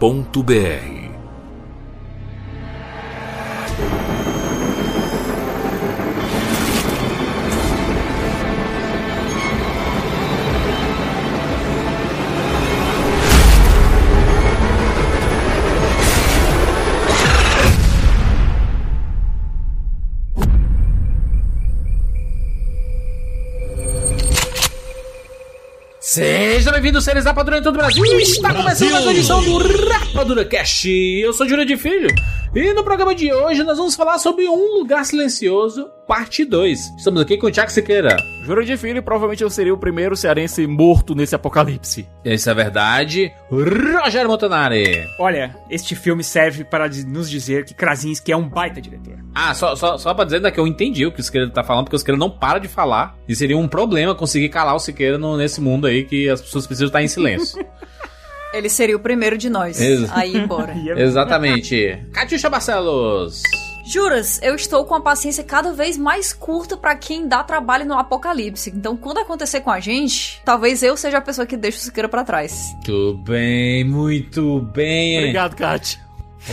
Cinemacomrapadura.com.br 0.00 1.19
Seja 26.70 26.80
bem-vindo, 26.80 27.02
seres 27.02 27.24
Rapadura 27.24 27.58
em 27.58 27.62
todo 27.62 27.74
o 27.74 27.78
Brasil. 27.78 28.04
Está 28.20 28.54
começando 28.54 28.92
mais 28.92 29.02
uma 29.02 29.12
edição 29.12 29.42
do 29.42 29.58
Rapadura 29.58 30.44
Cast. 30.44 30.88
Eu 30.88 31.32
sou 31.32 31.48
Júlio 31.48 31.66
de 31.66 31.76
Filho. 31.76 32.06
E 32.52 32.72
no 32.74 32.82
programa 32.82 33.14
de 33.14 33.32
hoje 33.32 33.62
nós 33.62 33.78
vamos 33.78 33.94
falar 33.94 34.18
sobre 34.18 34.48
Um 34.48 34.78
Lugar 34.78 35.04
Silencioso, 35.04 35.88
parte 36.08 36.44
2. 36.44 36.94
Estamos 36.98 37.22
aqui 37.22 37.38
com 37.38 37.46
o 37.46 37.50
Tiago 37.50 37.70
Siqueira. 37.70 38.16
Juro 38.44 38.64
de 38.64 38.76
filho, 38.76 39.00
provavelmente 39.04 39.44
eu 39.44 39.48
seria 39.50 39.72
o 39.72 39.78
primeiro 39.78 40.16
cearense 40.16 40.66
morto 40.66 41.14
nesse 41.14 41.32
apocalipse. 41.32 42.08
Isso 42.24 42.50
é 42.50 42.54
verdade. 42.54 43.32
Rogério 43.48 44.28
Montanari. 44.28 45.06
Olha, 45.20 45.54
este 45.70 45.94
filme 45.94 46.24
serve 46.24 46.64
para 46.64 46.88
nos 47.06 47.30
dizer 47.30 47.64
que 47.64 47.72
Krasinski 47.72 48.32
é 48.32 48.36
um 48.36 48.48
baita 48.48 48.80
diretor. 48.80 49.18
Ah, 49.32 49.54
só, 49.54 49.76
só, 49.76 49.96
só 49.96 50.12
pra 50.12 50.24
dizer 50.24 50.38
ainda 50.38 50.50
que 50.50 50.58
eu 50.58 50.66
entendi 50.66 51.06
o 51.06 51.12
que 51.12 51.20
o 51.20 51.22
Siqueira 51.22 51.48
tá 51.48 51.62
falando, 51.62 51.84
porque 51.84 51.94
o 51.94 51.98
Siqueira 52.00 52.18
não 52.18 52.30
para 52.30 52.58
de 52.58 52.66
falar. 52.66 53.16
E 53.28 53.36
seria 53.36 53.56
um 53.56 53.68
problema 53.68 54.12
conseguir 54.12 54.48
calar 54.48 54.74
o 54.74 54.80
Siqueira 54.80 55.16
no- 55.16 55.36
nesse 55.36 55.60
mundo 55.60 55.86
aí 55.86 56.02
que 56.02 56.28
as 56.28 56.40
pessoas 56.40 56.66
precisam 56.66 56.88
estar 56.88 57.00
em 57.00 57.06
silêncio. 57.06 57.64
Ele 58.52 58.68
seria 58.68 58.96
o 58.96 59.00
primeiro 59.00 59.38
de 59.38 59.48
nós 59.48 59.80
Exa- 59.80 60.10
a 60.14 60.26
ir 60.26 60.36
embora. 60.36 60.74
É- 60.96 61.02
Exatamente. 61.02 61.98
Catiuxa 62.12 62.50
Barcelos. 62.50 63.42
Juras, 63.86 64.38
eu 64.42 64.54
estou 64.54 64.84
com 64.84 64.94
a 64.94 65.00
paciência 65.00 65.42
cada 65.42 65.72
vez 65.72 65.96
mais 65.98 66.32
curta 66.32 66.76
pra 66.76 66.94
quem 66.94 67.26
dá 67.26 67.42
trabalho 67.42 67.84
no 67.84 67.94
apocalipse. 67.94 68.70
Então, 68.70 68.96
quando 68.96 69.18
acontecer 69.18 69.60
com 69.62 69.70
a 69.70 69.80
gente, 69.80 70.40
talvez 70.44 70.82
eu 70.82 70.96
seja 70.96 71.18
a 71.18 71.20
pessoa 71.20 71.44
que 71.44 71.56
deixa 71.56 71.78
o 71.78 71.80
Siqueira 71.80 72.08
pra 72.08 72.22
trás. 72.22 72.52
Muito 72.74 73.14
bem, 73.24 73.82
muito 73.84 74.60
bem. 74.72 75.18
Obrigado, 75.18 75.56
Kat. 75.56 75.98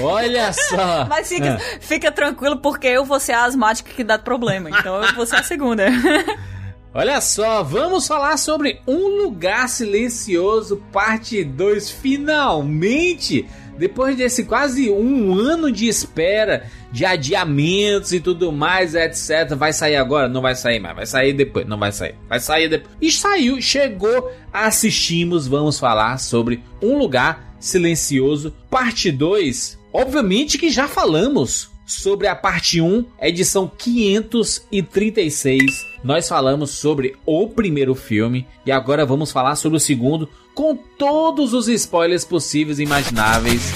Olha 0.01 0.51
só. 0.53 1.05
Mas 1.07 1.29
fica, 1.29 1.59
fica 1.79 2.11
tranquilo, 2.11 2.57
porque 2.57 2.87
eu 2.87 3.05
vou 3.05 3.19
ser 3.19 3.33
a 3.33 3.43
asmática 3.45 3.91
que 3.95 4.03
dá 4.03 4.17
problema. 4.17 4.69
Então, 4.71 5.03
eu 5.03 5.13
vou 5.13 5.25
ser 5.25 5.35
a 5.35 5.43
segunda. 5.43 5.85
Olha 6.97 7.21
só, 7.21 7.61
vamos 7.61 8.07
falar 8.07 8.37
sobre 8.37 8.81
Um 8.87 9.21
Lugar 9.21 9.69
Silencioso, 9.69 10.81
parte 10.91 11.43
2. 11.43 11.91
Finalmente! 11.91 13.45
Depois 13.77 14.17
desse 14.17 14.45
quase 14.45 14.89
um 14.89 15.35
ano 15.35 15.71
de 15.71 15.87
espera, 15.87 16.65
de 16.91 17.05
adiamentos 17.05 18.13
e 18.13 18.19
tudo 18.19 18.51
mais, 18.51 18.95
etc. 18.95 19.53
Vai 19.55 19.73
sair 19.73 19.95
agora? 19.95 20.27
Não 20.27 20.41
vai 20.41 20.55
sair 20.55 20.79
mais. 20.79 20.95
Vai 20.95 21.05
sair 21.05 21.33
depois. 21.33 21.67
Não 21.67 21.77
vai 21.77 21.91
sair. 21.91 22.15
Vai 22.27 22.39
sair 22.39 22.67
depois. 22.67 22.97
E 22.99 23.11
saiu, 23.11 23.61
chegou, 23.61 24.31
assistimos. 24.51 25.47
Vamos 25.47 25.79
falar 25.79 26.17
sobre 26.17 26.63
Um 26.81 26.97
Lugar 26.97 27.55
Silencioso, 27.59 28.51
parte 28.71 29.11
2. 29.11 29.77
Obviamente 29.93 30.57
que 30.57 30.71
já 30.71 30.87
falamos 30.87 31.69
sobre 31.85 32.25
a 32.25 32.35
parte 32.35 32.81
1, 32.81 33.05
edição 33.21 33.71
536. 33.77 35.86
Nós 36.03 36.27
falamos 36.27 36.71
sobre 36.71 37.15
o 37.25 37.47
primeiro 37.47 37.95
filme 37.95 38.47
e 38.65 38.71
agora 38.71 39.05
vamos 39.05 39.31
falar 39.31 39.55
sobre 39.55 39.77
o 39.77 39.81
segundo 39.81 40.29
com 40.53 40.75
todos 40.75 41.53
os 41.53 41.67
spoilers 41.67 42.23
possíveis 42.23 42.79
e 42.79 42.83
imagináveis. 42.83 43.71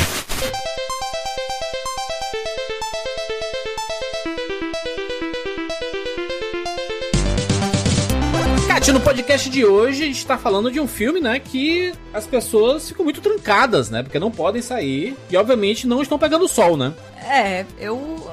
No 8.91 8.99
podcast 8.99 9.49
de 9.49 9.65
hoje 9.65 10.03
a 10.03 10.05
gente 10.05 10.25
tá 10.25 10.38
falando 10.38 10.69
de 10.69 10.77
um 10.77 10.88
filme, 10.88 11.21
né, 11.21 11.39
que 11.39 11.93
as 12.13 12.27
pessoas 12.27 12.89
ficam 12.89 13.05
muito 13.05 13.21
trancadas, 13.21 13.89
né, 13.89 14.03
porque 14.03 14.19
não 14.19 14.29
podem 14.29 14.61
sair 14.61 15.15
e 15.29 15.38
obviamente 15.38 15.88
não 15.88 16.01
estão 16.01 16.19
pegando 16.19 16.45
sol, 16.45 16.75
né? 16.75 16.93
É, 17.17 17.65
eu. 17.79 18.29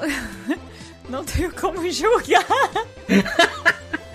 Não 1.08 1.24
tenho 1.24 1.50
como 1.54 1.90
julgar. 1.90 2.44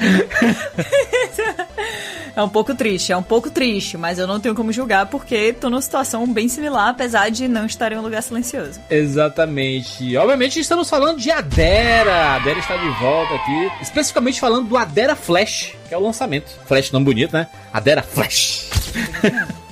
É 2.36 2.42
um 2.42 2.50
pouco 2.50 2.74
triste, 2.74 3.12
é 3.12 3.18
um 3.18 3.22
pouco 3.22 3.52
triste, 3.52 3.96
mas 3.96 4.18
eu 4.18 4.26
não 4.26 4.40
tenho 4.40 4.56
como 4.56 4.72
julgar 4.72 5.06
porque 5.06 5.54
tô 5.54 5.70
numa 5.70 5.82
situação 5.82 6.26
bem 6.26 6.50
similar, 6.50 6.90
apesar 6.90 7.30
de 7.30 7.48
não 7.48 7.68
estar 7.68 7.92
em 7.92 7.98
um 7.98 8.02
lugar 8.02 8.24
silencioso. 8.24 8.80
Exatamente. 8.90 10.18
Obviamente 10.18 10.60
estamos 10.60 10.90
falando 10.90 11.20
de 11.20 11.30
Adera. 11.30 12.36
Adera 12.36 12.58
está 12.58 12.76
de 12.76 12.90
volta 13.00 13.36
aqui. 13.36 13.72
Especificamente 13.82 14.40
falando 14.40 14.68
do 14.68 14.76
Adera 14.76 15.16
Flash, 15.16 15.76
que 15.88 15.94
é 15.94 15.98
o 15.98 16.02
lançamento. 16.02 16.50
Flash 16.66 16.92
não 16.92 17.04
bonito, 17.04 17.34
né? 17.34 17.48
Adera 17.72 18.02
Flash. 18.02 18.68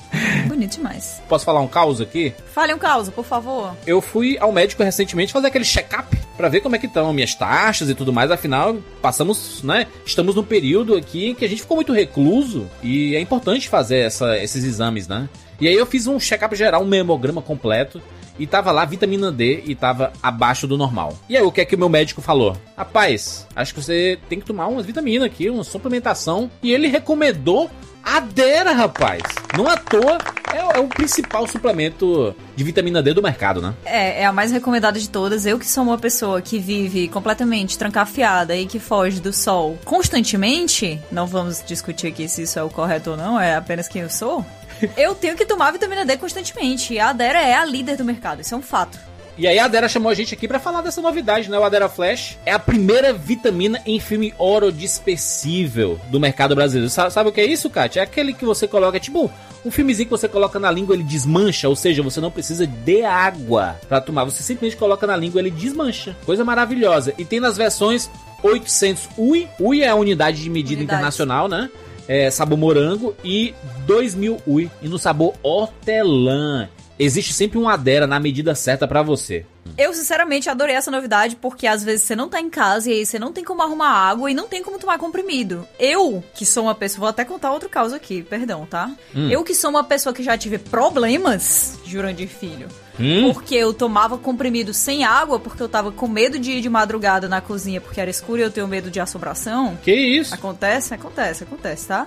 Bonito 0.62 0.76
demais. 0.76 1.20
Posso 1.28 1.44
falar 1.44 1.60
um 1.60 1.66
caos 1.66 2.00
aqui? 2.00 2.32
Fale 2.54 2.72
um 2.72 2.78
caos, 2.78 3.08
por 3.10 3.24
favor. 3.24 3.74
Eu 3.84 4.00
fui 4.00 4.38
ao 4.38 4.52
médico 4.52 4.80
recentemente 4.84 5.32
fazer 5.32 5.48
aquele 5.48 5.64
check-up 5.64 6.16
pra 6.36 6.48
ver 6.48 6.60
como 6.60 6.76
é 6.76 6.78
que 6.78 6.86
estão 6.86 7.12
minhas 7.12 7.34
taxas 7.34 7.88
e 7.90 7.94
tudo 7.96 8.12
mais. 8.12 8.30
Afinal, 8.30 8.76
passamos, 9.00 9.60
né? 9.64 9.88
Estamos 10.06 10.36
num 10.36 10.44
período 10.44 10.94
aqui 10.94 11.30
em 11.30 11.34
que 11.34 11.44
a 11.44 11.48
gente 11.48 11.62
ficou 11.62 11.76
muito 11.76 11.92
recluso 11.92 12.70
e 12.80 13.16
é 13.16 13.20
importante 13.20 13.68
fazer 13.68 13.98
essa- 14.06 14.38
esses 14.38 14.62
exames, 14.62 15.08
né? 15.08 15.28
E 15.60 15.66
aí 15.66 15.74
eu 15.74 15.84
fiz 15.84 16.06
um 16.06 16.20
check-up 16.20 16.54
geral, 16.54 16.82
um 16.82 16.86
memograma 16.86 17.42
completo. 17.42 18.00
E 18.38 18.46
tava 18.46 18.70
lá 18.70 18.84
vitamina 18.84 19.30
D 19.30 19.62
e 19.66 19.74
tava 19.74 20.12
abaixo 20.22 20.66
do 20.66 20.76
normal. 20.76 21.16
E 21.28 21.36
aí 21.36 21.42
o 21.42 21.52
que 21.52 21.60
é 21.60 21.64
que 21.64 21.74
o 21.74 21.78
meu 21.78 21.88
médico 21.88 22.20
falou? 22.20 22.56
Rapaz, 22.76 23.46
acho 23.54 23.74
que 23.74 23.82
você 23.82 24.18
tem 24.28 24.40
que 24.40 24.46
tomar 24.46 24.66
umas 24.68 24.86
vitaminas 24.86 25.26
aqui, 25.26 25.50
uma 25.50 25.64
suplementação. 25.64 26.50
E 26.62 26.72
ele 26.72 26.88
recomendou 26.88 27.70
Adera, 28.04 28.72
rapaz. 28.72 29.22
Não 29.56 29.68
à 29.68 29.76
toa, 29.76 30.18
é, 30.52 30.78
é 30.78 30.80
o 30.80 30.88
principal 30.88 31.46
suplemento 31.46 32.34
de 32.56 32.64
vitamina 32.64 33.02
D 33.02 33.14
do 33.14 33.22
mercado, 33.22 33.62
né? 33.62 33.74
É, 33.84 34.22
é 34.22 34.26
a 34.26 34.32
mais 34.32 34.50
recomendada 34.50 34.98
de 34.98 35.08
todas. 35.08 35.46
Eu 35.46 35.58
que 35.58 35.66
sou 35.66 35.84
uma 35.84 35.96
pessoa 35.96 36.42
que 36.42 36.58
vive 36.58 37.08
completamente 37.08 37.78
trancafiada 37.78 38.56
e 38.56 38.66
que 38.66 38.78
foge 38.78 39.20
do 39.20 39.32
sol 39.32 39.78
constantemente, 39.84 41.00
não 41.12 41.26
vamos 41.26 41.62
discutir 41.64 42.08
aqui 42.08 42.28
se 42.28 42.42
isso 42.42 42.58
é 42.58 42.62
o 42.62 42.68
correto 42.68 43.12
ou 43.12 43.16
não, 43.16 43.40
é 43.40 43.54
apenas 43.54 43.86
quem 43.86 44.02
eu 44.02 44.10
sou. 44.10 44.44
Eu 44.96 45.14
tenho 45.14 45.36
que 45.36 45.44
tomar 45.46 45.70
vitamina 45.72 46.04
D 46.04 46.16
constantemente. 46.16 46.94
E 46.94 46.98
a 46.98 47.10
Adera 47.10 47.40
é 47.40 47.54
a 47.54 47.64
líder 47.64 47.96
do 47.96 48.04
mercado, 48.04 48.40
isso 48.42 48.54
é 48.54 48.56
um 48.58 48.62
fato. 48.62 48.98
E 49.38 49.46
aí 49.46 49.58
a 49.58 49.64
Adera 49.64 49.88
chamou 49.88 50.10
a 50.10 50.14
gente 50.14 50.34
aqui 50.34 50.46
pra 50.46 50.60
falar 50.60 50.82
dessa 50.82 51.00
novidade, 51.00 51.48
né? 51.50 51.58
O 51.58 51.64
Adera 51.64 51.88
Flash 51.88 52.36
é 52.44 52.52
a 52.52 52.58
primeira 52.58 53.14
vitamina 53.14 53.80
em 53.86 53.98
filme 53.98 54.34
orodispersível 54.36 55.98
do 56.10 56.20
mercado 56.20 56.54
brasileiro. 56.54 56.90
Sa- 56.90 57.10
Sabe, 57.10 57.30
o 57.30 57.32
que 57.32 57.40
é 57.40 57.46
isso, 57.46 57.70
Kátia? 57.70 58.00
É 58.00 58.02
aquele 58.02 58.32
que 58.34 58.44
você 58.44 58.68
coloca, 58.68 59.00
tipo, 59.00 59.30
um 59.64 59.70
filmezinho 59.70 60.06
que 60.06 60.10
você 60.10 60.28
coloca 60.28 60.58
na 60.58 60.70
língua, 60.70 60.94
ele 60.94 61.02
desmancha, 61.02 61.68
ou 61.68 61.74
seja, 61.76 62.02
você 62.02 62.20
não 62.20 62.30
precisa 62.30 62.66
de 62.66 63.02
água 63.04 63.76
pra 63.88 64.00
tomar. 64.00 64.24
Você 64.24 64.42
simplesmente 64.42 64.76
coloca 64.78 65.06
na 65.06 65.16
língua, 65.16 65.40
ele 65.40 65.50
desmancha. 65.50 66.14
Coisa 66.26 66.44
maravilhosa. 66.44 67.14
E 67.16 67.24
tem 67.24 67.40
nas 67.40 67.56
versões 67.56 68.10
800 68.42 69.08
UI. 69.16 69.48
UI 69.58 69.82
é 69.82 69.88
a 69.88 69.94
unidade 69.94 70.42
de 70.42 70.50
medida 70.50 70.80
Unidade. 70.80 70.98
internacional, 70.98 71.48
né? 71.48 71.70
É, 72.08 72.30
sabor 72.30 72.58
morango 72.58 73.14
e 73.24 73.54
2000 73.86 74.38
UI. 74.46 74.70
E 74.80 74.88
no 74.88 74.98
sabor 74.98 75.34
hortelã. 75.42 76.68
Existe 76.98 77.32
sempre 77.32 77.58
um 77.58 77.68
Adera 77.68 78.06
na 78.06 78.20
medida 78.20 78.54
certa 78.54 78.86
pra 78.86 79.02
você. 79.02 79.44
Eu, 79.78 79.94
sinceramente, 79.94 80.50
adorei 80.50 80.74
essa 80.74 80.90
novidade 80.90 81.36
porque 81.36 81.66
às 81.66 81.82
vezes 81.82 82.02
você 82.02 82.14
não 82.14 82.28
tá 82.28 82.40
em 82.40 82.50
casa 82.50 82.90
e 82.90 82.92
aí 82.92 83.06
você 83.06 83.18
não 83.18 83.32
tem 83.32 83.42
como 83.42 83.62
arrumar 83.62 83.88
água 83.88 84.30
e 84.30 84.34
não 84.34 84.46
tem 84.46 84.62
como 84.62 84.78
tomar 84.78 84.98
comprimido. 84.98 85.66
Eu, 85.78 86.22
que 86.34 86.44
sou 86.44 86.64
uma 86.64 86.74
pessoa. 86.74 87.00
Vou 87.00 87.08
até 87.08 87.24
contar 87.24 87.52
outro 87.52 87.68
caso 87.68 87.94
aqui, 87.94 88.22
perdão, 88.22 88.66
tá? 88.66 88.90
Eu, 89.30 89.42
que 89.42 89.54
sou 89.54 89.70
uma 89.70 89.82
pessoa 89.82 90.14
que 90.14 90.22
já 90.22 90.36
tive 90.36 90.58
problemas, 90.58 91.78
Jurandir 91.84 92.28
Filho. 92.28 92.68
Hum? 92.98 93.32
Porque 93.32 93.54
eu 93.54 93.72
tomava 93.72 94.18
comprimido 94.18 94.74
sem 94.74 95.04
água, 95.04 95.40
porque 95.40 95.62
eu 95.62 95.68
tava 95.68 95.90
com 95.90 96.06
medo 96.06 96.38
de 96.38 96.52
ir 96.52 96.60
de 96.60 96.68
madrugada 96.68 97.28
na 97.28 97.40
cozinha 97.40 97.80
porque 97.80 98.00
era 98.00 98.10
escuro 98.10 98.38
e 98.38 98.42
eu 98.42 98.50
tenho 98.50 98.68
medo 98.68 98.90
de 98.90 99.00
assombração. 99.00 99.78
Que 99.82 99.94
isso? 99.94 100.34
Acontece, 100.34 100.94
acontece, 100.94 101.44
acontece, 101.44 101.88
tá? 101.88 102.06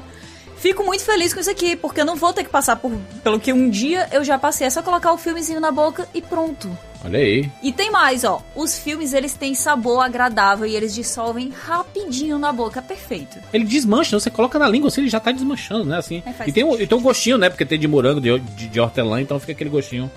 Fico 0.57 0.83
muito 0.83 1.03
feliz 1.03 1.33
com 1.33 1.39
isso 1.39 1.51
aqui, 1.51 1.75
porque 1.75 2.01
eu 2.01 2.05
não 2.05 2.15
vou 2.15 2.33
ter 2.33 2.43
que 2.43 2.49
passar 2.49 2.77
por 2.77 2.91
pelo 3.23 3.39
que 3.39 3.51
um 3.51 3.69
dia 3.69 4.07
eu 4.11 4.23
já 4.23 4.37
passei. 4.37 4.65
É 4.65 4.69
só 4.69 4.81
colocar 4.81 5.11
o 5.11 5.17
filmezinho 5.17 5.59
na 5.59 5.71
boca 5.71 6.07
e 6.13 6.21
pronto. 6.21 6.75
Olha 7.03 7.19
aí. 7.19 7.49
E 7.61 7.71
tem 7.71 7.91
mais, 7.91 8.23
ó. 8.23 8.41
Os 8.55 8.77
filmes, 8.79 9.13
eles 9.13 9.35
têm 9.35 9.53
sabor 9.53 10.03
agradável 10.03 10.65
e 10.65 10.75
eles 10.75 10.95
dissolvem 10.95 11.49
rapidinho 11.49 12.39
na 12.39 12.51
boca. 12.51 12.81
Perfeito. 12.81 13.37
Ele 13.53 13.63
desmancha, 13.63 14.19
você 14.19 14.31
coloca 14.31 14.57
na 14.57 14.67
língua, 14.67 14.87
assim, 14.87 15.01
ele 15.01 15.09
já 15.09 15.19
tá 15.19 15.31
desmanchando, 15.31 15.85
né? 15.85 15.97
Assim. 15.97 16.23
É, 16.25 16.49
e, 16.49 16.51
tem 16.51 16.63
um, 16.63 16.73
e 16.79 16.87
tem 16.87 16.97
um 16.97 17.01
gostinho, 17.01 17.37
né? 17.37 17.47
Porque 17.47 17.63
tem 17.63 17.77
de 17.79 17.87
morango, 17.87 18.19
de, 18.19 18.39
de, 18.39 18.67
de 18.67 18.79
hortelã, 18.79 19.21
então 19.21 19.39
fica 19.39 19.51
aquele 19.51 19.69
gostinho. 19.69 20.09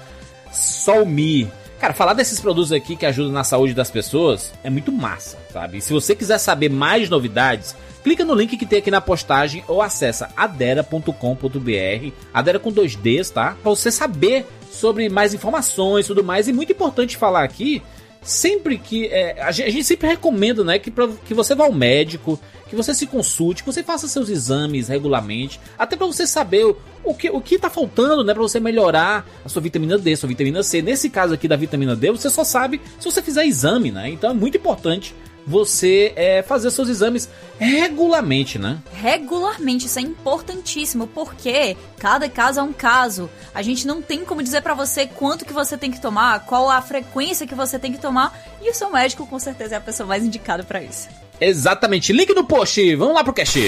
Solmi. 0.52 1.50
Cara, 1.80 1.94
falar 1.94 2.12
desses 2.12 2.40
produtos 2.40 2.72
aqui 2.72 2.96
que 2.96 3.06
ajudam 3.06 3.32
na 3.32 3.44
saúde 3.44 3.72
das 3.72 3.90
pessoas 3.90 4.52
é 4.64 4.70
muito 4.70 4.90
massa, 4.90 5.38
sabe? 5.52 5.78
E 5.78 5.80
se 5.80 5.92
você 5.92 6.14
quiser 6.14 6.38
saber 6.38 6.68
mais 6.68 7.08
novidades, 7.08 7.76
clica 8.02 8.24
no 8.24 8.34
link 8.34 8.56
que 8.56 8.66
tem 8.66 8.80
aqui 8.80 8.90
na 8.90 9.00
postagem 9.00 9.62
ou 9.68 9.80
acessa 9.80 10.28
adera.com.br, 10.36 12.12
adera 12.34 12.58
com 12.58 12.72
dois 12.72 12.96
Ds, 12.96 13.30
tá? 13.30 13.56
Pra 13.62 13.70
você 13.70 13.92
saber 13.92 14.44
sobre 14.72 15.08
mais 15.08 15.34
informações 15.34 16.04
e 16.04 16.08
tudo 16.08 16.24
mais. 16.24 16.48
E 16.48 16.52
muito 16.52 16.72
importante 16.72 17.16
falar 17.16 17.44
aqui, 17.44 17.80
sempre 18.22 18.76
que. 18.76 19.06
é, 19.06 19.40
a, 19.40 19.52
gente, 19.52 19.84
sempre 19.84 20.08
recomenda, 20.08 20.64
né, 20.64 20.78
que, 20.78 20.90
pra, 20.90 21.08
que 21.24 21.34
você 21.34 21.54
vá 21.54 21.64
ao 21.64 21.72
médico, 21.72 22.40
que 22.68 22.76
você 22.76 22.94
se 22.94 23.06
consulte, 23.06 23.62
que 23.62 23.72
você 23.72 23.82
faça 23.82 24.06
seus 24.06 24.28
exames 24.28 24.88
regularmente, 24.88 25.60
até 25.78 25.96
pra 25.96 26.06
você 26.06 26.26
saber 26.26 26.64
o, 27.02 27.14
que, 27.14 27.30
o 27.30 27.40
que 27.40 27.58
tá 27.58 27.70
faltando, 27.70 28.22
né, 28.22 28.34
pra 28.34 28.42
você 28.42 28.60
melhorar 28.60 29.26
a 29.44 29.48
sua 29.48 29.62
vitamina 29.62 29.98
D, 29.98 30.16
sua 30.16 30.28
vitamina 30.28 30.62
C. 30.62 30.82
Nesse 30.82 31.08
caso 31.08 31.34
aqui 31.34 31.48
da 31.48 31.56
vitamina 31.56 31.96
D, 31.96 32.10
você 32.10 32.28
só 32.28 32.44
sabe 32.44 32.80
se 32.98 33.10
você 33.10 33.22
fizer 33.22 33.46
exame, 33.46 33.90
né? 33.90 34.08
Então 34.10 34.30
é 34.30 34.34
muito 34.34 34.56
importante 34.56 35.14
você 35.48 36.12
é, 36.14 36.42
fazer 36.42 36.70
seus 36.70 36.90
exames 36.90 37.26
regularmente, 37.58 38.58
né? 38.58 38.78
Regularmente, 38.92 39.86
isso 39.86 39.98
é 39.98 40.02
importantíssimo, 40.02 41.06
porque 41.06 41.74
cada 41.98 42.28
caso 42.28 42.60
é 42.60 42.62
um 42.62 42.72
caso. 42.72 43.30
A 43.54 43.62
gente 43.62 43.86
não 43.86 44.02
tem 44.02 44.26
como 44.26 44.42
dizer 44.42 44.60
pra 44.60 44.74
você 44.74 45.06
quanto 45.06 45.46
que 45.46 45.52
você 45.52 45.78
tem 45.78 45.90
que 45.90 46.02
tomar, 46.02 46.44
qual 46.44 46.70
a 46.70 46.82
frequência 46.82 47.46
que 47.46 47.54
você 47.54 47.78
tem 47.78 47.92
que 47.92 47.98
tomar, 47.98 48.38
e 48.60 48.70
o 48.70 48.74
seu 48.74 48.90
médico 48.90 49.26
com 49.26 49.38
certeza 49.38 49.76
é 49.76 49.78
a 49.78 49.80
pessoa 49.80 50.06
mais 50.06 50.22
indicada 50.22 50.62
pra 50.62 50.82
isso. 50.82 51.08
Exatamente. 51.40 52.12
Link 52.12 52.34
no 52.34 52.44
post. 52.44 52.96
Vamos 52.96 53.14
lá 53.14 53.22
pro 53.24 53.32
cast. 53.32 53.58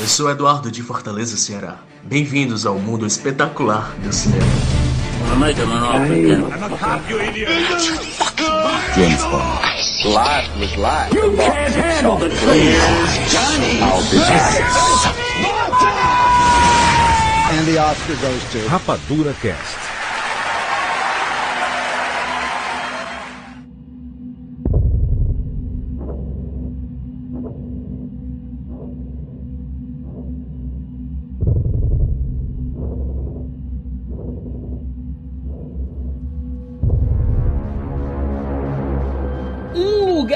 Eu 0.00 0.06
sou 0.06 0.30
Eduardo 0.30 0.70
de 0.70 0.82
Fortaleza, 0.82 1.36
Ceará. 1.36 1.78
Bem-vindos 2.02 2.66
ao 2.66 2.78
mundo 2.78 3.06
espetacular 3.06 3.94
do 3.98 4.12
cinema. 4.12 4.44
Rapadura 18.68 19.34
Cast. 19.40 19.83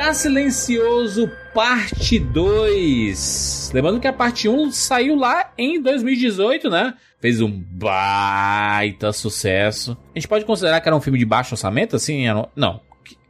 Lugar 0.08 0.14
Silencioso, 0.14 1.30
parte 1.52 2.18
2. 2.18 3.72
Lembrando 3.74 4.00
que 4.00 4.06
a 4.06 4.12
parte 4.12 4.48
1 4.48 4.72
saiu 4.72 5.14
lá 5.14 5.52
em 5.58 5.82
2018, 5.82 6.70
né? 6.70 6.94
Fez 7.20 7.42
um 7.42 7.50
baita 7.50 9.12
sucesso. 9.12 9.98
A 10.14 10.18
gente 10.18 10.26
pode 10.26 10.46
considerar 10.46 10.80
que 10.80 10.88
era 10.88 10.96
um 10.96 11.00
filme 11.00 11.18
de 11.18 11.26
baixo 11.26 11.52
orçamento, 11.52 11.94
assim? 11.94 12.24
Não. 12.56 12.80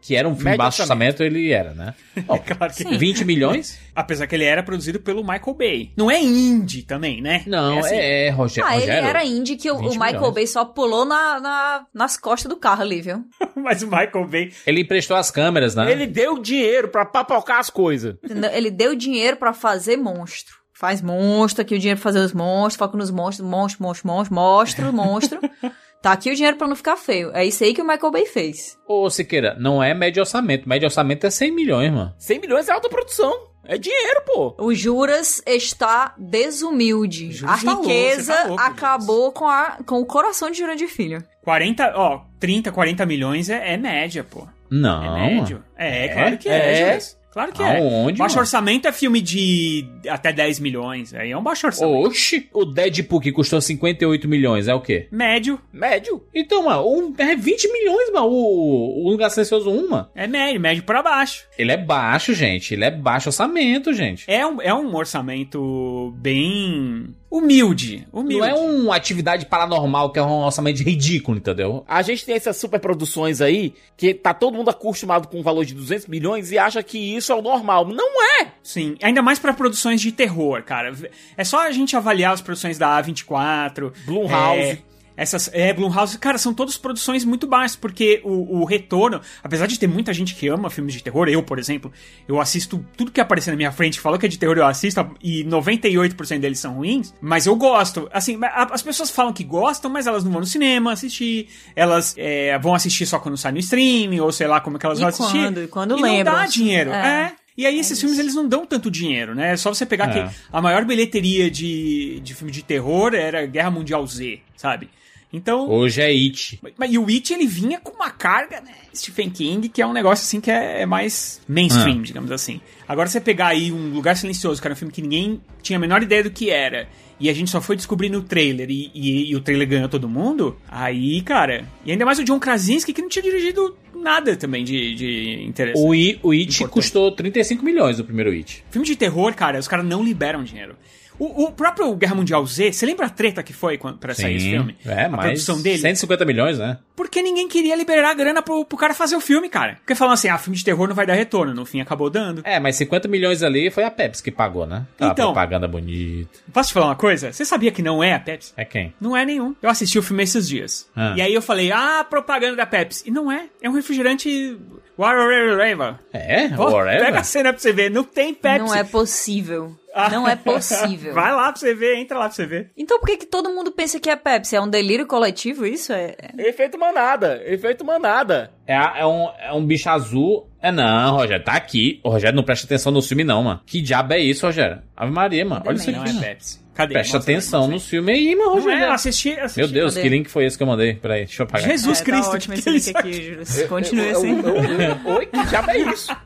Que- 0.08 0.16
era 0.16 0.26
um 0.28 0.32
filme 0.32 0.42
de 0.42 0.44
Médio 0.50 0.58
baixo 0.58 0.82
orçamento, 0.82 1.22
ele 1.22 1.50
era, 1.52 1.72
né? 1.74 1.94
Bom, 2.26 2.38
Claro 2.38 2.72
que 2.74 2.84
20 2.84 3.24
milhões? 3.24 3.78
Apesar 3.94 4.26
que 4.26 4.34
ele 4.34 4.44
era 4.44 4.62
produzido 4.62 4.98
pelo 5.00 5.22
Michael 5.22 5.54
Bay. 5.54 5.92
Não 5.96 6.10
é 6.10 6.20
indie 6.20 6.82
também, 6.82 7.20
né? 7.20 7.42
Não, 7.46 7.78
assim, 7.78 7.94
é, 7.94 8.26
é 8.26 8.30
Roger, 8.30 8.64
Ah, 8.64 8.72
ele 8.76 8.86
Rogério. 8.86 9.08
era 9.08 9.24
indie 9.24 9.56
que 9.56 9.70
o, 9.70 9.74
o 9.76 9.78
20 9.78 9.90
Michael 9.92 10.12
milhões. 10.14 10.34
Bay 10.34 10.46
só 10.46 10.64
pulou 10.64 11.04
na, 11.04 11.38
na- 11.40 11.86
nas 11.94 12.16
costas 12.16 12.48
do 12.48 12.56
carro 12.56 12.82
ali, 12.82 13.00
viu? 13.00 13.24
Mas 13.56 13.82
o 13.82 13.86
Michael 13.86 14.26
Bay, 14.28 14.52
Ele 14.66 14.80
emprestou 14.82 15.16
as 15.16 15.30
câmeras, 15.30 15.74
né? 15.74 15.90
Ele 15.90 16.06
deu 16.06 16.38
dinheiro 16.38 16.88
pra 16.88 17.04
papocar 17.04 17.58
as 17.60 17.70
coisas. 17.70 18.16
Ele 18.52 18.70
deu 18.70 18.94
dinheiro 18.94 19.36
pra 19.36 19.52
fazer 19.52 19.96
monstro. 19.96 20.56
Faz 20.72 21.02
monstro, 21.02 21.62
aqui 21.62 21.74
o 21.74 21.78
dinheiro 21.78 21.98
pra 22.00 22.04
fazer 22.12 22.24
os 22.24 22.32
monstros, 22.32 22.76
foca 22.76 22.96
nos 22.96 23.10
monstros, 23.10 23.48
monstro, 23.48 23.82
monstro, 23.82 24.06
monstro, 24.06 24.34
monstro, 24.34 24.92
monstro. 24.92 25.40
Tá 26.00 26.12
aqui 26.12 26.30
o 26.30 26.34
dinheiro 26.34 26.56
pra 26.56 26.68
não 26.68 26.76
ficar 26.76 26.96
feio. 26.96 27.30
É 27.34 27.44
isso 27.44 27.64
aí 27.64 27.74
que 27.74 27.82
o 27.82 27.86
Michael 27.86 28.12
Bay 28.12 28.26
fez. 28.26 28.78
Ô, 28.86 29.10
Siqueira, 29.10 29.56
não 29.58 29.82
é 29.82 29.92
médio 29.94 30.20
orçamento. 30.22 30.68
Médio 30.68 30.86
orçamento 30.86 31.26
é 31.26 31.30
100 31.30 31.50
milhões, 31.52 31.92
mano. 31.92 32.14
100 32.18 32.40
milhões 32.40 32.68
é 32.68 32.72
alta 32.72 32.88
produção. 32.88 33.48
É 33.64 33.76
dinheiro, 33.76 34.22
pô. 34.24 34.54
O 34.58 34.72
Juras 34.72 35.42
está 35.46 36.14
desumilde. 36.16 37.32
Juras 37.32 37.60
a 37.60 37.64
tá 37.64 37.74
riqueza 37.80 38.34
tá 38.34 38.44
louco, 38.44 38.62
acabou 38.62 39.32
com, 39.32 39.46
a, 39.46 39.78
com 39.84 40.00
o 40.00 40.06
coração 40.06 40.50
de 40.50 40.56
Jurandir 40.58 40.88
Filho. 40.88 41.22
40, 41.42 41.92
ó, 41.96 42.22
30, 42.40 42.72
40 42.72 43.04
milhões 43.04 43.50
é, 43.50 43.74
é 43.74 43.76
média, 43.76 44.24
pô. 44.24 44.46
Não. 44.70 45.16
É 45.16 45.34
médio. 45.34 45.64
É, 45.76 46.06
É? 46.06 46.08
claro 46.08 46.38
que 46.38 46.48
é, 46.48 46.72
É? 46.72 46.86
Juras. 46.86 47.18
Claro 47.32 47.52
que 47.52 47.62
é. 47.62 47.78
Aonde, 47.78 48.18
Baixo 48.18 48.34
mano? 48.36 48.42
orçamento 48.46 48.88
é 48.88 48.92
filme 48.92 49.20
de 49.20 49.86
até 50.08 50.32
10 50.32 50.60
milhões. 50.60 51.12
Aí 51.14 51.30
é 51.30 51.36
um 51.36 51.42
baixo 51.42 51.66
orçamento. 51.66 52.06
Oxi, 52.08 52.48
o 52.52 52.64
Deadpool 52.64 53.20
que 53.20 53.32
custou 53.32 53.60
58 53.60 54.26
milhões 54.26 54.66
é 54.66 54.74
o 54.74 54.80
quê? 54.80 55.08
Médio. 55.10 55.60
Médio. 55.72 56.22
Então, 56.34 56.64
mano, 56.64 56.88
um, 56.88 57.14
é 57.18 57.36
20 57.36 57.72
milhões, 57.72 58.10
mano, 58.12 58.26
o, 58.28 59.06
o 59.06 59.10
Lugar 59.10 59.30
Silencioso 59.30 59.70
1, 59.70 59.88
mano. 59.90 60.08
É 60.14 60.26
médio, 60.26 60.60
médio 60.60 60.82
pra 60.82 61.02
baixo. 61.02 61.44
Ele 61.58 61.72
é 61.72 61.76
baixo, 61.76 62.32
gente. 62.34 62.74
Ele 62.74 62.84
é 62.84 62.90
baixo 62.90 63.28
orçamento, 63.28 63.92
gente. 63.92 64.24
É 64.26 64.46
um, 64.46 64.60
é 64.62 64.72
um 64.74 64.94
orçamento 64.96 66.12
bem 66.16 67.14
humilde. 67.30 68.06
Humilde. 68.12 68.38
Não 68.38 68.44
é 68.46 68.54
uma 68.54 68.96
atividade 68.96 69.46
paranormal 69.46 70.10
que 70.12 70.18
é 70.18 70.22
um 70.22 70.44
orçamento 70.44 70.82
ridículo, 70.82 71.38
entendeu? 71.38 71.84
A 71.86 72.02
gente 72.02 72.24
tem 72.24 72.34
essas 72.34 72.56
superproduções 72.56 73.40
aí 73.40 73.74
que 73.96 74.14
tá 74.14 74.32
todo 74.32 74.56
mundo 74.56 74.70
acostumado 74.70 75.28
com 75.28 75.38
um 75.40 75.42
valor 75.42 75.64
de 75.64 75.74
200 75.74 76.06
milhões 76.06 76.50
e 76.50 76.58
acha 76.58 76.82
que 76.82 76.98
isso 76.98 77.32
é 77.32 77.34
o 77.34 77.42
normal. 77.42 77.86
Não 77.86 78.22
é! 78.40 78.48
Sim, 78.62 78.96
ainda 79.02 79.22
mais 79.22 79.38
pra 79.38 79.52
produções 79.52 80.00
de 80.00 80.12
terror, 80.12 80.62
cara. 80.62 80.92
É 81.36 81.44
só 81.44 81.66
a 81.66 81.70
gente 81.70 81.96
avaliar 81.96 82.32
as 82.32 82.40
produções 82.40 82.78
da 82.78 83.02
A24, 83.02 83.92
Blumhouse. 84.04 84.60
É, 84.60 84.78
essas, 85.18 85.50
é, 85.52 85.72
Blumhouse, 85.72 86.16
cara, 86.16 86.38
são 86.38 86.54
todas 86.54 86.76
produções 86.78 87.24
muito 87.24 87.46
baixas, 87.46 87.76
porque 87.76 88.20
o, 88.24 88.60
o 88.60 88.64
retorno, 88.64 89.20
apesar 89.42 89.66
de 89.66 89.78
ter 89.78 89.86
muita 89.88 90.14
gente 90.14 90.34
que 90.34 90.46
ama 90.48 90.70
filmes 90.70 90.94
de 90.94 91.02
terror, 91.02 91.28
eu, 91.28 91.42
por 91.42 91.58
exemplo, 91.58 91.92
eu 92.28 92.40
assisto 92.40 92.82
tudo 92.96 93.10
que 93.10 93.20
aparecer 93.20 93.50
na 93.50 93.56
minha 93.56 93.72
frente, 93.72 93.98
falou 94.00 94.18
que 94.18 94.24
é 94.24 94.28
de 94.28 94.38
terror, 94.38 94.56
eu 94.56 94.64
assisto, 94.64 95.04
e 95.22 95.44
98% 95.44 96.38
deles 96.38 96.58
são 96.60 96.74
ruins, 96.74 97.12
mas 97.20 97.46
eu 97.46 97.56
gosto. 97.56 98.08
Assim, 98.12 98.38
a- 98.42 98.68
as 98.72 98.80
pessoas 98.82 99.10
falam 99.10 99.32
que 99.32 99.42
gostam, 99.44 99.90
mas 99.90 100.06
elas 100.06 100.22
não 100.24 100.30
vão 100.30 100.40
no 100.40 100.46
cinema 100.46 100.92
assistir, 100.92 101.48
elas 101.74 102.14
é, 102.16 102.56
vão 102.58 102.74
assistir 102.74 103.04
só 103.04 103.18
quando 103.18 103.36
sai 103.36 103.52
no 103.52 103.58
streaming, 103.58 104.20
ou 104.20 104.30
sei 104.32 104.46
lá 104.46 104.60
como 104.60 104.76
é 104.76 104.80
que 104.80 104.86
elas 104.86 104.98
E 104.98 105.00
vão 105.00 105.08
assistir. 105.08 105.32
quando? 105.42 105.62
E 105.62 105.66
quando 105.68 105.98
e 105.98 106.02
lembram. 106.02 106.32
não 106.34 106.40
dá 106.40 106.46
dinheiro. 106.46 106.90
É. 106.90 107.32
é. 107.32 107.32
E 107.56 107.66
aí 107.66 107.80
esses 107.80 107.98
filmes 107.98 108.20
eles 108.20 108.36
não 108.36 108.46
dão 108.46 108.64
tanto 108.64 108.88
dinheiro, 108.88 109.34
né? 109.34 109.54
É 109.54 109.56
só 109.56 109.74
você 109.74 109.84
pegar 109.84 110.08
É. 110.16 110.28
que 110.28 110.36
a 110.52 110.62
maior 110.62 110.84
bilheteria 110.84 111.50
de, 111.50 112.20
de 112.20 112.32
filme 112.32 112.52
de 112.52 112.62
terror 112.62 113.12
era 113.14 113.44
Guerra 113.46 113.68
Mundial 113.68 114.06
Z, 114.06 114.38
sabe? 114.56 114.88
Então, 115.32 115.68
Hoje 115.68 116.00
é 116.00 116.06
It. 116.06 116.58
mas, 116.78 116.90
e 116.92 116.96
o 116.98 117.06
It 117.06 117.34
ele 117.34 117.46
vinha 117.46 117.78
com 117.78 117.92
uma 117.92 118.10
carga, 118.10 118.60
né? 118.62 118.72
Stephen 118.96 119.28
King, 119.28 119.68
que 119.68 119.82
é 119.82 119.86
um 119.86 119.92
negócio 119.92 120.22
assim 120.24 120.40
que 120.40 120.50
é, 120.50 120.80
é 120.82 120.86
mais 120.86 121.40
mainstream, 121.46 122.00
digamos 122.02 122.30
assim. 122.32 122.60
Agora 122.88 123.08
você 123.08 123.20
pegar 123.20 123.48
aí 123.48 123.70
um 123.70 123.90
Lugar 123.92 124.16
Silencioso, 124.16 124.60
que 124.60 124.66
era 124.66 124.72
um 124.72 124.76
filme 124.76 124.92
que 124.92 125.02
ninguém 125.02 125.40
tinha 125.62 125.76
a 125.76 125.80
menor 125.80 126.02
ideia 126.02 126.22
do 126.22 126.30
que 126.30 126.48
era, 126.48 126.88
e 127.20 127.28
a 127.28 127.34
gente 127.34 127.50
só 127.50 127.60
foi 127.60 127.76
descobrir 127.76 128.08
no 128.08 128.22
trailer 128.22 128.70
e, 128.70 128.90
e- 128.94 129.30
e 129.30 129.36
o 129.36 129.40
trailer 129.40 129.68
ganhou 129.68 129.88
todo 129.88 130.08
mundo, 130.08 130.56
aí, 130.66 131.20
cara. 131.20 131.68
E 131.84 131.92
ainda 131.92 132.06
mais 132.06 132.18
o 132.18 132.24
John 132.24 132.40
Krasinski, 132.40 132.94
que 132.94 133.02
não 133.02 133.08
tinha 133.10 133.22
dirigido 133.22 133.76
nada 133.94 134.34
também 134.34 134.64
de, 134.64 134.94
de 134.94 135.42
interessante. 135.44 135.84
O, 135.84 135.94
I, 135.94 136.18
o 136.22 136.30
It 136.32 136.54
Importante. 136.54 136.72
custou 136.72 137.12
35 137.12 137.62
milhões, 137.62 138.00
o 138.00 138.04
primeiro 138.04 138.30
It. 138.30 138.64
Filme 138.70 138.86
de 138.86 138.96
terror, 138.96 139.34
cara, 139.34 139.58
os 139.58 139.68
caras 139.68 139.84
não 139.84 140.02
liberam 140.02 140.42
dinheiro. 140.42 140.74
O, 141.18 141.44
o 141.44 141.52
próprio 141.52 141.94
Guerra 141.94 142.14
Mundial 142.14 142.44
Z, 142.46 142.72
você 142.72 142.86
lembra 142.86 143.06
a 143.06 143.10
treta 143.10 143.42
que 143.42 143.52
foi 143.52 143.76
quando- 143.76 143.98
pra 143.98 144.14
sair 144.14 144.36
esse 144.36 144.50
filme? 144.50 144.76
É, 144.86 145.04
a 145.04 145.08
mas 145.08 145.20
produção 145.26 145.60
dele? 145.60 145.78
150 145.78 146.24
milhões, 146.24 146.58
né? 146.58 146.78
Porque 146.94 147.20
ninguém 147.22 147.48
queria 147.48 147.74
liberar 147.76 148.10
a 148.10 148.14
grana 148.14 148.42
pro, 148.42 148.64
pro 148.64 148.76
cara 148.78 148.92
fazer 148.94 149.16
o 149.16 149.20
filme, 149.20 149.48
cara. 149.48 149.76
Porque 149.76 149.94
falam 149.94 150.14
assim, 150.14 150.28
ah, 150.28 150.38
filme 150.38 150.56
de 150.56 150.64
terror 150.64 150.86
não 150.88 150.94
vai 150.94 151.06
dar 151.06 151.14
retorno. 151.14 151.54
No 151.54 151.64
fim, 151.64 151.80
acabou 151.80 152.08
dando. 152.10 152.42
É, 152.44 152.58
mas 152.60 152.76
50 152.76 153.08
milhões 153.08 153.42
ali 153.42 153.70
foi 153.70 153.84
a 153.84 153.90
Pepsi 153.90 154.22
que 154.22 154.30
pagou, 154.30 154.66
né? 154.66 154.86
Aquela 154.96 155.12
Então. 155.12 155.26
propaganda 155.32 155.66
bonita. 155.68 156.30
Posso 156.52 156.68
te 156.68 156.74
falar 156.74 156.86
uma 156.86 156.96
coisa? 156.96 157.32
Você 157.32 157.44
sabia 157.44 157.70
que 157.70 157.82
não 157.82 158.02
é 158.02 158.14
a 158.14 158.20
Pepsi? 158.20 158.52
É 158.56 158.64
quem? 158.64 158.92
Não 159.00 159.16
é 159.16 159.24
nenhum. 159.24 159.54
Eu 159.62 159.70
assisti 159.70 159.98
o 159.98 160.02
filme 160.02 160.22
esses 160.22 160.48
dias. 160.48 160.88
Ah. 160.94 161.14
E 161.16 161.20
aí 161.22 161.32
eu 161.34 161.42
falei, 161.42 161.70
ah, 161.72 162.04
propaganda 162.08 162.56
da 162.56 162.66
Pepsi. 162.66 163.04
E 163.06 163.10
não 163.10 163.30
é. 163.30 163.46
É 163.62 163.68
um 163.68 163.72
refrigerante... 163.72 164.56
Whatever. 164.96 165.96
É? 166.12 166.48
Whatever? 166.56 167.04
Pega 167.04 167.20
a 167.20 167.22
cena 167.22 167.52
pra 167.52 167.60
você 167.62 167.72
ver. 167.72 167.88
Não 167.90 168.02
tem 168.02 168.34
Pepsi. 168.34 168.58
Não 168.66 168.74
é 168.74 168.82
possível. 168.82 169.76
Não 170.10 170.28
é 170.28 170.36
possível. 170.36 171.12
Vai 171.14 171.32
lá 171.32 171.50
pra 171.50 171.56
você 171.56 171.74
ver, 171.74 171.96
entra 171.96 172.18
lá 172.18 172.26
pra 172.26 172.34
você 172.34 172.46
ver. 172.46 172.70
Então 172.76 172.98
por 173.00 173.06
que, 173.06 173.16
que 173.18 173.26
todo 173.26 173.50
mundo 173.50 173.72
pensa 173.72 173.98
que 173.98 174.10
é 174.10 174.16
Pepsi? 174.16 174.56
É 174.56 174.60
um 174.60 174.68
delírio 174.68 175.06
coletivo 175.06 175.66
isso? 175.66 175.92
É... 175.92 176.14
Efeito 176.38 176.78
manada, 176.78 177.42
efeito 177.44 177.84
manada. 177.84 178.50
É, 178.66 178.74
é 179.00 179.06
um, 179.06 179.28
é 179.38 179.52
um 179.52 179.64
bicho 179.64 179.88
azul. 179.88 180.48
É 180.60 180.70
não, 180.70 181.16
Rogério, 181.16 181.44
tá 181.44 181.52
aqui. 181.52 182.00
O 182.02 182.10
Rogério 182.10 182.36
não 182.36 182.42
presta 182.42 182.66
atenção 182.66 182.92
no 182.92 183.00
filme, 183.00 183.24
não, 183.24 183.42
mano. 183.42 183.60
Que 183.64 183.80
diabo 183.80 184.12
é 184.12 184.18
isso, 184.18 184.44
Rogério? 184.44 184.82
Ave 184.96 185.12
Maria, 185.12 185.44
mano. 185.44 185.62
Olha 185.66 185.76
isso 185.76 185.88
aqui. 185.88 185.98
Não 185.98 186.04
é. 186.04 186.20
Pepsi. 186.20 186.67
Cadê? 186.78 186.92
Presta 186.94 187.16
Mostra 187.16 187.32
aí, 187.32 187.36
atenção 187.36 187.60
mostra 187.62 187.74
no 187.74 187.80
filme 187.80 188.12
aí, 188.12 188.36
mano, 188.36 188.50
aí. 188.50 188.54
Não 188.54 188.56
é, 188.56 188.62
Rogério. 188.62 188.84
eu 188.84 188.92
assisti, 188.92 189.30
assisti. 189.32 189.58
Meu 189.58 189.68
Deus, 189.68 189.94
Cadê? 189.94 190.02
que 190.02 190.08
link 190.16 190.28
foi 190.30 190.44
esse 190.46 190.56
que 190.56 190.62
eu 190.62 190.66
mandei? 190.68 190.94
Peraí, 190.94 191.24
deixa 191.24 191.42
eu 191.42 191.46
apagar. 191.46 191.68
Jesus 191.68 192.00
é, 192.00 192.04
Cristo, 192.04 192.24
Tá 192.30 192.36
ótimo 192.36 192.54
que 192.54 192.60
esse 192.60 192.68
é 192.68 192.72
link 192.72 192.96
aqui, 192.96 193.12
Júlio. 193.44 193.68
Continue 193.68 194.10
assim. 194.10 194.38
Eu- 194.40 194.54
eu- 194.56 194.80
eu- 194.80 195.14
Oi, 195.16 195.26
que 195.26 195.44
diabo 195.46 195.70
é 195.72 195.78
isso? 195.78 196.16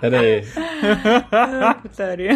Peraí. 0.00 0.44
Putaria. 1.82 2.30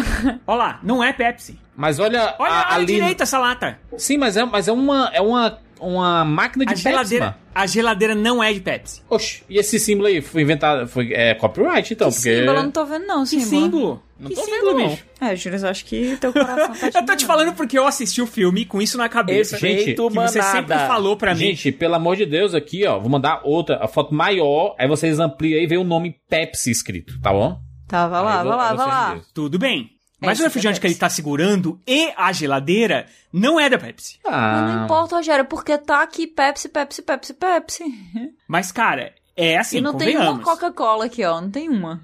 Olha 0.45 0.57
lá, 0.57 0.79
não 0.83 1.01
é 1.03 1.13
Pepsi. 1.13 1.57
Mas 1.75 1.99
olha, 1.99 2.35
Olha 2.37 2.51
a, 2.51 2.61
à 2.61 2.75
ali... 2.75 2.85
direita 2.87 3.23
essa 3.23 3.39
lata. 3.39 3.79
Sim, 3.97 4.17
mas 4.17 4.35
é, 4.35 4.43
mas 4.43 4.67
é 4.67 4.71
uma, 4.73 5.09
é 5.13 5.21
uma, 5.21 5.57
uma 5.79 6.23
máquina 6.25 6.65
de 6.65 6.71
A 6.71 6.75
Pepsi, 6.75 6.83
geladeira, 6.89 7.25
mano. 7.25 7.37
a 7.53 7.67
geladeira 7.67 8.15
não 8.15 8.43
é 8.43 8.53
de 8.53 8.59
Pepsi. 8.59 9.01
Oxe, 9.09 9.43
e 9.49 9.57
esse 9.57 9.79
símbolo 9.79 10.07
aí 10.07 10.21
foi 10.21 10.41
inventado, 10.41 10.87
foi 10.87 11.13
é, 11.13 11.33
copyright, 11.35 11.93
então, 11.93 12.09
Que 12.09 12.15
porque... 12.15 12.35
símbolo, 12.39 12.57
eu 12.57 12.63
não 12.63 12.71
tô 12.71 12.85
vendo 12.85 13.05
não, 13.05 13.23
Que 13.23 13.29
símbolo. 13.41 13.49
símbolo? 13.49 14.03
Não 14.19 14.29
que 14.29 14.35
tô 14.35 14.41
símbolo, 14.43 14.65
vendo, 14.65 14.79
não. 14.79 14.89
bicho? 14.89 15.05
É, 15.21 15.35
Júlio, 15.35 15.59
eu 15.59 15.69
acho 15.69 15.85
que 15.85 16.17
teu 16.17 16.33
coração 16.33 16.73
tá 16.91 16.99
Eu 16.99 17.05
tô 17.05 17.15
te 17.15 17.25
falando 17.25 17.53
porque 17.53 17.77
eu 17.77 17.85
assisti 17.85 18.21
o 18.21 18.27
filme 18.27 18.65
com 18.65 18.81
isso 18.81 18.97
na 18.97 19.07
cabeça. 19.07 19.57
Gente, 19.57 19.81
Efeito 19.81 20.07
que 20.09 20.15
você 20.15 20.41
sempre 20.41 20.77
falou 20.79 21.15
pra 21.15 21.33
mim. 21.33 21.39
Gente, 21.39 21.71
pelo 21.71 21.95
amor 21.95 22.15
de 22.15 22.25
Deus, 22.25 22.53
aqui, 22.53 22.85
ó, 22.85 22.99
vou 22.99 23.09
mandar 23.09 23.41
outra, 23.43 23.77
a 23.83 23.87
foto 23.87 24.13
maior, 24.13 24.75
aí 24.79 24.87
vocês 24.87 25.19
ampliam 25.19 25.57
aí 25.59 25.63
e 25.65 25.67
vê 25.67 25.77
o 25.77 25.83
nome 25.83 26.15
Pepsi 26.29 26.71
escrito, 26.71 27.19
tá 27.21 27.31
bom? 27.31 27.59
Tá, 27.87 28.07
vai 28.07 28.21
lá, 28.23 28.43
vai 28.43 28.57
lá, 28.57 28.73
vai 28.73 28.87
lá. 28.87 29.21
Tudo 29.33 29.57
bem. 29.57 29.96
Mas 30.19 30.33
Esse 30.33 30.41
o 30.41 30.45
refrigerante 30.45 30.79
é 30.79 30.81
que 30.81 30.87
ele 30.87 30.95
tá 30.95 31.09
segurando 31.09 31.79
e 31.85 32.11
a 32.17 32.31
geladeira 32.31 33.05
não 33.31 33.59
é 33.59 33.69
da 33.69 33.77
Pepsi. 33.77 34.17
Mas 34.25 34.33
não 34.33 34.81
Ah, 34.81 34.83
importa, 34.85 35.15
Rogério, 35.17 35.45
porque 35.45 35.77
tá 35.77 36.01
aqui 36.01 36.25
Pepsi, 36.25 36.69
Pepsi, 36.69 37.01
Pepsi, 37.03 37.33
Pepsi. 37.35 37.83
Mas, 38.47 38.71
cara, 38.71 39.13
é 39.37 39.57
assim, 39.57 39.77
e 39.77 39.81
não 39.81 39.93
tem 39.95 40.17
uma. 40.17 40.39
Coca-Cola 40.39 41.05
aqui, 41.05 41.23
ó. 41.23 41.39
Não 41.39 41.49
tem 41.51 41.69
uma. 41.69 42.01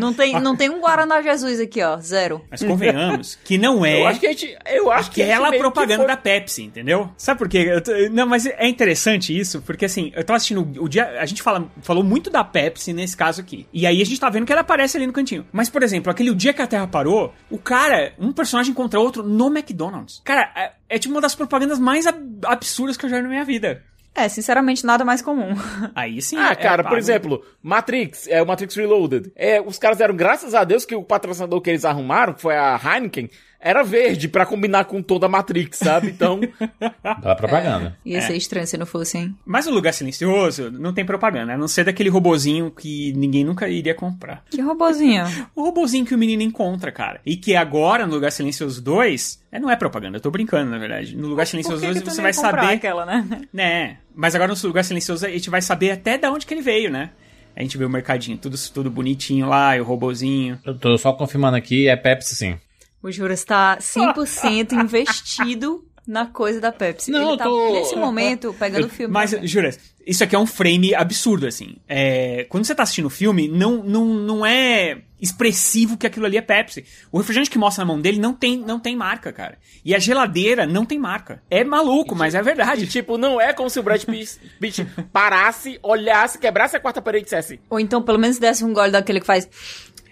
Não 0.00 0.12
tem, 0.12 0.32
não 0.42 0.56
tem 0.56 0.68
um 0.68 0.80
Guaraná 0.80 1.22
Jesus 1.22 1.60
aqui, 1.60 1.80
ó. 1.82 1.96
Zero. 1.98 2.44
Mas 2.50 2.62
convenhamos 2.62 3.38
que 3.44 3.56
não 3.56 3.86
é 3.86 4.00
Eu 4.02 4.06
acho 4.08 4.20
que 4.20 4.26
a 4.26 4.30
gente. 4.30 4.58
Eu 4.66 4.90
acho 4.90 5.10
que 5.10 5.22
aquela 5.22 5.50
meio 5.50 5.62
que 5.62 5.70
propaganda 5.70 5.98
foi- 5.98 6.06
da 6.08 6.16
Pepsi, 6.16 6.62
entendeu? 6.64 7.08
Sabe 7.16 7.38
por 7.38 7.48
quê? 7.48 7.80
Tô- 7.80 7.92
não, 8.12 8.26
mas 8.26 8.44
é 8.46 8.66
interessante 8.68 9.36
isso, 9.38 9.62
porque 9.62 9.84
assim, 9.84 10.12
eu 10.14 10.24
tava 10.24 10.36
assistindo 10.36 10.60
o 10.82 10.88
dia. 10.88 11.20
A 11.20 11.26
gente 11.26 11.42
fala, 11.42 11.66
falou 11.82 12.02
muito 12.02 12.28
da 12.30 12.42
Pepsi 12.42 12.92
nesse 12.92 13.16
caso 13.16 13.40
aqui. 13.40 13.66
E 13.72 13.86
aí 13.86 14.02
a 14.02 14.04
gente 14.04 14.18
tá 14.18 14.28
vendo 14.28 14.44
que 14.44 14.52
ela 14.52 14.62
aparece 14.62 14.96
ali 14.96 15.06
no 15.06 15.12
cantinho. 15.12 15.46
Mas, 15.52 15.70
por 15.70 15.82
exemplo, 15.82 16.10
aquele 16.10 16.30
O 16.30 16.34
Dia 16.34 16.52
que 16.52 16.60
a 16.62 16.66
Terra 16.66 16.86
Parou, 16.88 17.32
o 17.50 17.58
cara, 17.58 18.12
um 18.18 18.32
personagem 18.32 18.74
contra 18.74 18.98
outro 18.98 19.22
no 19.22 19.46
McDonald's. 19.46 20.20
Cara, 20.24 20.50
é, 20.56 20.72
é 20.88 20.98
tipo 20.98 21.14
uma 21.14 21.20
das 21.20 21.34
propagandas 21.34 21.78
mais 21.78 22.06
ab- 22.06 22.18
absurdas 22.44 22.96
que 22.96 23.06
eu 23.06 23.10
já 23.10 23.16
vi 23.18 23.22
na 23.22 23.28
minha 23.28 23.44
vida. 23.44 23.82
É, 24.14 24.28
sinceramente, 24.28 24.86
nada 24.86 25.04
mais 25.04 25.20
comum. 25.20 25.54
Aí 25.94 26.22
sim. 26.22 26.36
Ah, 26.38 26.52
é 26.52 26.54
cara, 26.54 26.82
por 26.84 26.90
pago. 26.90 26.98
exemplo, 26.98 27.44
Matrix, 27.60 28.28
é 28.28 28.40
o 28.40 28.46
Matrix 28.46 28.76
Reloaded. 28.76 29.32
É, 29.34 29.60
os 29.60 29.78
caras 29.78 30.00
eram, 30.00 30.14
graças 30.14 30.54
a 30.54 30.62
Deus, 30.62 30.84
que 30.84 30.94
o 30.94 31.02
patrocinador 31.02 31.60
que 31.60 31.70
eles 31.70 31.84
arrumaram, 31.84 32.32
que 32.32 32.40
foi 32.40 32.56
a 32.56 32.78
Heineken, 32.82 33.28
era 33.64 33.82
verde 33.82 34.28
pra 34.28 34.44
combinar 34.44 34.84
com 34.84 35.00
toda 35.00 35.24
a 35.24 35.28
Matrix, 35.28 35.78
sabe? 35.78 36.08
Então, 36.08 36.38
dá 37.02 37.34
propaganda. 37.34 37.96
Ia 38.04 38.20
ser 38.20 38.36
estranho 38.36 38.66
se 38.66 38.76
não 38.76 38.84
fosse, 38.84 39.16
hein? 39.16 39.34
Mas 39.46 39.66
o 39.66 39.70
lugar 39.70 39.94
silencioso 39.94 40.70
não 40.70 40.92
tem 40.92 41.02
propaganda, 41.02 41.54
a 41.54 41.56
não 41.56 41.66
ser 41.66 41.82
daquele 41.84 42.10
robozinho 42.10 42.70
que 42.70 43.14
ninguém 43.14 43.42
nunca 43.42 43.66
iria 43.66 43.94
comprar. 43.94 44.44
Que 44.50 44.60
robozinho. 44.60 45.24
O 45.56 45.62
robozinho 45.62 46.04
que 46.04 46.14
o 46.14 46.18
menino 46.18 46.42
encontra, 46.42 46.92
cara. 46.92 47.22
E 47.24 47.36
que 47.36 47.56
agora, 47.56 48.06
no 48.06 48.12
Lugar 48.12 48.30
Silencioso 48.30 48.82
2, 48.82 49.42
é, 49.50 49.58
não 49.58 49.70
é 49.70 49.76
propaganda, 49.76 50.18
eu 50.18 50.20
tô 50.20 50.30
brincando, 50.30 50.70
na 50.70 50.78
verdade. 50.78 51.16
No 51.16 51.28
Lugar 51.28 51.46
Silencioso 51.46 51.80
Por 51.80 51.86
que 51.86 51.92
2 51.94 51.98
que 52.02 52.10
tu 52.10 52.14
você 52.14 52.20
vai 52.20 52.34
saber. 52.34 52.66
aquela, 52.66 53.06
né? 53.06 53.24
Né? 53.50 53.96
Mas 54.14 54.34
agora 54.34 54.52
no 54.52 54.68
Lugar 54.68 54.84
Silencioso 54.84 55.24
a 55.24 55.30
gente 55.30 55.48
vai 55.48 55.62
saber 55.62 55.90
até 55.92 56.18
da 56.18 56.30
onde 56.30 56.44
que 56.44 56.52
ele 56.52 56.60
veio, 56.60 56.90
né? 56.90 57.10
A 57.56 57.62
gente 57.62 57.78
vê 57.78 57.84
o 57.84 57.90
mercadinho, 57.90 58.36
tudo, 58.36 58.58
tudo 58.74 58.90
bonitinho 58.90 59.48
lá, 59.48 59.74
e 59.76 59.80
o 59.80 59.84
robozinho. 59.84 60.58
Eu 60.66 60.76
tô 60.76 60.98
só 60.98 61.12
confirmando 61.12 61.56
aqui, 61.56 61.88
é 61.88 61.96
Pepsi 61.96 62.34
sim. 62.34 62.58
O 63.04 63.12
Juras 63.12 63.40
está 63.40 63.76
100% 63.76 64.72
investido 64.82 65.84
na 66.06 66.24
coisa 66.26 66.58
da 66.58 66.72
Pepsi. 66.72 67.10
Não, 67.10 67.28
Ele 67.28 67.38
tá, 67.38 67.44
tô- 67.44 67.72
nesse 67.74 67.94
momento, 67.96 68.54
pegando 68.58 68.86
o 68.86 68.88
filme. 68.88 69.12
Mas, 69.12 69.32
ver. 69.32 69.46
jura, 69.46 69.70
isso 70.06 70.24
aqui 70.24 70.34
é 70.34 70.38
um 70.38 70.46
frame 70.46 70.94
absurdo, 70.94 71.46
assim. 71.46 71.76
É, 71.86 72.46
quando 72.48 72.64
você 72.64 72.74
tá 72.74 72.82
assistindo 72.82 73.04
o 73.04 73.10
filme, 73.10 73.46
não, 73.46 73.82
não, 73.82 74.06
não 74.06 74.46
é 74.46 75.02
expressivo 75.20 75.98
que 75.98 76.06
aquilo 76.06 76.24
ali 76.24 76.38
é 76.38 76.40
Pepsi. 76.40 76.86
O 77.12 77.18
refrigerante 77.18 77.50
que 77.50 77.58
mostra 77.58 77.84
na 77.84 77.92
mão 77.92 78.00
dele 78.00 78.18
não 78.18 78.32
tem, 78.32 78.56
não 78.56 78.80
tem 78.80 78.96
marca, 78.96 79.30
cara. 79.34 79.58
E 79.84 79.94
a 79.94 79.98
geladeira 79.98 80.66
não 80.66 80.86
tem 80.86 80.98
marca. 80.98 81.42
É 81.50 81.62
maluco, 81.62 82.14
mas 82.14 82.34
é 82.34 82.38
e, 82.38 82.42
verdade. 82.42 82.86
tipo, 82.86 83.18
não 83.18 83.38
é 83.38 83.52
como 83.52 83.68
se 83.68 83.78
o 83.78 83.82
Brad 83.82 84.02
Pitt, 84.02 84.38
Pitt 84.58 84.86
parasse, 85.12 85.78
olhasse, 85.82 86.38
quebrasse 86.38 86.74
a 86.74 86.80
quarta 86.80 87.02
parede 87.02 87.22
e 87.22 87.24
dissesse: 87.24 87.60
Ou 87.68 87.78
então, 87.78 88.02
pelo 88.02 88.18
menos, 88.18 88.38
desse 88.38 88.64
um 88.64 88.72
gole 88.72 88.92
daquele 88.92 89.20
que 89.20 89.26
faz... 89.26 89.46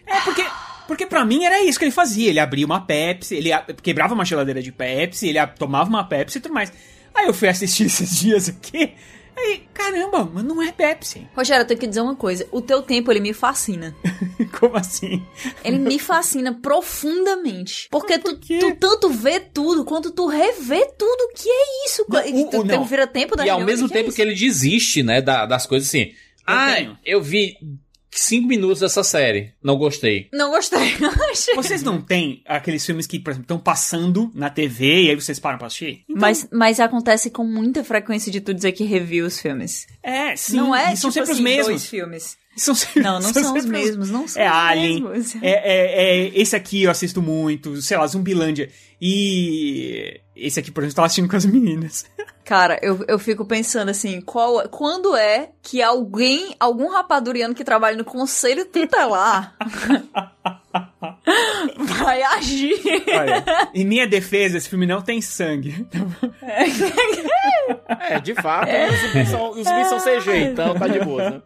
É, 0.06 0.20
porque, 0.20 0.44
porque 0.87 1.07
pra 1.07 1.25
mim 1.25 1.45
era 1.45 1.62
isso 1.65 1.79
que 1.79 1.85
ele 1.85 1.93
fazia. 1.93 2.29
Ele 2.31 2.41
abria 2.41 2.67
uma 2.67 2.81
Pepsi, 2.81 3.35
ele 3.37 3.51
quebrava 3.83 4.15
uma 4.15 4.25
geladeira 4.25 4.62
de 4.62 4.73
Pepsi, 4.73 5.29
ele 5.29 5.39
a- 5.39 5.47
tomava 5.47 5.89
uma 5.89 6.05
Pepsi 6.05 6.39
e 6.39 6.41
tudo 6.41 6.53
mais. 6.55 6.73
Aí 7.15 7.27
eu 7.27 7.35
fui 7.35 7.49
assistir 7.49 7.85
esses 7.87 8.19
dias 8.19 8.49
aqui, 8.49 8.93
aí, 9.37 9.62
caramba, 9.75 10.29
mas 10.33 10.45
não 10.45 10.62
é 10.62 10.73
Pepsi. 10.73 11.27
Rogério, 11.37 11.62
eu 11.62 11.67
tenho 11.67 11.79
que 11.81 11.87
dizer 11.87 12.01
uma 12.01 12.17
coisa. 12.17 12.47
O 12.51 12.61
teu 12.61 12.83
tempo, 12.83 13.11
ele 13.11 13.21
me 13.21 13.33
fascina. 13.33 13.95
Como 14.59 14.77
assim? 14.77 15.23
Ele 15.65 15.79
me 15.79 15.99
fascina 15.99 16.53
profundamente. 16.61 17.89
Porque 17.91 18.19
tu, 18.19 18.39
quê? 18.39 18.59
tu 18.59 18.75
tanto 18.77 19.09
vê 19.11 19.41
tudo, 19.41 19.85
quanto 19.85 20.11
tu 20.11 20.27
revê 20.27 20.87
tudo. 20.99 21.33
Que 21.35 21.49
é 21.49 21.87
isso? 21.87 22.05
Não, 22.09 22.27
E 22.27 22.43
o- 22.45 22.51
tu 22.51 22.65
tem 22.65 22.77
não. 22.77 22.83
um 22.83 22.87
vira-tempo 22.87 23.37
da 23.37 23.47
E 23.47 23.51
ao 23.51 23.61
mesmo 23.61 23.89
que 23.89 23.95
é 23.95 23.97
tempo 23.99 24.09
isso? 24.09 24.17
que 24.17 24.23
ele 24.23 24.35
desiste, 24.35 25.03
né, 25.03 25.21
da- 25.21 25.47
das 25.47 25.67
coisas 25.67 25.89
assim. 25.89 26.12
ah, 26.47 26.75
tenho. 26.75 26.99
eu 27.05 27.23
vi 27.23 27.57
cinco 28.12 28.47
minutos 28.47 28.81
dessa 28.81 29.02
série, 29.02 29.52
não 29.62 29.76
gostei. 29.76 30.28
Não 30.33 30.50
gostei. 30.50 30.99
Vocês 31.57 31.83
não 31.83 32.00
têm 32.00 32.42
aqueles 32.47 32.85
filmes 32.85 33.07
que, 33.07 33.19
por 33.19 33.31
exemplo, 33.31 33.45
estão 33.45 33.59
passando 33.59 34.31
na 34.35 34.50
TV 34.50 35.04
e 35.04 35.11
aí 35.11 35.14
vocês 35.16 35.38
param 35.40 35.59
pra 35.59 35.66
assistir? 35.66 36.04
Então, 36.09 36.21
Mas, 36.21 36.47
mas 36.52 36.81
acontece 36.81 37.31
com 37.31 37.45
muita 37.45 37.83
frequência 37.83 38.31
de 38.31 38.40
tu 38.40 38.52
dizer 38.52 38.73
que 38.73 38.85
review 38.85 39.26
os 39.26 39.40
filmes. 39.40 39.87
É, 40.02 40.37
sim. 40.37 40.57
não 40.57 40.75
é 40.75 40.92
e 40.92 40.97
são 40.97 41.11
tipo 41.11 41.25
sempre 41.26 41.33
assim, 41.33 41.33
os 41.33 41.40
mesmos. 41.40 41.66
dois 41.66 41.87
filmes. 41.87 42.37
São 42.56 42.75
sempre- 42.75 43.02
Não, 43.02 43.14
não 43.14 43.32
são, 43.32 43.42
os 43.54 43.62
sempre 43.62 43.66
mesmos, 43.78 44.11
não 44.11 44.28
são 44.28 44.42
É 44.42 44.47
os 44.49 44.54
Alien, 44.54 45.02
mesmos. 45.02 45.42
é, 45.42 45.49
é, 45.50 46.26
é- 46.26 46.38
esse 46.38 46.54
aqui 46.54 46.82
eu 46.82 46.90
assisto 46.90 47.23
muito, 47.23 47.80
sei 47.80 47.97
lá, 47.97 48.06
Zumbilândia. 48.06 48.68
E 49.00 50.21
esse 50.37 50.61
aqui, 50.61 50.71
por 50.71 50.82
exemplo, 50.82 50.92
eu 50.92 50.97
tava 50.97 51.06
assistindo 51.06 51.28
com 51.28 51.37
as 51.37 51.44
meninas. 51.47 52.04
Cara, 52.44 52.78
eu, 52.82 53.04
eu 53.09 53.18
fico 53.18 53.44
pensando 53.44 53.88
assim, 53.90 54.21
qual, 54.21 54.68
quando 54.68 55.16
é 55.16 55.50
que 55.62 55.80
alguém, 55.80 56.54
algum 56.61 56.88
rapaduriano 56.90 57.54
que 57.54 57.64
trabalha 57.64 57.97
no 57.97 58.04
conselho 58.04 58.64
tutelar 58.66 59.56
vai 61.79 62.23
agir? 62.23 62.75
Olha, 63.17 63.45
em 63.75 63.85
minha 63.85 64.07
defesa, 64.07 64.59
esse 64.59 64.69
filme 64.69 64.87
não 64.87 65.00
tem 65.00 65.21
sangue. 65.21 65.87
É, 68.11 68.19
de 68.21 68.35
fato, 68.35 68.69
os 68.71 69.00
zumbis 69.00 69.29
são, 69.29 69.50
os 69.50 69.64
zumbis 69.67 69.87
são 69.88 69.99
CG, 70.00 70.37
então 70.45 70.75
tá 70.75 70.88
de 70.88 71.00
boa, 71.00 71.31
né? 71.31 71.43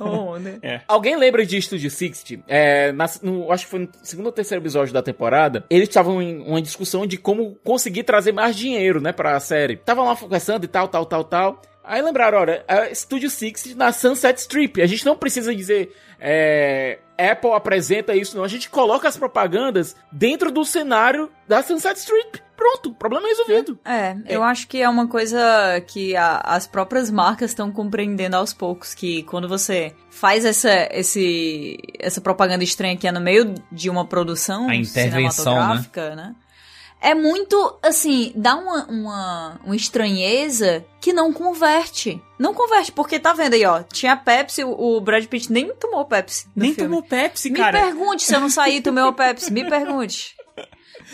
Oh, 0.00 0.36
né? 0.38 0.82
Alguém 0.86 1.16
lembra 1.16 1.44
de 1.46 1.60
Studio 1.60 1.90
60? 1.90 2.42
É, 2.46 2.92
na- 2.92 3.06
no- 3.22 3.50
acho 3.50 3.64
que 3.64 3.70
foi 3.70 3.80
no 3.80 3.88
segundo 4.02 4.26
ou 4.26 4.32
terceiro 4.32 4.62
episódio 4.62 4.92
da 4.92 5.02
temporada. 5.02 5.64
Eles 5.70 5.88
estavam 5.88 6.20
em 6.20 6.40
uma 6.42 6.60
discussão 6.60 7.06
de 7.06 7.16
como 7.16 7.56
conseguir 7.64 8.02
trazer 8.02 8.32
mais 8.32 8.54
dinheiro, 8.56 9.00
né, 9.00 9.12
pra 9.12 9.38
série. 9.40 9.74
Estavam 9.74 10.04
lá 10.04 10.14
conversando 10.16 10.64
e 10.64 10.68
tal, 10.68 10.88
tal, 10.88 11.06
tal, 11.06 11.24
tal. 11.24 11.62
Aí 11.82 12.02
lembraram, 12.02 12.38
olha, 12.38 12.64
Studio 12.94 13.30
60 13.30 13.74
na 13.76 13.92
Sunset 13.92 14.38
Strip. 14.40 14.82
A 14.82 14.86
gente 14.86 15.06
não 15.06 15.16
precisa 15.16 15.54
dizer, 15.54 15.90
é, 16.20 16.98
Apple 17.18 17.52
apresenta 17.52 18.14
isso, 18.14 18.36
não. 18.36 18.44
A 18.44 18.48
gente 18.48 18.70
coloca 18.70 19.08
as 19.08 19.16
propagandas 19.16 19.96
dentro 20.12 20.50
do 20.52 20.64
cenário 20.64 21.30
da 21.48 21.62
Sunset 21.62 21.98
Strip. 21.98 22.40
Pronto, 22.56 22.92
problema 22.92 23.28
resolvido. 23.28 23.78
É, 23.84 24.16
eu 24.28 24.42
acho 24.42 24.66
que 24.66 24.82
é 24.82 24.88
uma 24.88 25.06
coisa 25.06 25.38
que 25.86 26.16
a- 26.16 26.40
as 26.44 26.66
próprias 26.66 27.08
marcas 27.10 27.50
estão 27.52 27.70
compreendendo 27.70 28.34
aos 28.36 28.52
poucos, 28.52 28.94
que 28.94 29.22
quando 29.24 29.48
você 29.48 29.94
faz 30.10 30.44
essa, 30.44 30.88
esse, 30.90 31.76
essa 32.00 32.20
propaganda 32.20 32.64
estranha 32.64 32.96
que 32.96 33.06
é 33.06 33.12
no 33.12 33.20
meio 33.20 33.54
de 33.70 33.88
uma 33.88 34.04
produção 34.04 34.68
A 34.68 34.74
intervenção, 34.74 35.44
cinematográfica, 35.44 36.16
né? 36.16 36.34
É 37.00 37.14
muito, 37.14 37.78
assim, 37.82 38.32
dá 38.34 38.56
uma, 38.56 38.84
uma, 38.86 39.60
uma 39.64 39.76
estranheza 39.76 40.84
que 41.00 41.12
não 41.12 41.32
converte. 41.32 42.20
Não 42.38 42.52
converte, 42.52 42.90
porque 42.92 43.18
tá 43.20 43.32
vendo 43.32 43.54
aí, 43.54 43.64
ó, 43.64 43.82
tinha 43.84 44.16
Pepsi, 44.16 44.64
o 44.64 44.70
o 44.96 45.00
Brad 45.00 45.24
Pitt 45.26 45.52
nem 45.52 45.72
tomou 45.74 46.04
Pepsi 46.04 46.46
no 46.56 46.62
Nem 46.62 46.74
filme. 46.74 46.88
tomou 46.90 47.02
Pepsi, 47.02 47.50
Me 47.50 47.58
cara. 47.58 47.80
pergunte 47.80 48.24
se 48.24 48.34
eu 48.34 48.40
não 48.40 48.50
saí 48.50 48.76
e 48.76 48.80
tomei 48.80 49.04
o 49.04 49.12
Pepsi. 49.12 49.52
Me 49.52 49.68
pergunte. 49.68 50.36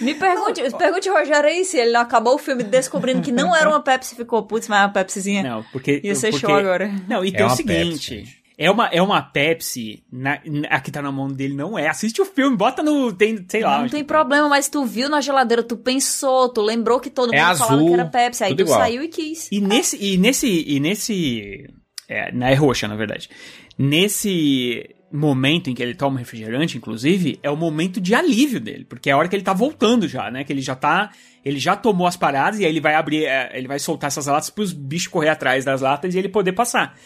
Me 0.00 0.14
pergunte, 0.14 0.60
pergunte 0.76 1.08
ao 1.08 1.16
Rogério 1.18 1.48
aí 1.48 1.64
se 1.64 1.78
ele 1.78 1.94
acabou 1.96 2.34
o 2.34 2.38
filme 2.38 2.64
descobrindo 2.64 3.20
que 3.22 3.30
não 3.30 3.54
era 3.54 3.68
uma 3.68 3.80
Pepsi 3.80 4.14
e 4.14 4.16
ficou, 4.16 4.42
putz, 4.42 4.66
mas 4.68 4.80
é 4.80 4.82
uma 4.84 4.92
Pepsizinha. 4.92 5.42
Não, 5.42 5.62
porque. 5.70 6.00
Ia 6.02 6.14
ser 6.14 6.30
porque... 6.30 6.46
show 6.46 6.54
agora. 6.56 6.90
Não, 7.08 7.24
e 7.24 7.28
É 7.28 7.32
tem 7.32 7.42
o 7.42 7.46
uma 7.48 7.56
seguinte. 7.56 8.16
Pepsi. 8.16 8.43
É 8.56 8.70
uma, 8.70 8.86
é 8.86 9.02
uma 9.02 9.20
Pepsi, 9.20 10.04
na, 10.12 10.38
a 10.70 10.80
que 10.80 10.90
tá 10.92 11.02
na 11.02 11.10
mão 11.10 11.26
dele 11.26 11.54
não 11.54 11.76
é. 11.76 11.88
Assiste 11.88 12.22
o 12.22 12.24
filme, 12.24 12.56
bota 12.56 12.82
no. 12.84 13.12
Tem, 13.12 13.44
sei 13.48 13.62
lá. 13.62 13.80
Não 13.82 13.88
tem 13.88 14.04
problema, 14.04 14.48
mas 14.48 14.68
tu 14.68 14.84
viu 14.84 15.08
na 15.08 15.20
geladeira, 15.20 15.62
tu 15.62 15.76
pensou, 15.76 16.48
tu 16.48 16.62
lembrou 16.62 17.00
que 17.00 17.10
todo 17.10 17.34
É 17.34 17.40
mundo 17.40 17.50
azul, 17.50 17.66
falava 17.66 17.86
que 17.88 17.92
era 17.94 18.04
Pepsi, 18.06 18.44
aí 18.44 18.54
tu 18.54 18.62
igual. 18.62 18.78
saiu 18.78 19.02
e 19.02 19.08
quis. 19.08 19.48
E 19.50 19.60
nesse. 19.60 19.96
E 20.00 20.16
nesse. 20.16 20.64
E 20.68 20.78
nesse. 20.78 21.68
É, 22.08 22.30
na- 22.32 22.50
é 22.50 22.54
roxa, 22.54 22.86
na 22.86 22.94
verdade. 22.94 23.28
Nesse 23.76 24.88
momento 25.12 25.70
em 25.70 25.74
que 25.74 25.82
ele 25.82 25.94
toma 25.94 26.18
refrigerante, 26.18 26.76
inclusive, 26.76 27.38
é 27.42 27.50
o 27.50 27.56
momento 27.56 28.00
de 28.00 28.14
alívio 28.14 28.60
dele. 28.60 28.84
Porque 28.84 29.10
é 29.10 29.12
a 29.12 29.16
hora 29.16 29.28
que 29.28 29.36
ele 29.36 29.42
tá 29.44 29.52
voltando 29.52 30.08
já, 30.08 30.30
né? 30.30 30.44
Que 30.44 30.52
ele 30.52 30.60
já 30.60 30.74
tá. 30.74 31.10
Ele 31.44 31.58
já 31.58 31.76
tomou 31.76 32.06
as 32.06 32.16
paradas 32.16 32.58
e 32.60 32.64
aí 32.64 32.70
ele 32.70 32.80
vai 32.80 32.94
abrir. 32.94 33.24
é, 33.24 33.50
ele 33.54 33.68
vai 33.68 33.78
soltar 33.78 34.08
essas 34.08 34.26
latas 34.26 34.50
pros 34.50 34.72
bichos 34.72 35.08
correr 35.08 35.28
atrás 35.28 35.64
das 35.64 35.80
latas 35.80 36.14
e 36.14 36.18
ele 36.18 36.28
poder 36.28 36.52
passar. 36.52 36.96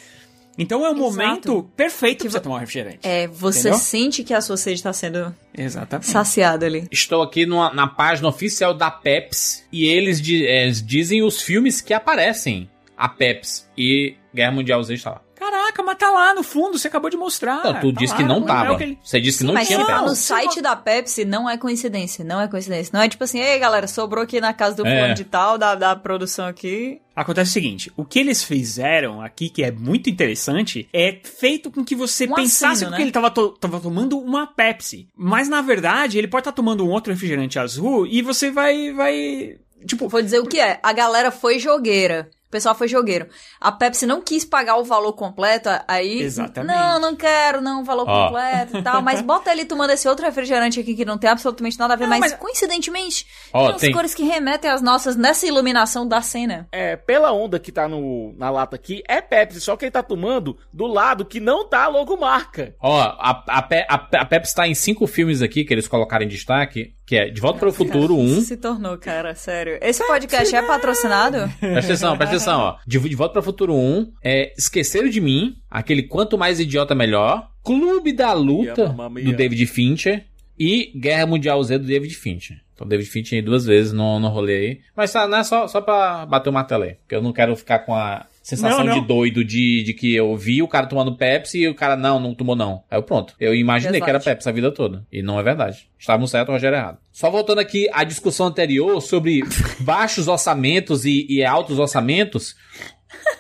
Então 0.59 0.85
é 0.85 0.91
o 0.91 0.93
Exato. 0.93 1.01
momento 1.01 1.71
perfeito 1.77 2.19
Que 2.19 2.25
pra 2.25 2.31
você 2.33 2.39
vo- 2.39 2.43
tomar 2.43 2.57
um 2.57 2.59
refrigerante. 2.59 2.99
É, 3.03 3.29
você 3.29 3.61
Entendeu? 3.61 3.79
sente 3.79 4.25
que 4.25 4.35
a 4.35 4.41
sua 4.41 4.57
sede 4.57 4.83
tá 4.83 4.93
sendo 4.93 5.33
Exatamente. 5.57 6.07
saciada 6.09 6.67
ali. 6.67 6.89
Estou 6.91 7.23
aqui 7.23 7.47
numa- 7.47 7.73
na 7.73 7.87
página 7.87 8.27
oficial 8.29 8.75
da 8.75 8.91
Pepsi 8.91 9.65
e 9.73 9.87
eles, 9.87 10.21
di- 10.21 10.45
eh, 10.47 10.69
dizem 10.71 11.23
os 11.23 11.41
filmes 11.41 11.81
que 11.81 11.95
aparecem 11.95 12.69
a 12.97 13.09
Pepsi 13.09 13.63
e 13.77 14.17
Guerra 14.35 14.51
Mundial 14.53 14.83
Z 14.83 14.95
está 14.95 15.11
lá. 15.11 15.23
Caraca, 15.69 15.83
mas 15.83 15.99
tá 15.99 16.11
lá 16.11 16.35
no 16.35 16.43
fundo, 16.43 16.79
você 16.79 16.89
acabou 16.89 17.11
de 17.11 17.17
mostrar. 17.17 17.63
Não, 17.65 17.81
tu 17.81 17.93
Tá 17.93 18.01
disse 18.01 18.13
lá, 18.13 18.17
que 18.19 18.25
não 18.25 18.43
é 18.43 18.47
tava. 18.47 18.73
o 18.73 18.77
que 18.77 18.83
ele- 18.85 18.99
Você 19.03 19.21
disse 19.21 19.39
que 19.39 19.43
Sim, 19.43 19.47
não 19.49 19.55
mas 19.55 19.67
tinha 19.67 19.79
se 19.81 19.87
tá 19.87 19.93
Pepsi. 19.93 20.09
no 20.09 20.17
site 20.17 20.61
da 20.63 20.77
Pepsi, 20.77 21.25
não 21.25 21.49
é 21.49 21.57
coincidência, 21.59 22.25
não 22.25 22.41
é 22.41 22.49
coincidência. 22.49 22.91
Não 22.93 23.03
é 23.03 23.09
tipo 23.09 23.23
assim, 23.25 23.39
ei 23.41 23.59
galera, 23.59 23.87
sobrou 23.87 24.25
aqui 24.25 24.41
na 24.41 24.53
casa 24.53 24.77
do 24.77 24.87
É. 24.87 24.91
fulano 24.97 25.15
de 25.15 25.25
tal, 25.25 25.59
da, 25.59 25.75
da 25.75 25.95
produção 25.97 26.47
aqui. 26.47 27.01
Acontece 27.15 27.51
o 27.51 27.53
seguinte, 27.53 27.93
o 27.97 28.05
que 28.05 28.19
eles 28.21 28.45
fizeram 28.45 29.21
aqui, 29.21 29.49
que 29.51 29.63
é 29.65 29.73
muito 29.73 30.09
interessante, 30.09 30.89
é 30.93 31.19
feito 31.23 31.71
com 31.71 31.85
que 31.85 31.95
você 31.97 32.27
Um 32.27 32.35
pensasse 32.35 32.85
assino, 32.85 32.93
que 32.93 32.97
né? 32.99 33.03
ele 33.03 33.11
tava, 33.13 33.31
to- 33.31 33.51
tava 33.61 33.81
tomando 33.81 34.19
uma 34.19 34.47
Pepsi. 34.47 35.09
Mas 35.17 35.49
na 35.49 35.61
verdade, 35.61 36.17
ele 36.17 36.29
pode 36.29 36.43
estar 36.43 36.53
tomando 36.53 36.85
um 36.87 36.91
outro 36.91 37.13
refrigerante 37.13 37.59
azul 37.59 38.07
e 38.07 38.23
você 38.23 38.51
vai. 38.51 38.93
vai. 38.93 39.57
Tipo, 39.87 40.09
Vou 40.09 40.23
dizer 40.23 40.39
o 40.41 40.47
que 40.47 40.59
é. 40.61 40.79
A 40.83 40.93
galera 40.93 41.31
foi 41.31 41.59
jogueira. 41.59 42.29
O 42.49 42.51
pessoal 42.51 42.75
foi 42.75 42.89
jogueiro. 42.89 43.29
A 43.61 43.71
Pepsi 43.71 44.07
não 44.07 44.23
quis 44.23 44.43
pagar 44.43 44.77
o 44.79 44.85
valor 44.85 45.13
completo, 45.13 45.69
aí. 45.87 46.23
Exatamente. 46.23 46.75
Não, 46.75 46.99
não 46.99 47.15
quero, 47.15 47.61
não, 47.61 47.85
valor 47.85 48.07
Ó. 48.09 48.25
completo 48.29 48.79
e 48.79 48.83
tal. 48.83 49.03
Mas 49.03 49.21
bota 49.21 49.53
ele 49.53 49.67
tomando 49.67 49.91
esse 49.91 50.09
outro 50.09 50.25
refrigerante 50.25 50.81
aqui 50.81 50.95
que 50.95 51.05
não 51.05 51.19
tem 51.19 51.29
absolutamente 51.29 51.79
nada 51.79 51.93
a 51.93 51.97
ver, 51.97 52.05
Não, 52.05 52.11
mas, 52.19 52.21
mas- 52.33 52.35
coincidentemente, 52.41 53.27
Ó, 53.53 53.67
tem 53.67 53.75
as 53.75 53.81
tem- 53.83 53.93
cores 53.93 54.15
que 54.15 54.23
remetem 54.25 54.71
às 54.71 54.81
nossas 54.81 55.15
nessa 55.15 55.47
iluminação 55.47 56.09
da 56.09 56.23
cena. 56.23 56.67
É, 56.73 56.97
pela 56.97 57.33
onda 57.33 57.59
que 57.59 57.71
tá 57.71 57.87
no, 57.87 58.35
na 58.39 58.49
lata 58.51 58.77
aqui, 58.77 59.03
é 59.07 59.21
Pepsi, 59.21 59.61
só 59.61 59.77
que 59.77 59.85
ele 59.85 59.93
tá 59.93 60.03
tomando 60.03 60.57
do 60.73 60.87
lado 60.87 61.27
que 61.27 61.41
não 61.41 61.69
tá 61.69 61.85
a 61.85 61.89
logomarca. 61.89 62.75
Ó, 62.81 62.99
a, 62.99 63.45
a, 63.47 63.59
a, 63.59 63.63
Pe- 63.63 63.87
a 63.89 64.25
Pepsi 64.25 64.55
tá 64.55 64.67
em 64.67 64.75
cinco 64.75 65.07
filmes 65.07 65.43
aqui 65.43 65.65
que 65.65 65.75
eles 65.75 65.87
colocaram 65.87 66.25
em 66.25 66.29
destaque, 66.29 66.95
que 67.09 67.17
é 67.17 67.31
De 67.31 67.41
Volta 67.41 67.59
para 67.59 67.71
o 67.71 67.73
Futuro 67.73 68.15
Cara, 68.15 68.21
1. 68.21 68.27
Isso 68.27 68.41
se 68.43 68.57
tornou, 68.59 68.99
cara, 68.99 69.35
sério. 69.35 69.79
Esse 69.81 70.07
podcast 70.07 70.55
é 70.55 70.61
patrocinado? 70.61 71.51
Presta 71.59 71.79
atenção, 71.79 72.19
presta 72.19 72.37
atenção, 72.37 72.61
ó. 72.61 72.77
De, 72.87 72.99
de 72.99 73.17
Volta 73.17 73.33
para 73.33 73.41
o 73.41 73.45
Futuro 73.45 73.75
1, 73.75 74.13
é 74.23 74.53
Esqueceram 74.59 75.09
de 75.09 75.19
Mim, 75.19 75.57
aquele 75.71 76.03
Quanto 76.03 76.37
Mais 76.37 76.61
Idiota 76.61 76.95
Melhor, 76.95 77.51
Clube 77.65 78.13
da 78.13 78.35
Luta, 78.35 78.89
do. 78.89 79.33
David 79.33 79.65
Fincher, 79.65 80.27
e 80.59 80.93
Guerra 81.01 81.25
Mundial 81.25 81.63
Z, 81.65 81.79
do 81.79 81.87
David 81.87 82.15
Fincher. 82.15 82.61
Então, 82.75 82.87
David 82.87 83.09
Fincher 83.09 83.39
aí 83.39 83.43
duas 83.43 83.65
vezes 83.65 83.91
no, 83.91 84.21
no 84.21 84.29
rolê 84.29 84.57
aí. 84.57 84.81
Mas 84.95 85.11
tá, 85.11 85.27
não 85.27 85.39
é 85.39 85.45
só, 85.45 85.67
só 85.67 85.81
pra 85.81 86.27
bater 86.27 86.51
o 86.51 86.53
martelo 86.53 86.85
aí, 86.85 86.97
porque 86.97 87.15
eu 87.15 87.23
não 87.23 87.33
quero 87.33 87.57
ficar 87.57 87.79
com 87.79 87.95
a 87.95 88.27
sensação 88.49 88.79
Não, 88.79 88.95
não. 88.95 89.01
de 89.01 89.07
doido 89.07 89.45
de, 89.45 89.83
de 89.83 89.93
que 89.93 90.15
eu 90.15 90.35
vi 90.35 90.63
o 90.63 90.69
cara 90.69 90.87
tomando 90.87 91.15
Pepsi 91.15 91.59
e 91.59 91.69
o 91.69 91.75
cara, 91.75 91.97
não, 91.97 92.19
não 92.19 92.35
tomou 92.35 92.57
não. 92.57 92.83
Aí 92.91 92.97
eu 92.99 93.03
pronto. 93.03 93.35
Eu 93.39 93.55
imaginei 93.55 94.01
que 94.01 94.09
era 94.09 94.17
Exato. 94.17 94.31
Pepsi 94.31 94.49
a 94.49 94.53
vida 94.53 94.73
toda. 94.73 95.07
E 95.13 95.21
não 95.23 95.39
é 95.39 95.43
verdade. 95.43 95.87
Estávamos 95.99 96.31
certo, 96.31 96.49
o 96.49 96.53
Rogério 96.53 96.79
errado. 96.79 96.97
Só 97.13 97.31
voltando 97.31 97.59
aqui 97.59 97.91
à 97.93 98.05
discussão 98.05 98.47
anterior 98.47 99.03
sobre 99.03 99.43
baixos 99.81 100.29
orçamentos 100.29 101.05
e, 101.05 101.27
e 101.29 101.45
altos 101.45 101.79
orçamentos, 101.79 102.57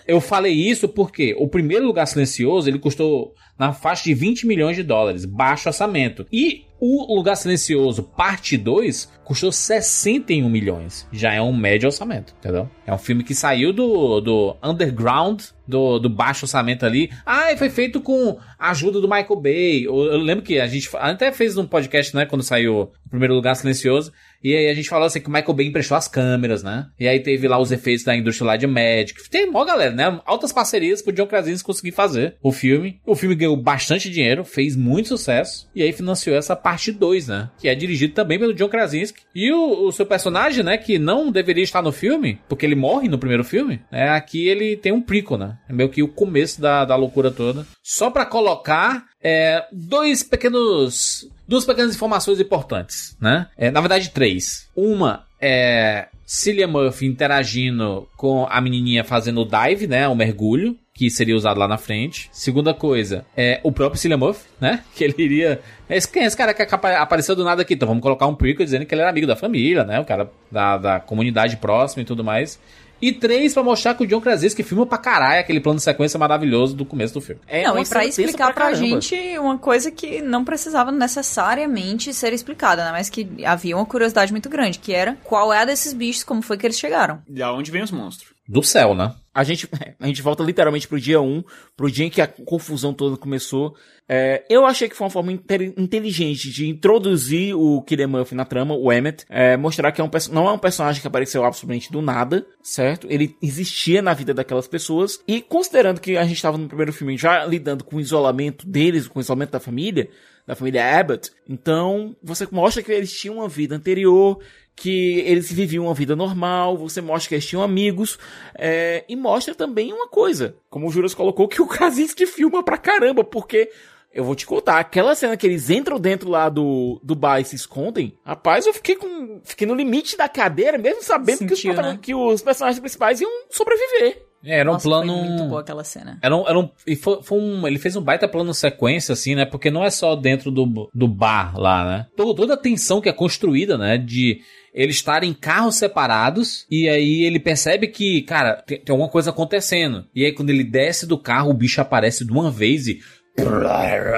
eu 0.07 0.21
falei 0.21 0.53
isso 0.53 0.87
porque 0.89 1.35
o 1.39 1.49
primeiro 1.49 1.87
lugar 1.87 2.07
silencioso 2.07 2.69
ele 2.69 2.79
custou 2.79 3.33
na 3.59 3.73
faixa 3.73 4.05
de 4.05 4.13
20 4.13 4.47
milhões 4.47 4.77
de 4.77 4.83
dólares, 4.83 5.25
baixo 5.25 5.71
orçamento. 5.71 6.27
E 6.31 6.67
o 6.81 7.15
Lugar 7.15 7.37
Silencioso, 7.37 8.03
parte 8.03 8.57
2, 8.57 9.11
custou 9.25 9.51
61 9.51 10.49
milhões. 10.49 11.07
Já 11.13 11.35
é 11.35 11.43
um 11.43 11.55
médio 11.55 11.87
orçamento, 11.87 12.35
entendeu? 12.39 12.69
É 12.87 12.95
um 12.95 12.99
filme 12.99 13.25
que 13.25 13.35
saiu 13.35 13.73
do, 13.73 14.21
do 14.21 14.57
underground, 14.63 15.43
do, 15.67 15.99
do 15.99 16.09
baixo 16.09 16.45
orçamento 16.45 16.87
ali. 16.87 17.11
Ah, 17.27 17.53
e 17.53 17.57
foi 17.57 17.69
feito 17.69 18.01
com 18.01 18.39
a 18.59 18.71
ajuda 18.71 19.01
do 19.01 19.09
Michael 19.09 19.41
Bay. 19.41 19.87
Eu, 19.87 19.97
eu 20.05 20.19
lembro 20.19 20.45
que 20.45 20.59
a 20.59 20.67
gente 20.67 20.89
até 20.95 21.33
fez 21.33 21.59
um 21.59 21.67
podcast, 21.67 22.15
né, 22.15 22.25
quando 22.27 22.43
saiu 22.43 22.81
o 22.81 22.93
primeiro 23.11 23.35
Lugar 23.35 23.55
Silencioso. 23.55 24.13
E 24.43 24.55
aí 24.55 24.69
a 24.69 24.75
gente 24.75 24.89
falou 24.89 25.07
assim 25.07 25.21
que 25.21 25.29
o 25.29 25.33
Michael 25.33 25.55
Bay 25.55 25.67
emprestou 25.67 25.97
as 25.97 26.09
câmeras, 26.09 26.63
né? 26.63 26.87
E 26.99 27.09
aí 27.09 27.21
teve 27.21 27.49
lá 27.49 27.59
os 27.59 27.73
efeitos 27.73 28.05
da 28.05 28.17
Industrial 28.17 28.49
Light 28.49 28.67
Magic. 28.67 29.29
Tem 29.31 29.51
mó 29.51 29.65
galera, 29.65 29.93
né? 29.93 30.21
Altas 30.25 30.53
parcerias 30.53 31.03
pro 31.03 31.13
John 31.13 31.27
Krasinski 31.27 31.67
conseguir 31.67 31.93
fazer 31.93 32.37
o 32.43 32.53
filme. 32.53 33.01
O 33.05 33.15
filme 33.15 33.35
ganhou 33.35 33.57
bastante 33.57 34.11
dinheiro, 34.11 34.45
fez 34.45 34.77
muito 34.77 35.09
sucesso. 35.09 35.69
E 35.75 35.83
aí 35.83 35.93
financiou 35.93 36.37
essa 36.37 36.55
parte 36.55 36.93
2, 36.93 37.29
né? 37.29 37.51
Que 37.59 37.69
é 37.69 37.75
dirigido 37.75 38.15
também 38.15 38.39
pelo 38.39 38.55
John 38.55 38.69
Krasinski. 38.69 39.23
E 39.35 39.53
o, 39.53 39.87
o 39.87 39.93
seu 39.93 40.07
personagem, 40.07 40.63
né? 40.63 40.79
Que 40.79 40.99
não 40.99 41.31
deveria 41.31 41.65
estar 41.65 41.83
no 41.83 41.93
filme, 41.93 42.41
porque 42.49 42.65
ele 42.65 42.75
morre 42.75 43.09
no 43.09 43.19
primeiro 43.19 43.45
filme. 43.45 43.81
É, 43.91 44.09
aqui 44.09 44.47
ele 44.47 44.77
tem 44.77 44.93
um 44.93 45.03
prequel, 45.03 45.39
né? 45.39 45.59
É 45.69 45.73
meio 45.73 45.89
que 45.89 46.03
o 46.03 46.09
começo 46.09 46.61
da, 46.61 46.85
da 46.85 46.97
loucura 46.97 47.31
toda. 47.31 47.67
Só 47.83 48.11
pra 48.11 48.27
colocar 48.27 49.05
é, 49.23 49.65
dois 49.73 50.23
pequenos. 50.23 51.29
Duas 51.49 51.65
pequenas 51.65 51.95
informações 51.95 52.39
importantes, 52.39 53.17
né? 53.19 53.47
É, 53.57 53.71
na 53.71 53.81
verdade, 53.81 54.11
três. 54.11 54.69
Uma 54.77 55.25
é 55.41 56.09
Cillian 56.27 56.67
Murphy 56.67 57.07
interagindo 57.07 58.07
com 58.17 58.47
a 58.51 58.61
menininha 58.61 59.03
fazendo 59.03 59.41
o 59.41 59.45
dive, 59.47 59.87
né? 59.87 60.07
O 60.09 60.15
mergulho, 60.15 60.77
que 60.93 61.09
seria 61.09 61.35
usado 61.35 61.59
lá 61.59 61.67
na 61.67 61.79
frente. 61.79 62.29
Segunda 62.33 62.75
coisa, 62.75 63.25
é 63.37 63.61
o 63.63 63.73
próprio 63.73 63.99
Cillian 63.99 64.19
Murphy, 64.19 64.45
né? 64.61 64.85
Que 64.95 65.05
ele 65.05 65.15
iria... 65.17 65.61
Esse, 65.89 66.19
é 66.19 66.25
esse 66.25 66.37
cara 66.37 66.53
que 66.53 66.63
apa- 66.63 66.99
apareceu 66.99 67.35
do 67.35 67.45
nada 67.45 67.63
aqui? 67.63 67.73
Então 67.75 67.89
vamos 67.89 68.03
colocar 68.03 68.27
um 68.27 68.35
prequel 68.35 68.65
dizendo 68.67 68.85
que 68.85 68.95
ele 68.95 69.01
era 69.01 69.11
amigo 69.11 69.27
da 69.27 69.37
família, 69.37 69.85
né? 69.85 69.99
O 70.01 70.05
cara 70.05 70.31
da, 70.53 70.77
da 70.77 71.01
comunidade 71.01 71.57
próxima 71.57 72.03
e 72.03 72.05
tudo 72.05 72.23
mais. 72.23 72.61
E 73.01 73.13
três, 73.13 73.55
pra 73.55 73.63
mostrar 73.63 73.95
que 73.95 74.05
o 74.05 74.07
John 74.07 74.21
Krasinski 74.21 74.63
filma 74.63 74.87
pra 74.87 74.99
caralho 74.99 75.41
aquele 75.41 75.61
plano 75.61 75.79
de 75.79 75.85
sequência 75.85 76.19
maravilhoso 76.19 76.75
do 76.75 76.85
começo 76.85 77.15
do 77.15 77.21
filme. 77.21 77.41
É 77.47 77.65
não, 77.65 77.79
e 77.79 77.87
pra 77.87 78.05
explicar 78.05 78.53
pra, 78.53 78.67
caramba. 78.67 78.77
gente 78.77 79.39
uma 79.39 79.59
coisa 79.59 79.91
que 79.91 80.21
não 80.21 80.45
precisava 80.45 80.91
necessariamente 80.91 82.13
ser 82.13 82.33
explicada, 82.33 82.85
né? 82.85 82.93
Mas 82.93 83.09
que 83.09 83.29
havia 83.45 83.77
uma 83.77 83.87
curiosidade 83.87 84.33
muito 84.33 84.49
grande, 84.49 84.79
que 84.79 84.93
era 84.93 85.17
qual 85.25 85.53
é 85.53 85.61
a 85.61 85.65
desses 85.65 85.93
bichos, 85.93 86.25
como 86.25 86.43
foi 86.43 86.57
que 86.57 86.67
eles 86.67 86.79
chegaram. 86.79 87.23
Da 87.29 87.53
onde 87.53 87.71
vem 87.71 87.83
os 87.83 87.91
monstros? 87.91 88.38
Do 88.49 88.63
céu, 88.63 88.95
né? 88.95 89.15
A 89.35 89.45
gente, 89.45 89.69
a 90.01 90.07
gente 90.07 90.23
volta 90.23 90.43
literalmente 90.43 90.89
pro 90.89 90.99
dia 90.99 91.21
1, 91.21 91.45
pro 91.77 91.91
dia 91.91 92.07
em 92.07 92.11
que 92.11 92.23
a 92.23 92.27
confusão 92.27 92.95
toda 92.95 93.19
começou. 93.19 93.77
É, 94.09 94.43
eu 94.49 94.65
achei 94.65 94.89
que 94.89 94.97
foi 94.97 95.05
uma 95.05 95.11
forma 95.11 95.31
inte- 95.31 95.75
inteligente 95.77 96.51
de 96.51 96.67
introduzir 96.67 97.55
o 97.55 97.83
Killian 97.83 98.09
Murphy 98.09 98.35
na 98.35 98.47
trama, 98.47 98.75
o 98.75 98.91
Emmett, 98.91 99.27
é, 99.29 99.55
mostrar 99.55 99.93
que 99.93 100.01
é 100.01 100.05
um, 100.05 100.09
não 100.33 100.49
é 100.49 100.53
um 100.53 100.59
personagem 100.59 101.03
que 101.03 101.07
apareceu 101.07 101.45
absolutamente 101.45 101.93
do 101.93 102.01
nada, 102.01 102.47
certo? 102.63 103.07
Ele 103.11 103.37
existia 103.43 104.01
na 104.01 104.15
vida 104.15 104.33
daquelas 104.33 104.67
pessoas, 104.67 105.21
e 105.29 105.43
considerando 105.43 106.01
que 106.01 106.17
a 106.17 106.25
gente 106.25 106.37
estava 106.37 106.57
no 106.57 106.69
primeiro 106.69 106.93
filme 106.93 107.19
já 107.19 107.45
lidando 107.45 107.85
com 107.85 107.97
o 107.97 108.01
isolamento 108.01 108.67
deles, 108.67 109.07
com 109.07 109.19
o 109.19 109.23
isolamento 109.23 109.51
da 109.51 109.61
família, 109.61 110.09
da 110.47 110.57
família 110.57 110.99
Abbott, 110.99 111.31
então 111.47 112.17
você 112.23 112.49
mostra 112.51 112.83
que 112.83 112.91
eles 112.91 113.13
tinham 113.13 113.37
uma 113.37 113.49
vida 113.49 113.77
anterior, 113.77 114.41
que 114.79 115.21
eles 115.21 115.51
viviam 115.51 115.85
uma 115.85 115.95
vida 115.95 116.15
normal, 116.15 116.77
você 116.77 117.01
mostra 117.01 117.29
que 117.29 117.35
eles 117.35 117.47
tinham 117.47 117.63
amigos, 117.63 118.19
é, 118.55 119.05
e 119.09 119.17
mostra 119.17 119.55
também 119.55 119.93
uma 119.93 120.09
coisa, 120.09 120.57
como 120.71 120.87
o 120.87 120.91
Juras 120.91 121.15
colocou, 121.15 121.49
que 121.49 121.61
o 121.61 121.67
Krasinski 121.67 122.27
filma 122.27 122.63
pra 122.63 122.79
caramba, 122.79 123.25
porque 123.25 123.71
eu 124.13 124.25
vou 124.25 124.35
te 124.35 124.47
contar, 124.47 124.79
aquela 124.79 125.15
cena 125.15 125.37
que 125.37 125.47
eles 125.47 125.69
entram 125.69 126.01
dentro 126.01 126.29
lá 126.29 126.49
do, 126.49 127.01
do 127.03 127.15
bar 127.15 127.41
e 127.41 127.45
se 127.45 127.57
escondem, 127.57 128.19
rapaz, 128.25 128.67
eu 128.67 128.73
fiquei 128.73 128.97
com. 128.97 129.41
Fiquei 129.45 129.67
no 129.67 129.75
limite 129.75 130.17
da 130.17 130.29
cadeira, 130.29 130.79
mesmo 130.79 131.03
sabendo 131.03 131.47
que 131.47 131.53
os, 131.53 131.61
Sentiu, 131.61 131.83
né? 131.83 131.99
que 132.01 132.15
os 132.15 132.43
personagens 132.43 132.81
principais 132.81 133.21
iam 133.21 133.31
sobreviver. 133.51 134.28
É, 134.45 134.61
era 134.61 134.71
um 134.71 134.75
Nossa, 134.75 134.89
plano. 134.89 135.17
Muito 135.17 135.45
boa 135.45 135.61
aquela 135.61 135.85
cena. 135.85 136.19
Era 136.23 136.37
um, 136.37 136.49
era 136.49 136.59
um, 136.59 136.71
e 136.87 136.95
foi, 136.95 137.23
foi 137.23 137.39
um, 137.39 137.67
ele 137.67 137.79
fez 137.79 137.97
um 137.97 138.03
baita 138.03 138.29
plano 138.29 138.55
sequência, 138.55 139.13
assim, 139.13 139.35
né? 139.35 139.45
Porque 139.45 139.71
não 139.71 139.85
é 139.85 139.91
só 139.91 140.15
dentro 140.15 140.51
do, 140.51 140.89
do 140.95 141.09
bar 141.09 141.59
lá, 141.59 141.85
né? 141.85 142.07
Todo, 142.17 142.35
toda 142.35 142.55
a 142.55 142.59
tensão 142.59 143.01
que 143.01 143.09
é 143.09 143.13
construída, 143.13 143.77
né? 143.77 143.99
De 143.99 144.41
eles 144.73 144.97
estarem 144.97 145.31
em 145.31 145.35
carros 145.35 145.77
separados 145.77 146.67
e 146.71 146.89
aí 146.89 147.25
ele 147.25 147.41
percebe 147.41 147.89
que, 147.89 148.23
cara, 148.23 148.63
tem, 148.63 148.79
tem 148.79 148.93
alguma 148.93 149.11
coisa 149.11 149.31
acontecendo. 149.31 150.07
E 150.15 150.25
aí 150.25 150.33
quando 150.33 150.51
ele 150.51 150.65
desce 150.65 151.07
do 151.07 151.19
carro, 151.19 151.51
o 151.51 151.55
bicho 151.55 151.81
aparece 151.81 152.25
de 152.25 152.33
uma 152.33 152.51
vez 152.51 152.87
e. 152.87 153.01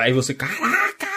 Aí 0.02 0.12
você, 0.12 0.34
caraca! 0.34 1.08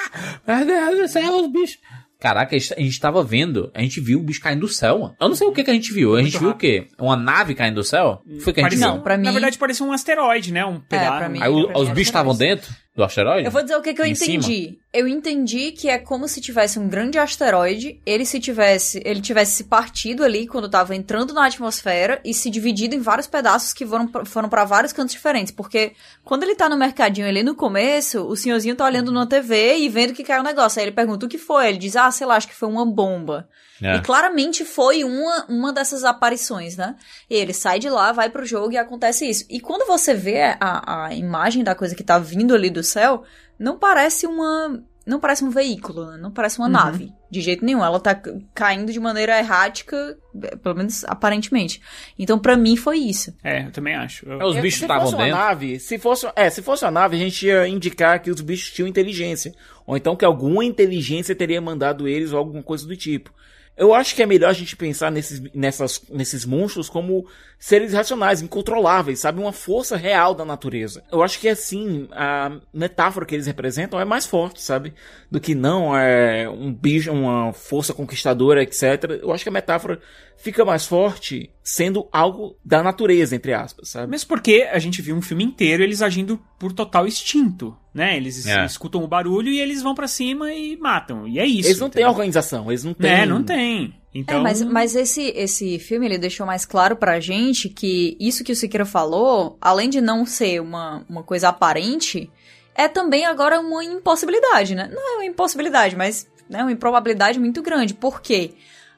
Meu 0.46 0.66
Deus 0.66 1.00
do 1.00 1.08
céu, 1.08 1.38
os 1.38 1.52
bichos. 1.52 1.80
Caraca, 2.24 2.56
a 2.56 2.58
gente- 2.58 2.74
a 2.74 2.80
gente 2.80 2.98
tava 3.02 3.22
vendo, 3.22 3.70
a 3.74 3.82
gente 3.82 4.00
viu 4.00 4.18
o 4.18 4.24
bicho 4.24 4.40
caindo 4.40 4.62
do 4.62 4.70
céu, 4.70 4.98
mano. 5.00 5.16
Eu 5.20 5.28
não 5.28 5.36
sei 5.36 5.46
o 5.46 5.52
que, 5.52 5.62
que 5.62 5.70
a 5.70 5.74
gente 5.74 5.92
viu. 5.92 6.16
A 6.16 6.24
gente 6.24 6.38
viu 6.40 6.52
o 6.52 6.56
quê? 6.56 6.88
Uma 6.98 7.18
nave 7.18 7.54
caindo 7.54 7.76
do 7.76 7.84
céu? 7.84 8.22
Foi 8.40 8.52
o 8.52 8.56
que 8.56 8.62
a 8.62 8.64
gente 8.64 8.70
Parecia- 8.70 8.88
viu. 8.88 8.96
Não, 8.96 9.02
pra 9.04 9.18
Na 9.18 9.24
mim- 9.28 9.32
verdade, 9.34 9.58
parecia 9.58 9.86
um 9.86 9.92
asteroide, 9.92 10.54
né? 10.54 10.64
Um 10.66 10.80
pedaço. 10.80 11.18
pra 11.18 11.28
mim- 11.28 11.42
Aí 11.44 11.50
o- 11.50 11.70
os 11.78 11.90
bichos 11.90 12.08
estavam 12.08 12.34
dentro 12.34 12.74
do 12.96 13.04
asteroide? 13.04 13.46
Eu 13.46 13.52
vou 13.52 13.62
dizer 13.64 13.76
o 13.76 13.82
que, 13.82 13.94
que 13.94 14.02
eu 14.02 14.06
Em 14.06 14.12
entendi. 14.12 14.78
Eu 14.94 15.08
entendi 15.08 15.72
que 15.72 15.90
é 15.90 15.98
como 15.98 16.28
se 16.28 16.40
tivesse 16.40 16.78
um 16.78 16.88
grande 16.88 17.18
asteroide, 17.18 18.00
ele 18.06 18.24
se 18.26 18.40
tivesse, 18.40 19.02
ele 19.04 19.20
tivesse 19.20 19.54
se 19.54 19.64
partido 19.64 20.24
ali 20.24 20.46
quando 20.46 20.70
tava 20.70 20.96
entrando 20.96 21.34
na 21.34 21.46
atmosfera 21.48 22.22
e 22.24 22.34
se 22.34 22.50
dividido 22.52 22.94
em 22.94 23.00
vários 23.00 23.26
pedaços 23.26 23.74
que 23.74 23.86
foram, 23.86 24.08
pra- 24.08 24.26
foram 24.26 24.48
para 24.48 24.64
vários 24.66 24.94
cantos 24.94 25.14
diferentes, 25.14 25.52
porque 25.52 25.94
quando 26.24 26.44
ele 26.44 26.54
tá 26.56 26.70
no 26.70 26.78
mercadinho 26.78 27.28
ali 27.28 27.42
no 27.42 27.56
começo, 27.56 28.22
o 28.28 28.36
senhorzinho 28.36 28.76
tá 28.76 28.86
olhando 28.86 29.12
na 29.12 29.26
TV 29.26 29.78
e 29.78 29.90
vendo 29.90 30.14
que 30.14 30.24
caiu 30.24 30.42
o 30.42 30.46
negócio. 30.46 30.80
Aí 30.80 30.86
ele 30.86 30.92
pergunta 30.96 31.26
o 31.26 31.30
que 31.30 31.40
foi, 31.40 31.70
ele 31.70 31.78
diz: 31.80 31.96
"Ah, 31.96 32.12
sei 32.12 32.28
lá, 32.28 32.36
acho 32.36 32.48
que 32.48 32.56
foi 32.56 32.70
uma 32.70 32.86
bomba". 32.86 33.50
É. 33.82 33.96
E 33.96 34.02
claramente 34.02 34.64
foi 34.64 35.04
uma, 35.04 35.46
uma 35.50 35.74
dessas 35.74 36.04
aparições, 36.04 36.78
né? 36.78 36.96
E 37.30 37.36
ele 37.36 37.54
sai 37.54 37.80
de 37.80 37.90
lá, 37.90 38.12
vai 38.12 38.30
pro 38.30 38.46
jogo 38.46 38.72
e 38.74 38.78
acontece 38.78 39.28
isso. 39.30 39.46
E 39.50 39.60
quando 39.60 39.86
você 39.88 40.14
vê 40.14 40.56
a, 40.60 41.06
a 41.08 41.14
imagem 41.14 41.64
da 41.64 41.74
coisa 41.76 41.96
que 41.96 42.04
tá 42.04 42.18
vindo 42.20 42.54
ali 42.54 42.70
do 42.70 42.84
céu, 42.84 43.24
não 43.60 43.78
parece 43.78 44.26
uma. 44.28 44.82
Não 45.06 45.20
parece 45.20 45.44
um 45.44 45.50
veículo, 45.50 46.06
né? 46.12 46.18
não 46.18 46.32
parece 46.32 46.60
uma 46.60 46.68
Uhum. 46.68 46.72
nave. 46.72 47.12
De 47.30 47.42
jeito 47.42 47.66
nenhum. 47.66 47.84
Ela 47.84 48.00
tá 48.00 48.18
caindo 48.54 48.90
de 48.94 49.00
maneira 49.02 49.38
errática, 49.38 50.18
eh, 50.44 50.56
pelo 50.56 50.76
menos 50.76 51.04
aparentemente. 51.04 51.82
Então, 52.18 52.40
pra 52.40 52.56
mim, 52.56 52.78
foi 52.78 53.00
isso. 53.00 53.36
É, 53.44 53.66
eu 53.66 53.72
também 53.72 53.96
acho. 53.96 54.26
Eu- 54.26 54.40
É, 54.40 54.46
Os 54.46 54.56
É, 54.56 54.62
bichos 54.62 54.80
se 54.80 54.86
estavam 54.86 55.04
fosse 55.04 55.16
uma 55.16 55.26
dentro. 55.26 55.40
nave, 55.42 55.78
se 55.80 56.00
fosse, 56.00 56.32
é, 56.38 56.50
se 56.50 56.62
fosse 56.62 56.86
uma 56.86 56.92
nave, 56.92 57.18
a 57.18 57.20
gente 57.20 57.46
ia 57.46 57.68
indicar 57.68 58.22
que 58.22 58.32
os 58.32 58.40
bichos 58.40 58.72
tinham 58.72 58.88
inteligência. 58.88 59.54
Ou 59.86 59.98
então 59.98 60.16
que 60.16 60.24
alguma 60.24 60.64
inteligência 60.64 61.36
teria 61.36 61.60
mandado 61.60 62.08
eles 62.08 62.32
ou 62.32 62.38
alguma 62.40 62.64
coisa 62.64 62.88
do 62.88 62.96
tipo. 62.96 63.34
Eu 63.76 63.94
acho 63.94 64.16
que 64.16 64.22
é 64.22 64.26
melhor 64.26 64.50
a 64.50 64.54
gente 64.54 64.76
pensar 64.76 65.12
nesses, 65.12 65.42
nessas, 65.54 66.02
nesses 66.10 66.46
monstros 66.46 66.90
como 66.90 67.28
seres 67.66 67.94
racionais, 67.94 68.42
incontroláveis, 68.42 69.20
sabe? 69.20 69.40
Uma 69.40 69.54
força 69.54 69.96
real 69.96 70.36
da 70.36 70.44
natureza. 70.44 71.02
Eu 71.10 71.24
acho 71.24 71.40
que 71.40 71.48
assim, 71.48 72.10
a 72.12 72.58
metáfora 72.74 73.26
que 73.26 73.34
eles 73.34 73.48
representam 73.48 73.98
é 74.02 74.04
mais 74.04 74.26
forte, 74.26 74.62
sabe? 74.62 74.94
Do 75.32 75.40
que 75.40 75.56
não 75.56 75.96
é 75.98 76.50
um 76.50 76.74
bicho, 76.74 77.10
uma 77.10 77.54
força 77.54 77.94
conquistadora, 77.94 78.62
etc. 78.62 79.18
Eu 79.22 79.32
acho 79.32 79.44
que 79.46 79.50
a 79.50 79.52
metáfora 79.54 80.02
fica 80.36 80.66
mais 80.66 80.86
forte 80.86 81.50
sendo 81.64 82.06
algo 82.12 82.58
da 82.66 82.84
natureza, 82.84 83.34
entre 83.34 83.54
aspas, 83.54 83.88
sabe? 83.88 84.12
Mesmo 84.12 84.28
porque 84.28 84.68
a 84.70 84.78
gente 84.78 85.02
viu 85.02 85.16
um 85.16 85.22
filme 85.22 85.46
inteiro 85.46 85.84
eles 85.84 86.02
agindo 86.02 86.38
por 86.60 86.74
total 86.74 87.08
instinto, 87.08 87.78
né? 87.94 88.18
Eles 88.18 88.46
É. 88.46 88.66
escutam 88.66 89.02
o 89.02 89.08
barulho 89.08 89.48
e 89.48 89.62
eles 89.62 89.82
vão 89.82 89.96
pra 89.96 90.10
cima 90.10 90.52
e 90.54 90.76
matam. 90.76 91.26
E 91.30 91.40
é 91.40 91.46
isso. 91.46 91.70
Eles 91.70 91.80
não 91.80 91.90
têm 91.90 92.02
entendeu? 92.02 92.10
organização, 92.12 92.70
eles 92.70 92.84
não 92.84 92.94
têm. 92.94 93.10
É, 93.10 93.26
não 93.26 93.42
tem. 93.42 94.03
Então, 94.14 94.38
É, 94.38 94.42
mas, 94.42 94.62
mas 94.62 94.96
esse, 94.96 95.34
esse 95.36 95.80
filme, 95.80 96.06
ele 96.06 96.18
deixou 96.18 96.46
mais 96.46 96.66
claro 96.66 96.96
pra 96.96 97.20
gente 97.20 97.68
que 97.68 98.16
isso 98.20 98.44
que 98.44 98.52
o 98.52 98.56
Siqueira 98.56 98.86
falou, 98.86 99.58
além 99.60 99.90
de 99.90 100.00
não 100.00 100.26
ser 100.26 100.62
uma, 100.62 101.04
uma 101.10 101.24
coisa 101.24 101.50
aparente, 101.50 102.30
é 102.76 102.88
também 102.88 103.26
agora 103.26 103.60
uma 103.60 103.84
impossibilidade, 103.84 104.76
né? 104.76 104.90
Não 104.94 105.14
é 105.14 105.16
uma 105.16 105.26
impossibilidade, 105.26 105.96
mas 105.96 106.28
é 106.52 106.62
uma 106.62 106.72
improbabilidade 106.72 107.40
muito 107.40 107.62
grande. 107.62 107.94
Por 107.94 108.22
quê? 108.22 108.54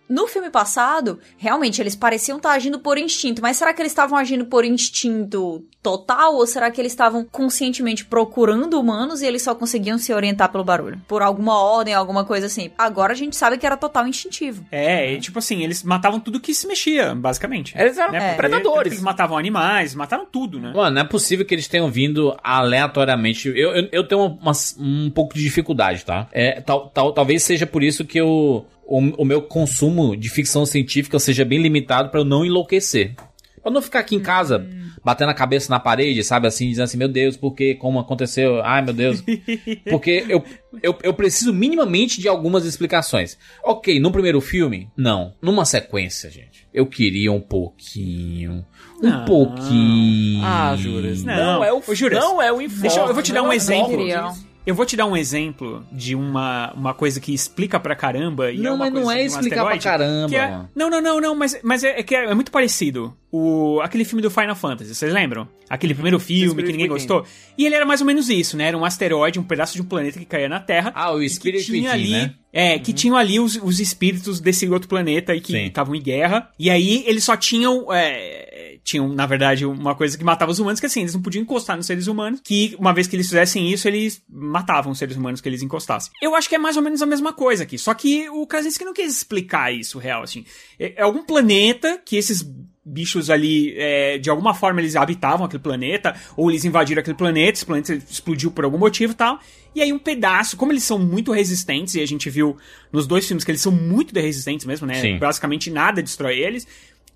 No 0.07 0.27
filme 0.27 0.49
passado, 0.49 1.19
realmente, 1.37 1.81
eles 1.81 1.95
pareciam 1.95 2.37
estar 2.37 2.51
agindo 2.51 2.79
por 2.79 2.97
instinto, 2.97 3.41
mas 3.41 3.57
será 3.57 3.73
que 3.73 3.81
eles 3.81 3.91
estavam 3.91 4.17
agindo 4.17 4.45
por 4.45 4.63
instinto 4.63 5.63
total 5.81 6.35
ou 6.35 6.45
será 6.47 6.69
que 6.71 6.79
eles 6.81 6.91
estavam 6.91 7.25
conscientemente 7.31 8.05
procurando 8.05 8.79
humanos 8.79 9.21
e 9.21 9.25
eles 9.25 9.41
só 9.41 9.53
conseguiam 9.55 9.97
se 9.97 10.13
orientar 10.13 10.51
pelo 10.51 10.63
barulho? 10.63 11.01
Por 11.07 11.21
alguma 11.21 11.59
ordem, 11.59 11.93
alguma 11.93 12.23
coisa 12.25 12.47
assim. 12.47 12.71
Agora 12.77 13.13
a 13.13 13.15
gente 13.15 13.35
sabe 13.35 13.57
que 13.57 13.65
era 13.65 13.77
total 13.77 14.07
instintivo. 14.07 14.65
É, 14.71 15.13
e, 15.13 15.19
tipo 15.19 15.39
assim, 15.39 15.63
eles 15.63 15.83
matavam 15.83 16.19
tudo 16.19 16.39
que 16.39 16.53
se 16.53 16.67
mexia, 16.67 17.13
basicamente. 17.15 17.73
Eles 17.77 17.97
eram 17.97 18.11
Né? 18.13 18.19
Porque 18.19 18.35
predadores. 18.47 18.93
Eles 18.93 19.03
matavam 19.03 19.37
animais, 19.37 19.93
mataram 19.95 20.25
tudo, 20.25 20.59
né? 20.59 20.71
Mano, 20.73 20.95
não 20.95 21.01
é 21.01 21.05
possível 21.05 21.45
que 21.45 21.53
eles 21.55 21.67
tenham 21.67 21.89
vindo 21.89 22.35
aleatoriamente. 22.43 23.47
Eu, 23.49 23.75
eu, 23.75 23.89
eu 23.91 24.07
tenho 24.07 24.25
uma- 24.25 24.51
um 24.79 25.09
pouco 25.09 25.35
de 25.35 25.41
dificuldade, 25.43 26.03
tá? 26.05 26.27
É, 26.31 26.61
tal, 26.61 26.89
tal, 26.89 27.11
talvez 27.13 27.43
seja 27.43 27.65
por 27.65 27.83
isso 27.83 28.05
que 28.05 28.19
eu, 28.19 28.65
o, 28.85 28.99
o 29.21 29.25
meu 29.25 29.41
consumo 29.41 30.15
de 30.15 30.29
ficção 30.29 30.65
científica 30.65 31.17
seja 31.19 31.43
bem 31.45 31.61
limitado 31.61 32.09
pra 32.09 32.19
eu 32.19 32.25
não 32.25 32.45
enlouquecer. 32.45 33.15
Pra 33.61 33.71
não 33.71 33.81
ficar 33.81 33.99
aqui 33.99 34.15
em 34.15 34.19
casa 34.19 34.67
batendo 35.03 35.29
a 35.29 35.33
cabeça 35.35 35.71
na 35.71 35.79
parede, 35.79 36.23
sabe 36.23 36.47
assim, 36.47 36.67
dizendo 36.69 36.83
assim, 36.85 36.97
meu 36.97 37.07
Deus, 37.07 37.35
por 37.37 37.53
que, 37.53 37.75
como 37.75 37.99
aconteceu? 37.99 38.61
Ai, 38.63 38.81
meu 38.83 38.93
Deus. 38.93 39.23
Porque 39.89 40.23
eu, 40.29 40.43
eu, 40.81 40.95
eu 41.03 41.13
preciso 41.13 41.53
minimamente 41.53 42.19
de 42.19 42.27
algumas 42.27 42.65
explicações. 42.65 43.37
Ok, 43.63 43.99
no 43.99 44.11
primeiro 44.11 44.39
filme, 44.41 44.87
não. 44.97 45.33
Numa 45.41 45.63
sequência, 45.65 46.29
gente, 46.29 46.67
eu 46.73 46.85
queria 46.87 47.31
um 47.31 47.39
pouquinho. 47.41 48.65
Um 49.01 49.09
Não. 49.09 49.25
pouquinho. 49.25 50.41
Ah, 50.43 50.75
Juras. 50.75 51.23
Não, 51.23 51.35
Não, 51.35 51.63
é 51.63 51.71
o 51.73 51.81
Juras, 51.93 52.19
Não 52.23 52.41
é 52.41 52.51
o 52.51 52.61
inferno. 52.61 52.81
deixa 52.81 52.99
eu- 52.99 53.07
eu 53.07 53.13
vou 53.13 53.21
te 53.23 53.31
dar 53.33 53.41
um 53.41 53.45
Não 53.45 53.53
é 53.53 53.55
exemplo. 53.55 54.07
nova. 54.07 54.35
Eu 54.65 54.73
vou 54.73 54.85
te 54.85 54.97
dar 54.97 55.05
um 55.05 55.15
exemplo 55.15 55.85
de 55.91 56.15
uma, 56.15 56.73
uma 56.73 56.93
coisa 56.93 57.19
que 57.19 57.33
explica 57.33 57.79
pra 57.79 57.95
caramba. 57.95 58.51
E 58.51 58.57
é 58.57 58.61
Não, 58.61 58.75
uma 58.75 58.85
mas 58.85 58.93
não 58.93 59.11
é 59.11 59.17
um 59.17 59.19
explicar 59.19 59.63
pra 59.63 59.75
asteroide, 59.75 59.83
caramba, 59.83 60.29
que 60.29 60.35
é-. 60.35 60.59
Não, 60.75 60.89
não, 60.89 61.01
não, 61.01 61.21
não, 61.21 61.35
mas, 61.35 61.59
mas 61.63 61.83
é, 61.83 61.99
é 61.99 62.03
que 62.03 62.15
é, 62.15 62.25
é 62.25 62.33
muito 62.33 62.51
parecido. 62.51 63.15
O, 63.31 63.79
aquele 63.81 64.03
filme 64.03 64.21
do 64.23 64.31
Final 64.31 64.55
Fantasy, 64.55 64.95
vocês 64.95 65.13
lembram? 65.13 65.47
Aquele 65.69 65.93
primeiro 65.93 66.19
filme 66.19 66.49
Spirit 66.49 66.65
que 66.65 66.71
ninguém 66.71 66.87
gostou. 66.87 67.25
E 67.57 67.65
ele 67.65 67.75
era 67.75 67.85
mais 67.85 68.01
ou 68.01 68.07
menos 68.07 68.29
isso, 68.29 68.57
né? 68.57 68.67
Era 68.67 68.77
um 68.77 68.85
asteroide, 68.85 69.39
um 69.39 69.43
pedaço 69.43 69.75
de 69.75 69.81
um 69.81 69.85
planeta 69.85 70.17
que 70.17 70.25
caía 70.25 70.49
na 70.49 70.59
Terra. 70.59 70.91
Ah, 70.95 71.11
o 71.11 71.21
e 71.21 71.27
que 71.27 71.33
Spirit 71.33 71.65
tinha 71.65 71.91
Within, 71.91 71.93
ali, 71.93 72.11
né? 72.11 72.33
É, 72.57 72.79
que 72.79 72.93
tinham 72.93 73.17
ali 73.17 73.37
os, 73.37 73.57
os 73.61 73.81
espíritos 73.81 74.39
desse 74.39 74.65
outro 74.69 74.87
planeta 74.87 75.35
e 75.35 75.41
que 75.41 75.57
estavam 75.57 75.93
em 75.93 76.01
guerra. 76.01 76.49
E 76.57 76.69
aí 76.69 77.03
eles 77.05 77.25
só 77.25 77.35
tinham. 77.35 77.91
é, 77.91 78.77
tinham, 78.85 79.09
na 79.09 79.25
verdade, 79.25 79.65
uma 79.65 79.95
coisa 79.95 80.15
que 80.15 80.23
matava 80.23 80.51
os 80.51 80.59
humanos, 80.59 80.79
que 80.79 80.85
assim, 80.85 81.01
eles 81.01 81.13
não 81.13 81.21
podiam 81.21 81.41
encostar 81.41 81.75
nos 81.75 81.87
seres 81.87 82.05
humanos. 82.05 82.39
Que 82.43 82.75
uma 82.79 82.93
vez 82.93 83.07
que 83.07 83.15
eles 83.15 83.25
fizessem 83.25 83.69
isso, 83.71 83.87
eles 83.87 84.21
matavam 84.29 84.91
os 84.91 84.99
seres 84.99 85.17
humanos 85.17 85.41
que 85.41 85.49
eles 85.49 85.63
encostassem. 85.63 86.13
Eu 86.21 86.35
acho 86.35 86.47
que 86.47 86.55
é 86.55 86.59
mais 86.59 86.77
ou 86.77 86.83
menos 86.83 87.01
a 87.01 87.05
mesma 87.05 87.33
coisa 87.33 87.63
aqui. 87.63 87.79
Só 87.79 87.93
que 87.95 88.29
o 88.29 88.45
Krasinski 88.45 88.85
não 88.85 88.93
quis 88.93 89.11
explicar 89.17 89.73
isso 89.73 89.97
real, 89.97 90.21
assim. 90.21 90.45
É, 90.79 90.93
é 90.97 91.01
algum 91.01 91.25
planeta 91.25 91.99
que 92.05 92.15
esses 92.15 92.47
bichos 92.85 93.31
ali, 93.31 93.73
é, 93.77 94.19
de 94.19 94.29
alguma 94.29 94.53
forma 94.53 94.79
eles 94.79 94.95
habitavam 94.95 95.45
aquele 95.45 95.63
planeta, 95.63 96.15
ou 96.37 96.51
eles 96.51 96.63
invadiram 96.63 96.99
aquele 96.99 97.17
planeta, 97.17 97.53
esse 97.53 97.65
planeta 97.65 97.93
explodiu 97.93 98.51
por 98.51 98.63
algum 98.63 98.77
motivo 98.77 99.13
e 99.13 99.15
tal. 99.15 99.39
E 99.73 99.81
aí 99.81 99.91
um 99.91 99.97
pedaço, 99.97 100.55
como 100.55 100.71
eles 100.71 100.83
são 100.83 100.99
muito 100.99 101.31
resistentes, 101.31 101.95
e 101.95 102.01
a 102.01 102.05
gente 102.05 102.29
viu 102.29 102.55
nos 102.91 103.07
dois 103.07 103.27
filmes 103.27 103.43
que 103.43 103.51
eles 103.51 103.61
são 103.61 103.71
muito 103.71 104.13
resistentes 104.13 104.65
mesmo, 104.65 104.85
né? 104.85 105.01
Sim. 105.01 105.17
Basicamente 105.17 105.71
nada 105.71 106.01
destrói 106.01 106.37
eles. 106.37 106.67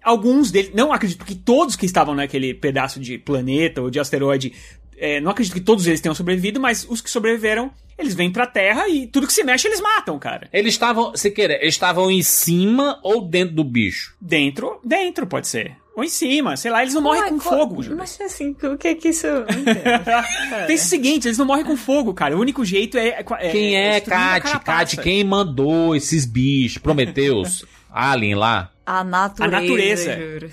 Alguns 0.01 0.49
deles, 0.49 0.71
não 0.73 0.93
acredito 0.93 1.25
que 1.25 1.36
todos 1.36 1.75
que 1.75 1.86
estavam 1.86 2.15
naquele 2.15 2.53
pedaço 2.53 2.99
de 2.99 3.17
planeta 3.17 3.82
ou 3.82 3.89
de 3.89 3.99
asteroide, 3.99 4.53
é, 4.99 5.19
não 5.21 5.31
acredito 5.31 5.53
que 5.53 5.59
todos 5.62 5.88
eles 5.88 6.01
tenham 6.01 6.13
sobrevivido, 6.15 6.59
mas 6.59 6.85
os 6.89 7.01
que 7.01 7.09
sobreviveram, 7.09 7.71
eles 7.97 8.13
vêm 8.13 8.31
pra 8.31 8.45
Terra 8.45 8.88
e 8.88 9.07
tudo 9.07 9.27
que 9.27 9.33
se 9.33 9.43
mexe 9.43 9.67
eles 9.67 9.81
matam, 9.81 10.17
cara. 10.19 10.47
Eles 10.53 10.73
estavam, 10.73 11.15
se 11.15 11.31
querer, 11.31 11.62
eles 11.62 11.73
estavam 11.75 12.09
em 12.12 12.21
cima 12.21 12.99
ou 13.03 13.21
dentro 13.21 13.55
do 13.55 13.63
bicho? 13.63 14.15
Dentro, 14.21 14.79
dentro 14.83 15.25
pode 15.27 15.47
ser. 15.47 15.75
Ou 15.95 16.03
em 16.03 16.07
cima, 16.09 16.55
sei 16.55 16.71
lá, 16.71 16.81
eles 16.81 16.93
não 16.93 17.01
morrem 17.01 17.23
com 17.27 17.38
co- 17.39 17.49
fogo, 17.49 17.83
Júlio. 17.83 17.97
Mas 17.97 18.17
assim, 18.21 18.55
o 18.63 18.77
que 18.77 18.88
é 18.88 18.95
que 18.95 19.09
isso. 19.09 19.27
Pensa 20.65 20.85
o 20.85 20.88
seguinte, 20.88 21.27
eles 21.27 21.38
não 21.38 21.45
morrem 21.45 21.65
com 21.65 21.75
fogo, 21.75 22.13
cara. 22.13 22.38
O 22.38 22.39
único 22.39 22.63
jeito 22.63 22.97
é. 22.97 23.07
é 23.39 23.51
Quem 23.51 23.75
é, 23.75 23.91
destruindo 23.99 24.23
a 24.23 24.39
Kat? 24.39 24.59
Kat, 24.63 24.97
quem 24.97 25.23
mandou 25.25 25.93
esses 25.95 26.25
bichos? 26.25 26.77
Prometeus? 26.77 27.65
Alien 27.91 28.35
lá? 28.35 28.71
A 28.85 29.03
natureza. 29.03 29.57
A 29.57 29.62
natureza. 29.62 30.15
juro. 30.15 30.49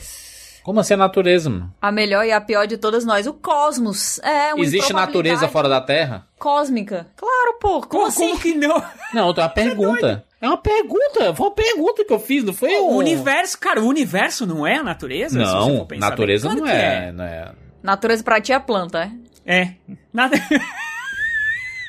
Como 0.67 0.81
assim 0.81 0.95
a 0.95 0.97
natureza, 0.97 1.49
mano? 1.49 1.73
A 1.81 1.93
melhor 1.93 2.27
e 2.27 2.33
a 2.33 2.41
pior 2.41 2.67
de 2.67 2.77
todas 2.77 3.05
nós. 3.05 3.25
O 3.25 3.33
cosmos. 3.33 4.19
É 4.19 4.53
uma 4.53 4.65
Existe 4.65 4.93
natureza 4.93 5.47
fora 5.47 5.69
da 5.69 5.81
Terra? 5.81 6.27
Cósmica. 6.41 7.07
Claro, 7.15 7.57
pô. 7.61 7.69
Como, 7.83 7.87
Como, 7.87 8.07
assim? 8.07 8.31
como 8.31 8.41
que 8.41 8.53
não? 8.57 8.83
Não, 9.15 9.33
tem 9.33 9.45
uma 9.45 9.49
pergunta. 9.55 10.25
É 10.41 10.49
uma 10.49 10.59
pergunta, 10.59 11.33
foi 11.37 11.47
uma 11.47 11.55
pergunta 11.55 12.05
que 12.05 12.13
eu 12.13 12.19
fiz, 12.19 12.43
não 12.43 12.53
foi 12.53 12.81
um... 12.81 12.87
O 12.89 12.97
universo, 12.97 13.57
cara, 13.61 13.81
o 13.81 13.87
universo 13.87 14.45
não 14.45 14.67
é 14.67 14.79
a 14.79 14.83
natureza? 14.83 15.39
se 15.39 15.45
você 15.53 15.69
Não, 15.69 15.87
natureza 16.01 16.49
bem? 16.49 16.57
não, 16.59 16.65
Claro 16.65 16.79
que 16.81 16.85
é, 16.85 17.13
não 17.13 17.25
é. 17.25 17.53
Natureza 17.81 18.25
pra 18.25 18.41
ti 18.41 18.53
é 18.53 18.59
planta, 18.59 19.13
é? 19.47 19.63
É. 19.63 19.73
Nada. 20.13 20.37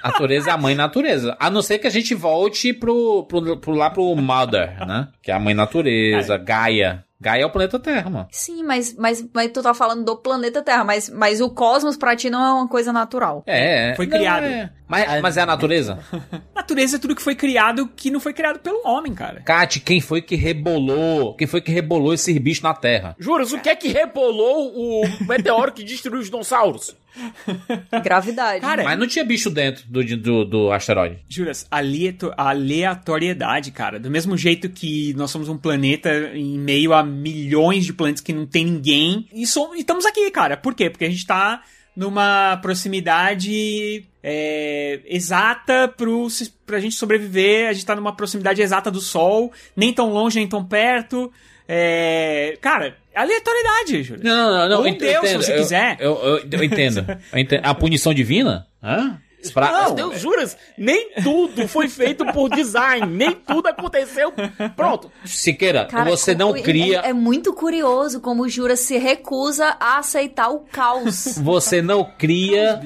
Natureza 0.04 0.52
é 0.52 0.54
a 0.54 0.58
mãe 0.58 0.76
natureza. 0.76 1.36
A 1.40 1.50
não 1.50 1.64
ser 1.64 1.80
que 1.80 1.88
a 1.88 1.90
gente 1.90 2.14
volte 2.14 2.72
pro, 2.72 3.24
pro, 3.24 3.58
pro 3.58 3.74
lá 3.74 3.90
pro 3.90 4.16
Mother, 4.16 4.86
né? 4.86 5.08
Que 5.22 5.32
é 5.32 5.34
a 5.34 5.40
mãe 5.40 5.56
natureza, 5.56 6.38
Gaia. 6.38 7.04
Gaia 7.20 7.42
é 7.42 7.46
o 7.46 7.50
planeta 7.50 7.80
Terra, 7.80 8.10
mano. 8.10 8.28
Sim, 8.32 8.64
mas, 8.64 8.96
mas, 8.96 9.26
mas 9.34 9.52
tu 9.52 9.64
tá 9.64 9.74
falando 9.74 10.06
do 10.06 10.16
planeta 10.18 10.62
Terra, 10.62 10.84
mas, 10.84 11.10
mas 11.10 11.42
o 11.42 11.50
cosmos 11.50 11.98
pra 11.98 12.16
ti 12.16 12.30
não 12.30 12.46
é 12.46 12.52
uma 12.54 12.68
coisa 12.68 12.94
natural. 12.94 13.44
É, 13.48 13.92
é. 13.92 13.96
Foi 13.96 14.06
Não, 14.06 14.18
criado. 14.18 14.44
é. 14.44 14.70
Mas, 14.88 15.22
mas 15.22 15.36
é 15.38 15.42
a 15.42 15.46
natureza? 15.46 16.00
Natureza 16.56 16.96
é 16.96 17.00
tudo 17.00 17.16
que 17.16 17.22
foi 17.22 17.36
criado 17.36 17.88
que 17.96 18.10
não 18.10 18.20
foi 18.20 18.34
criado 18.34 18.60
pelo 18.60 18.82
homem, 18.88 19.14
cara. 19.14 19.42
Kat, 19.42 19.80
quem 19.82 20.00
foi 20.00 20.22
que 20.22 20.36
rebolou? 20.36 21.36
Quem 21.36 21.48
foi 21.48 21.60
que 21.60 21.72
rebolou 21.72 22.14
esses 22.14 22.38
bichos 22.38 22.64
na 22.64 22.74
Terra? 22.74 23.16
Juras, 23.20 23.52
o 23.52 23.60
que 23.60 23.70
é 23.70 23.76
que 23.76 23.90
rebolou 23.90 24.72
o 24.76 25.26
meteoro 25.28 25.72
que 25.74 25.84
destruiu 25.84 26.22
os 26.22 26.28
dinossauros? 26.30 26.96
Gravidade. 28.04 28.62
Cara, 28.62 28.84
Mas 28.84 29.00
não 29.00 29.08
tinha 29.08 29.24
bicho 29.26 29.50
dentro 29.50 29.84
do, 29.88 30.04
do, 30.18 30.46
do 30.46 30.72
asteroide. 30.72 31.20
Juras, 31.30 31.68
aleato- 31.72 32.34
aleatoriedade, 32.38 33.72
cara. 33.72 34.00
Do 34.00 34.10
mesmo 34.10 34.38
jeito 34.38 34.70
que 34.70 35.14
nós 35.14 35.32
somos 35.32 35.50
um 35.50 35.58
planeta 35.58 36.32
em 36.34 36.58
meio 36.58 36.94
a 36.94 37.04
milhões 37.04 37.86
de 37.86 37.94
planetas 37.94 38.22
que 38.22 38.34
não 38.34 38.46
tem 38.46 38.66
ninguém. 38.66 39.28
E, 39.34 39.46
so- 39.46 39.74
e 39.76 39.80
estamos 39.80 40.06
aqui, 40.06 40.30
cara. 40.32 40.56
Por 40.58 40.74
quê? 40.74 40.90
Porque 40.90 41.06
a 41.06 41.10
gente 41.10 41.26
tá 41.26 41.62
numa 41.96 42.58
proximidade 42.58 44.06
é, 44.22 45.00
exata 45.06 45.88
pro, 45.88 46.28
pra 46.66 46.80
gente 46.80 46.96
sobreviver. 46.96 47.70
A 47.70 47.74
gente 47.74 47.86
tá 47.86 47.96
numa 47.96 48.16
proximidade 48.16 48.62
exata 48.62 48.92
do 48.92 49.02
Sol. 49.02 49.52
Nem 49.76 49.92
tão 49.94 50.12
longe, 50.12 50.38
nem 50.38 50.48
tão 50.48 50.64
perto. 50.64 51.32
É, 51.68 52.58
cara, 52.62 52.96
aleatoriedade, 53.16 54.04
Juras. 54.04 54.24
Não, 54.24 54.52
não, 54.58 54.70
não. 54.70 54.80
Ou 54.80 54.88
ent- 54.88 55.00
Deus, 55.00 55.28
se 55.30 55.36
você 55.38 55.54
eu, 55.54 55.58
quiser. 55.58 55.98
Eu, 56.00 56.16
eu, 56.24 56.48
eu 56.52 56.64
entendo. 56.64 57.06
Eu 57.34 57.40
entendo. 57.40 57.62
A 57.66 57.74
punição 57.74 58.14
divina? 58.14 58.68
Hã? 58.82 59.20
Pra- 59.54 59.84
Meu 59.84 59.94
Deus, 59.94 60.20
juras? 60.20 60.58
Nem 60.78 61.12
tudo 61.24 61.68
foi 61.68 61.88
feito 61.88 62.26
por 62.34 62.50
design, 62.50 63.06
nem 63.06 63.32
tudo 63.32 63.68
aconteceu. 63.68 64.34
Pronto. 64.76 65.12
Siqueira, 65.24 65.86
Cara, 65.86 66.10
você 66.10 66.34
não 66.36 66.54
cria. 66.54 67.02
É, 67.02 67.10
é 67.10 67.14
muito 67.14 67.54
curioso 67.54 68.20
como 68.20 68.44
o 68.44 68.50
Jura 68.50 68.76
se 68.76 68.98
recusa 68.98 69.78
a 69.80 70.00
aceitar 70.00 70.50
o 70.50 70.60
caos. 70.60 71.38
Você 71.42 71.82
não 71.82 72.04
cria 72.18 72.82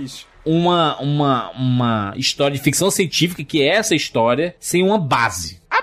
uma, 0.45 0.99
uma, 0.99 1.51
uma 1.51 2.13
história 2.15 2.55
de 2.55 2.61
ficção 2.63 2.91
científica 2.91 3.43
que 3.43 3.61
é 3.63 3.69
essa 3.77 3.95
história 3.95 4.55
sem 4.59 4.83
uma 4.83 4.99
base. 4.99 5.59
A 5.69 5.81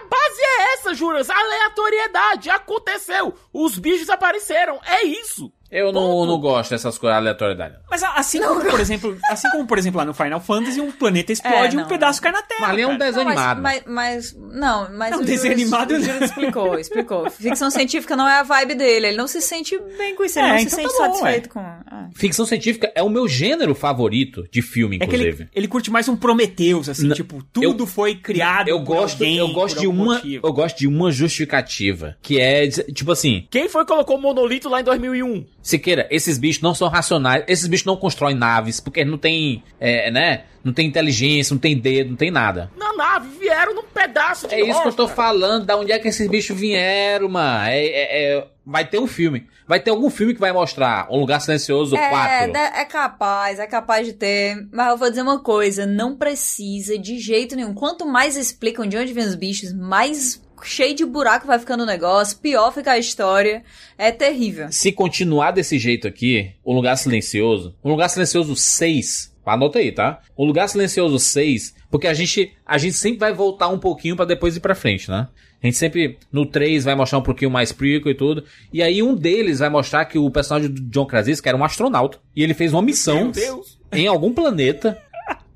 juras. 0.96 1.28
Aleatoriedade. 1.28 2.50
Aconteceu. 2.50 3.34
Os 3.52 3.78
bichos 3.78 4.08
apareceram. 4.08 4.80
É 4.86 5.02
isso. 5.04 5.52
Eu 5.70 5.92
não, 5.92 6.24
não 6.24 6.40
gosto 6.40 6.70
dessas 6.70 6.96
coisas 6.96 7.16
aleatoriedades. 7.18 7.78
Mas 7.90 8.02
assim 8.02 8.40
como, 8.40 8.60
por 8.64 8.80
exemplo, 8.80 9.16
assim 9.30 9.50
como, 9.50 9.66
por 9.66 9.76
exemplo, 9.78 9.98
lá 9.98 10.04
no 10.04 10.14
Final 10.14 10.40
Fantasy, 10.40 10.80
um 10.80 10.90
planeta 10.90 11.32
explode 11.32 11.56
e 11.56 11.78
É, 11.78 11.78
um 11.78 11.82
não, 11.82 11.88
pedaço 11.88 12.22
cai 12.22 12.32
na 12.32 12.40
Terra. 12.42 12.60
Mas 12.62 12.70
ali 12.70 12.82
é 12.82 12.86
um 12.86 12.96
desenho 12.96 13.24
Não, 13.26 13.34
mas, 13.34 13.38
animado. 13.46 13.62
mas, 13.62 13.82
mas- 13.86 14.36
não, 14.36 14.88
mas 14.96 15.10
Não, 15.10 15.20
o 15.20 15.24
desenho 15.24 15.52
Juras- 15.58 15.60
animado 15.72 15.90
o 15.90 15.98
não. 15.98 16.00
Juras 16.04 16.22
explicou, 16.30 16.78
explicou. 16.78 17.30
Ficção 17.30 17.70
científica 17.70 18.16
não 18.16 18.26
é 18.26 18.38
a 18.38 18.42
vibe 18.42 18.74
dele, 18.76 19.08
ele 19.08 19.16
não 19.16 19.26
se 19.28 19.40
sente 19.42 19.78
bem 19.98 20.14
com 20.14 20.24
isso, 20.24 20.38
ele 20.38 20.46
É, 20.48 20.50
não 20.52 20.58
se 20.58 20.64
então 20.66 20.78
sente 20.78 20.96
tá 20.96 21.08
bom, 21.08 21.14
satisfeito 21.14 21.48
com. 21.50 21.60
ah. 21.60 22.08
Ficção 22.14 22.46
científica 22.46 22.90
é 22.94 23.02
o 23.02 23.10
meu 23.10 23.28
gênero 23.28 23.74
favorito 23.74 24.46
de 24.50 24.62
filme, 24.62 24.96
É 24.96 24.98
que 25.00 25.04
inclusive. 25.04 25.42
ele, 25.42 25.50
ele 25.54 25.68
curte 25.68 25.90
mais 25.90 26.08
um 26.08 26.16
Prometheus, 26.16 26.88
assim, 26.88 27.06
Não, 27.08 27.14
tipo, 27.14 27.42
tudo 27.52 27.86
foi 27.86 28.14
criado 28.14 28.68
eu 28.68 28.78
por 28.78 28.86
gosto, 28.96 29.22
alguém, 29.22 29.36
eu 29.36 29.48
gosto 29.48 29.74
por 29.74 29.80
de 29.82 29.86
algum 29.86 30.02
uma, 30.02 30.14
motivo. 30.14 30.46
eu 30.46 30.52
gosto 30.52 30.78
de 30.78 30.86
uma 30.86 31.10
justificativa, 31.12 32.16
que 32.22 32.40
é 32.40 32.66
tipo 32.68 33.12
assim, 33.12 33.46
Quem 33.50 33.68
foi 33.68 33.82
que 33.84 33.88
colocou 33.92 34.16
o 34.16 34.20
monolito 34.20 34.68
lá 34.68 34.80
em 34.80 34.84
2001? 34.84 35.46
Siqueira, 35.62 36.06
esses 36.10 36.38
bichos 36.38 36.62
não 36.62 36.74
são 36.74 36.88
racionais, 36.88 37.44
esses 37.46 37.66
bichos 37.66 37.84
não 37.86 37.96
constroem 37.96 38.34
naves, 38.34 38.80
porque 38.80 39.04
não 39.04 39.18
tem, 39.18 39.62
é, 39.78 40.10
né, 40.10 40.44
não 40.64 40.72
tem 40.72 40.86
inteligência, 40.86 41.52
não 41.52 41.60
tem 41.60 41.76
dedo, 41.76 42.10
não 42.10 42.16
tem 42.16 42.30
nada. 42.30 42.70
Na 42.76 42.92
nave, 42.94 43.28
vieram 43.38 43.74
num 43.74 43.82
pedaço 43.82 44.48
de 44.48 44.54
É 44.54 44.60
isso 44.60 44.80
que 44.82 44.88
eu 44.88 44.92
tô 44.92 45.02
rocha. 45.04 45.14
falando, 45.16 45.66
da 45.66 45.76
onde 45.76 45.92
é 45.92 45.98
que 45.98 46.08
esses 46.08 46.28
bichos 46.28 46.58
vieram, 46.58 47.28
mano. 47.28 47.66
É, 47.68 47.84
é- 47.84 48.32
é- 48.38 48.46
vai 48.64 48.84
ter 48.86 48.98
um 48.98 49.06
filme, 49.06 49.46
vai 49.66 49.80
ter 49.80 49.90
algum 49.90 50.08
filme 50.10 50.32
que 50.34 50.40
vai 50.40 50.52
mostrar 50.52 51.06
Um 51.10 51.18
Lugar 51.18 51.40
Silencioso 51.40 51.96
É, 51.96 52.08
4. 52.08 52.52
de- 52.52 52.58
é 52.58 52.84
capaz, 52.84 53.58
é 53.58 53.66
capaz 53.66 54.06
de 54.06 54.12
ter. 54.14 54.56
Mas 54.72 54.88
eu 54.90 54.96
vou 54.96 55.08
dizer 55.10 55.22
uma 55.22 55.40
coisa: 55.40 55.84
não 55.86 56.16
precisa 56.16 56.98
de 56.98 57.18
jeito 57.18 57.56
nenhum. 57.56 57.74
Quanto 57.74 58.06
mais 58.06 58.36
explicam 58.36 58.86
de 58.86 58.96
onde 58.96 59.12
vêm 59.12 59.24
os 59.24 59.34
bichos, 59.34 59.72
mais 59.74 60.42
cheio 60.66 60.94
de 60.94 61.04
buraco 61.04 61.46
vai 61.46 61.58
ficando 61.58 61.82
o 61.82 61.86
negócio, 61.86 62.38
pior 62.38 62.72
fica 62.72 62.92
a 62.92 62.98
história. 62.98 63.62
É 63.96 64.10
terrível. 64.12 64.68
Se 64.70 64.92
continuar 64.92 65.50
desse 65.52 65.78
jeito 65.78 66.06
aqui, 66.06 66.52
Um 66.64 66.74
Lugar 66.74 66.96
Silencioso, 66.96 67.74
Um 67.84 67.90
Lugar 67.90 68.08
Silencioso 68.08 68.54
6, 68.56 69.34
anota 69.44 69.78
aí, 69.78 69.92
tá? 69.92 70.20
Um 70.36 70.44
Lugar 70.44 70.68
Silencioso 70.68 71.18
6, 71.18 71.74
porque 71.90 72.06
a 72.06 72.14
gente, 72.14 72.52
a 72.66 72.76
gente 72.78 72.94
sempre 72.94 73.18
vai 73.18 73.32
voltar 73.32 73.68
um 73.68 73.78
pouquinho 73.78 74.16
pra 74.16 74.24
depois 74.24 74.56
ir 74.56 74.60
pra 74.60 74.74
frente, 74.74 75.10
né? 75.10 75.28
A 75.60 75.66
gente 75.66 75.76
sempre, 75.76 76.18
no 76.30 76.46
3, 76.46 76.84
vai 76.84 76.94
mostrar 76.94 77.18
um 77.18 77.22
pouquinho 77.22 77.50
mais 77.50 77.72
prequel 77.72 78.12
e 78.12 78.14
tudo. 78.14 78.44
E 78.72 78.80
aí 78.80 79.02
um 79.02 79.12
deles 79.12 79.58
vai 79.58 79.68
mostrar 79.68 80.04
que 80.04 80.16
o 80.16 80.30
personagem 80.30 80.70
do 80.70 80.80
John 80.82 81.04
Krasinski 81.04 81.48
era 81.48 81.58
um 81.58 81.64
astronauta. 81.64 82.18
E 82.36 82.44
ele 82.44 82.54
fez 82.54 82.72
uma 82.72 82.80
missão 82.80 83.24
Meu 83.24 83.32
Deus. 83.32 83.76
em 83.90 84.06
algum 84.06 84.32
planeta. 84.32 85.02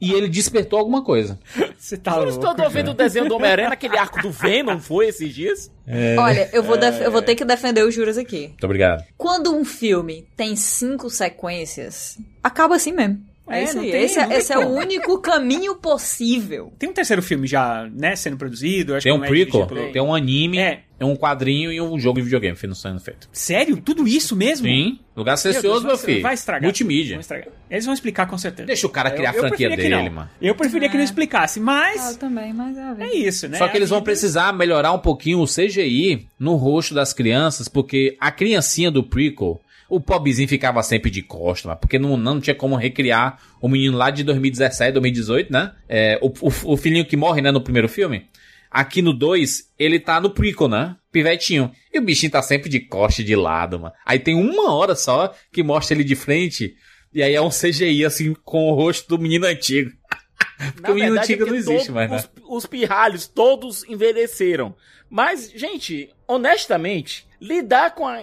E 0.02 0.12
ele 0.12 0.28
despertou 0.28 0.78
alguma 0.78 1.02
coisa. 1.04 1.38
Você 1.78 1.96
tá 1.96 2.12
Eu 2.16 2.24
louco. 2.24 2.46
estou 2.46 2.70
vendo 2.70 2.90
o 2.90 2.94
desenho 2.94 3.28
do 3.28 3.34
Homem-Aranha, 3.36 3.68
aquele 3.70 3.96
arco 3.96 4.20
do 4.22 4.30
Venom, 4.30 4.78
foi 4.78 5.06
esses 5.08 5.34
dias? 5.34 5.70
Olha, 6.18 6.48
eu 6.52 6.62
vou, 6.62 6.76
def- 6.76 7.00
eu 7.00 7.10
vou 7.10 7.22
ter 7.22 7.34
que 7.34 7.44
defender 7.44 7.82
os 7.84 7.94
juros 7.94 8.16
aqui. 8.18 8.48
Muito 8.48 8.64
obrigado. 8.64 9.04
Quando 9.16 9.54
um 9.54 9.64
filme 9.64 10.26
tem 10.36 10.54
cinco 10.54 11.08
sequências, 11.10 12.18
acaba 12.42 12.76
assim 12.76 12.92
mesmo. 12.92 13.20
É, 13.52 13.60
É, 13.60 13.64
isso 13.64 13.76
não 13.76 13.82
aí. 13.82 13.90
tem- 13.90 14.02
esse 14.04 14.18
é, 14.18 14.22
não 14.22 14.28
tem 14.28 14.38
esse 14.38 14.52
é 14.52 14.58
o 14.58 14.68
único 14.68 15.18
caminho 15.20 15.74
possível. 15.76 16.72
Tem 16.78 16.88
um 16.88 16.92
terceiro 16.92 17.22
filme 17.22 17.46
já, 17.46 17.88
né, 17.94 18.16
sendo 18.16 18.36
produzido. 18.36 18.94
Acho 18.94 19.04
Tem 19.04 19.12
que 19.12 19.16
um 19.16 19.20
não 19.20 19.24
é 19.26 19.28
prequel, 19.28 19.66
pelo- 19.66 19.92
tem 19.92 20.02
um 20.02 20.14
anime, 20.14 20.58
É. 20.58 20.80
um 21.00 21.16
quadrinho 21.16 21.72
e 21.72 21.80
um 21.80 21.98
jogo 21.98 22.18
de 22.18 22.24
videogame 22.24 22.56
sendo 22.56 23.00
feito. 23.00 23.28
Sério? 23.32 23.76
Tudo 23.76 24.06
isso 24.06 24.36
mesmo? 24.36 24.66
Sim, 24.66 24.98
Lugar 25.16 25.36
Silencioso, 25.36 25.84
meu 25.86 25.96
vai- 25.96 26.04
filho. 26.06 26.22
Vai 26.22 26.34
estragar. 26.34 26.62
Multimídia. 26.62 27.14
Vão 27.16 27.20
estragar. 27.20 27.48
Eles 27.70 27.84
vão 27.84 27.92
explicar 27.94 28.26
com 28.26 28.38
certeza. 28.38 28.66
Deixa 28.66 28.86
o 28.86 28.90
cara 28.90 29.10
criar 29.10 29.30
a 29.30 29.32
franquia 29.34 29.68
preferia 29.68 29.76
que 29.76 29.82
dele, 29.96 30.08
não. 30.08 30.14
mano. 30.16 30.30
Eu 30.40 30.54
preferia 30.54 30.88
que 30.88 30.96
não 30.96 31.04
explicasse, 31.04 31.58
mas 31.60 32.16
também, 32.16 32.52
mas 32.52 32.76
é, 32.76 32.94
é 33.04 33.14
isso, 33.16 33.48
né? 33.48 33.58
Só 33.58 33.68
que 33.68 33.76
eles 33.76 33.90
vão 33.90 33.98
A 33.98 34.02
precisar 34.02 34.52
melhorar 34.52 34.92
um 34.92 34.98
pouquinho 34.98 35.40
o 35.40 35.46
CGI 35.46 36.26
no 36.38 36.54
rosto 36.54 36.94
das 36.94 37.12
crianças, 37.12 37.68
porque 37.68 38.16
a 38.20 38.30
criancinha 38.30 38.90
do 38.90 39.02
prequel, 39.02 39.60
o 39.94 40.00
pobrezinho 40.00 40.48
ficava 40.48 40.82
sempre 40.82 41.10
de 41.10 41.20
costa, 41.20 41.68
mas 41.68 41.78
porque 41.78 41.98
não, 41.98 42.16
não 42.16 42.40
tinha 42.40 42.54
como 42.54 42.76
recriar 42.76 43.38
o 43.60 43.68
menino 43.68 43.94
lá 43.98 44.08
de 44.10 44.24
2017, 44.24 44.90
2018, 44.92 45.52
né? 45.52 45.74
É, 45.86 46.18
o, 46.22 46.28
o, 46.28 46.72
o 46.72 46.76
filhinho 46.78 47.04
que 47.04 47.14
morre, 47.14 47.42
né, 47.42 47.50
no 47.50 47.60
primeiro 47.60 47.90
filme. 47.90 48.26
Aqui 48.70 49.02
no 49.02 49.12
2, 49.12 49.70
ele 49.78 50.00
tá 50.00 50.18
no 50.18 50.30
prequel, 50.30 50.66
né? 50.66 50.96
Pivetinho. 51.12 51.70
E 51.92 51.98
o 51.98 52.02
bichinho 52.02 52.32
tá 52.32 52.40
sempre 52.40 52.70
de 52.70 52.80
costa 52.80 53.20
e 53.20 53.24
de 53.24 53.36
lado, 53.36 53.78
mano. 53.78 53.92
Aí 54.06 54.18
tem 54.18 54.34
uma 54.34 54.72
hora 54.72 54.94
só 54.94 55.34
que 55.52 55.62
mostra 55.62 55.94
ele 55.94 56.04
de 56.04 56.16
frente, 56.16 56.74
e 57.12 57.22
aí 57.22 57.34
é 57.34 57.42
um 57.42 57.50
CGI, 57.50 58.06
assim, 58.06 58.34
com 58.44 58.70
o 58.70 58.74
rosto 58.74 59.06
do 59.10 59.22
menino 59.22 59.44
antigo. 59.44 59.90
Porque 60.74 60.90
o 60.90 60.94
menino 60.94 61.20
antigo 61.20 61.42
é 61.42 61.46
não 61.50 61.54
existe 61.54 61.86
todo- 61.88 61.94
mais, 61.94 62.10
né? 62.10 62.16
Os, 62.16 62.64
os 62.64 62.66
pirralhos 62.66 63.26
todos 63.26 63.84
envelheceram. 63.84 64.74
Mas, 65.10 65.52
gente, 65.54 66.08
honestamente, 66.26 67.26
lidar 67.38 67.94
com 67.94 68.08
a. 68.08 68.22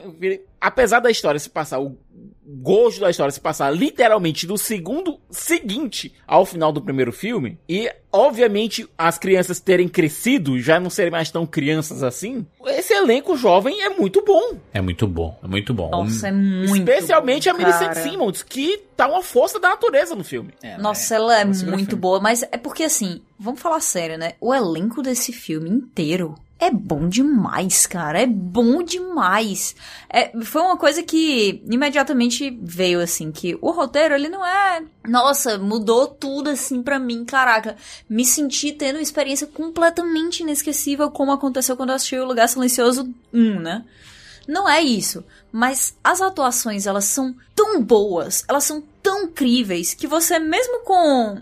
Apesar 0.60 1.00
da 1.00 1.10
história 1.12 1.40
se 1.40 1.50
passar, 1.50 1.80
o 1.80 1.98
gosto 2.62 3.00
da 3.00 3.10
história 3.10 3.32
se 3.32 3.40
passar 3.40 3.70
literalmente 3.70 4.48
do 4.48 4.58
segundo 4.58 5.20
seguinte 5.30 6.14
ao 6.26 6.46
final 6.46 6.72
do 6.72 6.82
primeiro 6.82 7.12
filme, 7.12 7.60
e 7.70 7.92
obviamente 8.12 8.90
as 8.98 9.20
crianças 9.20 9.60
terem 9.60 9.88
crescido, 9.88 10.60
já 10.60 10.80
não 10.80 10.90
serem 10.90 11.12
mais 11.12 11.30
tão 11.30 11.46
crianças 11.46 12.02
assim, 12.02 12.46
esse 12.66 12.92
elenco 12.92 13.38
jovem 13.38 13.82
é 13.84 13.90
muito 13.90 14.24
bom. 14.26 14.58
É 14.74 14.82
muito 14.82 15.08
bom, 15.08 15.38
é 15.44 15.48
muito 15.48 15.74
bom. 15.74 15.92
Nossa, 15.92 16.28
é 16.30 16.32
muito 16.32 16.76
Especialmente 16.76 17.50
bom, 17.50 17.56
a 17.56 17.58
Millicent. 17.60 17.94
Simmons, 17.94 18.42
que 18.44 18.80
tá 18.98 19.08
uma 19.08 19.22
força 19.22 19.60
da 19.60 19.70
natureza 19.70 20.16
no 20.16 20.24
filme. 20.24 20.52
Nossa, 20.80 21.16
ela 21.16 21.40
é 21.40 21.46
Nossa, 21.46 21.64
meu 21.64 21.74
muito 21.74 21.90
filme. 21.90 22.02
boa, 22.02 22.20
mas 22.20 22.42
é 22.44 22.58
porque 22.58 22.84
assim, 22.84 23.22
vamos 23.38 23.62
falar 23.62 23.80
sério, 23.80 24.18
né? 24.18 24.34
O 24.42 24.54
elenco 24.54 25.04
desse 25.04 25.32
filme 25.32 25.70
inteiro 25.70 26.34
é 26.60 26.70
bom 26.70 27.08
demais, 27.08 27.88
cara. 27.88 28.22
É 28.22 28.28
bom 28.28 28.84
demais. 28.84 29.76
É, 30.10 30.30
foi 30.44 30.62
uma 30.62 30.76
coisa 30.76 31.02
que 31.02 31.64
imediatamente 31.72 32.50
veio 32.62 33.00
assim, 33.00 33.32
que 33.32 33.58
o 33.62 33.72
roteiro, 33.72 34.14
ele 34.14 34.28
não 34.28 34.46
é. 34.46 34.84
Nossa, 35.08 35.58
mudou 35.58 36.08
tudo 36.08 36.50
assim 36.50 36.84
pra 36.84 37.00
mim, 37.00 37.24
caraca. 37.24 37.78
Me 38.10 38.26
senti 38.26 38.74
tendo 38.74 38.98
uma 38.98 39.02
experiência 39.02 39.48
completamente 39.48 40.44
inesquecível, 40.44 41.10
como 41.10 41.32
aconteceu 41.32 41.78
quando 41.78 41.90
eu 41.92 41.96
assisti 41.96 42.18
O 42.18 42.26
Lugar 42.26 42.50
Silencioso 42.50 43.10
1, 43.34 43.60
né? 43.62 43.86
Não 44.46 44.68
é 44.68 44.82
isso, 44.82 45.24
mas 45.52 45.96
as 46.04 46.22
atuações 46.22 46.88
elas 46.88 47.06
são 47.06 47.36
tão 47.56 47.84
boas, 47.84 48.44
elas 48.48 48.64
são 48.64 48.84
tão 49.02 49.26
incríveis 49.26 49.94
que 49.94 50.08
você 50.08 50.40
mesmo 50.40 50.80
com 50.80 51.38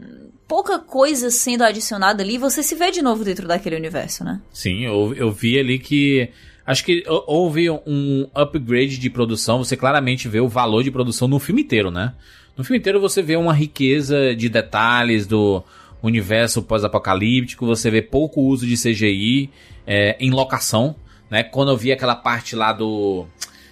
pouca 0.48 0.80
coisa 0.80 1.30
sendo 1.30 1.64
adicionada 1.64 2.24
ali, 2.24 2.38
você 2.38 2.64
se 2.64 2.76
vê 2.76 2.90
de 2.92 3.02
novo 3.02 3.24
dentro 3.24 3.48
daquele 3.48 3.76
universo, 3.76 4.24
né? 4.24 4.40
Sim, 4.52 4.86
eu, 4.86 5.14
eu 5.16 5.32
vi 5.32 5.60
ali 5.60 5.78
que. 5.80 6.30
Acho 6.66 6.84
que 6.84 7.04
hou- 7.08 7.24
houve 7.28 7.70
um 7.70 8.28
upgrade 8.36 8.98
de 8.98 9.10
produção. 9.10 9.64
Você 9.64 9.78
claramente 9.78 10.28
vê 10.28 10.40
o 10.42 10.48
valor 10.50 10.84
de 10.84 10.92
produção 10.92 11.28
no 11.28 11.40
filme 11.40 11.62
inteiro, 11.62 11.90
né? 11.92 12.14
No 12.58 12.64
filme 12.64 12.80
inteiro 12.80 13.00
você 13.00 13.22
vê 13.22 13.36
uma 13.38 13.54
riqueza 13.54 14.36
de 14.36 14.50
detalhes 14.50 15.26
do 15.28 15.64
universo 16.04 16.62
pós-apocalíptico. 16.62 17.66
Você 17.66 17.90
vê 17.90 18.02
pouco 18.02 18.42
uso 18.42 18.66
de 18.68 18.76
CGI 18.76 19.50
é, 19.86 20.18
em 20.20 20.30
locação, 20.32 20.96
né? 21.30 21.44
Quando 21.44 21.72
eu 21.72 21.78
vi 21.78 21.92
aquela 21.92 22.16
parte 22.16 22.56
lá 22.56 22.74
do. 22.74 23.26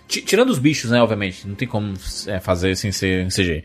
Ti- 0.08 0.22
Tirando 0.22 0.50
os 0.50 0.60
bichos, 0.60 0.92
né? 0.92 1.02
Obviamente, 1.02 1.48
não 1.48 1.56
tem 1.56 1.68
como 1.68 1.94
é, 2.28 2.40
fazer 2.40 2.76
sem 2.78 2.92
ser 2.92 3.28
CGI. 3.28 3.64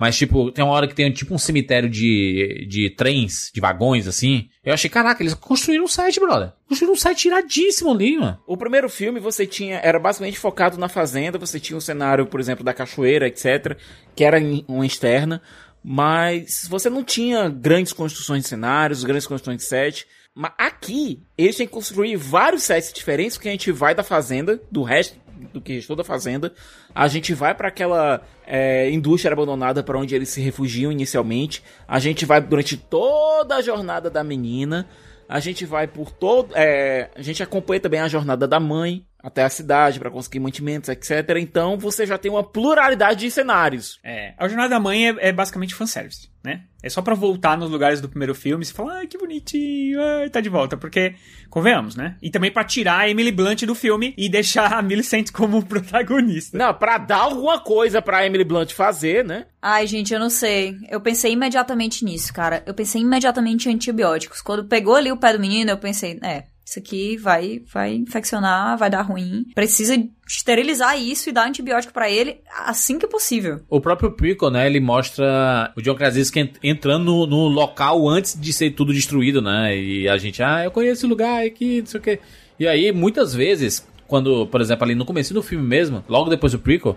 Mas, 0.00 0.16
tipo, 0.16 0.50
tem 0.50 0.64
uma 0.64 0.72
hora 0.72 0.88
que 0.88 0.94
tem 0.94 1.12
tipo 1.12 1.34
um 1.34 1.38
cemitério 1.38 1.86
de, 1.86 2.66
de 2.66 2.88
trens, 2.88 3.50
de 3.52 3.60
vagões, 3.60 4.08
assim. 4.08 4.48
Eu 4.64 4.72
achei, 4.72 4.88
caraca, 4.88 5.22
eles 5.22 5.34
construíram 5.34 5.84
um 5.84 5.88
site, 5.88 6.18
brother. 6.18 6.54
Construíram 6.66 6.94
um 6.94 6.98
site 6.98 7.26
iradíssimo 7.26 7.90
ali, 7.90 8.16
mano. 8.16 8.38
O 8.46 8.56
primeiro 8.56 8.88
filme 8.88 9.20
você 9.20 9.46
tinha, 9.46 9.76
era 9.76 9.98
basicamente 9.98 10.38
focado 10.38 10.78
na 10.78 10.88
fazenda, 10.88 11.36
você 11.36 11.60
tinha 11.60 11.76
um 11.76 11.82
cenário, 11.82 12.24
por 12.24 12.40
exemplo, 12.40 12.64
da 12.64 12.72
cachoeira, 12.72 13.26
etc, 13.26 13.76
que 14.16 14.24
era 14.24 14.38
uma 14.66 14.86
externa, 14.86 15.42
mas 15.84 16.66
você 16.66 16.88
não 16.88 17.04
tinha 17.04 17.50
grandes 17.50 17.92
construções 17.92 18.44
de 18.44 18.48
cenários, 18.48 19.04
grandes 19.04 19.26
construções 19.26 19.58
de 19.58 19.64
set. 19.64 20.06
Mas 20.34 20.52
aqui, 20.56 21.22
eles 21.36 21.56
têm 21.56 21.66
que 21.66 21.74
construir 21.74 22.16
vários 22.16 22.62
sets 22.62 22.90
diferentes, 22.90 23.36
porque 23.36 23.50
a 23.50 23.52
gente 23.52 23.70
vai 23.70 23.94
da 23.94 24.02
fazenda, 24.02 24.58
do 24.70 24.82
resto 24.82 25.14
do 25.52 25.60
que 25.60 25.74
restou 25.74 25.96
da 25.96 26.04
fazenda, 26.04 26.52
a 26.94 27.08
gente 27.08 27.34
vai 27.34 27.54
para 27.54 27.68
aquela 27.68 28.22
é, 28.46 28.90
indústria 28.90 29.32
abandonada 29.32 29.82
para 29.82 29.98
onde 29.98 30.14
eles 30.14 30.28
se 30.28 30.40
refugiam 30.40 30.92
inicialmente, 30.92 31.62
a 31.86 31.98
gente 31.98 32.24
vai 32.24 32.40
durante 32.40 32.76
toda 32.76 33.56
a 33.56 33.62
jornada 33.62 34.10
da 34.10 34.22
menina, 34.22 34.88
a 35.28 35.40
gente 35.40 35.64
vai 35.64 35.86
por 35.86 36.10
todo. 36.10 36.52
é, 36.56 37.10
a 37.14 37.22
gente 37.22 37.42
acompanha 37.42 37.80
também 37.80 38.00
a 38.00 38.08
jornada 38.08 38.46
da 38.48 38.58
mãe 38.58 39.04
até 39.22 39.44
a 39.44 39.50
cidade 39.50 39.98
para 39.98 40.10
conseguir 40.10 40.40
mantimentos, 40.40 40.88
etc. 40.88 41.36
Então 41.38 41.78
você 41.78 42.06
já 42.06 42.18
tem 42.18 42.30
uma 42.30 42.44
pluralidade 42.44 43.20
de 43.20 43.30
cenários. 43.30 43.98
É, 44.02 44.34
a 44.38 44.48
Jornada 44.48 44.70
da 44.70 44.80
Mãe 44.80 45.08
é, 45.08 45.28
é 45.28 45.32
basicamente 45.32 45.74
fanservice, 45.74 46.30
né? 46.42 46.62
É 46.82 46.88
só 46.88 47.02
pra 47.02 47.14
voltar 47.14 47.58
nos 47.58 47.70
lugares 47.70 48.00
do 48.00 48.08
primeiro 48.08 48.34
filme 48.34 48.64
e 48.64 48.66
falar, 48.66 49.00
ai, 49.00 49.06
que 49.06 49.18
bonitinho, 49.18 50.00
ai, 50.02 50.30
tá 50.30 50.40
de 50.40 50.48
volta. 50.48 50.76
Porque, 50.76 51.14
convenhamos, 51.50 51.94
né? 51.94 52.16
E 52.22 52.30
também 52.30 52.50
pra 52.50 52.64
tirar 52.64 53.00
a 53.00 53.08
Emily 53.08 53.30
Blunt 53.30 53.62
do 53.64 53.74
filme 53.74 54.14
e 54.16 54.28
deixar 54.30 54.72
a 54.72 54.80
Millicent 54.80 55.30
como 55.32 55.64
protagonista. 55.64 56.56
Não, 56.56 56.72
pra 56.72 56.96
dar 56.96 57.18
alguma 57.18 57.60
coisa 57.60 58.00
pra 58.00 58.24
Emily 58.24 58.44
Blunt 58.44 58.72
fazer, 58.72 59.24
né? 59.24 59.46
Ai, 59.60 59.86
gente, 59.86 60.14
eu 60.14 60.20
não 60.20 60.30
sei. 60.30 60.74
Eu 60.88 61.00
pensei 61.00 61.32
imediatamente 61.32 62.04
nisso, 62.04 62.32
cara. 62.32 62.62
Eu 62.64 62.72
pensei 62.72 63.02
imediatamente 63.02 63.68
em 63.68 63.74
antibióticos. 63.74 64.40
Quando 64.40 64.64
pegou 64.64 64.94
ali 64.94 65.12
o 65.12 65.18
pé 65.18 65.34
do 65.34 65.40
menino, 65.40 65.70
eu 65.70 65.78
pensei, 65.78 66.18
é, 66.22 66.44
isso 66.70 66.78
aqui 66.78 67.16
vai, 67.16 67.60
vai 67.72 67.94
infeccionar, 67.94 68.78
vai 68.78 68.88
dar 68.88 69.02
ruim. 69.02 69.44
Precisa 69.56 70.00
esterilizar 70.28 70.96
isso 70.96 71.28
e 71.28 71.32
dar 71.32 71.48
antibiótico 71.48 71.92
pra 71.92 72.08
ele 72.08 72.38
assim 72.64 72.96
que 72.96 73.08
possível. 73.08 73.60
O 73.68 73.80
próprio 73.80 74.12
Prequel, 74.12 74.50
né, 74.52 74.66
ele 74.68 74.78
mostra 74.78 75.72
o 75.76 75.82
John 75.82 75.96
Krasinski 75.96 76.38
ent- 76.38 76.56
entrando 76.62 77.04
no, 77.04 77.26
no 77.26 77.48
local 77.48 78.08
antes 78.08 78.40
de 78.40 78.52
ser 78.52 78.70
tudo 78.70 78.92
destruído, 78.92 79.42
né? 79.42 79.76
E 79.76 80.08
a 80.08 80.16
gente, 80.16 80.42
ah, 80.44 80.62
eu 80.64 80.70
conheço 80.70 81.00
esse 81.00 81.06
lugar 81.08 81.44
aqui, 81.44 81.80
não 81.80 81.86
sei 81.86 81.98
o 81.98 82.02
quê. 82.02 82.20
E 82.58 82.68
aí, 82.68 82.92
muitas 82.92 83.34
vezes, 83.34 83.84
quando, 84.06 84.46
por 84.46 84.60
exemplo, 84.60 84.84
ali 84.84 84.94
no 84.94 85.04
começo 85.04 85.34
do 85.34 85.42
filme 85.42 85.66
mesmo, 85.66 86.04
logo 86.08 86.30
depois 86.30 86.52
do 86.52 86.58
Prequel, 86.60 86.96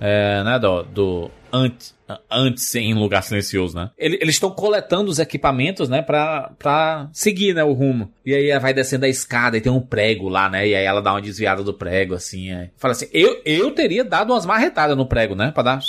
é, 0.00 0.42
né, 0.44 0.58
do, 0.58 0.82
do 0.82 1.30
antes, 1.52 1.94
antes 2.30 2.74
em 2.74 2.92
lugar 2.94 3.22
silencioso, 3.22 3.76
né? 3.76 3.90
Ele- 3.96 4.18
Eles 4.20 4.34
estão 4.34 4.50
coletando 4.50 5.10
os 5.10 5.18
equipamentos, 5.18 5.88
né, 5.88 6.02
pra, 6.02 6.50
pra 6.58 7.08
seguir, 7.12 7.54
né, 7.54 7.64
o 7.64 7.72
rumo. 7.72 8.12
E 8.24 8.34
aí 8.34 8.50
ela 8.50 8.60
vai 8.60 8.74
descendo 8.74 9.06
a 9.06 9.08
escada 9.08 9.56
e 9.56 9.60
tem 9.60 9.72
um 9.72 9.80
prego 9.80 10.28
lá, 10.28 10.48
né? 10.50 10.68
E 10.68 10.74
aí 10.74 10.84
ela 10.84 11.00
dá 11.00 11.12
uma 11.12 11.22
desviada 11.22 11.62
do 11.62 11.72
prego, 11.72 12.14
assim. 12.14 12.50
É. 12.52 12.70
Fala 12.76 12.92
assim, 12.92 13.08
eu, 13.12 13.40
eu 13.44 13.70
teria 13.70 14.04
dado 14.04 14.32
umas 14.32 14.44
marretadas 14.44 14.96
no 14.96 15.06
prego, 15.06 15.34
né? 15.34 15.50
Pra 15.52 15.62
dar. 15.62 15.80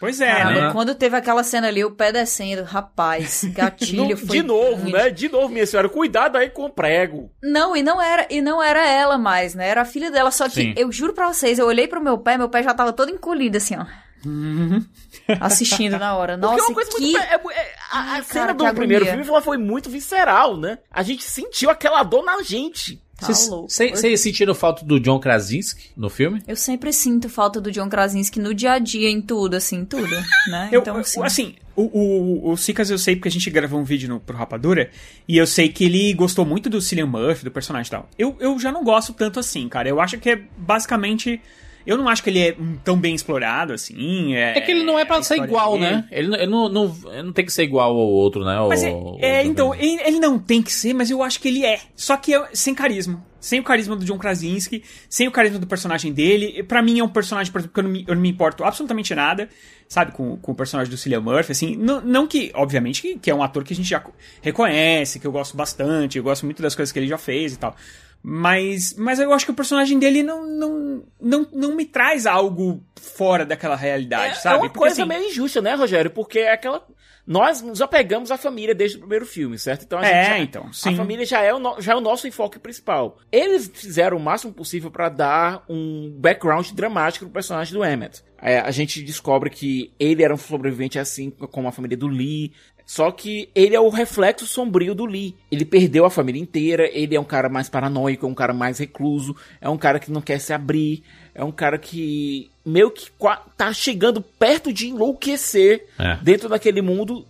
Pois 0.00 0.20
é, 0.20 0.44
né? 0.44 0.70
quando 0.72 0.94
teve 0.94 1.16
aquela 1.16 1.42
cena 1.42 1.66
ali, 1.68 1.84
o 1.84 1.90
pé 1.90 2.12
descendo, 2.12 2.62
rapaz, 2.62 3.42
gatilho 3.52 4.16
foi 4.16 4.28
de 4.28 4.42
novo, 4.44 4.88
né? 4.90 5.10
De 5.10 5.28
novo, 5.28 5.48
minha 5.48 5.66
senhora, 5.66 5.88
cuidado 5.88 6.36
aí 6.36 6.48
com 6.50 6.66
o 6.66 6.70
prego. 6.70 7.30
Não, 7.42 7.76
e 7.76 7.82
não 7.82 8.00
era, 8.00 8.26
e 8.30 8.40
não 8.40 8.62
era 8.62 8.86
ela 8.86 9.18
mais, 9.18 9.54
né? 9.56 9.68
Era 9.68 9.82
a 9.82 9.84
filha 9.84 10.10
dela, 10.10 10.30
só 10.30 10.48
que 10.48 10.54
Sim. 10.54 10.74
eu 10.76 10.92
juro 10.92 11.12
pra 11.12 11.26
vocês, 11.32 11.58
eu 11.58 11.66
olhei 11.66 11.88
pro 11.88 12.00
meu 12.00 12.16
pé, 12.18 12.38
meu 12.38 12.48
pé 12.48 12.62
já 12.62 12.72
tava 12.72 12.92
todo 12.92 13.10
encolhido 13.10 13.56
assim, 13.56 13.74
ó. 13.76 13.84
Assistindo 15.40 15.98
na 15.98 16.16
hora. 16.16 16.36
Porque 16.38 16.46
é 16.46 16.56
Nossa, 16.58 16.64
uma 16.68 16.74
coisa 16.74 16.90
que 16.90 17.00
muito. 17.00 17.18
é- 17.18 17.34
é- 17.34 17.74
a 17.92 17.98
a 17.98 18.12
Ai, 18.12 18.22
cena 18.22 18.54
cara, 18.54 18.70
do 18.72 18.74
primeiro 18.76 19.04
agonia. 19.04 19.24
filme 19.24 19.42
foi 19.42 19.56
muito 19.56 19.88
visceral, 19.90 20.56
né? 20.56 20.78
A 20.90 21.02
gente 21.02 21.22
sentiu 21.24 21.70
aquela 21.70 22.02
dor 22.02 22.24
na 22.24 22.42
gente. 22.42 23.00
Tá. 23.18 23.26
Vocês 23.32 24.20
sentiram 24.20 24.54
falta 24.54 24.84
do 24.84 24.98
John 25.00 25.18
Krasinski 25.18 25.90
no 25.96 26.08
filme? 26.08 26.42
Eu 26.46 26.56
sempre 26.56 26.92
sinto 26.92 27.28
falta 27.28 27.60
do 27.60 27.70
John 27.70 27.88
Krasinski 27.88 28.38
no 28.40 28.54
dia 28.54 28.72
a 28.72 28.78
dia, 28.78 29.10
em 29.10 29.20
tudo, 29.20 29.54
assim, 29.54 29.84
tudo, 29.84 30.08
né? 30.50 30.68
Eu, 30.72 30.80
então, 30.80 30.96
eu- 30.96 31.04
sim. 31.04 31.22
assim, 31.22 31.54
o, 31.76 31.82
o, 31.82 32.50
o 32.52 32.56
Sicas 32.56 32.90
eu 32.90 32.98
sei 32.98 33.16
porque 33.16 33.28
a 33.28 33.32
gente 33.32 33.50
gravou 33.50 33.78
um 33.80 33.84
vídeo 33.84 34.08
no, 34.08 34.18
pro 34.18 34.36
Rapadura 34.36 34.90
e 35.26 35.36
eu 35.36 35.46
sei 35.46 35.68
que 35.68 35.84
ele 35.84 36.12
gostou 36.14 36.44
muito 36.44 36.70
do 36.70 36.80
Cillian 36.80 37.06
Murphy, 37.06 37.44
do 37.44 37.50
personagem 37.50 37.88
e 37.88 37.90
tal. 37.90 38.08
Eu, 38.18 38.36
eu 38.40 38.58
já 38.58 38.72
não 38.72 38.82
gosto 38.82 39.12
tanto 39.12 39.38
assim, 39.38 39.68
cara. 39.68 39.88
Eu 39.88 40.00
acho 40.00 40.18
que 40.18 40.30
é 40.30 40.40
basicamente. 40.56 41.40
Eu 41.88 41.96
não 41.96 42.06
acho 42.08 42.22
que 42.22 42.28
ele 42.28 42.40
é 42.40 42.54
tão 42.84 42.96
bem 42.98 43.14
explorado 43.14 43.72
assim. 43.72 44.34
É, 44.34 44.58
É 44.58 44.60
que 44.60 44.70
ele 44.70 44.84
não 44.84 44.98
é 44.98 45.04
pra 45.04 45.22
ser 45.22 45.38
igual, 45.42 45.72
dele. 45.78 45.90
né? 45.90 46.08
Ele, 46.10 46.28
não- 46.28 46.36
ele 46.36 46.46
não, 46.46 46.68
não, 46.68 46.96
ele 47.12 47.22
não 47.22 47.32
tem 47.32 47.44
que 47.46 47.52
ser 47.52 47.62
igual 47.62 47.90
ao 47.90 47.96
outro, 47.96 48.44
né? 48.44 48.56
Mas 48.68 48.82
é, 48.84 48.90
O- 48.90 49.18
é, 49.20 49.42
o- 49.42 49.46
então, 49.46 49.74
ele, 49.74 50.00
ele 50.02 50.20
não 50.20 50.38
tem 50.38 50.62
que 50.62 50.72
ser, 50.72 50.92
mas 50.92 51.10
eu 51.10 51.22
acho 51.22 51.40
que 51.40 51.48
ele 51.48 51.64
é. 51.64 51.78
Só 51.96 52.16
que 52.16 52.34
é 52.34 52.44
sem 52.52 52.74
carisma. 52.74 53.26
Sem 53.40 53.60
o 53.60 53.62
carisma 53.62 53.94
do 53.94 54.04
John 54.04 54.18
Krasinski, 54.18 54.82
sem 55.08 55.28
o 55.28 55.30
carisma 55.30 55.60
do 55.60 55.66
personagem 55.66 56.12
dele. 56.12 56.60
Pra 56.64 56.82
mim 56.82 56.98
é 56.98 57.04
um 57.04 57.08
personagem, 57.08 57.52
por 57.52 57.60
exemplo, 57.60 57.72
que 57.72 57.78
eu 57.80 57.84
não 57.84 57.90
me, 57.90 58.04
eu 58.08 58.14
não 58.16 58.20
me 58.20 58.28
importo 58.28 58.64
absolutamente 58.64 59.14
nada, 59.14 59.48
sabe, 59.88 60.10
com, 60.10 60.36
com 60.36 60.50
o 60.52 60.54
personagem 60.56 60.90
do 60.90 60.96
Cillian 60.96 61.20
Murphy, 61.20 61.52
assim. 61.52 61.76
Não, 61.76 62.00
não 62.00 62.26
que, 62.26 62.50
obviamente, 62.54 63.00
que, 63.00 63.16
que 63.16 63.30
é 63.30 63.34
um 63.34 63.40
ator 63.42 63.62
que 63.62 63.72
a 63.72 63.76
gente 63.76 63.88
já 63.88 64.00
co- 64.00 64.12
reconhece, 64.42 65.20
que 65.20 65.26
eu 65.26 65.30
gosto 65.32 65.56
bastante, 65.56 66.18
eu 66.18 66.24
gosto 66.24 66.44
muito 66.44 66.60
das 66.60 66.74
coisas 66.74 66.92
que 66.92 66.98
ele 66.98 67.06
já 67.06 67.16
fez 67.16 67.54
e 67.54 67.58
tal. 67.58 67.76
Mas, 68.22 68.94
mas 68.98 69.18
eu 69.18 69.32
acho 69.32 69.44
que 69.44 69.50
o 69.52 69.54
personagem 69.54 69.98
dele 69.98 70.22
não, 70.22 70.46
não, 70.46 71.04
não, 71.20 71.46
não 71.52 71.74
me 71.76 71.84
traz 71.84 72.26
algo 72.26 72.82
fora 73.00 73.46
daquela 73.46 73.76
realidade, 73.76 74.32
É, 74.32 74.34
sabe? 74.34 74.54
é 74.56 74.58
uma 74.58 74.64
Porque, 74.66 74.78
coisa 74.78 75.02
assim, 75.02 75.08
meio 75.08 75.28
injusta, 75.30 75.62
né, 75.62 75.74
Rogério? 75.74 76.10
Porque 76.10 76.40
é 76.40 76.52
aquela. 76.52 76.84
Nós 77.26 77.60
nos 77.60 77.82
apegamos 77.82 78.30
à 78.30 78.38
família 78.38 78.74
desde 78.74 78.96
o 78.96 79.00
primeiro 79.00 79.26
filme, 79.26 79.58
certo? 79.58 79.84
Então 79.84 79.98
a 79.98 80.04
É, 80.06 80.24
já- 80.24 80.38
então, 80.38 80.72
sim. 80.72 80.94
A 80.94 80.96
família 80.96 81.26
já 81.26 81.42
é, 81.42 81.52
o 81.52 81.58
no- 81.58 81.78
já 81.80 81.92
é 81.92 81.94
o 81.94 82.00
nosso 82.00 82.26
enfoque 82.26 82.58
principal. 82.58 83.18
Eles 83.30 83.70
fizeram 83.72 84.16
o 84.16 84.20
máximo 84.20 84.52
possível 84.52 84.90
pra 84.90 85.10
dar 85.10 85.62
um 85.68 86.10
background 86.18 86.70
dramático 86.70 87.26
pro 87.26 87.34
personagem 87.34 87.74
do 87.74 87.84
Emmett. 87.84 88.22
É, 88.40 88.60
a 88.60 88.70
gente 88.70 89.02
descobre 89.02 89.50
que 89.50 89.92
ele 89.98 90.22
era 90.22 90.32
um 90.32 90.38
sobrevivente 90.38 90.98
assim 90.98 91.30
como 91.30 91.68
a 91.68 91.72
família 91.72 91.96
do 91.98 92.08
Lee. 92.08 92.52
Só 92.88 93.10
que 93.10 93.50
ele 93.54 93.76
é 93.76 93.80
o 93.80 93.90
reflexo 93.90 94.46
sombrio 94.46 94.94
do 94.94 95.04
Lee. 95.04 95.36
Ele 95.52 95.66
perdeu 95.66 96.06
a 96.06 96.10
família 96.10 96.40
inteira, 96.40 96.88
ele 96.90 97.14
é 97.14 97.20
um 97.20 97.24
cara 97.24 97.46
mais 97.50 97.68
paranoico, 97.68 98.24
é 98.24 98.28
um 98.30 98.34
cara 98.34 98.54
mais 98.54 98.78
recluso, 98.78 99.36
é 99.60 99.68
um 99.68 99.76
cara 99.76 100.00
que 100.00 100.10
não 100.10 100.22
quer 100.22 100.38
se 100.40 100.54
abrir, 100.54 101.02
é 101.34 101.44
um 101.44 101.52
cara 101.52 101.76
que 101.76 102.50
meio 102.64 102.90
que 102.90 103.10
tá 103.58 103.74
chegando 103.74 104.22
perto 104.22 104.72
de 104.72 104.88
enlouquecer 104.88 105.86
É. 105.98 106.16
dentro 106.22 106.48
daquele 106.48 106.80
mundo 106.80 107.26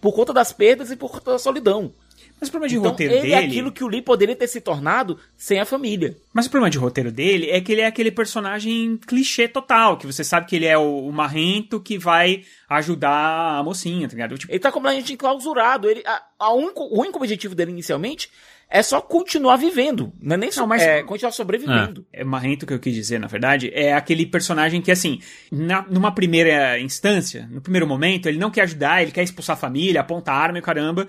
por 0.00 0.12
conta 0.12 0.32
das 0.32 0.52
perdas 0.52 0.88
e 0.92 0.96
por 0.96 1.10
conta 1.10 1.32
da 1.32 1.38
solidão. 1.40 1.92
Mas 2.38 2.48
o 2.48 2.52
problema 2.52 2.68
de 2.68 2.76
Então, 2.76 2.90
roteiro 2.90 3.12
ele 3.14 3.22
dele. 3.22 3.32
é 3.34 3.38
aquilo 3.38 3.72
que 3.72 3.82
o 3.82 3.88
Lee 3.88 4.02
poderia 4.02 4.36
ter 4.36 4.46
se 4.46 4.60
tornado 4.60 5.18
sem 5.38 5.58
a 5.58 5.64
família. 5.64 6.16
Mas 6.34 6.46
o 6.46 6.50
problema 6.50 6.70
de 6.70 6.76
roteiro 6.76 7.10
dele 7.10 7.48
é 7.50 7.60
que 7.62 7.72
ele 7.72 7.80
é 7.80 7.86
aquele 7.86 8.10
personagem 8.10 8.98
clichê 9.06 9.48
total, 9.48 9.96
que 9.96 10.06
você 10.06 10.22
sabe 10.22 10.46
que 10.46 10.54
ele 10.56 10.66
é 10.66 10.76
o, 10.76 11.06
o 11.08 11.12
marrento 11.12 11.80
que 11.80 11.96
vai 11.96 12.42
ajudar 12.68 13.58
a 13.58 13.62
mocinha, 13.62 14.06
tá 14.06 14.14
ligado? 14.14 14.36
Tipo, 14.38 14.52
Ele 14.52 14.58
tá 14.60 14.70
completamente 14.70 15.12
enclausurado. 15.12 15.88
Ele, 15.88 16.02
a, 16.06 16.22
a 16.38 16.52
único, 16.52 16.82
o 16.82 17.00
único 17.00 17.18
objetivo 17.18 17.54
dele 17.54 17.70
inicialmente 17.70 18.30
é 18.68 18.82
só 18.82 19.00
continuar 19.00 19.56
vivendo. 19.56 20.12
Não 20.20 20.34
é 20.34 20.36
nem 20.36 20.50
só, 20.52 20.66
mas- 20.66 20.82
é, 20.82 21.02
continuar 21.04 21.30
sobrevivendo. 21.32 22.04
é 22.12 22.24
marrento 22.24 22.66
que 22.66 22.72
eu 22.74 22.80
quis 22.80 22.92
dizer, 22.94 23.18
na 23.20 23.28
verdade, 23.28 23.70
é 23.72 23.94
aquele 23.94 24.26
personagem 24.26 24.82
que, 24.82 24.90
assim, 24.90 25.20
na- 25.50 25.86
numa 25.88 26.12
primeira 26.12 26.78
instância, 26.80 27.48
no 27.50 27.60
primeiro 27.60 27.86
momento, 27.86 28.28
ele 28.28 28.38
não 28.38 28.50
quer 28.50 28.62
ajudar, 28.62 29.02
ele 29.02 29.12
quer 29.12 29.22
expulsar 29.22 29.54
a 29.54 29.58
família, 29.58 30.00
aponta 30.00 30.32
a 30.32 30.36
arma 30.36 30.58
e 30.58 30.60
o 30.60 30.64
caramba. 30.64 31.06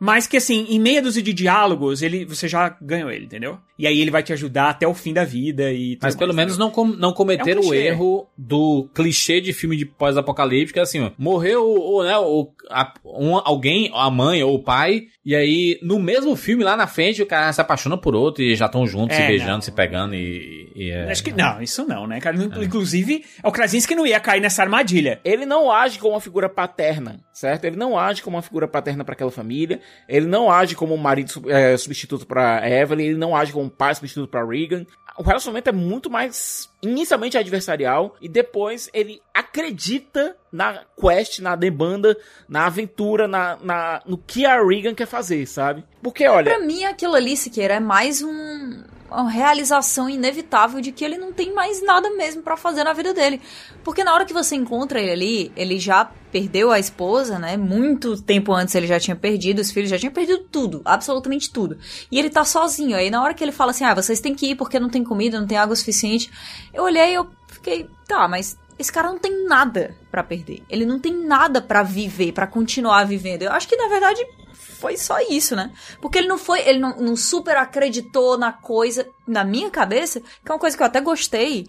Mas 0.00 0.26
que 0.26 0.38
assim, 0.38 0.66
em 0.70 0.78
meia 0.78 1.02
dúzia 1.02 1.22
de 1.22 1.32
diálogos, 1.34 2.00
ele, 2.00 2.24
você 2.24 2.48
já 2.48 2.74
ganhou 2.80 3.10
ele, 3.10 3.26
entendeu? 3.26 3.58
E 3.78 3.86
aí 3.86 4.00
ele 4.00 4.10
vai 4.10 4.22
te 4.22 4.32
ajudar 4.32 4.70
até 4.70 4.86
o 4.88 4.94
fim 4.94 5.12
da 5.12 5.24
vida 5.24 5.70
e 5.72 5.96
tudo 5.96 6.02
Mas 6.04 6.16
pelo 6.16 6.34
mais, 6.34 6.36
menos 6.46 6.58
não, 6.58 6.70
com- 6.70 6.86
não 6.86 7.12
cometeram 7.12 7.62
É 7.62 7.64
um 7.64 7.68
o 7.68 7.74
erro 7.74 8.26
do 8.36 8.88
clichê 8.94 9.40
de 9.40 9.52
filme 9.52 9.76
de 9.76 9.84
pós-apocalíptico, 9.86 10.78
é 10.78 10.82
assim, 10.82 11.00
ó, 11.00 11.10
morreu 11.18 11.64
o, 11.66 12.02
né, 12.02 12.16
o, 12.18 12.50
a- 12.70 12.92
um- 13.04 13.36
alguém, 13.44 13.90
a 13.94 14.10
mãe 14.10 14.42
ou 14.42 14.54
o 14.54 14.62
pai, 14.62 15.04
e 15.24 15.34
aí 15.36 15.78
no 15.82 15.98
mesmo 15.98 16.34
filme 16.36 16.64
lá 16.64 16.76
na 16.76 16.86
frente 16.86 17.22
o 17.22 17.26
cara 17.26 17.52
se 17.52 17.60
apaixona 17.60 17.96
por 17.96 18.14
outro 18.14 18.42
e 18.42 18.54
já 18.56 18.66
estão 18.66 18.86
juntos, 18.86 19.16
É, 19.16 19.20
se 19.22 19.26
beijando, 19.28 19.52
não. 19.52 19.60
se 19.62 19.72
pegando 19.72 20.14
e, 20.14 20.70
e 20.74 20.90
é... 20.90 21.10
Acho 21.10 21.22
que 21.24 21.32
não, 21.32 21.62
isso 21.62 21.86
não, 21.86 22.06
né, 22.06 22.20
cara? 22.20 22.36
Inclusive, 22.62 23.24
é 23.42 23.48
o 23.48 23.52
Krasinski 23.52 23.94
não 23.94 24.06
ia 24.06 24.20
cair 24.20 24.40
nessa 24.40 24.62
armadilha. 24.62 25.20
Ele 25.24 25.44
não 25.46 25.70
age 25.70 25.98
como 25.98 26.14
uma 26.14 26.20
figura 26.20 26.48
paterna, 26.48 27.20
certo? 27.32 27.64
Ele 27.64 27.76
não 27.76 27.98
age 27.98 28.22
como 28.22 28.36
uma 28.36 28.42
figura 28.42 28.66
paterna 28.68 29.04
para 29.04 29.14
aquela 29.14 29.30
família. 29.30 29.80
Ele 30.08 30.26
não 30.26 30.50
age 30.50 30.74
como 30.74 30.96
marido 30.96 31.32
é, 31.48 31.76
substituto 31.76 32.26
para 32.26 32.68
Evelyn. 32.68 33.06
Ele 33.06 33.18
não 33.18 33.34
age 33.36 33.52
como 33.52 33.70
pai 33.70 33.94
substituto 33.94 34.28
para 34.28 34.44
Regan. 34.44 34.84
O 35.18 35.22
relacionamento 35.22 35.68
é 35.68 35.72
muito 35.72 36.08
mais 36.08 36.68
inicialmente 36.82 37.36
adversarial 37.36 38.16
e 38.20 38.28
depois 38.28 38.88
ele 38.94 39.20
acredita 39.34 40.36
na 40.50 40.80
quest, 40.98 41.40
na 41.40 41.54
demanda, 41.54 42.16
na 42.48 42.66
aventura, 42.66 43.28
na, 43.28 43.56
na- 43.62 44.02
no 44.06 44.16
que 44.16 44.46
a 44.46 44.62
Regan 44.64 44.94
quer 44.94 45.06
fazer, 45.06 45.46
sabe? 45.46 45.84
Porque 46.02 46.26
olha, 46.26 46.54
Pra 46.56 46.64
mim, 46.64 46.84
aquilo 46.84 47.14
ali, 47.14 47.36
Siqueira, 47.36 47.74
é 47.74 47.80
mais 47.80 48.22
um. 48.22 48.82
uma 49.10 49.30
realização 49.30 50.08
inevitável 50.08 50.80
de 50.80 50.90
que 50.92 51.04
ele 51.04 51.18
não 51.18 51.32
tem 51.32 51.52
mais 51.52 51.82
nada 51.84 52.08
mesmo 52.10 52.42
pra 52.42 52.56
fazer 52.56 52.84
na 52.84 52.92
vida 52.92 53.12
dele. 53.12 53.40
Porque 53.84 54.02
na 54.04 54.14
hora 54.14 54.24
que 54.24 54.32
você 54.32 54.54
encontra 54.56 55.00
ele 55.00 55.10
ali, 55.10 55.52
ele 55.56 55.78
já 55.78 56.10
perdeu 56.30 56.70
a 56.70 56.78
esposa, 56.78 57.38
né? 57.38 57.56
Muito 57.56 58.20
tempo 58.20 58.52
antes 58.52 58.74
ele 58.74 58.86
já 58.86 58.98
tinha 58.98 59.16
perdido 59.16 59.60
os 59.60 59.70
filhos, 59.70 59.90
já 59.90 59.98
tinha 59.98 60.10
perdido 60.10 60.44
tudo, 60.50 60.80
absolutamente 60.84 61.50
tudo. 61.50 61.78
E 62.10 62.18
ele 62.18 62.30
tá 62.30 62.44
sozinho. 62.44 62.96
Aí 62.96 63.10
na 63.10 63.22
hora 63.22 63.34
que 63.34 63.42
ele 63.42 63.52
fala 63.52 63.70
assim: 63.70 63.84
"Ah, 63.84 63.94
vocês 63.94 64.20
têm 64.20 64.34
que 64.34 64.50
ir 64.50 64.54
porque 64.54 64.80
não 64.80 64.88
tem 64.88 65.04
comida, 65.04 65.40
não 65.40 65.46
tem 65.46 65.58
água 65.58 65.76
suficiente". 65.76 66.30
Eu 66.72 66.84
olhei 66.84 67.12
e 67.12 67.14
eu 67.14 67.28
fiquei, 67.48 67.88
tá, 68.06 68.26
mas 68.28 68.56
esse 68.78 68.90
cara 68.90 69.08
não 69.08 69.18
tem 69.18 69.46
nada 69.46 69.94
pra 70.10 70.22
perder. 70.22 70.62
Ele 70.68 70.86
não 70.86 70.98
tem 70.98 71.12
nada 71.12 71.60
pra 71.60 71.82
viver, 71.82 72.32
pra 72.32 72.46
continuar 72.46 73.04
vivendo. 73.04 73.42
Eu 73.42 73.52
acho 73.52 73.68
que 73.68 73.76
na 73.76 73.88
verdade 73.88 74.24
foi 74.54 74.96
só 74.96 75.20
isso, 75.28 75.54
né? 75.54 75.70
Porque 76.00 76.18
ele 76.18 76.28
não 76.28 76.38
foi, 76.38 76.66
ele 76.66 76.78
não, 76.78 76.96
não 76.96 77.16
super 77.16 77.56
acreditou 77.56 78.38
na 78.38 78.50
coisa, 78.50 79.06
na 79.26 79.44
minha 79.44 79.70
cabeça, 79.70 80.20
que 80.20 80.50
é 80.50 80.52
uma 80.52 80.58
coisa 80.58 80.76
que 80.76 80.82
eu 80.82 80.86
até 80.86 81.00
gostei, 81.00 81.68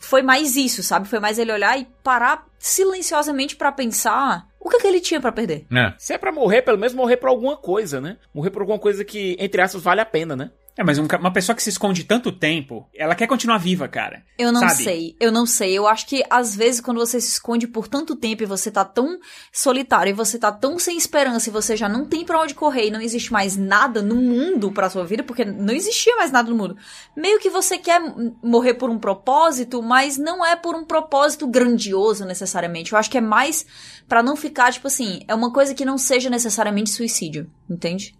foi 0.00 0.22
mais 0.22 0.56
isso, 0.56 0.82
sabe? 0.82 1.06
Foi 1.06 1.20
mais 1.20 1.38
ele 1.38 1.52
olhar 1.52 1.78
e 1.78 1.86
parar 2.02 2.46
silenciosamente 2.58 3.54
pra 3.54 3.70
pensar 3.70 4.48
o 4.58 4.68
que, 4.68 4.78
que 4.78 4.86
ele 4.86 5.00
tinha 5.00 5.20
pra 5.20 5.30
perder. 5.30 5.66
É. 5.72 5.94
Se 5.98 6.12
é 6.14 6.18
pra 6.18 6.32
morrer, 6.32 6.62
pelo 6.62 6.78
menos 6.78 6.94
morrer 6.94 7.16
por 7.18 7.28
alguma 7.28 7.56
coisa, 7.56 8.00
né? 8.00 8.16
Morrer 8.34 8.50
por 8.50 8.62
alguma 8.62 8.78
coisa 8.78 9.04
que, 9.04 9.36
entre 9.38 9.60
aspas, 9.60 9.82
vale 9.82 10.00
a 10.00 10.06
pena, 10.06 10.34
né? 10.34 10.50
É, 10.76 10.84
mas 10.84 10.98
um 10.98 11.06
uma 11.18 11.32
pessoa 11.32 11.54
que 11.56 11.62
se 11.62 11.70
esconde 11.70 12.04
tanto 12.04 12.30
tempo, 12.32 12.88
ela 12.94 13.14
quer 13.14 13.26
continuar 13.26 13.58
viva, 13.58 13.88
cara. 13.88 14.22
Eu 14.38 14.52
não 14.52 14.60
Sabe? 14.60 14.84
sei, 14.84 15.16
eu 15.20 15.30
não 15.32 15.44
sei. 15.44 15.76
Eu 15.76 15.86
acho 15.86 16.06
que 16.06 16.24
às 16.30 16.54
vezes 16.54 16.80
quando 16.80 16.98
você 16.98 17.20
se 17.20 17.32
esconde 17.32 17.66
por 17.66 17.88
tanto 17.88 18.16
tempo 18.16 18.42
e 18.42 18.46
você 18.46 18.70
tá 18.70 18.84
tão 18.84 19.18
solitário 19.52 20.10
e 20.10 20.14
você 20.14 20.38
tá 20.38 20.52
tão 20.52 20.78
sem 20.78 20.96
esperança 20.96 21.48
e 21.48 21.52
você 21.52 21.76
já 21.76 21.88
não 21.88 22.06
tem 22.06 22.24
pra 22.24 22.40
onde 22.40 22.54
correr 22.54 22.86
e 22.86 22.90
não 22.90 23.00
existe 23.00 23.32
mais 23.32 23.56
nada 23.56 24.00
no 24.00 24.16
mundo 24.16 24.70
pra 24.72 24.88
sua 24.88 25.04
vida, 25.04 25.22
porque 25.22 25.44
não 25.44 25.74
existia 25.74 26.16
mais 26.16 26.30
nada 26.30 26.50
no 26.50 26.56
mundo. 26.56 26.76
Meio 27.16 27.38
que 27.38 27.50
você 27.50 27.76
quer 27.76 28.00
morrer 28.42 28.74
por 28.74 28.88
um 28.88 28.98
propósito, 28.98 29.82
mas 29.82 30.16
não 30.16 30.44
é 30.44 30.56
por 30.56 30.74
um 30.74 30.84
propósito 30.84 31.46
grandioso 31.46 32.24
necessariamente. 32.24 32.92
Eu 32.92 32.98
acho 32.98 33.10
que 33.10 33.18
é 33.18 33.20
mais 33.20 33.66
pra 34.08 34.22
não 34.22 34.36
ficar 34.36 34.72
tipo 34.72 34.86
assim, 34.86 35.20
é 35.28 35.34
uma 35.34 35.52
coisa 35.52 35.74
que 35.74 35.84
não 35.84 35.98
seja 35.98 36.30
necessariamente 36.30 36.90
suicídio, 36.90 37.50
entende? 37.68 38.14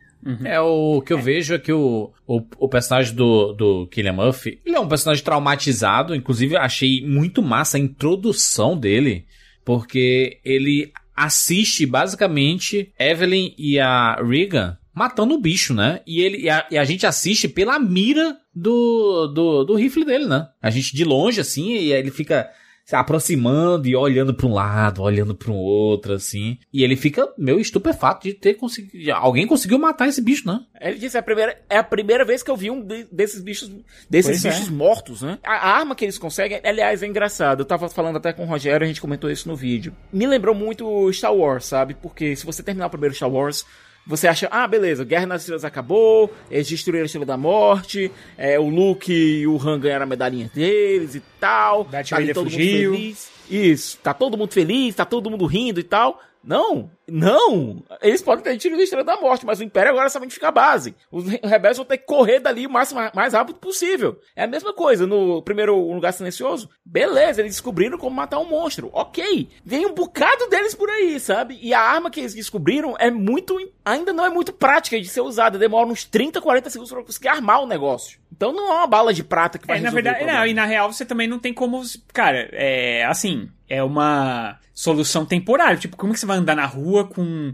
É 0.45 0.61
o 0.61 1.01
que 1.01 1.13
eu 1.13 1.19
vejo 1.19 1.55
é 1.55 1.59
que 1.59 1.73
o, 1.73 2.13
o, 2.27 2.43
o 2.59 2.69
personagem 2.69 3.15
do, 3.15 3.53
do 3.53 3.87
Killian 3.87 4.13
Murphy, 4.13 4.61
ele 4.65 4.77
é 4.77 4.81
um 4.81 4.89
personagem 4.89 5.25
traumatizado, 5.25 6.15
inclusive 6.15 6.55
eu 6.55 6.61
achei 6.61 7.07
muito 7.07 7.43
massa 7.43 7.77
a 7.77 7.81
introdução 7.81 8.77
dele, 8.77 9.25
porque 9.65 10.39
ele 10.45 10.93
assiste 11.17 11.87
basicamente 11.87 12.93
Evelyn 12.99 13.55
e 13.59 13.79
a 13.79 14.17
Regan 14.23 14.77
matando 14.95 15.35
o 15.35 15.41
bicho, 15.41 15.73
né? 15.73 16.01
E, 16.07 16.21
ele, 16.21 16.43
e, 16.43 16.51
a, 16.51 16.67
e 16.71 16.77
a 16.77 16.85
gente 16.85 17.07
assiste 17.07 17.49
pela 17.49 17.79
mira 17.79 18.37
do, 18.55 19.27
do, 19.29 19.65
do 19.65 19.75
rifle 19.75 20.05
dele, 20.05 20.27
né? 20.27 20.49
A 20.61 20.71
gente 20.71 20.95
de 20.95 21.05
longe, 21.05 21.41
assim, 21.41 21.73
e 21.73 21.93
ele 21.93 22.11
fica 22.11 22.51
aproximando 22.93 23.87
e 23.89 23.95
olhando 23.97 24.33
pra 24.35 24.47
um 24.47 24.53
lado, 24.55 25.03
olhando 25.03 25.35
pra 25.35 25.51
um 25.51 25.57
outro, 25.57 26.13
assim. 26.15 26.59
E 26.73 26.83
ele 26.83 26.97
fica 26.97 27.29
meio 27.37 27.61
estupefato 27.61 28.27
de 28.29 28.35
ter 28.35 28.55
conseguido. 28.55 29.13
Alguém 29.13 29.47
conseguiu 29.47 29.79
matar 29.79 30.09
esse 30.09 30.21
bicho, 30.21 30.47
né? 30.47 30.61
Ele 30.81 30.99
disse, 30.99 31.17
é 31.17 31.21
a 31.21 31.23
primeira, 31.23 31.61
é 31.69 31.77
a 31.79 31.85
primeira 31.85 32.25
vez 32.25 32.43
que 32.43 32.51
eu 32.51 32.57
vi 32.57 32.71
um 32.71 32.81
de- 32.85 33.07
desses 33.13 33.41
bichos, 33.43 33.71
desses 34.09 34.43
Pois 34.43 34.45
é. 34.45 34.51
bichos 34.51 34.69
mortos, 34.71 35.23
né? 35.23 35.39
A, 35.45 35.53
a 35.71 35.77
arma 35.79 35.95
que 35.95 36.05
eles 36.05 36.19
conseguem, 36.19 36.61
aliás, 36.65 37.03
é 37.03 37.07
engraçado. 37.07 37.61
Eu 37.61 37.67
tava 37.67 37.89
falando 37.89 38.17
até 38.17 38.33
com 38.33 38.45
o 38.45 38.47
Rogério, 38.47 38.85
a 38.85 38.89
gente 38.89 39.01
comentou 39.01 39.31
isso 39.31 39.49
no 39.49 39.57
vídeo. 39.57 39.93
Me 40.13 40.27
lembrou 40.27 40.55
muito 40.55 41.13
Star 41.13 41.35
Wars, 41.35 41.67
sabe? 41.67 41.95
Porque 41.95 42.35
se 42.37 42.47
você 42.47 42.63
terminar 42.63 42.87
o 42.87 42.91
primeiro 42.91 43.15
Star 43.15 43.31
Wars, 43.31 43.65
você 44.11 44.27
acha, 44.27 44.49
ah, 44.51 44.67
beleza, 44.67 45.05
Guerra 45.05 45.27
nas 45.27 45.43
Estrelas 45.43 45.65
acabou, 45.65 46.35
eles 46.51 46.69
destruíram 46.69 47.05
a 47.05 47.07
Estrela 47.07 47.25
da 47.25 47.37
Morte, 47.37 48.11
é, 48.37 48.59
o 48.59 48.69
Luke 48.69 49.13
e 49.13 49.47
o 49.47 49.57
Han 49.57 49.79
ganharam 49.79 50.03
a 50.03 50.09
medalhinha 50.09 50.51
deles 50.53 51.15
e 51.15 51.23
tal. 51.39 51.85
Darth 51.85 52.09
tá 52.09 52.17
Vader 52.17 52.35
todo 52.35 52.51
fugiu. 52.51 52.91
mundo 52.91 52.99
feliz. 52.99 53.31
Isso, 53.49 53.99
tá 54.03 54.13
todo 54.13 54.37
mundo 54.37 54.53
feliz, 54.53 54.97
tá 54.97 55.05
todo 55.05 55.31
mundo 55.31 55.47
rindo 55.47 55.79
e 55.79 55.85
tal. 55.85 56.21
Não, 56.43 56.91
não. 57.11 57.83
Eles 58.01 58.23
podem 58.23 58.43
ter 58.45 58.57
tido 58.57 58.77
a 58.77 58.83
Estrela 58.83 59.05
da 59.05 59.17
Morte, 59.21 59.45
mas 59.45 59.61
o 59.61 59.65
Império 59.65 59.91
agora 59.93 60.09
somente 60.09 60.35
fica 60.35 60.49
a 60.49 60.53
base. 60.53 60.95
Os 61.11 61.27
re- 61.27 61.41
rebeldes 61.43 61.77
vão 61.79 61.87
ter 61.87 61.99
que 61.99 62.07
correr 62.07 62.41
dali 62.41 62.67
o 62.67 62.71
máximo, 62.71 63.01
mais 63.15 63.33
rápido 63.35 63.57
possível. 63.59 64.19
É 64.35 64.45
a 64.45 64.47
mesma 64.47 64.73
coisa 64.73 65.07
no 65.07 65.43
primeiro 65.43 65.77
Lugar 65.93 66.13
Silencioso. 66.13 66.69
Beleza, 66.85 67.41
eles 67.41 67.53
descobriram 67.53 67.99
como 67.99 68.15
matar 68.15 68.39
um 68.39 68.49
monstro. 68.49 68.91
Ok. 68.93 69.49
Vem 69.65 69.87
um 69.87 69.95
bocado 69.95 70.49
deles 70.49 70.75
por 70.75 70.89
aí, 70.89 71.19
sabe? 71.21 71.59
E 71.61 71.75
a 71.75 71.81
arma 71.81 72.11
que 72.11 72.21
eles 72.21 72.35
descobriram 72.35 72.95
é 72.99 73.11
muito. 73.11 73.57
Ainda 73.85 74.13
não 74.13 74.25
é 74.25 74.31
muito 74.31 74.53
prática 74.53 75.01
de 75.01 75.09
ser 75.09 75.21
usada. 75.21 75.59
Demora 75.59 75.87
uns 75.89 76.05
30, 76.05 76.41
40 76.41 76.71
segundos 76.71 76.93
pra 76.93 77.03
conseguir 77.03 77.29
armar 77.29 77.63
o 77.63 77.67
negócio. 77.67 78.19
Então 78.33 78.53
não 78.53 78.69
é 78.73 78.77
uma 78.77 78.87
bala 78.87 79.13
de 79.13 79.25
prata 79.25 79.59
que 79.59 79.67
vai 79.67 79.79
É, 79.79 79.81
na 79.81 79.91
o 79.91 79.93
verdade, 79.93 80.25
não, 80.25 80.47
e 80.47 80.55
na 80.55 80.65
real 80.65 80.93
você 80.93 81.05
também 81.05 81.27
não 81.29 81.39
tem 81.39 81.53
como. 81.53 81.83
Cara, 82.13 82.49
é 82.53 83.05
assim, 83.05 83.49
é 83.69 83.83
uma 83.83 84.59
solução 84.73 85.27
temporária. 85.27 85.77
Tipo, 85.77 85.97
como 85.97 86.13
que 86.15 86.21
você 86.21 86.27
vai 86.27 86.39
andar 86.39 86.55
na 86.57 86.65
rua 86.65 87.00
com 87.05 87.53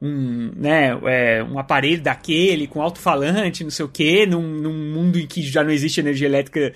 um, 0.00 0.52
né, 0.56 0.98
é, 1.06 1.42
um 1.42 1.58
aparelho 1.58 2.02
daquele, 2.02 2.66
com 2.66 2.80
alto-falante, 2.80 3.64
não 3.64 3.70
sei 3.70 3.84
o 3.84 3.88
quê, 3.88 4.26
num, 4.26 4.42
num 4.42 4.92
mundo 4.92 5.18
em 5.18 5.26
que 5.26 5.42
já 5.42 5.64
não 5.64 5.70
existe 5.70 6.00
energia 6.00 6.28
elétrica 6.28 6.72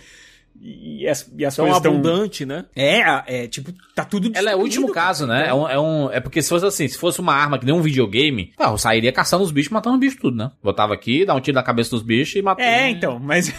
e 0.61 1.09
as, 1.09 1.29
e 1.37 1.45
as 1.45 1.57
Tão 1.57 1.65
coisas 1.65 1.83
tão... 1.83 1.93
abundante, 1.93 2.47
né? 2.47 2.65
É, 2.77 3.01
é, 3.45 3.47
tipo, 3.49 3.73
tá 3.95 4.05
tudo 4.05 4.31
Ela 4.35 4.51
é 4.53 4.55
o 4.55 4.59
último 4.59 4.87
destruído, 4.87 4.93
caso, 4.95 5.27
cara. 5.27 5.41
né? 5.41 5.49
É, 5.49 5.55
um, 5.55 5.69
é, 5.69 5.81
um- 5.81 6.11
é 6.13 6.21
porque 6.21 6.41
se 6.41 6.49
fosse 6.49 6.65
assim, 6.67 6.87
se 6.87 6.97
fosse 6.97 7.21
uma 7.21 7.35
arma 7.35 7.59
que 7.59 7.67
nem 7.67 7.75
um 7.75 7.83
videogame, 7.83 8.53
ah, 8.59 8.71
eu 8.71 8.79
sairia 8.79 9.11
caçando 9.13 9.43
os 9.43 9.51
bichos, 9.51 9.73
matando 9.73 9.95
os 9.97 10.01
bichos 10.01 10.21
tudo, 10.21 10.37
né? 10.37 10.51
Botava 10.63 10.95
aqui, 10.95 11.25
dá 11.25 11.35
um 11.35 11.41
tiro 11.41 11.55
na 11.57 11.63
cabeça 11.63 11.91
dos 11.91 12.03
bichos 12.03 12.37
e 12.37 12.43
matava. 12.43 12.69
É, 12.69 12.89
então, 12.91 13.19
mas 13.19 13.53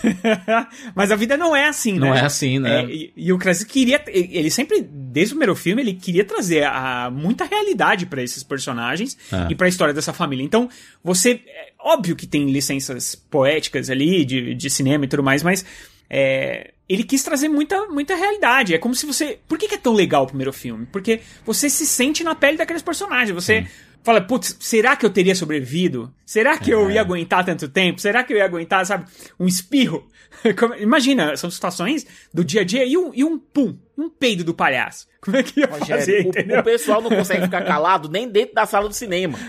mas 0.96 1.12
a 1.12 1.16
vida 1.16 1.36
não 1.38 1.56
é 1.56 1.68
assim, 1.68 1.94
né? 1.94 2.00
Não 2.00 2.16
é 2.16 2.22
assim, 2.22 2.60
né? 2.60 2.84
É, 2.84 2.86
e, 2.86 3.14
e 3.16 3.34
o 3.34 3.38
Krasinski 3.38 3.72
queria, 3.74 4.02
ele 4.08 4.50
sempre, 4.50 4.82
desde 4.82 5.34
o 5.34 5.36
primeiro 5.38 5.56
filme, 5.56 5.82
ele 5.82 5.94
queria 5.94 6.24
trazer 6.24 6.64
a, 6.64 7.10
muita 7.12 7.44
realidade 7.46 8.06
pra 8.06 8.22
esses 8.24 8.44
personagens 8.44 9.18
É. 9.32 9.48
e 9.52 9.56
pra 9.56 9.68
história 9.68 9.94
dessa 9.94 10.14
família. 10.14 10.44
Então, 10.44 10.70
você, 11.04 11.42
é 11.48 11.72
óbvio 11.80 12.16
que 12.16 12.26
tem 12.26 12.50
licenças 12.50 13.14
poéticas 13.16 13.90
ali, 13.90 14.24
de, 14.24 14.54
de 14.56 14.70
cinema 14.70 15.06
e 15.06 15.08
tudo 15.08 15.24
mais, 15.24 15.44
mas 15.44 15.66
é, 16.10 16.73
ele 16.88 17.04
quis 17.04 17.24
trazer 17.24 17.48
muita, 17.50 17.88
muita 17.88 18.16
realidade. 18.16 18.74
É 18.74 18.78
como 18.78 18.94
se 18.96 19.06
você. 19.06 19.40
Por 19.48 19.58
que, 19.58 19.68
que 19.68 19.76
é 19.76 19.78
tão 19.78 19.94
legal 19.94 20.24
o 20.24 20.28
primeiro 20.28 20.52
filme? 20.54 20.86
Porque 20.92 21.22
você 21.46 21.70
se 21.70 21.86
sente 21.86 22.24
na 22.24 22.36
pele 22.36 22.58
daqueles 22.58 22.82
personagens. 22.82 23.32
Você. 23.34 23.66
Fala, 24.06 24.20
putz, 24.20 24.58
será 24.60 24.98
que 24.98 25.06
eu 25.06 25.10
teria 25.10 25.34
sobrevivido? 25.34 26.14
Será 26.26 26.58
que 26.58 26.70
É. 26.70 26.74
eu 26.74 26.92
ia 26.92 27.00
aguentar 27.00 27.46
tanto 27.46 27.70
tempo? 27.70 28.02
Será 28.02 28.22
que 28.22 28.34
eu 28.34 28.38
ia 28.38 28.44
aguentar, 28.44 28.86
sabe, 28.86 29.06
um 29.40 29.48
espirro? 29.48 30.06
Como- 30.60 30.76
Imagina, 30.76 31.38
são 31.38 31.50
situações 31.50 32.06
do 32.34 32.44
dia 32.44 32.62
a 32.62 32.64
dia 32.66 32.84
e 32.84 32.98
um, 32.98 33.12
e 33.14 33.24
um 33.24 33.40
pum, 33.40 33.78
um 33.98 34.10
peido 34.10 34.44
do 34.44 34.54
palhaço. 34.54 35.08
Como 35.22 35.38
é 35.38 35.42
que 35.44 35.62
ia 35.62 35.70
fazer, 35.70 35.94
Rogério, 35.94 36.26
o- 36.26 36.28
entendeu? 36.28 36.60
o, 36.60 36.64
pessoal 36.66 37.02
não 37.02 37.10
consegue 37.12 37.44
ficar 37.44 37.62
calado 37.64 38.10
nem 38.10 38.28
dentro 38.28 38.54
da 38.56 38.66
sala 38.66 38.90
do 38.90 38.94
cinema. 38.94 39.40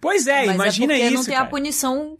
Pois 0.00 0.28
é, 0.28 0.46
Mas 0.46 0.54
imagina 0.54 0.92
é 0.92 0.96
porque 0.96 1.06
isso, 1.08 1.14
não 1.16 1.24
tem 1.24 1.34
cara. 1.34 1.46
a 1.46 1.50
punição 1.50 2.18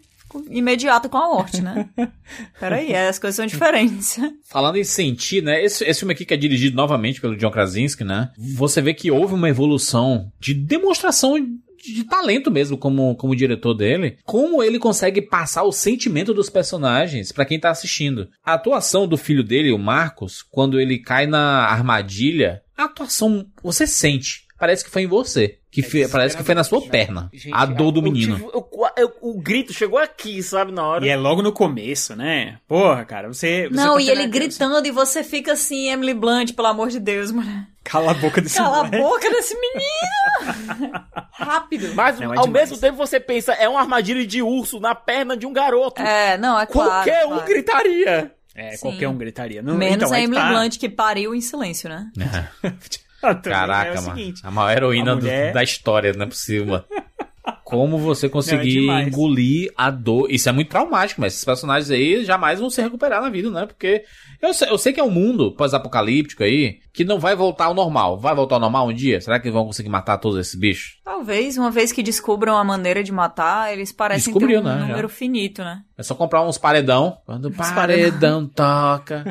imediata 0.50 1.08
com 1.08 1.18
a 1.18 1.28
morte, 1.28 1.62
né? 1.62 1.88
Peraí, 2.58 2.94
as 2.94 3.18
coisas 3.18 3.36
são 3.36 3.46
diferentes. 3.46 4.18
Falando 4.48 4.76
em 4.76 4.84
sentir, 4.84 5.42
né? 5.42 5.62
Esse, 5.64 5.84
esse 5.84 6.00
filme 6.00 6.14
aqui 6.14 6.24
que 6.24 6.34
é 6.34 6.36
dirigido 6.36 6.76
novamente 6.76 7.20
pelo 7.20 7.36
John 7.36 7.50
Krasinski, 7.50 8.04
né? 8.04 8.30
Você 8.56 8.80
vê 8.80 8.94
que 8.94 9.10
houve 9.10 9.34
uma 9.34 9.48
evolução 9.48 10.30
de 10.40 10.54
demonstração 10.54 11.36
de, 11.82 12.04
talento 12.04 12.50
mesmo 12.50 12.78
como, 12.78 13.16
como 13.16 13.34
diretor 13.34 13.74
dele. 13.74 14.18
Como 14.24 14.62
ele 14.62 14.78
consegue 14.78 15.20
passar 15.20 15.64
o 15.64 15.72
sentimento 15.72 16.32
dos 16.32 16.48
personagens 16.48 17.32
pra 17.32 17.44
quem 17.44 17.58
tá 17.58 17.70
assistindo. 17.70 18.28
A 18.44 18.54
atuação 18.54 19.06
do 19.06 19.16
filho 19.16 19.42
dele, 19.42 19.72
o 19.72 19.78
Marcos, 19.78 20.42
quando 20.42 20.80
ele 20.80 20.98
cai 20.98 21.26
na 21.26 21.66
armadilha, 21.66 22.62
a 22.76 22.84
atuação 22.84 23.46
você 23.62 23.86
sente. 23.86 24.46
Parece 24.58 24.84
que 24.84 24.90
foi 24.90 25.02
em 25.02 25.08
você. 25.08 25.58
Que 25.72 25.80
fe- 25.82 26.06
parece 26.06 26.36
que 26.36 26.44
foi 26.44 26.54
na 26.54 26.62
sua 26.62 26.82
perna. 26.82 27.30
Gente, 27.32 27.50
a 27.54 27.64
dor 27.64 27.90
do 27.92 28.00
eu 28.00 28.02
menino. 28.04 28.36
tive- 28.36 28.48
eu- 28.52 28.68
eu- 28.98 29.16
o 29.22 29.40
grito 29.40 29.72
chegou 29.72 29.98
aqui, 29.98 30.42
sabe, 30.42 30.70
na 30.70 30.86
hora. 30.86 31.06
E 31.06 31.08
é 31.08 31.16
logo 31.16 31.40
no 31.40 31.50
começo, 31.50 32.14
né? 32.14 32.58
Porra, 32.68 33.06
cara, 33.06 33.26
você. 33.28 33.68
você 33.70 33.74
Não, 33.74 33.98
e 33.98 34.10
ele 34.10 34.26
gritando 34.26 34.86
e 34.86 34.90
você 34.90 35.24
fica 35.24 35.54
assim, 35.54 35.88
Emily 35.88 36.12
Blunt, 36.12 36.52
pelo 36.52 36.68
amor 36.68 36.90
de 36.90 37.00
Deus, 37.00 37.32
mano. 37.32 37.66
Cala 37.82 38.10
a 38.10 38.14
boca 38.14 38.40
desse 38.42 38.58
Cala 38.58 38.80
a 38.80 38.84
boca 38.84 39.30
desse 39.30 39.56
menino! 39.58 40.92
Rápido. 41.32 41.94
Mas 41.94 42.20
Não, 42.20 42.34
é 42.34 42.36
ao 42.38 42.44
demais. 42.46 42.68
mesmo 42.70 42.78
tempo 42.78 42.96
você 42.98 43.18
pensa, 43.18 43.52
é 43.54 43.66
uma 43.68 43.80
armadilha 43.80 44.26
de 44.26 44.42
urso 44.42 44.78
na 44.78 44.94
perna 44.94 45.36
de 45.36 45.46
um 45.46 45.52
garoto. 45.54 46.00
É, 46.02 46.36
não, 46.36 46.60
é 46.60 46.66
claro. 46.66 46.90
Qualquer 46.90 47.24
um 47.24 47.28
claro. 47.30 47.46
gritaria. 47.46 48.32
É, 48.54 48.72
Sim. 48.72 48.80
qualquer 48.82 49.08
um 49.08 49.16
gritaria. 49.16 49.62
Não, 49.62 49.74
Menos 49.74 49.96
então, 49.96 50.12
a 50.12 50.20
Emily 50.20 50.38
tá. 50.40 50.48
Blunt 50.50 50.76
que 50.78 50.88
pariu 50.88 51.34
em 51.34 51.40
silêncio, 51.40 51.88
né? 51.88 52.10
Também 52.14 52.78
Caraca, 53.42 53.90
é 53.90 53.94
mano. 54.00 54.16
seguinte, 54.16 54.40
A 54.44 54.50
maior 54.50 54.76
heroína 54.76 55.12
a 55.12 55.14
do- 55.14 55.20
mulher- 55.22 55.52
da 55.52 55.62
história, 55.62 56.12
não 56.12 56.24
é 56.24 56.28
possível. 56.28 56.82
Como 57.64 57.96
você 57.98 58.28
conseguir 58.28 58.80
demais. 58.82 59.08
engolir 59.08 59.72
a 59.76 59.90
dor. 59.90 60.30
Isso 60.30 60.48
é 60.48 60.52
muito 60.52 60.68
traumático, 60.68 61.20
mas 61.20 61.32
esses 61.32 61.44
personagens 61.44 61.90
aí 61.90 62.22
jamais 62.24 62.60
vão 62.60 62.68
se 62.68 62.82
recuperar 62.82 63.22
na 63.22 63.30
vida, 63.30 63.50
né? 63.50 63.64
Porque 63.66 64.04
Eu 64.42 64.52
sei, 64.52 64.68
eu 64.68 64.76
sei 64.76 64.92
que 64.92 65.00
é 65.00 65.02
um 65.02 65.10
mundo 65.10 65.52
pós-apocalíptico 65.56 66.42
aí 66.44 66.80
que 66.92 67.04
não 67.04 67.18
vai 67.18 67.34
voltar 67.34 67.66
ao 67.66 67.74
normal. 67.74 68.18
Vai 68.18 68.34
voltar 68.34 68.56
ao 68.56 68.60
normal 68.60 68.88
um 68.88 68.92
dia? 68.92 69.20
Será 69.20 69.40
que 69.40 69.50
vão 69.50 69.64
conseguir 69.64 69.88
matar 69.88 70.18
todos 70.18 70.38
esses 70.38 70.54
bichos? 70.54 70.98
Talvez, 71.02 71.56
uma 71.56 71.70
vez 71.70 71.90
que 71.90 72.02
descubram 72.02 72.56
a 72.56 72.64
maneira 72.64 73.02
de 73.02 73.10
matar, 73.10 73.72
eles 73.72 73.90
parecem 73.90 74.32
ter 74.32 74.38
Descobriu, 74.38 74.60
um 74.60 74.64
né, 74.64 74.78
já. 74.78 74.86
número 74.86 75.08
finito, 75.08 75.62
né? 75.62 75.82
É 75.96 76.02
só 76.02 76.14
comprar 76.14 76.42
uns 76.42 76.58
paredão. 76.58 77.18
Quando 77.24 77.46
o 77.46 77.52
paredão 77.52 78.46
toca. 78.46 79.24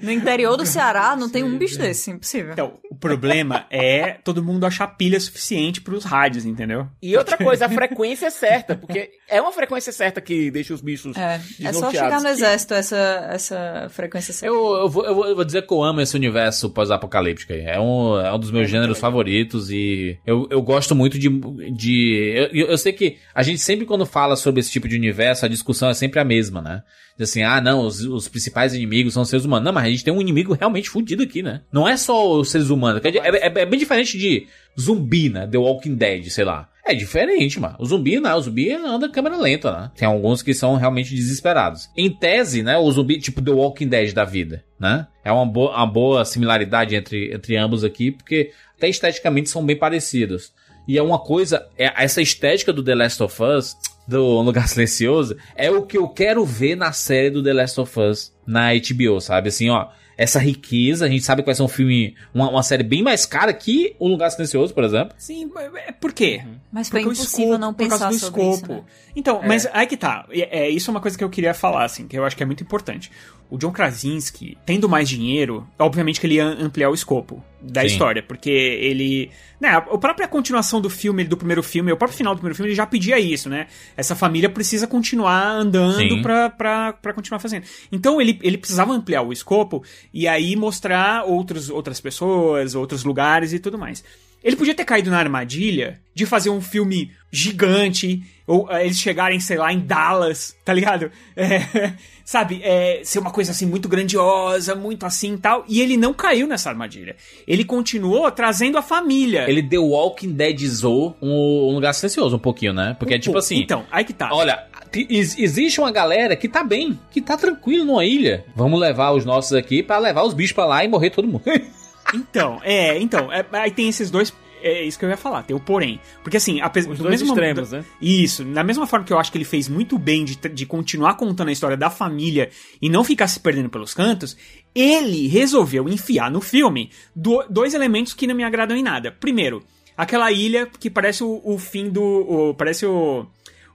No 0.00 0.10
interior 0.10 0.56
do 0.56 0.64
Ceará 0.64 1.16
não 1.16 1.28
tem 1.28 1.42
um 1.42 1.58
bicho 1.58 1.78
desse, 1.78 2.10
impossível. 2.10 2.52
Então, 2.52 2.74
o 2.90 2.94
problema 2.94 3.66
é 3.70 4.12
todo 4.12 4.42
mundo 4.42 4.64
achar 4.64 4.86
pilha 4.86 5.18
suficiente 5.18 5.80
pros 5.80 6.04
rádios, 6.04 6.46
entendeu? 6.46 6.86
E 7.02 7.16
outra 7.16 7.36
coisa, 7.36 7.66
a 7.66 7.68
frequência 7.68 8.26
é 8.26 8.30
certa, 8.30 8.76
porque 8.76 9.10
é 9.28 9.40
uma 9.40 9.52
frequência 9.52 9.92
certa 9.92 10.20
que 10.20 10.50
deixa 10.50 10.72
os 10.72 10.80
bichos 10.80 11.16
É, 11.16 11.40
é 11.62 11.72
só 11.72 11.90
chegar 11.90 12.20
no 12.20 12.28
exército 12.28 12.74
essa, 12.74 13.28
essa 13.30 13.88
frequência 13.90 14.32
certa. 14.32 14.54
Eu, 14.54 14.76
eu, 14.76 14.88
vou, 14.88 15.04
eu 15.04 15.34
vou 15.34 15.44
dizer 15.44 15.66
que 15.66 15.72
eu 15.72 15.82
amo 15.82 16.00
esse 16.00 16.14
universo 16.14 16.53
pós-apocalíptico 16.70 17.52
aí. 17.52 17.60
É 17.60 17.80
um, 17.80 18.18
é 18.18 18.32
um 18.32 18.38
dos 18.38 18.50
meus 18.50 18.68
gêneros 18.68 18.98
favoritos 18.98 19.70
e 19.70 20.18
eu, 20.26 20.46
eu 20.50 20.62
gosto 20.62 20.94
muito 20.94 21.18
de. 21.18 21.28
de 21.72 22.48
eu, 22.52 22.66
eu 22.66 22.78
sei 22.78 22.92
que 22.92 23.16
a 23.34 23.42
gente 23.42 23.60
sempre, 23.60 23.86
quando 23.86 24.06
fala 24.06 24.36
sobre 24.36 24.60
esse 24.60 24.70
tipo 24.70 24.88
de 24.88 24.96
universo, 24.96 25.44
a 25.44 25.48
discussão 25.48 25.88
é 25.88 25.94
sempre 25.94 26.20
a 26.20 26.24
mesma, 26.24 26.60
né? 26.60 26.82
Diz 27.16 27.30
assim, 27.30 27.42
ah, 27.42 27.60
não, 27.60 27.86
os, 27.86 28.00
os 28.00 28.26
principais 28.28 28.74
inimigos 28.74 29.14
são 29.14 29.22
os 29.22 29.28
seres 29.28 29.44
humanos. 29.44 29.64
Não, 29.64 29.72
mas 29.72 29.84
a 29.84 29.90
gente 29.90 30.04
tem 30.04 30.12
um 30.12 30.20
inimigo 30.20 30.52
realmente 30.52 30.90
fudido 30.90 31.22
aqui, 31.22 31.42
né? 31.42 31.60
Não 31.72 31.88
é 31.88 31.96
só 31.96 32.38
os 32.38 32.50
seres 32.50 32.70
humanos. 32.70 33.00
É, 33.04 33.08
é- 33.08 33.60
é 33.62 33.66
bem 33.66 33.78
diferente 33.78 34.18
de 34.18 34.46
zumbi, 34.78 35.28
né? 35.28 35.46
The 35.46 35.58
Walking 35.58 35.94
Dead, 35.94 36.24
sei 36.30 36.44
lá. 36.44 36.68
É 36.86 36.92
diferente, 36.92 37.58
mano. 37.58 37.76
O 37.78 37.86
zumbi, 37.86 38.20
não. 38.20 38.36
O 38.36 38.40
zumbi 38.42 38.70
anda 38.72 39.08
câmera 39.08 39.36
lenta, 39.36 39.72
né? 39.72 39.90
Tem 39.96 40.06
alguns 40.06 40.42
que 40.42 40.52
são 40.52 40.76
realmente 40.76 41.14
desesperados. 41.14 41.88
Em 41.96 42.10
tese, 42.10 42.62
né? 42.62 42.76
O 42.76 42.90
zumbi, 42.90 43.18
tipo 43.18 43.40
The 43.40 43.52
Walking 43.52 43.88
Dead 43.88 44.12
da 44.12 44.24
vida, 44.24 44.64
né? 44.78 45.06
É 45.24 45.32
uma 45.32 45.46
boa, 45.46 45.74
uma 45.76 45.86
boa 45.86 46.24
similaridade 46.24 46.94
entre, 46.94 47.32
entre 47.32 47.56
ambos 47.56 47.82
aqui, 47.82 48.10
porque 48.10 48.52
até 48.76 48.88
esteticamente 48.88 49.48
são 49.48 49.64
bem 49.64 49.76
parecidos. 49.76 50.52
E 50.86 50.98
é 50.98 51.02
uma 51.02 51.18
coisa, 51.18 51.66
é, 51.78 51.92
essa 52.04 52.20
estética 52.20 52.72
do 52.72 52.82
The 52.82 52.94
Last 52.94 53.22
of 53.22 53.42
Us, 53.42 53.74
do 54.06 54.42
Lugar 54.42 54.68
Silencioso, 54.68 55.36
é 55.56 55.70
o 55.70 55.82
que 55.82 55.96
eu 55.96 56.06
quero 56.08 56.44
ver 56.44 56.76
na 56.76 56.92
série 56.92 57.30
do 57.30 57.42
The 57.42 57.54
Last 57.54 57.80
of 57.80 57.98
Us 57.98 58.32
na 58.46 58.72
HBO, 58.74 59.20
sabe? 59.20 59.48
Assim, 59.48 59.70
ó, 59.70 59.88
essa 60.16 60.38
riqueza, 60.38 61.04
a 61.04 61.08
gente 61.08 61.24
sabe 61.24 61.42
que 61.42 61.46
vai 61.46 61.54
ser 61.54 61.62
um 61.62 61.68
filme, 61.68 62.14
uma, 62.32 62.48
uma 62.50 62.62
série 62.62 62.82
bem 62.82 63.02
mais 63.02 63.26
cara 63.26 63.52
que 63.52 63.94
O 63.98 64.06
Lugar 64.08 64.30
Silencioso, 64.30 64.72
por 64.72 64.84
exemplo. 64.84 65.14
Sim, 65.18 65.50
é 65.86 65.92
por 65.92 66.12
quê? 66.12 66.42
Mas 66.72 66.88
foi 66.88 67.02
Porque 67.02 67.14
impossível 67.20 67.44
escopo- 67.54 67.58
não 67.60 67.74
por 67.74 67.88
causa 67.88 68.04
pensar 68.08 68.10
do 68.10 68.18
sobre 68.18 68.42
escopo. 68.50 68.72
isso, 68.72 68.82
né? 68.82 68.84
Então, 69.16 69.40
mas 69.46 69.66
aí 69.72 69.86
que 69.86 69.96
tá. 69.96 70.26
É, 70.30 70.60
é, 70.66 70.70
isso 70.70 70.90
é 70.90 70.92
uma 70.92 71.00
coisa 71.00 71.16
que 71.16 71.22
eu 71.24 71.30
queria 71.30 71.54
falar, 71.54 71.84
assim, 71.84 72.06
que 72.08 72.18
eu 72.18 72.24
acho 72.24 72.36
que 72.36 72.42
é 72.42 72.46
muito 72.46 72.62
importante. 72.62 73.10
O 73.50 73.58
John 73.58 73.70
Krasinski, 73.70 74.56
tendo 74.66 74.88
mais 74.88 75.08
dinheiro, 75.08 75.66
obviamente 75.78 76.20
que 76.20 76.26
ele 76.26 76.34
ia 76.36 76.46
ampliar 76.46 76.90
o 76.90 76.94
escopo 76.94 77.42
da 77.60 77.82
Sim. 77.82 77.86
história, 77.88 78.22
porque 78.22 78.50
ele. 78.50 79.30
Né, 79.60 79.68
a 79.68 79.80
própria 79.80 80.26
continuação 80.26 80.80
do 80.80 80.90
filme, 80.90 81.24
do 81.24 81.36
primeiro 81.36 81.62
filme, 81.62 81.92
o 81.92 81.96
próprio 81.96 82.16
final 82.16 82.34
do 82.34 82.38
primeiro 82.38 82.56
filme, 82.56 82.70
ele 82.70 82.76
já 82.76 82.86
pedia 82.86 83.18
isso, 83.18 83.48
né? 83.48 83.68
Essa 83.96 84.14
família 84.14 84.48
precisa 84.48 84.86
continuar 84.86 85.46
andando 85.46 86.22
pra, 86.22 86.50
pra, 86.50 86.92
pra 86.94 87.12
continuar 87.12 87.38
fazendo. 87.38 87.64
Então 87.90 88.20
ele, 88.20 88.38
ele 88.42 88.58
precisava 88.58 88.92
ampliar 88.92 89.22
o 89.22 89.32
escopo 89.32 89.82
e 90.12 90.26
aí 90.26 90.56
mostrar 90.56 91.24
outros, 91.24 91.70
outras 91.70 92.00
pessoas, 92.00 92.74
outros 92.74 93.04
lugares 93.04 93.52
e 93.52 93.58
tudo 93.58 93.78
mais. 93.78 94.02
Ele 94.44 94.56
podia 94.56 94.74
ter 94.74 94.84
caído 94.84 95.10
na 95.10 95.18
armadilha 95.18 95.98
de 96.14 96.26
fazer 96.26 96.50
um 96.50 96.60
filme 96.60 97.10
gigante, 97.32 98.22
ou 98.46 98.70
eh, 98.70 98.84
eles 98.84 98.98
chegarem, 98.98 99.40
sei 99.40 99.56
lá, 99.56 99.72
em 99.72 99.80
Dallas, 99.80 100.54
tá 100.64 100.72
ligado? 100.72 101.10
É, 101.36 101.92
sabe, 102.24 102.60
é, 102.62 103.00
ser 103.04 103.18
uma 103.18 103.30
coisa 103.30 103.50
assim 103.50 103.66
muito 103.66 103.88
grandiosa, 103.88 104.74
muito 104.74 105.04
assim 105.04 105.34
e 105.34 105.38
tal. 105.38 105.64
E 105.68 105.80
ele 105.80 105.96
não 105.96 106.14
caiu 106.14 106.46
nessa 106.46 106.70
armadilha. 106.70 107.16
Ele 107.46 107.64
continuou 107.64 108.30
trazendo 108.30 108.78
a 108.78 108.82
família. 108.82 109.44
Ele 109.48 109.62
The 109.62 109.78
Walking 109.78 110.32
Deadizou 110.32 111.16
um, 111.20 111.68
um 111.70 111.74
Lugar 111.74 111.92
Silencioso 111.92 112.36
um 112.36 112.38
pouquinho, 112.38 112.72
né? 112.72 112.96
Porque 112.98 113.14
é 113.14 113.18
tipo 113.18 113.32
Pô, 113.32 113.38
assim... 113.38 113.58
Então, 113.58 113.84
aí 113.90 114.04
que 114.04 114.12
tá. 114.14 114.30
Olha, 114.32 114.64
te- 114.90 115.06
ex- 115.10 115.38
existe 115.38 115.80
uma 115.80 115.90
galera 115.90 116.34
que 116.36 116.48
tá 116.48 116.62
bem, 116.64 116.98
que 117.10 117.20
tá 117.20 117.36
tranquilo 117.36 117.84
numa 117.84 118.04
ilha. 118.06 118.44
Vamos 118.56 118.78
levar 118.80 119.10
os 119.12 119.24
nossos 119.24 119.52
aqui 119.52 119.82
pra 119.82 119.98
levar 119.98 120.22
os 120.22 120.32
bichos 120.32 120.52
pra 120.52 120.64
lá 120.66 120.84
e 120.84 120.88
morrer 120.88 121.10
todo 121.10 121.26
mundo. 121.28 121.42
Então, 122.12 122.60
é, 122.62 122.98
então, 122.98 123.32
é, 123.32 123.44
aí 123.52 123.70
tem 123.70 123.88
esses 123.88 124.10
dois. 124.10 124.32
É 124.66 124.82
isso 124.82 124.98
que 124.98 125.04
eu 125.04 125.10
ia 125.10 125.16
falar, 125.16 125.42
tem 125.42 125.54
o 125.54 125.60
porém. 125.60 126.00
Porque 126.22 126.38
assim, 126.38 126.58
apesar 126.62 126.90
Os 126.90 126.96
do 126.96 127.04
dois 127.04 127.20
mesmo- 127.20 127.34
extremos, 127.34 127.72
né? 127.72 127.84
Isso, 128.00 128.42
da 128.44 128.64
mesma 128.64 128.86
forma 128.86 129.04
que 129.04 129.12
eu 129.12 129.18
acho 129.18 129.30
que 129.30 129.36
ele 129.36 129.44
fez 129.44 129.68
muito 129.68 129.98
bem 129.98 130.24
de, 130.24 130.36
de 130.36 130.64
continuar 130.64 131.14
contando 131.16 131.48
a 131.48 131.52
história 131.52 131.76
da 131.76 131.90
família 131.90 132.48
e 132.80 132.88
não 132.88 133.04
ficar 133.04 133.26
se 133.28 133.38
perdendo 133.40 133.68
pelos 133.68 133.92
cantos, 133.92 134.34
ele 134.74 135.26
resolveu 135.28 135.86
enfiar 135.86 136.30
no 136.30 136.40
filme 136.40 136.90
do- 137.14 137.44
dois 137.50 137.74
elementos 137.74 138.14
que 138.14 138.26
não 138.26 138.34
me 138.34 138.42
agradam 138.42 138.74
em 138.74 138.82
nada. 138.82 139.12
Primeiro, 139.12 139.62
aquela 139.94 140.32
ilha 140.32 140.66
que 140.80 140.88
parece 140.88 141.22
o, 141.22 141.42
o 141.44 141.58
fim 141.58 141.90
do. 141.90 142.02
o- 142.02 142.54
parece 142.54 142.86
o. 142.86 143.26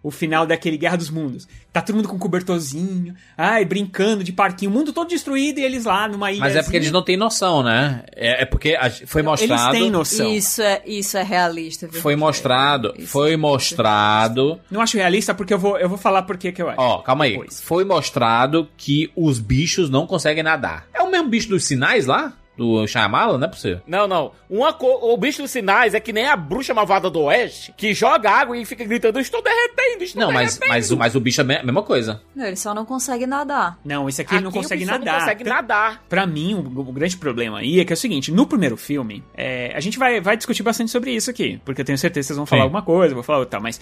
O 0.02 0.10
final 0.12 0.46
daquele 0.46 0.78
Guerra 0.78 0.96
dos 0.96 1.10
Mundos. 1.10 1.46
Tá 1.74 1.82
todo 1.82 1.96
mundo 1.98 2.08
com 2.08 2.18
cobertorzinho, 2.18 3.14
ai, 3.38 3.66
brincando 3.66 4.24
de 4.24 4.32
parquinho, 4.32 4.72
o 4.72 4.74
mundo 4.74 4.94
todo 4.94 5.10
destruído 5.10 5.60
e 5.60 5.64
eles 5.64 5.84
lá 5.86 6.08
numa 6.08 6.32
ilha. 6.32 6.40
Mas 6.40 6.56
é 6.56 6.64
porque 6.64 6.78
eles 6.78 6.92
não 6.92 7.04
têm 7.04 7.18
noção, 7.18 7.62
né? 7.62 8.04
É, 8.16 8.44
é 8.44 8.46
porque 8.46 8.76
a- 8.76 8.90
foi 8.90 9.22
mostrado. 9.22 9.76
Eles 9.76 9.80
têm 9.82 9.92
noção. 9.92 10.34
Isso 10.34 10.62
é, 10.62 10.82
isso 10.86 11.18
é 11.18 11.22
realista, 11.24 11.86
viu? 11.88 12.02
Foi 12.02 12.16
mostrado. 12.16 12.94
Isso 12.98 13.08
Foi 13.08 13.34
é- 13.34 13.38
mostrado. 13.38 14.60
Não 14.72 14.82
acho 14.82 14.98
realista 14.98 15.34
porque 15.34 15.54
eu 15.54 15.60
vou, 15.60 15.78
eu 15.78 15.90
vou 15.90 15.98
falar 15.98 16.24
por 16.24 16.38
que 16.38 16.52
que 16.52 16.62
eu 16.62 16.70
acho. 16.70 16.80
Ó, 16.82 17.00
calma 17.00 17.26
aí. 17.26 17.32
Depois. 17.32 17.62
Foi 17.62 17.84
mostrado 17.84 18.68
que 18.78 19.12
os 19.16 19.38
bichos 19.40 19.90
não 19.90 20.08
conseguem 20.08 20.44
nadar. 20.44 20.88
É 20.94 21.02
o 21.02 21.12
mesmo 21.12 21.28
bicho 21.30 21.50
dos 21.50 21.66
sinais 21.66 22.06
lá? 22.06 22.34
Do 22.60 22.86
Shyamalan, 22.86 23.38
não 23.38 23.46
é 23.46 23.50
possível? 23.50 23.80
Não, 23.88 24.06
não. 24.08 24.34
Uma 24.50 24.74
co- 24.74 25.00
O 25.14 25.16
bicho 25.16 25.42
dos 25.42 25.50
sinais 25.50 25.94
é 25.94 26.00
que 26.02 26.12
nem 26.12 26.28
a 26.28 26.36
bruxa 26.36 26.74
malvada 26.74 27.10
do 27.10 27.22
oeste, 27.22 27.74
que 27.78 27.94
joga 27.94 28.30
água 28.30 28.58
e 28.58 28.66
fica 28.66 28.84
gritando, 28.84 29.18
estou 29.20 29.42
derretendo, 29.42 30.04
estou 30.04 30.22
Não, 30.22 30.32
mas, 30.32 30.56
derretendo. 30.58 30.70
mas, 30.70 30.92
o- 30.92 30.98
mas 30.98 31.16
o 31.16 31.20
bicho 31.22 31.40
é 31.40 31.44
a 31.44 31.48
me- 31.48 31.56
a 31.56 31.64
mesma 31.64 31.82
coisa. 31.84 32.22
Não, 32.36 32.46
ele 32.46 32.58
só 32.58 32.74
não 32.74 32.84
consegue 32.86 33.26
nadar. 33.26 33.80
Não, 33.86 34.10
esse 34.10 34.22
aqui 34.22 34.36
ele 34.36 34.42
não 34.42 34.50
Aqui 34.50 34.60
o 34.60 34.62
consegue 34.62 34.84
bicho 34.86 34.92
nadar. 34.92 35.14
Não 35.14 35.20
consegue 35.22 35.44
nadar. 35.46 36.04
Pra 36.10 36.28
mim, 36.28 36.54
o, 36.56 36.60
o 36.60 36.92
grande 36.92 37.16
problema 37.16 37.60
aí 37.60 37.80
é 37.80 37.86
que 37.86 37.94
é 37.94 37.96
o 37.96 37.98
seguinte: 37.98 38.30
no 38.32 38.46
primeiro 38.46 38.76
filme, 38.76 39.24
é, 39.34 39.72
a 39.74 39.80
gente 39.80 39.98
vai, 39.98 40.20
vai 40.20 40.36
discutir 40.36 40.62
bastante 40.62 40.92
sobre 40.92 41.12
isso 41.12 41.30
aqui, 41.30 41.62
porque 41.64 41.80
eu 41.82 41.86
tenho 41.86 41.98
certeza 41.98 42.26
que 42.26 42.28
vocês 42.28 42.38
vão 42.38 42.46
falar 42.46 42.62
Sim. 42.62 42.64
alguma 42.64 42.82
coisa, 42.82 43.14
vou 43.14 43.24
falar 43.24 43.40
outra, 43.40 43.60
mas. 43.60 43.80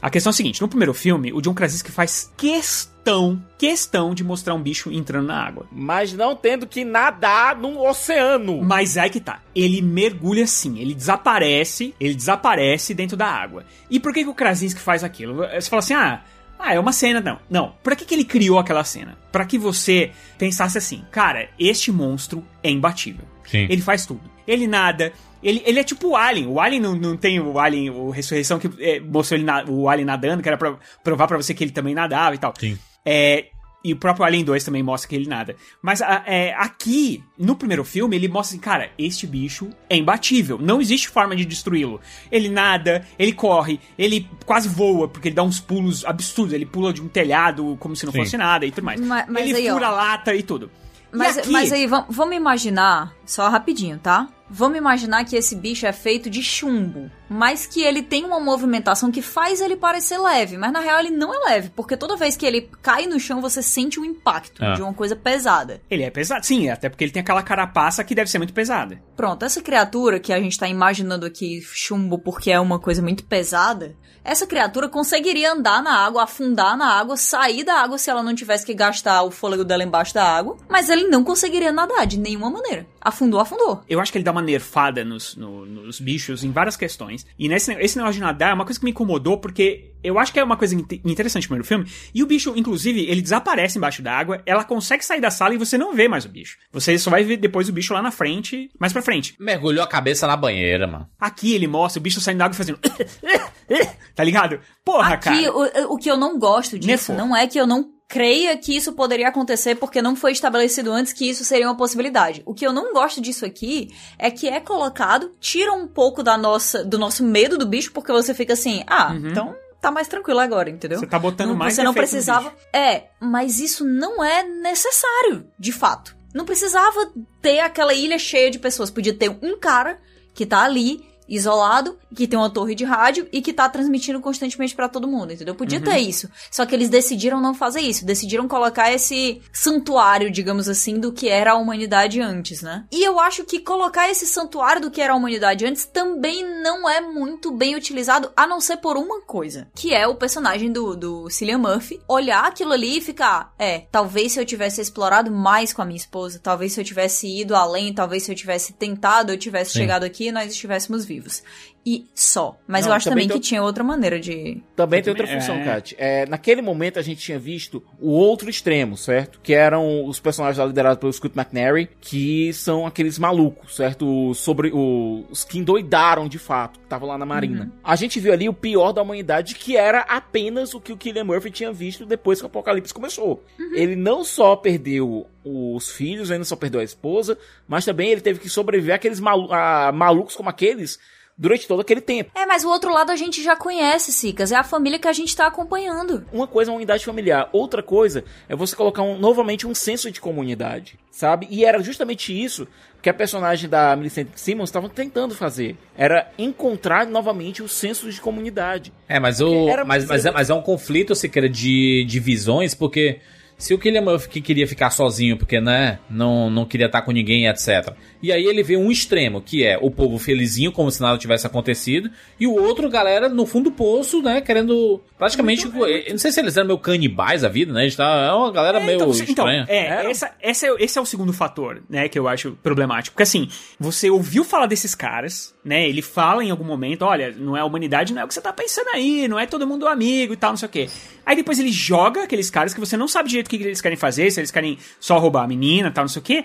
A 0.00 0.08
questão 0.08 0.30
é 0.30 0.32
a 0.32 0.34
seguinte: 0.34 0.60
no 0.60 0.68
primeiro 0.68 0.94
filme, 0.94 1.32
o 1.32 1.40
John 1.40 1.54
Krasinski 1.54 1.90
faz 1.90 2.32
questão, 2.36 3.42
questão 3.58 4.14
de 4.14 4.24
mostrar 4.24 4.54
um 4.54 4.62
bicho 4.62 4.90
entrando 4.90 5.26
na 5.26 5.42
água. 5.42 5.66
Mas 5.70 6.12
não 6.12 6.34
tendo 6.34 6.66
que 6.66 6.84
nadar 6.84 7.56
num 7.56 7.78
oceano. 7.78 8.62
Mas 8.62 8.96
aí 8.96 9.10
que 9.10 9.20
tá. 9.20 9.40
Ele 9.54 9.82
mergulha 9.82 10.46
sim, 10.46 10.78
ele 10.78 10.94
desaparece, 10.94 11.94
ele 12.00 12.14
desaparece 12.14 12.94
dentro 12.94 13.16
da 13.16 13.26
água. 13.26 13.64
E 13.90 14.00
por 14.00 14.12
que, 14.12 14.24
que 14.24 14.30
o 14.30 14.34
Krasinski 14.34 14.80
faz 14.80 15.04
aquilo? 15.04 15.36
Você 15.36 15.68
fala 15.68 15.80
assim, 15.80 15.94
ah, 15.94 16.22
ah, 16.62 16.74
é 16.74 16.78
uma 16.80 16.92
cena, 16.92 17.20
não. 17.20 17.38
Não, 17.48 17.74
pra 17.82 17.96
que, 17.96 18.04
que 18.04 18.14
ele 18.14 18.24
criou 18.24 18.58
aquela 18.58 18.84
cena? 18.84 19.16
Pra 19.32 19.44
que 19.44 19.58
você 19.58 20.10
pensasse 20.38 20.76
assim, 20.78 21.04
cara, 21.10 21.48
este 21.58 21.90
monstro 21.92 22.44
é 22.62 22.70
imbatível. 22.70 23.24
Sim. 23.44 23.66
Ele 23.68 23.80
faz 23.82 24.06
tudo. 24.06 24.20
Ele 24.46 24.66
nada. 24.66 25.12
Ele, 25.42 25.62
ele 25.64 25.80
é 25.80 25.84
tipo 25.84 26.08
o 26.08 26.16
Alien. 26.16 26.46
O 26.46 26.60
Alien 26.60 26.80
não, 26.82 26.94
não 26.94 27.16
tem 27.16 27.40
o 27.40 27.58
Alien, 27.58 27.90
o 27.90 28.10
Ressurreição 28.10 28.58
que 28.58 28.68
é, 28.78 29.00
mostrou 29.00 29.36
ele 29.38 29.44
na- 29.44 29.64
o 29.66 29.88
Alien 29.88 30.04
nadando, 30.06 30.42
que 30.42 30.48
era 30.48 30.58
pra 30.58 30.76
provar 31.02 31.26
pra 31.26 31.36
você 31.36 31.54
que 31.54 31.64
ele 31.64 31.70
também 31.72 31.94
nadava 31.94 32.34
e 32.34 32.38
tal. 32.38 32.52
Sim. 32.58 32.78
É, 33.04 33.46
e 33.82 33.92
o 33.92 33.96
próprio 33.96 34.24
Alien 34.24 34.44
2 34.44 34.62
também 34.64 34.82
mostra 34.82 35.08
que 35.08 35.14
ele 35.16 35.26
nada. 35.28 35.56
Mas 35.80 36.00
é, 36.00 36.54
aqui, 36.56 37.24
no 37.38 37.56
primeiro 37.56 37.82
filme, 37.84 38.14
ele 38.16 38.28
mostra 38.28 38.54
assim, 38.54 38.60
cara, 38.62 38.90
este 38.98 39.26
bicho 39.26 39.70
é 39.88 39.96
imbatível. 39.96 40.58
Não 40.60 40.80
existe 40.80 41.08
forma 41.08 41.34
de 41.34 41.44
destruí-lo. 41.44 42.00
Ele 42.30 42.48
nada, 42.48 43.06
ele 43.18 43.32
corre, 43.32 43.80
ele 43.98 44.28
quase 44.44 44.68
voa, 44.68 45.08
porque 45.08 45.28
ele 45.28 45.34
dá 45.34 45.42
uns 45.42 45.60
pulos 45.60 46.04
absurdos. 46.04 46.52
Ele 46.52 46.66
pula 46.66 46.92
de 46.92 47.00
um 47.00 47.08
telhado 47.08 47.76
como 47.80 47.96
se 47.96 48.04
não 48.04 48.12
Sim. 48.12 48.18
fosse 48.20 48.36
nada 48.36 48.66
e 48.66 48.70
tudo 48.70 48.84
mais. 48.84 49.00
Ma- 49.00 49.24
mas 49.28 49.46
ele 49.48 49.56
aí, 49.58 49.70
ó. 49.70 49.74
fura 49.74 49.86
a 49.86 49.90
lata 49.90 50.34
e 50.34 50.42
tudo. 50.42 50.70
E 51.12 51.16
Mas, 51.16 51.38
aqui- 51.38 51.50
mas 51.50 51.72
aí, 51.72 51.86
vam- 51.86 52.06
vamos 52.08 52.36
imaginar, 52.36 53.12
só 53.26 53.48
rapidinho, 53.48 53.98
tá? 53.98 54.28
Vamos 54.48 54.78
imaginar 54.78 55.24
que 55.24 55.34
esse 55.36 55.56
bicho 55.56 55.86
é 55.86 55.92
feito 55.92 56.28
de 56.30 56.42
chumbo, 56.42 57.10
mas 57.30 57.64
que 57.64 57.80
ele 57.82 58.02
tem 58.02 58.24
uma 58.24 58.40
movimentação 58.40 59.10
que 59.12 59.22
faz 59.22 59.60
ele 59.60 59.76
parecer 59.76 60.18
leve, 60.18 60.58
mas 60.58 60.72
na 60.72 60.80
real 60.80 60.98
ele 60.98 61.10
não 61.10 61.32
é 61.32 61.38
leve, 61.50 61.70
porque 61.70 61.96
toda 61.96 62.16
vez 62.16 62.36
que 62.36 62.44
ele 62.44 62.68
cai 62.82 63.06
no 63.06 63.20
chão 63.20 63.40
você 63.40 63.62
sente 63.62 64.00
o 64.00 64.04
impacto 64.04 64.62
Ah. 64.64 64.74
de 64.74 64.82
uma 64.82 64.92
coisa 64.92 65.14
pesada. 65.14 65.80
Ele 65.88 66.02
é 66.02 66.10
pesado, 66.10 66.44
sim, 66.44 66.68
até 66.68 66.88
porque 66.88 67.04
ele 67.04 67.12
tem 67.12 67.20
aquela 67.22 67.42
carapaça 67.42 68.02
que 68.02 68.14
deve 68.14 68.28
ser 68.28 68.38
muito 68.38 68.52
pesada. 68.52 69.00
Pronto, 69.16 69.44
essa 69.44 69.62
criatura 69.62 70.18
que 70.18 70.32
a 70.32 70.40
gente 70.40 70.58
tá 70.58 70.66
imaginando 70.68 71.24
aqui 71.24 71.60
chumbo 71.62 72.18
porque 72.18 72.50
é 72.50 72.58
uma 72.58 72.78
coisa 72.80 73.00
muito 73.00 73.24
pesada, 73.24 73.94
essa 74.24 74.46
criatura 74.46 74.88
conseguiria 74.88 75.52
andar 75.52 75.82
na 75.82 75.94
água, 76.04 76.24
afundar 76.24 76.76
na 76.76 76.92
água, 76.98 77.16
sair 77.16 77.64
da 77.64 77.74
água 77.80 77.96
se 77.96 78.10
ela 78.10 78.22
não 78.22 78.34
tivesse 78.34 78.66
que 78.66 78.74
gastar 78.74 79.22
o 79.22 79.30
fôlego 79.30 79.64
dela 79.64 79.84
embaixo 79.84 80.12
da 80.12 80.24
água, 80.24 80.56
mas 80.68 80.90
ele 80.90 81.04
não 81.08 81.22
conseguiria 81.24 81.70
nadar 81.72 82.06
de 82.06 82.18
nenhuma 82.18 82.50
maneira. 82.50 82.86
afundou, 83.02 83.40
afundou. 83.40 83.80
Eu 83.88 83.98
acho 83.98 84.12
que 84.12 84.18
ele 84.18 84.24
dá 84.26 84.30
uma 84.30 84.42
nerfada 84.42 85.02
nos, 85.02 85.34
no- 85.34 85.64
nos 85.64 85.98
bichos 85.98 86.44
em 86.44 86.52
várias 86.52 86.76
questões. 86.76 87.19
E 87.38 87.48
nesse 87.48 87.72
esse 87.74 87.96
negócio 87.96 88.14
de 88.14 88.20
nadar 88.20 88.50
é 88.50 88.54
uma 88.54 88.64
coisa 88.64 88.78
que 88.78 88.84
me 88.84 88.90
incomodou, 88.90 89.38
porque 89.38 89.92
eu 90.02 90.18
acho 90.18 90.32
que 90.32 90.40
é 90.40 90.44
uma 90.44 90.56
coisa 90.56 90.74
inte- 90.74 91.00
interessante 91.04 91.44
no 91.44 91.48
primeiro 91.48 91.66
filme. 91.66 91.86
E 92.14 92.22
o 92.22 92.26
bicho, 92.26 92.52
inclusive, 92.56 93.00
ele 93.06 93.20
desaparece 93.22 93.78
embaixo 93.78 94.02
d'água, 94.02 94.42
ela 94.46 94.64
consegue 94.64 95.04
sair 95.04 95.20
da 95.20 95.30
sala 95.30 95.54
e 95.54 95.58
você 95.58 95.76
não 95.76 95.94
vê 95.94 96.08
mais 96.08 96.24
o 96.24 96.28
bicho. 96.28 96.56
Você 96.72 96.98
só 96.98 97.10
vai 97.10 97.22
ver 97.24 97.36
depois 97.36 97.68
o 97.68 97.72
bicho 97.72 97.92
lá 97.92 98.00
na 98.02 98.10
frente, 98.10 98.70
mais 98.78 98.92
pra 98.92 99.02
frente. 99.02 99.34
Mergulhou 99.38 99.82
a 99.84 99.86
cabeça 99.86 100.26
na 100.26 100.36
banheira, 100.36 100.86
mano. 100.86 101.06
Aqui 101.18 101.54
ele 101.54 101.66
mostra 101.66 101.98
o 102.00 102.02
bicho 102.02 102.20
saindo 102.20 102.38
da 102.38 102.46
água 102.46 102.54
e 102.54 102.56
fazendo. 102.56 102.78
tá 104.14 104.24
ligado? 104.24 104.60
Porra, 104.84 105.14
Aqui, 105.14 105.24
cara. 105.44 105.52
o, 105.88 105.94
o 105.94 105.98
que 105.98 106.10
eu 106.10 106.16
não 106.16 106.38
gosto 106.38 106.78
disso 106.78 107.12
não 107.12 107.36
é 107.36 107.46
que 107.46 107.58
eu 107.58 107.66
não 107.66 107.99
creia 108.10 108.56
que 108.58 108.76
isso 108.76 108.92
poderia 108.92 109.28
acontecer 109.28 109.76
porque 109.76 110.02
não 110.02 110.16
foi 110.16 110.32
estabelecido 110.32 110.90
antes 110.90 111.12
que 111.12 111.30
isso 111.30 111.44
seria 111.44 111.68
uma 111.68 111.76
possibilidade. 111.76 112.42
O 112.44 112.52
que 112.52 112.66
eu 112.66 112.72
não 112.72 112.92
gosto 112.92 113.20
disso 113.20 113.46
aqui 113.46 113.94
é 114.18 114.32
que 114.32 114.48
é 114.48 114.58
colocado, 114.58 115.32
tira 115.38 115.72
um 115.72 115.86
pouco 115.86 116.20
da 116.20 116.36
nossa, 116.36 116.84
do 116.84 116.98
nosso 116.98 117.22
medo 117.22 117.56
do 117.56 117.64
bicho, 117.64 117.92
porque 117.92 118.10
você 118.10 118.34
fica 118.34 118.54
assim, 118.54 118.82
ah, 118.88 119.14
então 119.14 119.54
tá 119.80 119.92
mais 119.92 120.08
tranquilo 120.08 120.40
agora, 120.40 120.68
entendeu? 120.68 120.98
Você 120.98 121.06
tá 121.06 121.20
botando 121.20 121.50
Não- 121.50 121.56
mais 121.56 121.74
Você 121.74 121.84
não 121.84 121.94
precisava. 121.94 122.52
É, 122.72 123.04
mas 123.20 123.60
isso 123.60 123.84
não 123.84 124.24
é 124.24 124.42
necessário, 124.42 125.46
de 125.56 125.70
fato. 125.70 126.16
Não 126.34 126.44
precisava 126.44 127.12
ter 127.40 127.60
aquela 127.60 127.94
ilha 127.94 128.18
cheia 128.18 128.50
de 128.50 128.58
pessoas. 128.58 128.90
Podia 128.90 129.14
ter 129.14 129.30
um 129.40 129.56
cara 129.56 130.00
que 130.34 130.44
tá 130.44 130.62
ali, 130.62 131.00
isolado, 131.30 131.96
que 132.14 132.26
tem 132.26 132.38
uma 132.38 132.50
torre 132.50 132.74
de 132.74 132.84
rádio 132.84 133.28
e 133.32 133.40
que 133.40 133.52
tá 133.52 133.68
transmitindo 133.68 134.20
constantemente 134.20 134.74
pra 134.74 134.88
todo 134.88 135.06
mundo, 135.08 135.32
entendeu? 135.32 135.54
Podia 135.54 135.78
Uhum. 135.78 135.84
ter 135.84 135.98
isso. 135.98 136.28
Só 136.50 136.66
que 136.66 136.74
eles 136.74 136.88
decidiram 136.90 137.40
não 137.40 137.54
fazer 137.54 137.80
isso. 137.80 138.04
Decidiram 138.04 138.48
colocar 138.48 138.92
esse 138.92 139.40
santuário, 139.52 140.30
digamos 140.30 140.68
assim, 140.68 140.98
do 140.98 141.12
que 141.12 141.28
era 141.28 141.52
a 141.52 141.56
humanidade 141.56 142.20
antes, 142.20 142.60
né? 142.62 142.84
E 142.90 143.02
eu 143.04 143.20
acho 143.20 143.44
que 143.44 143.60
colocar 143.60 144.10
esse 144.10 144.26
santuário 144.26 144.82
do 144.82 144.90
que 144.90 145.00
era 145.00 145.12
a 145.12 145.16
humanidade 145.16 145.64
antes 145.64 145.84
também 145.86 146.44
não 146.62 146.88
é 146.88 147.00
muito 147.00 147.52
bem 147.52 147.76
utilizado, 147.76 148.30
a 148.36 148.46
não 148.46 148.60
ser 148.60 148.78
por 148.78 148.96
uma 148.96 149.20
coisa, 149.20 149.68
que 149.74 149.94
é 149.94 150.06
o 150.08 150.16
personagem 150.16 150.72
do, 150.72 150.96
do 150.96 151.30
Cillian 151.30 151.58
Murphy 151.58 152.00
olhar 152.08 152.44
aquilo 152.44 152.72
ali 152.72 152.98
e 152.98 153.00
ficar, 153.00 153.54
é, 153.58 153.84
talvez 153.92 154.32
se 154.32 154.40
eu 154.40 154.44
tivesse 154.44 154.80
explorado 154.80 155.30
mais 155.30 155.72
com 155.72 155.82
a 155.82 155.84
minha 155.84 155.96
esposa, 155.96 156.40
talvez 156.42 156.72
se 156.72 156.80
eu 156.80 156.84
tivesse 156.84 157.26
ido 157.40 157.54
além, 157.54 157.94
talvez 157.94 158.24
se 158.24 158.32
eu 158.32 158.34
tivesse 158.36 158.72
tentado, 158.72 159.32
eu 159.32 159.38
tivesse 159.38 159.72
Sim. 159.72 159.80
chegado 159.80 160.02
aqui 160.04 160.28
e 160.28 160.32
nós 160.32 160.50
estivéssemos 160.50 161.04
vivos. 161.04 161.19
motivos. 161.20 161.44
E 161.84 162.04
só. 162.14 162.58
Mas 162.68 162.84
Não, 162.84 162.92
eu 162.92 162.96
acho 162.96 163.08
também 163.08 163.26
também 163.26 163.40
que 163.40 163.46
tinha 163.48 163.62
outra 163.62 163.82
maneira 163.82 164.20
de. 164.20 164.62
Também 164.76 165.02
tem 165.02 165.10
outra 165.10 165.26
função, 165.26 165.56
é. 165.56 165.64
Kat. 165.64 165.96
É, 165.98 166.26
naquele 166.26 166.60
momento 166.60 166.98
a 166.98 167.02
gente 167.02 167.20
tinha 167.22 167.38
visto 167.38 167.82
o 167.98 168.10
outro 168.10 168.50
extremo, 168.50 168.98
certo? 168.98 169.40
Que 169.42 169.54
eram 169.54 170.04
os 170.04 170.20
personagens 170.20 170.58
lá 170.58 170.66
liderados 170.66 171.00
pelo 171.00 171.10
Scott 171.12 171.34
McNary, 171.38 171.88
que 171.98 172.52
são 172.52 172.86
aqueles 172.86 173.18
malucos, 173.18 173.76
certo? 173.76 174.34
Sobre 174.34 174.70
o- 174.74 175.24
os 175.30 175.42
que 175.42 175.58
endoidaram 175.58 176.28
de 176.28 176.38
fato, 176.38 176.78
que 176.78 176.84
estavam 176.84 177.08
lá 177.08 177.16
na 177.16 177.24
Marina. 177.24 177.72
A 177.82 177.96
gente 177.96 178.20
viu 178.20 178.32
ali 178.34 178.46
o 178.46 178.52
pior 178.54 178.92
da 178.92 179.00
humanidade, 179.00 179.54
que 179.54 179.74
era 179.74 180.00
apenas 180.00 180.74
o 180.74 180.80
que 180.80 180.92
o 180.92 180.96
Killian 180.98 181.24
Murphy 181.24 181.50
tinha 181.50 181.72
visto 181.72 182.04
depois 182.04 182.38
que 182.40 182.44
o 182.44 182.48
Apocalipse 182.48 182.92
começou. 182.92 183.42
Ele 183.72 183.96
não 183.96 184.22
só 184.22 184.54
perdeu 184.54 185.26
os 185.42 185.88
filhos, 185.90 186.28
não 186.28 186.44
só 186.44 186.56
perdeu 186.56 186.80
a 186.80 186.84
esposa, 186.84 187.38
mas 187.66 187.86
também 187.86 188.10
ele 188.10 188.20
teve 188.20 188.38
que 188.38 188.50
sobreviver 188.50 188.94
àqueles 188.94 189.18
malu 189.18 189.48
a 189.50 189.90
malucos 189.92 190.36
como 190.36 190.50
aqueles 190.50 190.98
durante 191.40 191.66
todo 191.66 191.80
aquele 191.80 192.02
tempo. 192.02 192.30
É, 192.34 192.44
mas 192.44 192.64
o 192.64 192.68
outro 192.68 192.92
lado 192.92 193.10
a 193.10 193.16
gente 193.16 193.42
já 193.42 193.56
conhece, 193.56 194.12
Sicas. 194.12 194.52
É 194.52 194.56
a 194.56 194.62
família 194.62 194.98
que 194.98 195.08
a 195.08 195.12
gente 195.12 195.34
tá 195.34 195.46
acompanhando. 195.46 196.22
Uma 196.30 196.46
coisa 196.46 196.70
é 196.70 196.72
uma 196.72 196.76
unidade 196.76 197.02
familiar, 197.02 197.48
outra 197.50 197.82
coisa 197.82 198.22
é 198.46 198.54
você 198.54 198.76
colocar 198.76 199.02
um- 199.02 199.18
novamente 199.18 199.66
um 199.66 199.74
senso 199.74 200.10
de 200.10 200.20
comunidade, 200.20 200.98
sabe? 201.10 201.48
E 201.50 201.64
era 201.64 201.82
justamente 201.82 202.30
isso 202.38 202.68
que 203.00 203.08
a 203.08 203.14
personagem 203.14 203.70
da 203.70 203.96
Millicent 203.96 204.28
Simmons 204.34 204.68
estava 204.68 204.86
tentando 204.90 205.34
fazer. 205.34 205.78
Era 205.96 206.30
encontrar 206.36 207.06
novamente 207.06 207.62
o 207.62 207.68
senso 207.68 208.10
de 208.12 208.20
comunidade. 208.20 208.92
É, 209.08 209.18
mas, 209.18 209.40
o, 209.40 209.66
mas, 209.86 210.04
mas, 210.04 210.26
é, 210.26 210.30
mas 210.30 210.50
é 210.50 210.54
um 210.54 210.60
conflito, 210.60 211.14
se 211.14 211.26
quer, 211.26 211.48
de, 211.48 212.04
de 212.06 212.20
visões, 212.20 212.74
porque 212.74 213.20
se 213.60 213.74
o 213.74 213.78
Killian 213.78 214.00
Murphy 214.00 214.28
que 214.28 214.40
queria 214.40 214.66
ficar 214.66 214.90
sozinho, 214.90 215.36
porque 215.36 215.60
né, 215.60 215.98
não, 216.08 216.48
não 216.48 216.64
queria 216.64 216.86
estar 216.86 217.02
com 217.02 217.12
ninguém, 217.12 217.46
etc. 217.46 217.92
E 218.22 218.32
aí 218.32 218.44
ele 218.44 218.62
vê 218.62 218.76
um 218.76 218.90
extremo, 218.90 219.40
que 219.40 219.64
é 219.64 219.78
o 219.80 219.90
povo 219.90 220.18
felizinho, 220.18 220.72
como 220.72 220.90
se 220.90 221.00
nada 221.00 221.18
tivesse 221.18 221.46
acontecido, 221.46 222.10
e 222.38 222.46
o 222.46 222.54
outro, 222.54 222.88
galera, 222.88 223.28
no 223.28 223.44
fundo 223.44 223.70
do 223.70 223.72
poço, 223.72 224.22
né, 224.22 224.40
querendo 224.40 225.00
praticamente... 225.18 225.66
eu 225.66 226.10
não 226.10 226.18
sei 226.18 226.32
se 226.32 226.40
eles 226.40 226.56
eram 226.56 226.68
meio 226.68 226.78
canibais 226.78 227.44
a 227.44 227.48
vida, 227.48 227.72
né? 227.72 227.80
A 227.80 227.84
gente 227.84 227.96
tá, 227.98 228.28
é 228.28 228.32
uma 228.32 228.50
galera 228.50 228.80
É, 228.80 228.84
meio 228.84 228.96
então, 228.96 229.10
então, 229.10 229.24
estranha. 229.24 229.66
é, 229.68 229.86
Era? 229.86 230.10
essa, 230.10 230.32
essa 230.40 230.66
é, 230.66 230.74
esse 230.78 230.98
é 230.98 231.02
o 231.02 231.04
segundo 231.04 231.32
fator, 231.32 231.82
né, 231.88 232.08
que 232.08 232.18
eu 232.18 232.26
acho 232.26 232.52
problemático. 232.62 233.14
Porque 233.14 233.24
assim, 233.24 233.46
você 233.78 234.08
ouviu 234.08 234.42
falar 234.42 234.64
desses 234.66 234.94
caras, 234.94 235.54
né, 235.62 235.86
ele 235.86 236.00
fala 236.00 236.42
em 236.42 236.50
algum 236.50 236.64
momento, 236.64 237.02
olha, 237.04 237.34
não 237.36 237.54
é 237.54 237.60
a 237.60 237.64
humanidade, 237.66 238.14
não 238.14 238.22
é 238.22 238.24
o 238.24 238.28
que 238.28 238.32
você 238.32 238.40
tá 238.40 238.54
pensando 238.54 238.88
aí, 238.94 239.28
não 239.28 239.38
é 239.38 239.44
todo 239.44 239.66
mundo 239.66 239.86
amigo 239.86 240.32
e 240.32 240.36
tal, 240.36 240.50
não 240.50 240.56
sei 240.56 240.66
o 240.66 240.70
quê. 240.70 240.88
Aí 241.26 241.36
depois 241.36 241.58
ele 241.58 241.70
joga 241.70 242.24
aqueles 242.24 242.48
caras 242.50 242.72
que 242.72 242.80
você 242.80 242.96
não 242.96 243.06
sabe 243.06 243.28
direito 243.28 243.49
que 243.58 243.64
eles 243.64 243.80
querem 243.80 243.96
fazer, 243.96 244.30
se 244.30 244.40
eles 244.40 244.50
querem 244.50 244.78
só 244.98 245.18
roubar 245.18 245.44
a 245.44 245.48
menina, 245.48 245.90
tal, 245.90 246.04
não 246.04 246.08
sei 246.08 246.20
o 246.20 246.24
quê. 246.24 246.44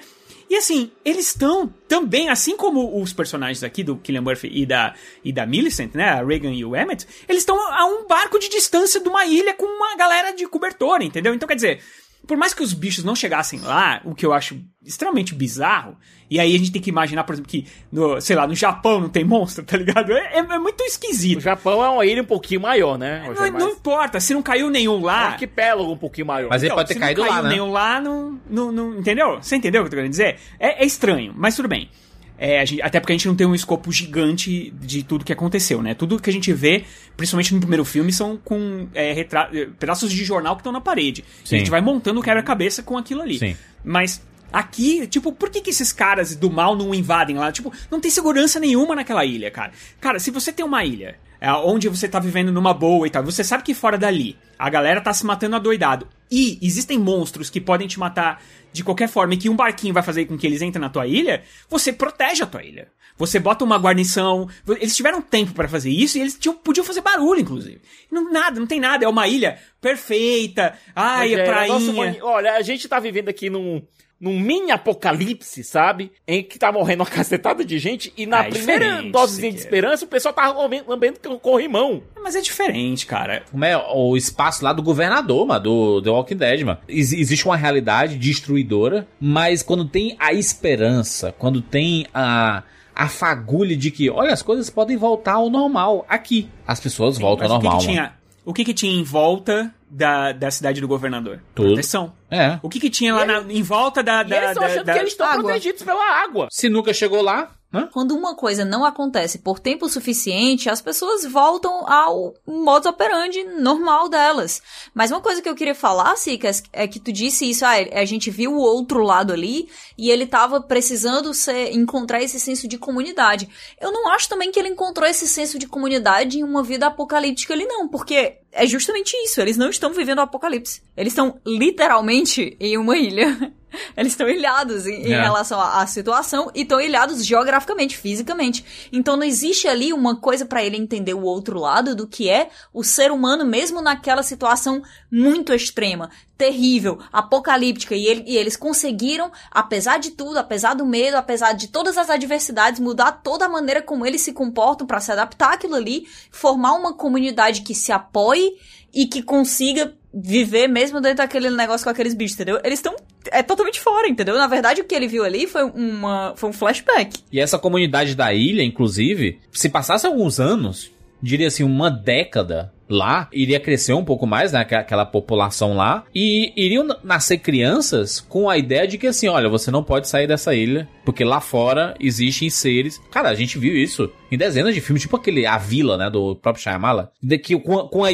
E 0.49 0.56
assim, 0.56 0.91
eles 1.03 1.28
estão 1.28 1.74
também, 1.88 2.30
assim 2.30 2.56
como 2.56 3.01
os 3.01 3.12
personagens 3.12 3.64
aqui 3.64 3.84
do 3.84 3.97
Killian 3.97 4.22
Murphy 4.22 4.49
e 4.53 4.66
da, 4.66 4.93
e 5.24 5.34
da 5.34 5.45
Millicent, 5.45 5.93
né, 5.95 6.10
a 6.10 6.24
Reagan 6.24 6.53
e 6.53 6.64
o 6.64 6.76
Emmett, 6.76 7.08
eles 7.28 7.41
estão 7.41 7.60
a 7.60 7.86
um 7.86 8.08
barco 8.08 8.38
de 8.38 8.47
distância 8.47 8.99
de 8.99 9.10
uma 9.10 9.26
ilha 9.26 9.56
com 9.56 9.66
uma 9.66 9.95
galera 9.95 10.32
de 10.34 10.47
cobertor, 10.47 11.01
entendeu? 11.01 11.34
Então 11.34 11.47
quer 11.47 11.56
dizer, 11.56 11.82
por 12.28 12.38
mais 12.38 12.53
que 12.53 12.63
os 12.63 12.73
bichos 12.73 13.03
não 13.03 13.15
chegassem 13.15 13.59
lá, 13.59 14.01
o 14.03 14.13
que 14.15 14.26
eu 14.26 14.34
acho 14.34 14.59
extremamente 14.84 15.34
bizarro, 15.34 15.97
e 16.30 16.39
aí 16.39 16.55
a 16.55 16.57
gente 16.57 16.71
tem 16.71 16.82
que 16.82 16.89
imaginar, 16.89 17.23
por 17.23 17.34
exemplo, 17.34 17.49
que, 17.49 17.65
no, 17.91 18.19
sei 18.21 18.36
lá, 18.36 18.47
no 18.47 18.53
Japão 18.55 18.99
não 18.99 19.09
tem 19.09 19.23
monstro, 19.23 19.63
tá 19.65 19.78
ligado? 19.78 20.11
É, 20.11 20.36
é- 20.36 20.39
é 20.39 20.59
muito 20.59 20.82
O 20.82 20.86
esquisito. 20.86 21.39
Japão 21.41 21.84
é 21.84 21.89
uma 21.89 22.05
ilha 22.05 22.21
um 22.21 22.26
pouquinho 22.26 22.61
maior, 22.61 22.97
né? 22.97 23.23
Não, 23.36 23.51
não 23.59 23.69
importa, 23.71 24.19
se 24.19 24.34
não 24.34 24.41
caiu 24.43 24.69
nenhum 24.69 24.95
é 24.95 24.97
um 24.97 25.01
lá. 25.01 25.19
arquipélago 25.30 25.91
um 25.91 25.97
pouquinho 25.97 26.28
maior. 26.28 26.49
Mas 26.49 26.61
ele 26.61 26.67
Então, 26.67 26.78
pode 26.78 26.88
ter 26.89 26.93
se 26.95 26.99
caído 26.99 27.21
não 27.21 27.28
caiu 27.28 27.41
lá, 27.41 27.43
né? 27.47 27.55
nenhum 27.55 27.71
lá, 27.71 28.01
não, 28.01 28.39
não, 28.49 28.71
não- 28.71 28.99
Entendeu? 28.99 29.38
Você 29.41 29.55
entendeu 29.55 29.82
o 29.82 29.84
que 29.84 29.88
eu 29.88 29.91
tô 29.91 29.95
querendo 29.97 30.11
dizer? 30.11 30.38
É, 30.59 30.84
é 30.84 30.86
estranho, 30.86 31.34
mas 31.36 31.55
tudo 31.55 31.67
bem. 31.67 31.89
É, 32.38 32.66
gente- 32.66 32.82
até 32.82 33.00
porque 33.00 33.14
a 33.14 33.16
gente 33.16 33.28
não 33.28 33.36
tem 33.36 33.48
um 33.48 33.56
escopo 33.56 33.92
gigante 33.92 34.72
de 34.82 35.04
tudo 35.04 35.24
que 35.24 35.32
aconteceu, 35.32 35.82
né? 35.82 35.94
Tudo 35.94 36.20
que 36.20 36.30
a 36.30 36.34
gente 36.34 36.52
vê, 36.52 36.84
principalmente 37.16 37.54
no 37.54 37.60
primeiro 37.60 37.86
filme, 37.86 38.12
são 38.12 38.38
com 38.38 38.88
é, 38.94 39.20
eh, 39.22 39.68
pedaços 39.80 40.12
de 40.12 40.24
jornal 40.24 40.56
que 40.56 40.60
estão 40.62 40.74
na 40.74 40.82
parede. 40.82 41.24
E 41.50 41.56
a 41.56 41.58
gente 41.60 41.72
vai 41.72 41.82
montando 41.82 42.20
o 42.20 42.24
quebra-cabeça 42.24 42.84
com 42.84 42.98
aquilo 42.98 43.22
ali. 43.22 43.40
Sim. 43.40 43.56
Mas 43.84 44.22
aqui, 44.52 45.08
tipo, 45.08 45.32
por 45.32 45.50
que, 45.50 45.62
que 45.62 45.70
esses 45.70 45.94
caras 45.94 46.36
do 46.36 46.50
mal 46.52 46.76
não 46.76 46.94
invadem 46.94 47.38
lá? 47.38 47.52
Tipo, 47.52 47.72
não 47.90 48.00
tem 48.00 48.12
segurança 48.12 48.60
nenhuma 48.60 48.96
naquela 48.96 49.24
ilha, 49.26 49.50
cara. 49.50 49.72
Cara, 50.02 50.20
se 50.20 50.30
você 50.32 50.52
tem 50.52 50.66
uma 50.66 50.84
ilha 50.84 51.16
é, 51.40 51.52
onde 51.54 51.88
você 51.88 52.08
tá 52.08 52.20
vivendo 52.20 52.52
numa 52.52 52.74
boa 52.74 53.08
e 53.08 53.10
tal, 53.10 53.24
você 53.24 53.44
sabe 53.44 53.64
que 53.64 53.74
fora 53.74 53.98
dali 53.98 54.38
a 54.58 54.70
galera 54.70 55.00
tá 55.02 55.14
se 55.14 55.26
matando 55.26 55.56
adoidado 55.56 56.08
e 56.32 56.57
existem 56.61 56.97
monstros 56.97 57.49
que 57.49 57.61
podem 57.61 57.88
te 57.88 57.99
matar 57.99 58.41
de 58.73 58.84
qualquer 58.84 59.07
forma 59.07 59.34
e 59.34 59.38
que 59.38 59.49
um 59.49 59.55
barquinho 59.55 59.93
vai 59.93 60.03
fazer 60.03 60.26
com 60.26 60.38
que 60.38 60.45
eles 60.45 60.61
entrem 60.61 60.82
na 60.82 60.89
tua 60.89 61.07
ilha, 61.07 61.43
você 61.69 61.93
protege 61.93 62.43
a 62.43 62.45
tua 62.45 62.63
ilha. 62.63 62.88
Você 63.17 63.39
bota 63.39 63.63
uma 63.63 63.78
guarnição. 63.78 64.49
Eles 64.67 64.93
tiveram 64.95 65.21
tempo 65.21 65.53
pra 65.53 65.69
fazer 65.69 65.89
isso 65.89 66.17
e 66.17 66.21
eles 66.21 66.38
tinham- 66.38 66.57
podiam 66.57 66.84
fazer 66.84 66.99
barulho, 66.99 67.39
inclusive. 67.39 67.80
Não, 68.11 68.30
nada, 68.30 68.59
não 68.59 68.67
tem 68.67 68.80
nada. 68.82 69.05
É 69.05 69.07
uma 69.07 69.26
ilha 69.26 69.57
perfeita. 69.80 70.78
Ai, 70.93 71.34
é 71.34 71.38
nossa 71.38 71.51
prainha. 71.51 71.91
humani- 71.91 72.21
Olha, 72.21 72.53
a 72.55 72.61
gente 72.61 72.88
tá 72.89 72.99
vivendo 72.99 73.30
aqui 73.30 73.49
num, 73.49 73.82
num 74.20 74.39
mini 74.39 74.72
apocalipse, 74.72 75.63
sabe? 75.63 76.11
Em 76.28 76.41
que 76.41 76.57
tá 76.57 76.72
morrendo 76.72 77.01
uma 77.01 77.05
cacetada 77.09 77.63
de 77.66 77.78
gente 77.78 78.13
e 78.18 78.26
na 78.26 78.45
É 78.45 78.49
primeira 78.49 79.01
dosezinha 79.03 79.51
de 79.51 79.57
esperança 79.59 80.05
o 80.05 80.07
pessoal 80.07 80.34
tá 80.34 80.47
lambendo, 80.51 81.20
corrimão. 81.41 82.01
Mas 82.24 82.36
é 82.36 82.41
diferente, 82.41 83.05
cara. 83.05 83.43
Como 83.51 83.63
é 83.66 83.78
o 83.78 84.16
espaço 84.18 84.63
lá 84.63 84.74
do 84.74 84.82
governador, 84.82 85.45
mano, 85.45 85.59
do 85.59 86.01
The 86.01 86.09
Walking 86.09 86.38
Dead, 86.38 86.61
mano. 86.61 86.80
Ex- 86.88 87.13
existe 87.13 87.45
uma 87.45 87.57
realidade 87.57 88.18
destruidora, 88.18 89.07
mas 89.20 89.61
quando 89.61 89.86
tem 89.86 90.16
a 90.20 90.34
esperança, 90.34 91.32
quando 91.38 91.61
tem 91.61 92.07
a, 92.13 92.63
a 92.95 93.07
fagulha 93.07 93.76
de 93.76 93.91
que, 93.91 94.09
olha, 94.09 94.34
as 94.34 94.41
coisas 94.41 94.70
podem 94.70 94.97
voltar 94.97 95.34
ao 95.34 95.49
normal 95.49 96.05
aqui. 96.09 96.49
As 96.66 96.80
pessoas 96.80 97.18
voltam 97.18 97.47
ao 97.47 97.57
o 97.57 97.59
que 97.59 97.66
normal, 97.66 97.80
que 97.82 97.86
mano. 97.88 97.99
tinha, 97.99 98.13
o 98.45 98.53
que 98.53 98.63
que 98.66 98.74
tinha 98.74 98.93
em 98.99 99.03
volta 99.03 99.74
da, 99.96 100.32
da 100.34 100.52
cidade 100.52 100.82
do 100.82 100.88
governador? 100.88 101.41
Tudo. 101.54 101.68
Proteção. 101.70 102.14
É. 102.30 102.60
O 102.62 102.70
que 102.70 102.80
que 102.80 102.89
tinha 102.89 103.14
lá 103.16 103.26
na- 103.26 103.41
em 103.52 103.64
volta 103.64 104.04
da... 104.04 104.22
E 104.22 104.26
da, 104.26 104.36
eles 104.38 104.50
estão 104.50 104.62
da- 104.64 104.68
achando 104.70 104.86
da- 104.86 104.93
que 104.93 105.00
eles 105.00 105.12
estão 105.12 105.28
água. 105.28 105.43
protegidos 105.43 105.84
pela 105.84 106.22
água. 106.24 106.48
Se 106.52 106.68
nunca 106.70 106.93
chegou 106.93 107.22
lá? 107.22 107.52
Quando 107.91 108.16
uma 108.16 108.34
coisa 108.38 108.64
não 108.64 108.86
acontece 108.86 109.39
por 109.39 109.60
tempo 109.60 109.89
suficiente, 109.89 110.70
as 110.70 110.80
pessoas 110.82 111.26
voltam 111.26 111.86
ao 111.91 112.34
modus 112.48 112.89
operandi 112.89 113.43
normal 113.43 114.08
delas. 114.08 114.62
Mas 114.93 115.12
uma 115.12 115.20
coisa 115.20 115.41
que 115.41 115.50
eu 115.50 115.56
queria 115.56 115.76
falar, 115.76 116.16
Sicas, 116.16 116.64
é 116.72 116.88
que 116.88 117.02
tu 117.02 117.12
disse 117.12 117.50
isso, 117.50 117.66
ah, 117.66 117.74
a 117.91 118.06
gente 118.06 118.32
viu 118.32 118.54
o 118.54 118.62
outro 118.62 119.04
lado 119.04 119.34
ali 119.34 119.68
e 119.98 120.10
ele 120.10 120.26
tava 120.26 120.62
precisando 120.62 121.34
ser, 121.34 121.74
encontrar 121.74 122.24
esse 122.24 122.39
senso 122.39 122.66
de 122.66 122.78
comunidade. 122.78 123.50
Eu 123.82 123.91
não 123.91 124.08
acho 124.10 124.30
também 124.30 124.54
que 124.54 124.58
ele 124.60 124.70
encontrou 124.70 125.06
esse 125.06 125.28
senso 125.28 125.60
de 125.60 125.68
comunidade 125.68 126.39
em 126.39 126.43
uma 126.43 126.64
vida 126.64 126.88
apocalíptica 126.88 127.54
ali, 127.54 127.66
não, 127.66 127.89
porque 127.89 128.38
é 128.56 128.66
justamente 128.66 129.16
isso. 129.18 129.39
Eles 129.41 129.58
não 129.58 129.70
estão 129.70 129.93
vivendo 129.93 130.20
o 130.20 130.22
apocalipse. 130.22 130.82
Eles 130.97 131.12
estão 131.14 131.39
literalmente 131.45 132.56
em 132.60 132.78
uma 132.78 132.97
ilha. 132.97 133.53
Eles 133.97 134.14
estão 134.14 134.30
ilhados 134.30 134.88
em, 134.88 135.08
em 135.08 135.12
É. 135.12 135.22
relação 135.22 135.60
à, 135.60 135.86
situação 135.86 136.49
e 136.56 136.62
estão 136.62 136.80
ilhados 136.80 137.26
geograficamente, 137.26 137.97
fisicamente. 137.97 138.64
Então 138.89 139.18
não 139.18 139.24
existe 139.26 139.68
ali 139.68 139.91
uma 139.91 140.16
coisa 140.16 140.45
pra 140.45 140.64
ele 140.64 140.78
entender 140.78 141.14
o 141.14 141.24
outro 141.24 141.60
lado 141.60 141.93
do 141.93 142.08
que 142.08 142.30
é 142.30 142.47
o 142.74 142.86
ser 142.86 143.12
humano, 143.12 143.43
mesmo 143.43 143.82
naquela 143.82 144.24
situação 144.24 144.82
muito 145.12 145.53
extrema, 145.53 146.10
terrível, 146.38 146.99
apocalíptica. 147.12 147.93
E, 147.95 148.06
ele- 148.08 148.24
e 148.26 148.38
eles 148.38 148.56
conseguiram, 148.56 149.30
apesar 149.51 149.97
de 149.99 150.12
tudo, 150.12 150.38
apesar 150.38 150.74
do 150.74 150.86
medo, 150.86 151.18
apesar 151.18 151.51
de 151.51 151.68
todas 151.68 151.97
as 151.97 152.10
adversidades, 152.10 152.80
mudar 152.80 153.12
toda 153.24 153.43
a 153.43 153.49
maneira 153.49 153.82
como 153.82 154.06
eles 154.06 154.22
se 154.22 154.32
comportam 154.32 154.88
pra 154.88 155.01
se 155.01 155.12
adaptar 155.12 155.53
àquilo 155.53 155.76
ali, 155.76 156.08
formar 156.32 156.74
uma 156.76 156.93
comunidade 156.93 157.62
que 157.62 157.76
se 157.76 157.91
apoie 157.91 158.45
e 158.93 159.06
que 159.06 159.22
consiga 159.22 159.93
viver 160.14 160.68
mesmo 160.68 161.02
dentro 161.02 161.18
daquele 161.18 161.50
negócio 161.50 161.84
com 161.84 161.89
aqueles 161.89 162.14
bichos, 162.14 162.36
entendeu? 162.36 162.60
Eles 162.64 162.80
estão 162.80 162.96
é 163.32 163.43
totalmente 163.43 163.80
fora, 163.80 164.08
entendeu? 164.08 164.36
Na 164.38 164.48
verdade, 164.48 164.82
o 164.82 164.86
que 164.86 164.96
ele 164.96 165.08
viu 165.08 165.24
ali 165.24 165.46
foi 165.48 165.64
uma 165.64 166.34
foi 166.36 166.50
um 166.50 166.54
flashback. 166.54 167.20
E 167.32 167.39
essa 167.39 167.60
comunidade 167.60 168.16
da 168.16 168.34
ilha, 168.34 168.64
inclusive, 168.64 169.39
se 169.52 169.68
passasse 169.68 170.06
alguns 170.06 170.39
anos, 170.39 170.91
diria 171.22 171.48
assim, 171.48 171.64
uma 171.64 171.89
década 171.89 172.74
lá, 172.90 173.28
iria 173.34 173.60
crescer 173.60 173.94
um 173.94 174.04
pouco 174.06 174.26
mais, 174.28 174.52
né? 174.52 174.60
Aquela 174.60 175.06
população 175.06 175.76
lá. 175.76 176.04
E 176.14 176.54
iriam 176.56 176.84
na- 176.84 176.98
nascer 177.04 177.38
crianças 177.40 178.20
com 178.20 178.50
a 178.50 178.58
ideia 178.58 178.88
de 178.88 178.98
que 178.98 179.08
assim, 179.08 179.28
olha, 179.28 179.50
você 179.50 179.72
não 179.72 179.84
pode 179.84 180.08
sair 180.08 180.28
dessa 180.28 180.54
ilha, 180.54 180.88
porque 181.04 181.24
lá 181.24 181.40
fora 181.42 181.96
existem 182.00 182.50
seres. 182.50 183.00
Cara, 183.12 183.30
a 183.30 183.36
gente 183.36 183.58
viu 183.58 183.76
isso 183.76 184.12
em 184.32 184.38
dezenas 184.38 184.74
de 184.74 184.82
filmes, 184.82 185.02
tipo 185.04 185.16
aquele 185.16 185.46
A 185.46 185.58
Vila, 185.58 185.98
né? 185.98 186.10
Do 186.10 186.36
próprio 186.36 186.64
Shyamala. 186.64 187.12
De 187.22 187.38
que 187.38 187.58
com, 187.60 187.80
a- 187.80 187.90
com, 187.90 188.04
a, 188.06 188.10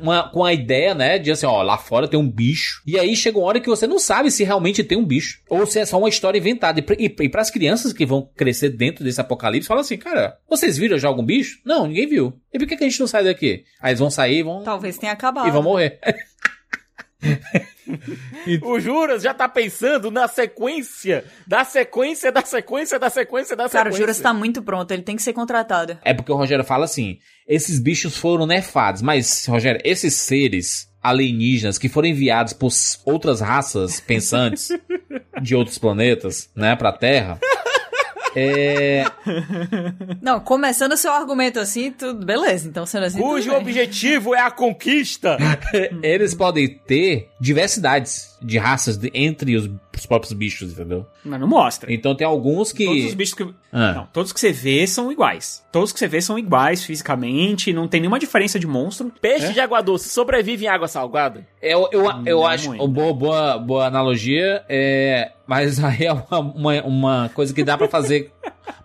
uma- 0.00 0.28
com 0.30 0.44
a 0.44 0.52
ideia, 0.52 0.94
né? 0.94 1.18
De 1.18 1.30
assim, 1.30 1.46
ó, 1.46 1.62
lá 1.62 1.76
fora 1.76 2.08
tem 2.08 2.18
um 2.18 2.30
bicho. 2.30 2.82
E 2.86 2.98
aí 2.98 3.14
chega 3.16 3.38
uma 3.38 3.46
hora 3.46 3.60
que 3.60 3.68
você 3.68 3.86
não 3.86 3.98
sabe 3.98 4.30
se 4.30 4.44
realmente 4.44 4.84
tem 4.84 4.96
um 4.98 5.04
bicho. 5.04 5.40
Ou 5.48 5.66
se 5.66 5.78
é 5.78 5.84
só 5.86 5.98
uma 5.98 6.08
história 6.08 6.38
inventada. 6.38 6.78
E, 6.78 6.82
pra- 6.82 6.96
e, 6.98 7.04
e 7.20 7.28
pras 7.28 7.50
crianças 7.50 7.92
que 7.92 8.06
vão 8.06 8.28
crescer 8.36 8.70
dentro 8.70 9.04
desse 9.04 9.20
apocalipse, 9.20 9.68
fala 9.68 9.80
assim, 9.80 9.96
cara, 9.96 10.36
vocês 10.48 10.76
viram 10.78 10.98
já 10.98 11.08
algum 11.08 11.24
bicho? 11.24 11.58
Não, 11.64 11.86
ninguém 11.86 12.06
viu. 12.08 12.32
E 12.52 12.58
por 12.58 12.68
que, 12.68 12.76
que 12.76 12.84
a 12.84 12.88
gente 12.88 13.00
não 13.00 13.06
sai 13.06 13.24
daqui? 13.24 13.64
Aí 13.80 13.90
eles 13.90 13.98
vão 14.00 14.10
sair 14.14 14.38
e 14.38 14.42
vão, 14.42 14.62
Talvez 14.62 14.96
tenha 14.98 15.12
acabado. 15.12 15.48
e 15.48 15.50
vão 15.50 15.62
morrer. 15.62 15.98
O 18.62 18.80
Juras 18.80 19.22
já 19.22 19.34
tá 19.34 19.48
pensando 19.48 20.10
na 20.10 20.26
sequência, 20.28 21.24
da 21.46 21.64
sequência, 21.64 22.32
da 22.32 22.42
sequência, 22.42 22.98
da 22.98 23.10
sequência, 23.10 23.56
da 23.56 23.64
sequência. 23.64 23.78
Cara, 23.78 23.90
o 23.90 23.96
Juras 23.96 24.20
tá 24.20 24.32
muito 24.32 24.62
pronto, 24.62 24.90
ele 24.90 25.02
tem 25.02 25.16
que 25.16 25.22
ser 25.22 25.32
contratado. 25.32 25.98
É 26.02 26.14
porque 26.14 26.32
o 26.32 26.36
Rogério 26.36 26.64
fala 26.64 26.84
assim: 26.84 27.18
esses 27.46 27.78
bichos 27.78 28.16
foram 28.16 28.46
nerfados, 28.46 29.02
mas, 29.02 29.46
Rogério, 29.46 29.80
esses 29.84 30.14
seres 30.14 30.88
alienígenas 31.02 31.76
que 31.76 31.88
foram 31.88 32.08
enviados 32.08 32.54
por 32.54 32.70
outras 33.04 33.40
raças 33.40 34.00
pensantes 34.00 34.68
de 35.40 35.54
outros 35.54 35.78
planetas, 35.78 36.50
né, 36.56 36.74
pra 36.76 36.92
Terra. 36.92 37.38
É. 38.34 39.04
Não, 40.20 40.40
começando 40.40 40.96
seu 40.96 41.12
argumento 41.12 41.58
assim, 41.58 41.90
tudo 41.90 42.24
beleza. 42.24 42.68
Então, 42.68 42.84
sendo 42.84 43.06
assim, 43.06 43.20
Cujo 43.20 43.52
objetivo 43.54 44.34
é 44.34 44.40
a 44.40 44.50
conquista. 44.50 45.36
Eles 46.02 46.34
podem 46.34 46.68
ter 46.68 47.28
diversidades 47.40 48.36
de 48.42 48.58
raças 48.58 48.98
entre 49.12 49.56
os, 49.56 49.70
os 49.98 50.06
próprios 50.06 50.32
bichos, 50.32 50.72
entendeu? 50.72 51.06
Mas 51.24 51.40
não 51.40 51.46
mostra. 51.48 51.92
Então 51.92 52.14
tem 52.14 52.26
alguns 52.26 52.72
que. 52.72 52.84
Todos 52.84 53.04
os 53.04 53.14
bichos 53.14 53.34
que. 53.34 53.42
Ah. 53.72 53.92
Não, 53.92 54.06
todos 54.12 54.32
que 54.32 54.40
você 54.40 54.52
vê 54.52 54.86
são 54.86 55.10
iguais. 55.10 55.64
Todos 55.72 55.92
que 55.92 55.98
você 55.98 56.06
vê 56.08 56.20
são 56.20 56.38
iguais 56.38 56.84
fisicamente, 56.84 57.72
não 57.72 57.88
tem 57.88 58.00
nenhuma 58.00 58.18
diferença 58.18 58.58
de 58.58 58.66
monstro. 58.66 59.12
Peixe 59.20 59.46
É? 59.46 59.52
de 59.52 59.60
água 59.60 59.80
doce 59.82 60.08
sobrevive 60.08 60.64
em 60.64 60.68
água 60.68 60.88
salgada? 60.88 61.46
Eu, 61.60 61.88
eu, 61.92 62.04
eu 62.26 62.38
Não 62.40 62.46
acho 62.46 62.68
muito. 62.68 62.86
boa, 62.88 63.12
boa, 63.12 63.58
boa 63.58 63.86
analogia, 63.86 64.62
é, 64.68 65.32
mas 65.46 65.82
aí 65.84 66.04
é 66.04 66.12
uma, 66.12 66.38
uma, 66.38 66.82
uma 66.82 67.30
coisa 67.34 67.52
que 67.54 67.64
dá 67.64 67.76
pra 67.76 67.88
fazer 67.88 68.30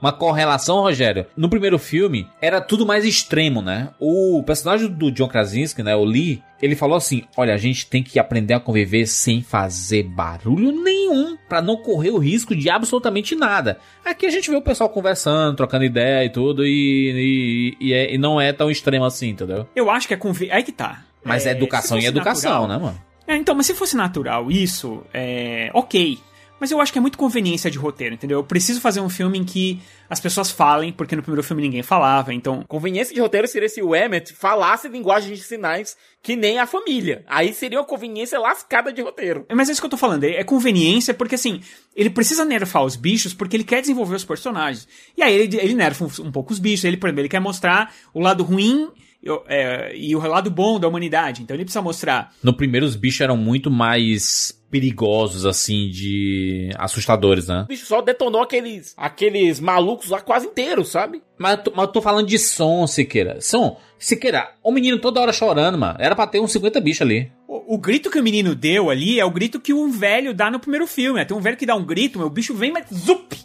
uma 0.01 0.11
correlação, 0.11 0.81
Rogério. 0.81 1.25
No 1.35 1.49
primeiro 1.49 1.77
filme, 1.79 2.27
era 2.41 2.61
tudo 2.61 2.85
mais 2.85 3.05
extremo, 3.05 3.61
né? 3.61 3.89
O 3.99 4.41
personagem 4.45 4.87
do 4.89 5.11
John 5.11 5.27
Krasinski, 5.27 5.83
né, 5.83 5.95
o 5.95 6.03
Lee, 6.03 6.41
ele 6.61 6.75
falou 6.75 6.97
assim, 6.97 7.23
olha, 7.37 7.53
a 7.53 7.57
gente 7.57 7.85
tem 7.87 8.03
que 8.03 8.19
aprender 8.19 8.53
a 8.53 8.59
conviver 8.59 9.05
sem 9.07 9.41
fazer 9.41 10.03
barulho 10.03 10.71
nenhum, 10.71 11.37
pra 11.47 11.61
não 11.61 11.77
correr 11.77 12.09
o 12.11 12.17
risco 12.17 12.55
de 12.55 12.69
absolutamente 12.69 13.35
nada. 13.35 13.79
Aqui 14.03 14.25
a 14.25 14.29
gente 14.29 14.49
vê 14.49 14.55
o 14.57 14.61
pessoal 14.61 14.89
conversando, 14.89 15.55
trocando 15.55 15.85
ideia 15.85 16.25
e 16.25 16.29
tudo, 16.29 16.65
e, 16.65 17.75
e, 17.79 17.87
e, 17.89 17.93
é- 17.93 18.13
e 18.13 18.17
não 18.17 18.39
é 18.41 18.51
tão 18.51 18.69
extremo 18.69 19.05
assim, 19.05 19.29
entendeu? 19.29 19.67
Eu 19.75 19.89
acho 19.89 20.07
que 20.07 20.13
é 20.13 20.17
convi... 20.17 20.51
Aí 20.51 20.63
que 20.63 20.71
tá. 20.71 21.03
Mas 21.23 21.45
é, 21.45 21.49
É, 21.49 21.51
educação 21.53 21.97
e 21.99 22.05
educação, 22.05 22.61
natural- 22.61 22.67
né, 22.67 22.85
mano? 22.85 23.01
É, 23.27 23.35
então, 23.35 23.53
mas 23.53 23.67
se 23.67 23.75
fosse 23.75 23.95
natural 23.95 24.49
isso, 24.49 25.03
é. 25.13 25.69
Ok. 25.73 26.17
Mas 26.59 26.71
eu 26.71 26.81
acho 26.81 26.91
que 26.91 26.97
é 26.97 27.01
muito 27.01 27.17
conveniência 27.17 27.71
de 27.71 27.77
roteiro, 27.77 28.15
entendeu? 28.15 28.39
Eu 28.39 28.43
preciso 28.43 28.81
fazer 28.81 28.99
um 28.99 29.09
filme 29.09 29.37
em 29.37 29.43
que 29.43 29.79
as 30.09 30.19
pessoas 30.19 30.51
falem, 30.51 30.91
porque 30.91 31.15
no 31.15 31.21
primeiro 31.21 31.43
filme 31.43 31.61
ninguém 31.61 31.81
falava, 31.83 32.33
então. 32.33 32.63
Conveniência 32.67 33.13
de 33.13 33.21
roteiro 33.21 33.47
seria 33.47 33.69
se 33.69 33.81
o 33.81 33.95
Emmet 33.95 34.33
falasse 34.33 34.87
linguagem 34.87 35.33
de 35.33 35.41
sinais 35.41 35.95
que 36.21 36.35
nem 36.35 36.59
a 36.59 36.65
família. 36.65 37.23
Aí 37.27 37.53
seria 37.53 37.79
uma 37.79 37.85
conveniência 37.85 38.37
lascada 38.39 38.91
de 38.91 39.01
roteiro. 39.01 39.45
Mas 39.53 39.69
é 39.69 39.71
isso 39.71 39.81
que 39.81 39.85
eu 39.85 39.89
tô 39.91 39.97
falando, 39.97 40.23
é 40.25 40.31
é 40.39 40.43
conveniência 40.43 41.13
porque 41.13 41.35
assim, 41.35 41.61
ele 41.95 42.09
precisa 42.09 42.43
nerfar 42.43 42.83
os 42.83 42.95
bichos 42.95 43.33
porque 43.33 43.55
ele 43.55 43.63
quer 43.63 43.81
desenvolver 43.81 44.15
os 44.15 44.25
personagens. 44.25 44.87
E 45.17 45.23
aí 45.23 45.33
ele, 45.33 45.57
ele 45.57 45.73
nerfa 45.75 46.03
um, 46.05 46.27
um 46.27 46.31
pouco 46.31 46.51
os 46.51 46.59
bichos, 46.59 46.83
ele, 46.83 46.97
por 46.97 47.07
exemplo, 47.07 47.21
ele 47.21 47.29
quer 47.29 47.39
mostrar 47.39 47.93
o 48.13 48.19
lado 48.19 48.43
ruim 48.43 48.89
e 49.23 49.29
o- 49.29 49.43
é, 49.47 49.95
e 49.95 50.15
o 50.15 50.19
lado 50.19 50.49
bom 50.51 50.79
da 50.79 50.87
humanidade. 50.87 51.41
Então 51.41 51.55
ele 51.55 51.63
precisa 51.63 51.81
mostrar 51.81 52.33
No 52.43 52.53
primeiro, 52.53 52.85
os 52.85 52.95
bichos 52.97 53.21
eram 53.21 53.37
muito 53.37 53.69
mais 53.71 54.58
perigosos, 54.69 55.45
assim, 55.45 55.89
de 55.89 56.69
assustadores, 56.77 57.47
né? 57.47 57.63
O 57.63 57.67
bicho 57.67 57.85
só 57.85 58.01
detonou 58.01 58.41
aqueles, 58.41 58.93
aqueles 58.95 59.59
malucos 59.59 60.09
lá 60.09 60.21
quase 60.21 60.47
inteiros, 60.47 60.89
sabe? 60.89 61.21
Mas 61.37 61.57
eu, 61.57 61.63
tô, 61.63 61.71
mas 61.71 61.85
eu 61.87 61.91
tô 61.91 62.01
falando 62.01 62.27
de 62.27 62.37
som, 62.37 62.85
Siqueira. 62.85 63.39
Som, 63.41 63.77
Siqueira, 63.97 64.51
o 64.63 64.71
menino 64.71 64.99
toda 64.99 65.21
hora 65.21 65.33
chorando, 65.33 65.77
mano. 65.77 65.97
Era 65.99 66.15
pra 66.15 66.27
ter 66.27 66.39
uns 66.39 66.51
50 66.51 66.79
bichos 66.81 67.01
ali. 67.01 67.31
O, 67.47 67.75
o 67.75 67.77
grito 67.77 68.09
que 68.11 68.19
o 68.19 68.23
menino 68.23 68.53
deu 68.55 68.89
ali 68.89 69.19
é 69.19 69.25
o 69.25 69.31
grito 69.31 69.59
que 69.59 69.73
um 69.73 69.89
velho 69.91 70.33
dá 70.33 70.51
no 70.51 70.59
primeiro 70.59 70.85
filme. 70.85 71.19
né? 71.19 71.25
Tem 71.25 71.35
um 71.35 71.41
velho 71.41 71.57
que 71.57 71.65
dá 71.65 71.75
um 71.75 71.85
grito, 71.85 72.19
meu 72.19 72.29
bicho 72.29 72.53
vem, 72.53 72.71
mas 72.71 72.85
zup! 72.93 73.35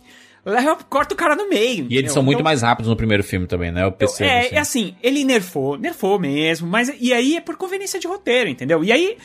Leva, 0.44 0.76
corta 0.88 1.14
o 1.14 1.16
cara 1.16 1.34
no 1.34 1.48
meio. 1.48 1.86
E 1.88 1.96
eles 1.96 2.12
são 2.12 2.22
muito 2.22 2.36
Então, 2.36 2.44
mais 2.44 2.60
rápidos 2.62 2.90
no 2.90 2.96
primeiro 2.96 3.24
filme 3.24 3.46
também, 3.46 3.72
né? 3.72 3.82
Eu 3.84 3.92
percebo. 3.92 4.28
É, 4.28 4.40
assim. 4.40 4.54
é 4.54 4.58
assim, 4.58 4.94
ele 5.02 5.24
nerfou, 5.24 5.78
nerfou 5.78 6.18
mesmo, 6.18 6.68
mas 6.68 6.92
e 7.00 7.12
aí 7.12 7.36
é 7.36 7.40
por 7.40 7.56
conveniência 7.56 7.98
de 7.98 8.06
roteiro, 8.06 8.50
entendeu? 8.50 8.84
E 8.84 8.92
aí, 8.92 9.16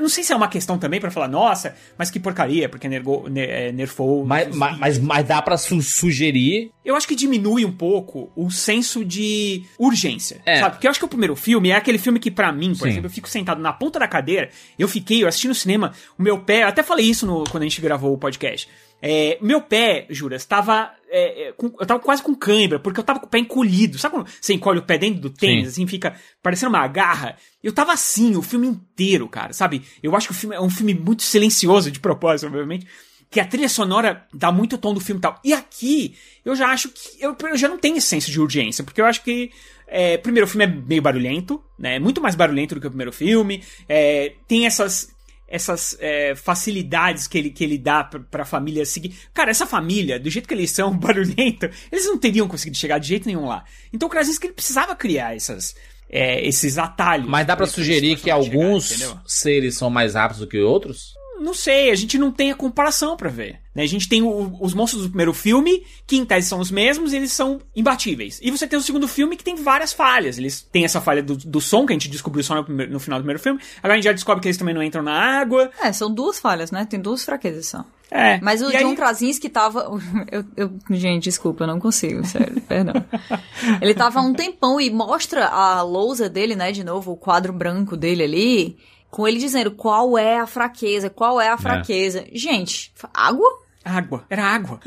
não 0.00 0.08
sei 0.08 0.22
se 0.22 0.32
é 0.32 0.36
uma 0.36 0.48
questão 0.48 0.76
também 0.78 1.00
pra 1.00 1.10
falar, 1.10 1.28
nossa, 1.28 1.74
mas 1.96 2.10
que 2.10 2.20
porcaria, 2.20 2.68
porque 2.68 2.88
nergou, 2.88 3.28
ne- 3.28 3.46
é, 3.46 3.72
nerfou. 3.72 4.26
Mas, 4.26 4.54
mas, 4.54 4.78
mas, 4.78 4.98
mas 4.98 5.26
dá 5.26 5.40
pra 5.40 5.56
su- 5.56 5.80
sugerir. 5.80 6.70
Eu 6.84 6.94
acho 6.94 7.08
que 7.08 7.14
diminui 7.14 7.64
um 7.64 7.72
pouco 7.72 8.30
o 8.36 8.50
senso 8.50 9.04
de 9.04 9.62
urgência, 9.78 10.40
É. 10.44 10.60
sabe? 10.60 10.74
Porque 10.76 10.86
eu 10.86 10.90
acho 10.90 11.00
que 11.00 11.06
o 11.06 11.08
primeiro 11.08 11.34
filme 11.34 11.70
é 11.70 11.76
aquele 11.76 11.98
filme 11.98 12.18
que, 12.20 12.30
pra 12.30 12.52
mim, 12.52 12.70
por 12.74 12.84
Sim. 12.84 12.90
exemplo, 12.90 13.06
eu 13.06 13.10
fico 13.12 13.28
sentado 13.28 13.60
na 13.60 13.72
ponta 13.72 13.98
da 13.98 14.06
cadeira, 14.06 14.50
eu 14.78 14.86
fiquei, 14.88 15.22
eu 15.22 15.28
assisti 15.28 15.48
no 15.48 15.54
cinema, 15.54 15.92
o 16.18 16.22
meu 16.22 16.38
pé, 16.38 16.62
eu 16.64 16.68
até 16.68 16.82
falei 16.82 17.06
isso 17.06 17.26
no- 17.26 17.44
quando 17.50 17.62
a 17.62 17.66
gente 17.66 17.80
gravou 17.80 18.12
o 18.12 18.18
podcast. 18.18 18.68
É, 19.02 19.38
meu 19.40 19.60
pé, 19.60 20.06
Juras, 20.10 20.44
tava. 20.44 20.90
é, 21.08 21.48
é, 21.48 21.52
com- 21.52 21.72
eu 21.78 21.86
tava 21.86 22.00
quase 22.00 22.22
com 22.22 22.34
cãibra, 22.34 22.78
porque 22.80 22.98
eu 22.98 23.04
tava 23.04 23.20
com 23.20 23.26
o 23.26 23.28
pé 23.28 23.38
encolhido. 23.38 23.98
Sabe 23.98 24.14
quando 24.16 24.28
você 24.40 24.54
encolhe 24.54 24.78
o 24.78 24.82
pé 24.82 24.98
dentro 24.98 25.20
do 25.20 25.30
tênis, 25.30 25.64
Sim. 25.64 25.70
assim, 25.82 25.86
fica 25.86 26.14
parecendo 26.42 26.70
uma 26.70 26.86
garra? 26.88 27.36
Eu 27.62 27.72
tava 27.72 27.92
assim 27.92 28.36
o 28.36 28.42
filme 28.42 28.66
inteiro, 28.66 29.28
cara, 29.28 29.52
sabe? 29.52 29.82
Eu 30.02 30.16
acho 30.16 30.28
que 30.28 30.32
o 30.32 30.36
filme 30.36 30.56
é 30.56 30.60
um 30.60 30.70
filme 30.70 30.94
muito 30.94 31.22
silencioso, 31.22 31.90
de 31.90 32.00
propósito, 32.00 32.46
obviamente. 32.48 32.86
Que 33.30 33.40
a 33.40 33.44
trilha 33.44 33.68
sonora 33.68 34.24
dá 34.32 34.50
muito 34.52 34.78
tom 34.78 34.94
do 34.94 35.00
filme 35.00 35.18
e 35.18 35.22
tal. 35.22 35.40
E 35.44 35.52
aqui, 35.52 36.14
eu 36.44 36.54
já 36.56 36.68
acho 36.68 36.88
que. 36.88 37.20
Eu, 37.20 37.36
eu 37.42 37.56
já 37.56 37.68
não 37.68 37.76
tenho 37.78 37.96
esse 37.96 38.06
senso 38.06 38.30
de 38.30 38.40
urgência, 38.40 38.82
porque 38.84 39.00
eu 39.00 39.04
acho 39.06 39.22
que. 39.22 39.50
É, 39.88 40.16
primeiro, 40.16 40.46
o 40.46 40.50
filme 40.50 40.64
é 40.64 40.68
meio 40.68 41.02
barulhento, 41.02 41.62
né? 41.78 41.96
É 41.96 41.98
muito 41.98 42.20
mais 42.20 42.34
barulhento 42.34 42.74
do 42.74 42.80
que 42.80 42.86
o 42.86 42.90
primeiro 42.90 43.12
filme. 43.12 43.62
É, 43.88 44.32
tem 44.48 44.64
essas 44.66 45.14
essas 45.48 45.96
é, 46.00 46.34
facilidades 46.34 47.26
que 47.26 47.38
ele, 47.38 47.50
que 47.50 47.62
ele 47.62 47.78
dá 47.78 48.04
pra, 48.04 48.20
pra 48.20 48.44
família 48.44 48.84
seguir. 48.84 49.16
Cara, 49.32 49.50
essa 49.50 49.66
família, 49.66 50.18
do 50.18 50.30
jeito 50.30 50.48
que 50.48 50.54
eles 50.54 50.70
são, 50.70 50.94
barulhento, 50.96 51.68
eles 51.90 52.06
não 52.06 52.18
teriam 52.18 52.48
conseguido 52.48 52.76
chegar 52.76 52.98
de 52.98 53.08
jeito 53.08 53.26
nenhum 53.26 53.46
lá. 53.46 53.64
Então 53.92 54.08
o 54.08 54.10
Krasinski 54.10 54.46
ele 54.46 54.54
precisava 54.54 54.94
criar 54.96 55.36
essas, 55.36 55.74
é, 56.10 56.46
esses 56.46 56.78
atalhos. 56.78 57.28
Mas 57.28 57.46
dá 57.46 57.56
esses 57.60 57.74
sugerir 57.74 58.16
que 58.16 58.30
alguns 58.30 58.90
entendeu? 58.90 59.18
seres 59.26 59.76
são 59.76 59.90
mais 59.90 60.14
rápidos 60.14 60.40
do 60.40 60.48
que 60.48 60.60
outros? 60.60 61.15
Não 61.40 61.54
sei, 61.54 61.90
a 61.90 61.94
gente 61.94 62.18
não 62.18 62.30
tem 62.30 62.50
a 62.50 62.54
comparação 62.54 63.16
pra 63.16 63.28
ver. 63.28 63.60
Né? 63.74 63.82
A 63.82 63.86
gente 63.86 64.08
tem 64.08 64.22
o- 64.22 64.56
os 64.60 64.72
monstros 64.72 65.02
do 65.02 65.08
primeiro 65.08 65.34
filme, 65.34 65.84
que 66.06 66.16
em 66.16 66.24
tese 66.24 66.48
são 66.48 66.58
os 66.60 66.70
mesmos 66.70 67.12
e 67.12 67.16
eles 67.16 67.32
são 67.32 67.60
imbatíveis. 67.74 68.38
E 68.42 68.50
você 68.50 68.66
tem 68.66 68.78
o 68.78 68.82
segundo 68.82 69.06
filme 69.06 69.36
que 69.36 69.44
tem 69.44 69.54
várias 69.56 69.92
falhas. 69.92 70.38
Eles 70.38 70.62
têm 70.62 70.84
essa 70.84 71.00
falha 71.00 71.22
do, 71.22 71.36
do 71.36 71.60
som, 71.60 71.84
que 71.86 71.92
a 71.92 71.94
gente 71.94 72.08
descobriu 72.08 72.42
só 72.42 72.54
no, 72.54 72.64
primeiro- 72.64 72.92
no 72.92 72.98
final 73.00 73.18
do 73.18 73.22
primeiro 73.22 73.40
filme. 73.42 73.60
Agora 73.78 73.94
a 73.94 73.96
gente 73.96 74.04
já 74.04 74.12
descobre 74.12 74.40
que 74.42 74.48
eles 74.48 74.56
também 74.56 74.74
não 74.74 74.82
entram 74.82 75.02
na 75.02 75.12
água. 75.12 75.70
É, 75.82 75.92
são 75.92 76.12
duas 76.12 76.38
falhas, 76.38 76.70
né? 76.70 76.86
Tem 76.88 76.98
duas 77.00 77.24
fraquezas 77.24 77.66
só. 77.68 77.84
É. 78.10 78.40
Mas 78.40 78.62
o 78.62 78.70
E 78.70 78.76
aí- 78.76 78.84
John 78.84 78.94
Krasinski 78.94 79.48
tava. 79.48 79.90
Eu, 80.30 80.44
eu- 80.56 80.70
gente, 80.90 81.24
desculpa, 81.24 81.64
eu 81.64 81.66
não 81.66 81.80
consigo, 81.80 82.24
sério, 82.24 82.60
perdão. 82.62 82.94
Ele 83.82 83.94
tava 83.94 84.20
há 84.20 84.22
um 84.22 84.32
tempão 84.32 84.80
e 84.80 84.90
mostra 84.90 85.46
a 85.48 85.82
lousa 85.82 86.28
dele, 86.28 86.54
né, 86.54 86.70
de 86.72 86.84
novo, 86.84 87.12
o 87.12 87.16
quadro 87.16 87.52
branco 87.52 87.96
dele 87.96 88.22
ali, 88.22 88.76
com 89.16 89.26
ele 89.26 89.38
dizendo 89.38 89.70
qual 89.70 90.18
é 90.18 90.38
a 90.38 90.46
fraqueza, 90.46 91.08
qual 91.08 91.40
é 91.40 91.48
a 91.48 91.56
fraqueza. 91.56 92.26
Gente, 92.34 92.92
água 93.14 93.48
Água. 93.82 94.26
Era 94.28 94.42
água. 94.42 94.78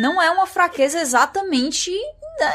não 0.00 0.22
é 0.22 0.30
uma 0.30 0.46
fraqueza 0.46 1.00
exatamente. 1.00 1.90
Né, 2.38 2.52